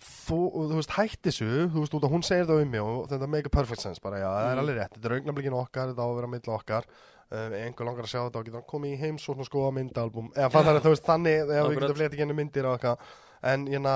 þú, 0.00 0.38
þú 0.70 0.78
veist 0.78 0.94
hætti 0.96 1.30
þessu 1.30 1.48
þú 1.72 1.80
veist 1.84 1.94
út 1.98 2.04
að 2.08 2.12
hún 2.14 2.24
segir 2.26 2.46
það 2.48 2.62
um 2.64 2.70
mig 2.74 2.80
og 2.82 3.08
þetta 3.10 3.28
make 3.28 3.46
a 3.50 3.54
perfect 3.56 3.80
sense 3.84 4.00
bara 4.02 4.18
já 4.22 4.28
það 4.28 4.44
er 4.50 4.54
Mhm. 4.56 4.62
alveg 4.64 4.76
rétt 4.80 4.94
þetta 4.96 5.08
er 5.10 5.16
augnablikin 5.18 5.56
okkar 5.60 5.88
þetta 5.92 6.02
á 6.02 6.08
að 6.10 6.16
vera 6.20 6.26
mill 6.34 6.54
okkar. 6.56 6.84
Um, 7.30 7.52
einhver 7.54 7.86
langar 7.86 8.02
að 8.02 8.10
sjá 8.10 8.20
þetta 8.26 8.38
og 8.40 8.48
hann 8.56 8.64
komið 8.66 8.90
í 8.96 8.98
heims 8.98 9.28
og 9.30 9.44
skoða 9.46 9.70
myndalbum 9.76 10.32
eða 10.34 10.50
fann 10.50 10.64
það 10.66 10.80
þú 10.82 10.90
veist 10.96 11.04
þannig 11.06 11.36
eða 11.44 11.68
við 11.68 11.76
getum 11.78 11.98
fleiti 12.00 12.18
genið 12.18 12.38
myndir 12.40 12.66
og 12.66 12.74
eitthvað. 12.74 12.98
En 13.42 13.66
hérna 13.70 13.92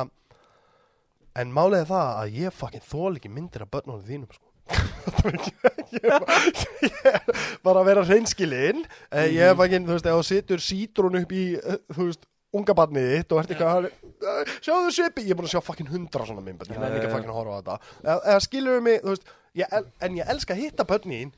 en 1.35 1.51
málið 1.53 1.81
er 1.81 1.89
það 1.91 2.11
að 2.21 2.37
ég 2.39 2.53
fucking 2.55 2.85
þól 2.87 3.17
ekki 3.19 3.33
myndir 3.35 3.65
af 3.67 3.71
börnunum 3.75 4.05
þínum 4.07 4.31
sko. 4.31 4.51
Ég 5.95 6.05
er 6.05 6.21
bara, 6.25 6.39
ég 6.83 7.81
að 7.81 7.85
vera 7.91 8.05
hreinskilinn. 8.07 8.85
Mm 9.11 9.35
ég 9.35 9.51
er 9.51 9.55
bara 9.59 9.69
ekki, 9.69 9.83
þú 9.85 9.93
veist, 9.97 10.07
ef 10.07 10.15
þú 10.21 10.25
situr 10.31 10.63
sítrún 10.65 11.19
upp 11.21 11.33
í, 11.35 11.43
eh, 11.59 11.77
þú 11.93 12.07
veist, 12.09 12.25
unga 12.55 12.75
barnið 12.79 13.09
þitt 13.17 13.33
og 13.35 13.41
ert 13.43 13.55
eitthvað, 13.55 13.89
eh, 13.89 14.53
sjáðu 14.65 14.93
svipi 14.95 15.25
ég 15.27 15.35
er 15.35 15.39
búin 15.41 15.49
að 15.49 15.55
sjá 15.57 15.63
fucking 15.67 15.91
hundra 15.93 16.27
svona 16.29 16.45
myndbönd 16.45 16.71
ég 16.71 16.79
nefn 16.79 16.99
ekki 17.01 17.09
að 17.11 17.17
fucking 17.17 17.35
horfa 17.35 17.57
á 17.57 17.59
þetta. 17.61 17.79
Eða, 18.05 18.21
eða 18.35 18.45
við 18.79 18.85
mig, 18.89 19.01
þú 19.03 19.15
veist, 19.15 19.33
ég, 19.55 19.81
en 20.01 20.17
ég 20.21 20.31
elska 20.35 20.55
að 20.55 20.63
hitta 20.65 20.85
börnin 20.89 21.33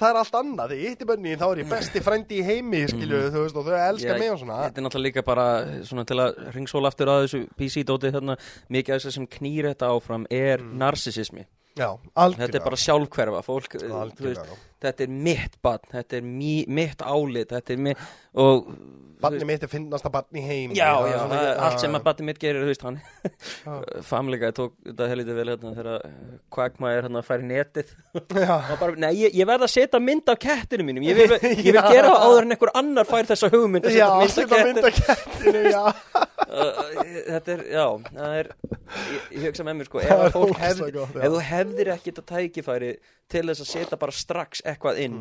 það 0.00 0.10
er 0.14 0.16
allt 0.22 0.36
annað, 0.38 0.70
þegar 0.72 0.80
ég 0.80 0.92
hitti 0.94 1.06
börnin 1.10 1.40
þá 1.40 1.46
er 1.50 1.58
ég 1.60 1.68
besti 1.70 2.00
frændi 2.00 2.38
í 2.40 2.44
heimi, 2.46 2.78
skilur 2.88 3.20
við, 3.20 3.30
þú 3.34 3.42
veist, 3.44 3.56
og 3.60 3.66
þau 3.66 3.76
elska 3.84 4.14
mig 4.16 4.30
og 4.32 4.38
svona. 4.40 4.58
Þetta 4.64 4.80
er 4.80 4.84
náttúrulega 4.86 5.08
líka 5.10 5.24
bara 5.26 5.46
svona 5.84 6.04
til 6.08 6.16
að 6.24 6.38
ringsóla 6.56 6.88
aftur 6.88 7.10
að 7.12 7.24
þessu 7.26 7.40
PC-dóti 7.60 8.12
þarna, 8.14 8.36
mikið 8.72 8.94
af 8.96 9.02
þessu 9.02 9.12
sem 9.18 9.26
knýr 9.36 9.68
þetta 9.74 9.90
áfram 9.92 10.24
er 10.32 10.62
Mm. 10.64 10.78
narsisismi. 10.80 11.44
Já, 11.78 11.90
Þetta 12.14 12.58
er 12.58 12.64
bara 12.64 12.78
sjálfhverfa, 12.80 13.42
fólk, 13.46 13.76
veist, 13.80 14.50
þetta 14.80 15.04
er 15.04 15.12
mitt 15.12 15.58
barn, 15.62 15.84
þetta 15.92 16.18
er 16.18 16.24
mi, 16.26 16.54
mitt 16.68 17.02
álit, 17.04 17.52
þetta 17.52 17.74
er 17.74 17.80
mitt, 17.84 18.02
er 19.66 19.68
finnasta 19.70 20.10
barn 20.12 20.38
í 20.38 20.42
heimi. 20.44 20.78
Já, 20.78 20.88
já, 21.04 21.18
er 21.20 21.34
ekki- 21.36 21.66
allt 21.66 21.82
sem 21.84 21.98
að 21.98 22.06
batni 22.06 22.26
mitt 22.30 22.40
gerir, 22.40 22.64
veist, 22.68 22.82
hann 22.86 23.00
Já. 23.66 23.74
famlega 24.10 24.52
tók 24.56 24.74
þetta 24.86 25.10
helítið 25.12 25.40
vel 25.40 25.46
hérna 25.52 25.74
þegar 25.76 26.08
kvagmaður 26.56 27.08
hérna 27.08 27.24
fær 27.26 27.44
netið. 27.50 27.94
Já, 28.40 28.56
bara, 28.80 28.96
nei, 28.96 29.12
ég, 29.20 29.36
ég 29.36 29.50
verð 29.50 29.68
að 29.68 29.74
setja 29.76 30.00
mynd 30.02 30.32
af 30.32 30.40
kettinu 30.40 30.88
mínum. 30.88 31.04
Ég 31.06 31.20
vil, 31.20 31.28
ég 31.68 31.70
vil 31.70 31.86
gera 31.92 32.16
áður 32.16 32.46
en 32.48 32.56
einhver 32.56 32.74
annar 32.80 33.08
fær 33.08 33.28
þessa 33.30 33.52
hugmynd 33.52 33.90
að 33.90 34.00
já, 34.00 34.08
setja 34.32 34.64
mynd 34.64 34.84
af 34.84 35.00
kettinu, 35.04 35.64
já 35.76 36.28
þetta 36.50 37.52
er, 37.54 37.62
já, 37.70 37.84
það 38.10 38.34
er 38.40 38.50
ég, 38.50 39.28
ég 39.36 39.44
hugsa 39.46 39.66
með 39.66 39.78
mér, 39.80 39.88
sko, 39.90 40.00
ef 40.02 40.24
að 40.24 40.32
fólk 40.34 40.58
hefði, 40.60 40.88
ef 41.06 41.28
þú 41.36 41.44
hefðir 41.50 41.92
ekki 41.94 42.10
þetta 42.10 42.26
tækifæri 42.32 42.90
til 43.30 43.44
þess 43.46 43.64
að 43.64 43.70
setja 43.70 44.00
bara 44.00 44.16
strax 44.16 44.64
eitthvað 44.66 45.00
inn 45.06 45.20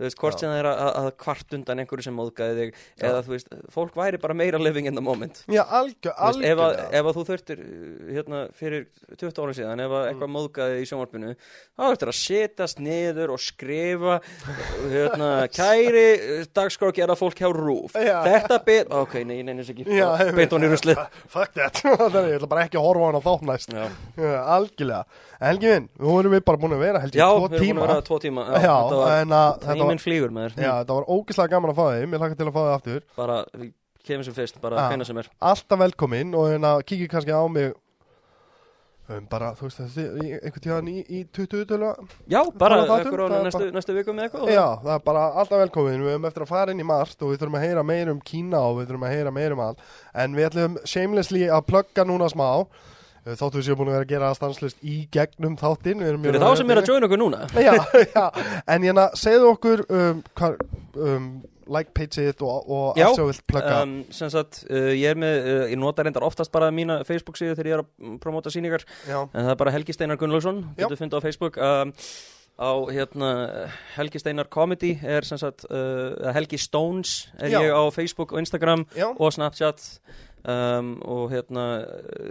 þú 0.00 0.06
veist, 0.08 0.16
hvort 0.16 0.32
Mm. 0.32 0.40
Já. 0.40 0.40
sem 0.40 0.50
það 0.50 0.58
er 0.62 0.68
að, 0.70 0.78
að 1.00 1.08
kvart 1.20 1.54
undan 1.58 1.80
einhverju 1.82 2.04
sem 2.06 2.14
móðgæði 2.16 2.54
þig 2.56 2.70
eða 3.04 3.18
þú 3.26 3.32
veist, 3.34 3.50
fólk 3.74 3.96
væri 4.00 4.20
bara 4.22 4.36
meira 4.38 4.58
living 4.62 4.86
in 4.88 4.96
the 4.96 5.02
moment. 5.04 5.42
Já, 5.50 5.60
algjör, 5.68 6.14
Þú 6.16 6.30
veist, 6.30 6.44
ef, 6.48 6.62
að, 6.64 6.78
ef 6.96 7.08
að 7.10 7.18
þú 7.18 7.24
þurftir 7.28 7.60
uh, 7.60 8.12
hérna 8.16 8.40
fyrir 8.56 8.86
20 9.20 9.42
ára 9.44 9.56
síðan 9.58 9.82
ef 9.84 9.94
að 9.98 10.06
eitthvað 10.10 10.32
móðgæði 10.38 10.78
í 10.80 10.88
sjónvarpinu 10.88 11.34
þá 11.36 11.82
þurftir 11.84 12.12
að 12.14 12.18
setjast 12.20 12.80
niður 12.80 13.34
og 13.36 13.42
skrifa 13.44 14.16
hérna, 14.88 15.30
kæri 15.58 16.06
uh, 16.40 16.44
dagskrá 16.56 16.92
gera 16.96 17.16
fólk 17.18 17.36
hjá 17.42 17.50
rúf 17.52 17.96
Já. 17.98 18.16
þetta 18.24 18.60
bit, 18.64 18.88
ok, 19.02 19.18
nei, 19.28 19.42
nei, 19.44 19.52
nei, 19.58 19.64
ekki. 19.66 19.84
Já, 19.84 20.08
beint 20.36 20.54
hún 20.56 20.64
í 20.64 20.70
ruslið. 20.72 21.02
Fuck 21.28 21.52
that. 21.58 21.82
Ég 22.30 22.38
ætla 22.40 22.48
bara 22.50 22.64
ekki 22.64 22.80
að 22.80 22.86
horfa 22.88 23.04
á 23.04 23.08
hana 23.10 23.22
þá 23.26 23.44
næst. 23.50 23.74
Já, 23.76 23.84
Já, 24.16 24.32
algjörlega. 24.56 25.04
Helgi 25.40 25.70
minn, 25.72 25.86
nú 26.00 26.16
erum 26.20 26.34
við 26.36 26.42
bara 26.44 26.60
búin 26.60 26.74
að 26.76 26.82
vera 26.84 27.00
held 27.00 27.14
ég 27.16 27.22
já 27.22 27.28
tvo 28.04 28.18
tíma 28.20 28.42
tíminn 29.90 30.04
flýgur 30.06 30.32
með 30.34 30.54
þér 30.56 30.64
já, 30.66 30.72
þetta 30.80 30.96
var 30.96 31.10
ógislega 31.10 31.54
gaman 31.54 31.74
að 31.74 31.78
fá 31.82 31.84
þig. 31.90 32.08
Mér 32.08 32.24
hlakka 32.24 32.40
til 32.40 32.48
að 32.48 32.56
fá 32.56 32.62
þig 32.62 32.74
aftur. 32.78 33.04
Bara, 33.18 33.38
við 33.58 33.70
kemum 34.06 34.26
sem 34.26 34.36
fyrst, 34.36 34.58
bara 34.62 34.80
Já. 34.80 34.88
hvenna 34.90 35.06
sem 35.06 35.20
er. 35.20 35.30
Alltaf 35.50 35.80
velkomin 35.80 36.34
og 36.38 36.50
að 36.56 36.82
kíkja 36.88 37.08
kannski 37.12 37.36
á 37.36 37.42
mig 37.52 37.72
um, 39.10 39.26
bara, 39.30 39.50
þú 39.58 39.66
veist, 39.66 39.80
þessi, 39.82 40.04
einhvern 40.38 40.64
tíðan 40.64 40.90
í, 40.90 40.96
í 41.02 41.22
20 41.34 41.66
tölu 41.70 41.90
já, 42.30 42.40
bara 42.58 42.78
ekkur 42.84 43.24
á 43.24 43.26
það 43.26 43.46
næstu, 43.48 43.70
næstu 43.74 43.96
viku 43.96 44.14
með 44.14 44.28
eitthvað 44.28 44.52
Já, 44.54 44.64
það 44.84 44.92
er 44.94 45.02
bara 45.08 45.24
alltaf 45.42 45.64
velkomin. 45.64 46.04
Við 46.06 46.14
höfum 46.14 46.30
eftir 46.30 46.46
að 46.46 46.52
fara 46.52 46.74
inn 46.74 46.84
í 46.84 46.86
margt 46.86 47.24
og 47.24 47.32
við 47.32 47.42
þurfum 47.42 47.58
að 47.60 47.66
heyra 47.66 47.84
meir 47.90 48.12
um 48.14 48.22
Kína 48.30 48.62
og 48.68 48.78
við 48.78 48.88
þurfum 48.90 49.08
að 49.08 49.16
heyra 49.16 49.34
meir 49.34 49.56
um 49.56 49.64
allt. 49.66 49.84
En 50.24 50.38
við 50.38 50.48
ætlum 50.50 50.80
shamelessly 50.94 51.44
að 51.50 51.66
plugga 51.72 52.06
núna 52.08 52.30
smá 52.32 52.48
Uh, 53.26 53.34
Þóttu 53.36 53.60
við 53.60 53.66
séum 53.68 53.76
búin 53.80 53.90
að 53.90 53.96
vera 53.98 54.06
að 54.06 54.12
gera 54.14 54.28
það 54.30 54.38
stanslust 54.40 54.78
í 54.86 54.96
gegnum 55.12 55.56
þáttinn 55.60 56.00
fyrir 56.00 56.40
þá 56.40 56.50
sem 56.56 56.70
er 56.72 56.80
að 56.80 56.90
joina 56.92 57.08
okkur 57.10 57.20
núna. 57.20 57.40
Já, 57.66 57.72
já, 58.14 58.24
en 58.72 58.86
hérna, 58.88 59.08
segðu 59.20 59.50
okkur 59.54 59.82
um, 59.92 60.22
hvar, 60.40 60.56
um, 60.96 61.26
like 61.70 61.92
page-it 61.94 62.40
og, 62.42 62.64
og 62.66 62.96
Já, 62.98 63.04
allt 63.10 63.18
sem 63.20 63.26
þú 63.26 63.28
vilt 63.34 63.44
plugga. 63.52 63.76
um, 63.84 63.92
sem 64.16 64.32
sagt, 64.32 64.62
uh, 64.72 64.88
ég 64.96 65.12
er 65.12 65.20
með, 65.20 65.36
uh, 65.52 65.68
ég 65.70 65.78
nota 65.78 66.02
reyndar 66.06 66.24
oftast 66.26 66.50
bara 66.54 66.72
mína 66.74 67.02
Facebook 67.06 67.36
síðu 67.38 67.54
þegar 67.60 67.70
ég 67.70 67.76
er 67.78 67.84
að 67.84 68.18
promóta 68.24 68.50
sýningar. 68.50 68.82
Já, 69.04 69.20
en 69.28 69.44
það 69.44 69.52
er 69.54 69.60
bara 69.66 69.76
Helgi 69.76 69.94
Steinar 69.98 70.18
Gunnlaugsson. 70.18 70.64
Getur 70.80 70.98
fundið 70.98 71.20
á 71.20 71.26
Facebook. 71.28 71.60
Um, 71.60 71.92
á 72.60 72.72
hérna 72.92 73.28
Helgi 73.94 74.20
Steinar 74.20 74.48
Comedy 74.52 74.90
er 75.00 75.24
sem 75.24 75.38
sagt 75.40 75.62
uh, 75.72 76.32
Helgi 76.36 76.58
Stones 76.60 77.30
er 77.40 77.54
ég 77.54 77.72
á 77.72 77.82
Facebook 77.94 78.34
og 78.34 78.42
Instagram 78.42 78.82
og 79.16 79.32
Snapchat 79.32 79.86
um, 80.44 80.90
og 81.04 81.30
hérna 81.32 81.64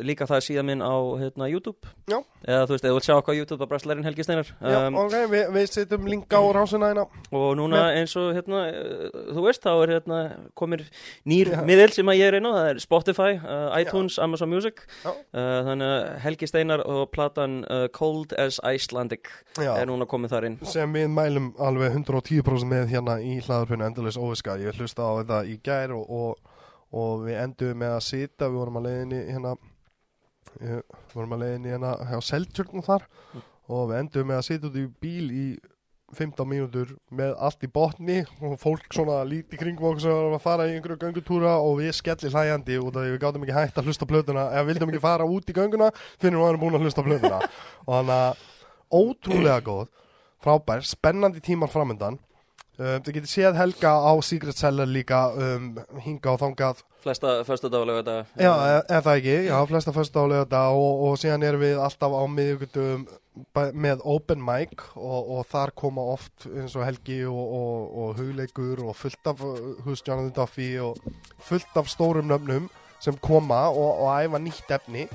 líka 0.06 0.28
það 0.30 0.40
er 0.40 0.46
síðan 0.46 0.70
minn 0.70 0.84
á 0.84 0.96
hérna 1.20 1.50
YouTube. 1.50 1.92
Já. 2.10 2.20
eða 2.46 2.66
þú 2.66 2.76
veist, 2.76 2.86
eða 2.86 2.92
þú 2.92 2.98
vilt 2.98 3.08
sjá 3.08 3.16
okkur 3.18 3.36
á 3.36 3.40
YouTube 3.40 3.66
að 3.66 3.72
Brastlærin 3.74 4.08
Helgi 4.08 4.26
Steinar. 4.26 4.52
Um, 4.60 4.98
ok, 5.04 5.16
við, 5.32 5.44
við 5.56 5.68
setjum 5.74 6.10
link 6.10 6.34
á 6.34 6.42
rásina 6.56 6.92
hérna. 6.92 7.06
Og 7.36 7.48
núna 7.60 7.84
eins 7.98 8.16
og 8.20 8.32
hérna 8.38 8.64
uh, 8.70 9.20
þú 9.36 9.46
veist, 9.46 9.66
þá 9.66 9.72
er 9.74 9.94
hérna 9.98 10.20
komir 10.60 10.86
nýr 11.30 11.54
Já. 11.54 11.62
miðil 11.68 11.90
sem 11.96 12.14
að 12.14 12.20
ég 12.22 12.32
er 12.34 12.40
á 12.40 12.50
það 12.50 12.70
er 12.72 12.82
Spotify, 12.84 13.32
uh, 13.40 13.68
iTunes, 13.80 14.20
Amazon 14.22 14.52
Music. 14.52 14.86
Uh, 15.06 15.16
þannig 15.68 15.94
að 15.94 16.08
Helgi 16.26 16.50
Steinar 16.50 16.86
og 16.86 17.10
platan 17.14 17.62
uh, 17.68 17.88
Cold 17.96 18.34
as 18.40 18.62
Icelandic 18.64 19.32
er 19.60 19.88
núna 19.90 20.08
komið 20.10 20.36
þar 20.36 20.50
inn. 20.50 20.60
Sem 20.68 20.96
við 20.96 21.10
mælum 21.14 21.52
alveg 21.60 21.98
110% 21.98 22.70
með 22.70 22.90
hérna 22.94 23.20
í 23.24 23.40
hlaðarpinu 23.44 23.88
Endurleis 23.88 24.20
Óviska 24.20 24.58
ég 24.62 24.78
hlusta 24.80 25.06
á 25.06 25.12
þetta 25.22 25.42
í 25.50 25.58
gær 25.64 25.94
og, 25.98 26.06
og, 26.10 26.49
og 26.96 27.26
við 27.26 27.42
endum 27.44 27.82
með 27.82 27.96
að 27.98 28.06
sita 28.08 28.50
við 28.50 28.62
vorum 28.62 28.80
að 28.80 28.88
leiðinni 28.90 29.20
hérna 29.30 29.56
við 30.60 30.80
vorum 31.14 31.36
að 31.36 31.44
leiðinni 31.44 31.74
hérna 31.76 31.96
hjá 32.10 32.22
Seltjörn 32.26 32.82
og 32.82 32.88
þar. 32.88 33.10
Mm. 33.34 33.44
og 33.70 33.84
við 33.92 34.00
endum 34.00 34.32
með 34.32 34.40
að 34.40 34.48
sita 34.48 34.70
út 34.70 34.80
í 34.80 34.86
bíl 35.02 35.28
í 35.30 35.46
15 36.18 36.48
mínútur 36.50 36.96
með 37.14 37.36
allt 37.38 37.66
í 37.66 37.70
botni 37.70 38.24
og 38.42 38.56
fólk 38.62 38.88
svona 38.96 39.20
líti 39.30 39.60
kringum 39.60 39.92
okkur 39.92 40.02
sem 40.02 40.16
var 40.16 40.38
að 40.38 40.42
fara 40.42 40.66
í 40.66 40.74
einhverju 40.74 40.98
göngutúra 41.04 41.52
og 41.62 41.78
við 41.84 41.92
skellir 42.00 42.34
hlæjandi 42.34 42.80
út 42.82 42.98
af 42.98 43.06
því 43.06 43.14
við 43.14 43.22
gátum 43.22 43.46
ekki 43.46 43.58
hægt 43.58 43.78
að 43.78 43.90
hlusta 43.90 44.08
á 44.10 44.12
plötuna. 44.12 44.46
Eða 44.56 44.68
vildum 44.72 44.94
ekki 44.94 45.04
fara 45.04 45.28
út 45.30 45.52
í 45.52 45.56
gönguna 45.56 45.92
fyrir 46.18 46.40
við 46.40 46.46
varum 46.46 46.64
búin 46.64 46.80
að 46.80 46.88
hlusta 46.88 47.06
á 47.06 47.08
plötuna. 47.10 47.42
Og 47.86 47.94
þannig 47.94 48.16
að 48.16 48.42
ótrúlega 48.90 49.60
góð 49.68 49.86
frábær, 50.42 50.82
spennandi 50.88 51.44
tímar 51.46 51.70
framöndan 51.70 52.18
um, 52.80 53.00
þið 53.06 53.16
getið 53.20 53.32
séð 53.32 53.60
Helga 53.60 53.92
á 54.00 54.12
Secret 54.26 54.58
Cellar 54.60 54.90
líka 54.90 55.20
um, 55.36 55.72
hinga 56.02 56.34
og 56.34 56.40
þangað. 56.42 56.84
Flesta, 57.00 57.38
fyrstu 57.48 57.70
daglega 57.72 58.02
þetta 58.02 58.44
Já, 58.44 58.52
e- 58.52 58.84
eða 58.90 59.02
það 59.06 59.18
ekki, 59.22 59.36
já, 59.48 59.56
flesta 59.70 59.94
fyrstu 59.96 60.20
álega 60.20 60.46
þetta 60.46 60.64
og, 60.76 61.04
og 61.08 61.20
síðan 61.22 61.46
erum 61.48 61.64
við 61.64 61.80
alltaf 61.80 62.16
á 62.16 62.24
miðugutum 62.28 63.06
með 63.80 64.02
open 64.04 64.42
mic 64.44 64.82
og, 65.00 65.30
og 65.38 65.46
þar 65.48 65.72
koma 65.80 66.04
oft 66.12 66.48
eins 66.50 66.76
og 66.76 66.84
Helgi 66.84 67.22
og, 67.30 67.40
og, 67.40 67.86
og 68.04 68.18
hugleikur 68.20 68.82
og 68.84 68.98
fullt 69.00 69.32
af 69.32 69.40
hús 69.86 70.04
Jonathan 70.04 70.34
Duffy 70.36 70.74
og 70.84 71.00
fullt 71.48 71.80
af 71.80 71.88
stórum 71.88 72.28
nöfnum 72.28 72.68
sem 73.00 73.16
koma 73.24 73.70
og, 73.72 74.04
og 74.04 74.12
æfa 74.20 74.42
nýtt 74.44 74.76
efni 74.76 75.06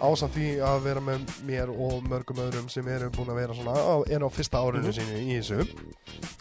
ásamt 0.00 0.34
því 0.34 0.48
að 0.64 0.82
vera 0.86 1.02
með 1.04 1.34
mér 1.48 1.72
og 1.72 2.06
mörgum 2.08 2.42
öðrum 2.44 2.68
sem 2.72 2.88
eru 2.88 3.10
búin 3.14 3.32
að 3.32 3.40
vera 3.42 3.56
svona 3.58 3.76
á, 3.76 3.94
er 4.08 4.24
á 4.24 4.28
fyrsta 4.32 4.62
árinu 4.64 4.92
sínu 4.96 5.20
í 5.20 5.38
þessu. 5.38 5.66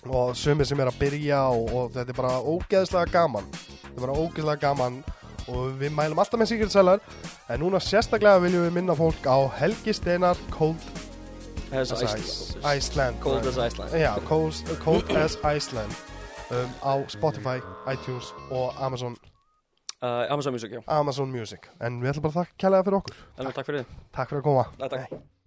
Og 0.10 0.36
sumir 0.40 0.68
sem 0.70 0.80
er 0.80 0.92
að 0.92 1.00
byrja 1.02 1.42
og, 1.54 1.74
og 1.74 1.92
þetta 1.96 2.16
er 2.16 2.20
bara 2.22 2.36
ógeðslega 2.40 3.14
gaman. 3.14 3.52
Þetta 3.58 3.96
er 3.96 4.06
bara 4.08 4.18
ógeðslega 4.20 4.64
gaman 4.64 5.02
og 5.50 5.76
við 5.82 5.94
mælum 5.98 6.22
alltaf 6.22 6.40
með 6.40 6.70
Cellar. 6.70 7.04
En 7.50 7.64
núna 7.64 7.82
sérstaklega 7.82 8.42
viljum 8.44 8.68
við 8.68 8.76
minna 8.80 8.96
fólk 8.98 9.26
á 9.26 9.38
Helgi 9.60 9.96
Steinar 9.98 10.38
Cold 10.54 10.82
As 11.72 11.92
as 11.92 12.02
Iceland. 12.02 12.66
Iceland. 12.66 13.20
Cold 13.22 13.46
as 13.46 13.58
Iceland. 13.58 13.92
Já, 13.94 14.20
Cold, 14.26 14.54
Cold 14.80 15.12
as 15.12 15.38
Iceland. 15.44 15.92
Um, 16.50 16.70
á 16.82 17.06
Spotify, 17.08 17.62
iTunes 17.86 18.34
og 18.50 18.74
Amazon, 18.82 19.16
Amazon 20.02 20.54
Music, 20.56 20.72
já. 20.72 20.82
Amazon 20.88 21.32
Music. 21.32 21.68
En 21.84 22.00
við 22.00 22.14
ætlum 22.14 22.28
bara 22.28 22.32
að 22.34 22.40
þakka 22.40 22.62
kærlega 22.64 22.88
fyrir 22.88 23.00
okkur. 23.02 23.20
Elmar, 23.38 23.58
takk 23.58 23.68
fyrir. 23.72 23.84
Þið 23.90 24.16
Takk 24.16 24.32
fyrir 24.32 24.42
að 24.42 24.48
koma. 24.48 24.66
Takk, 24.80 24.96
takk 24.96 25.39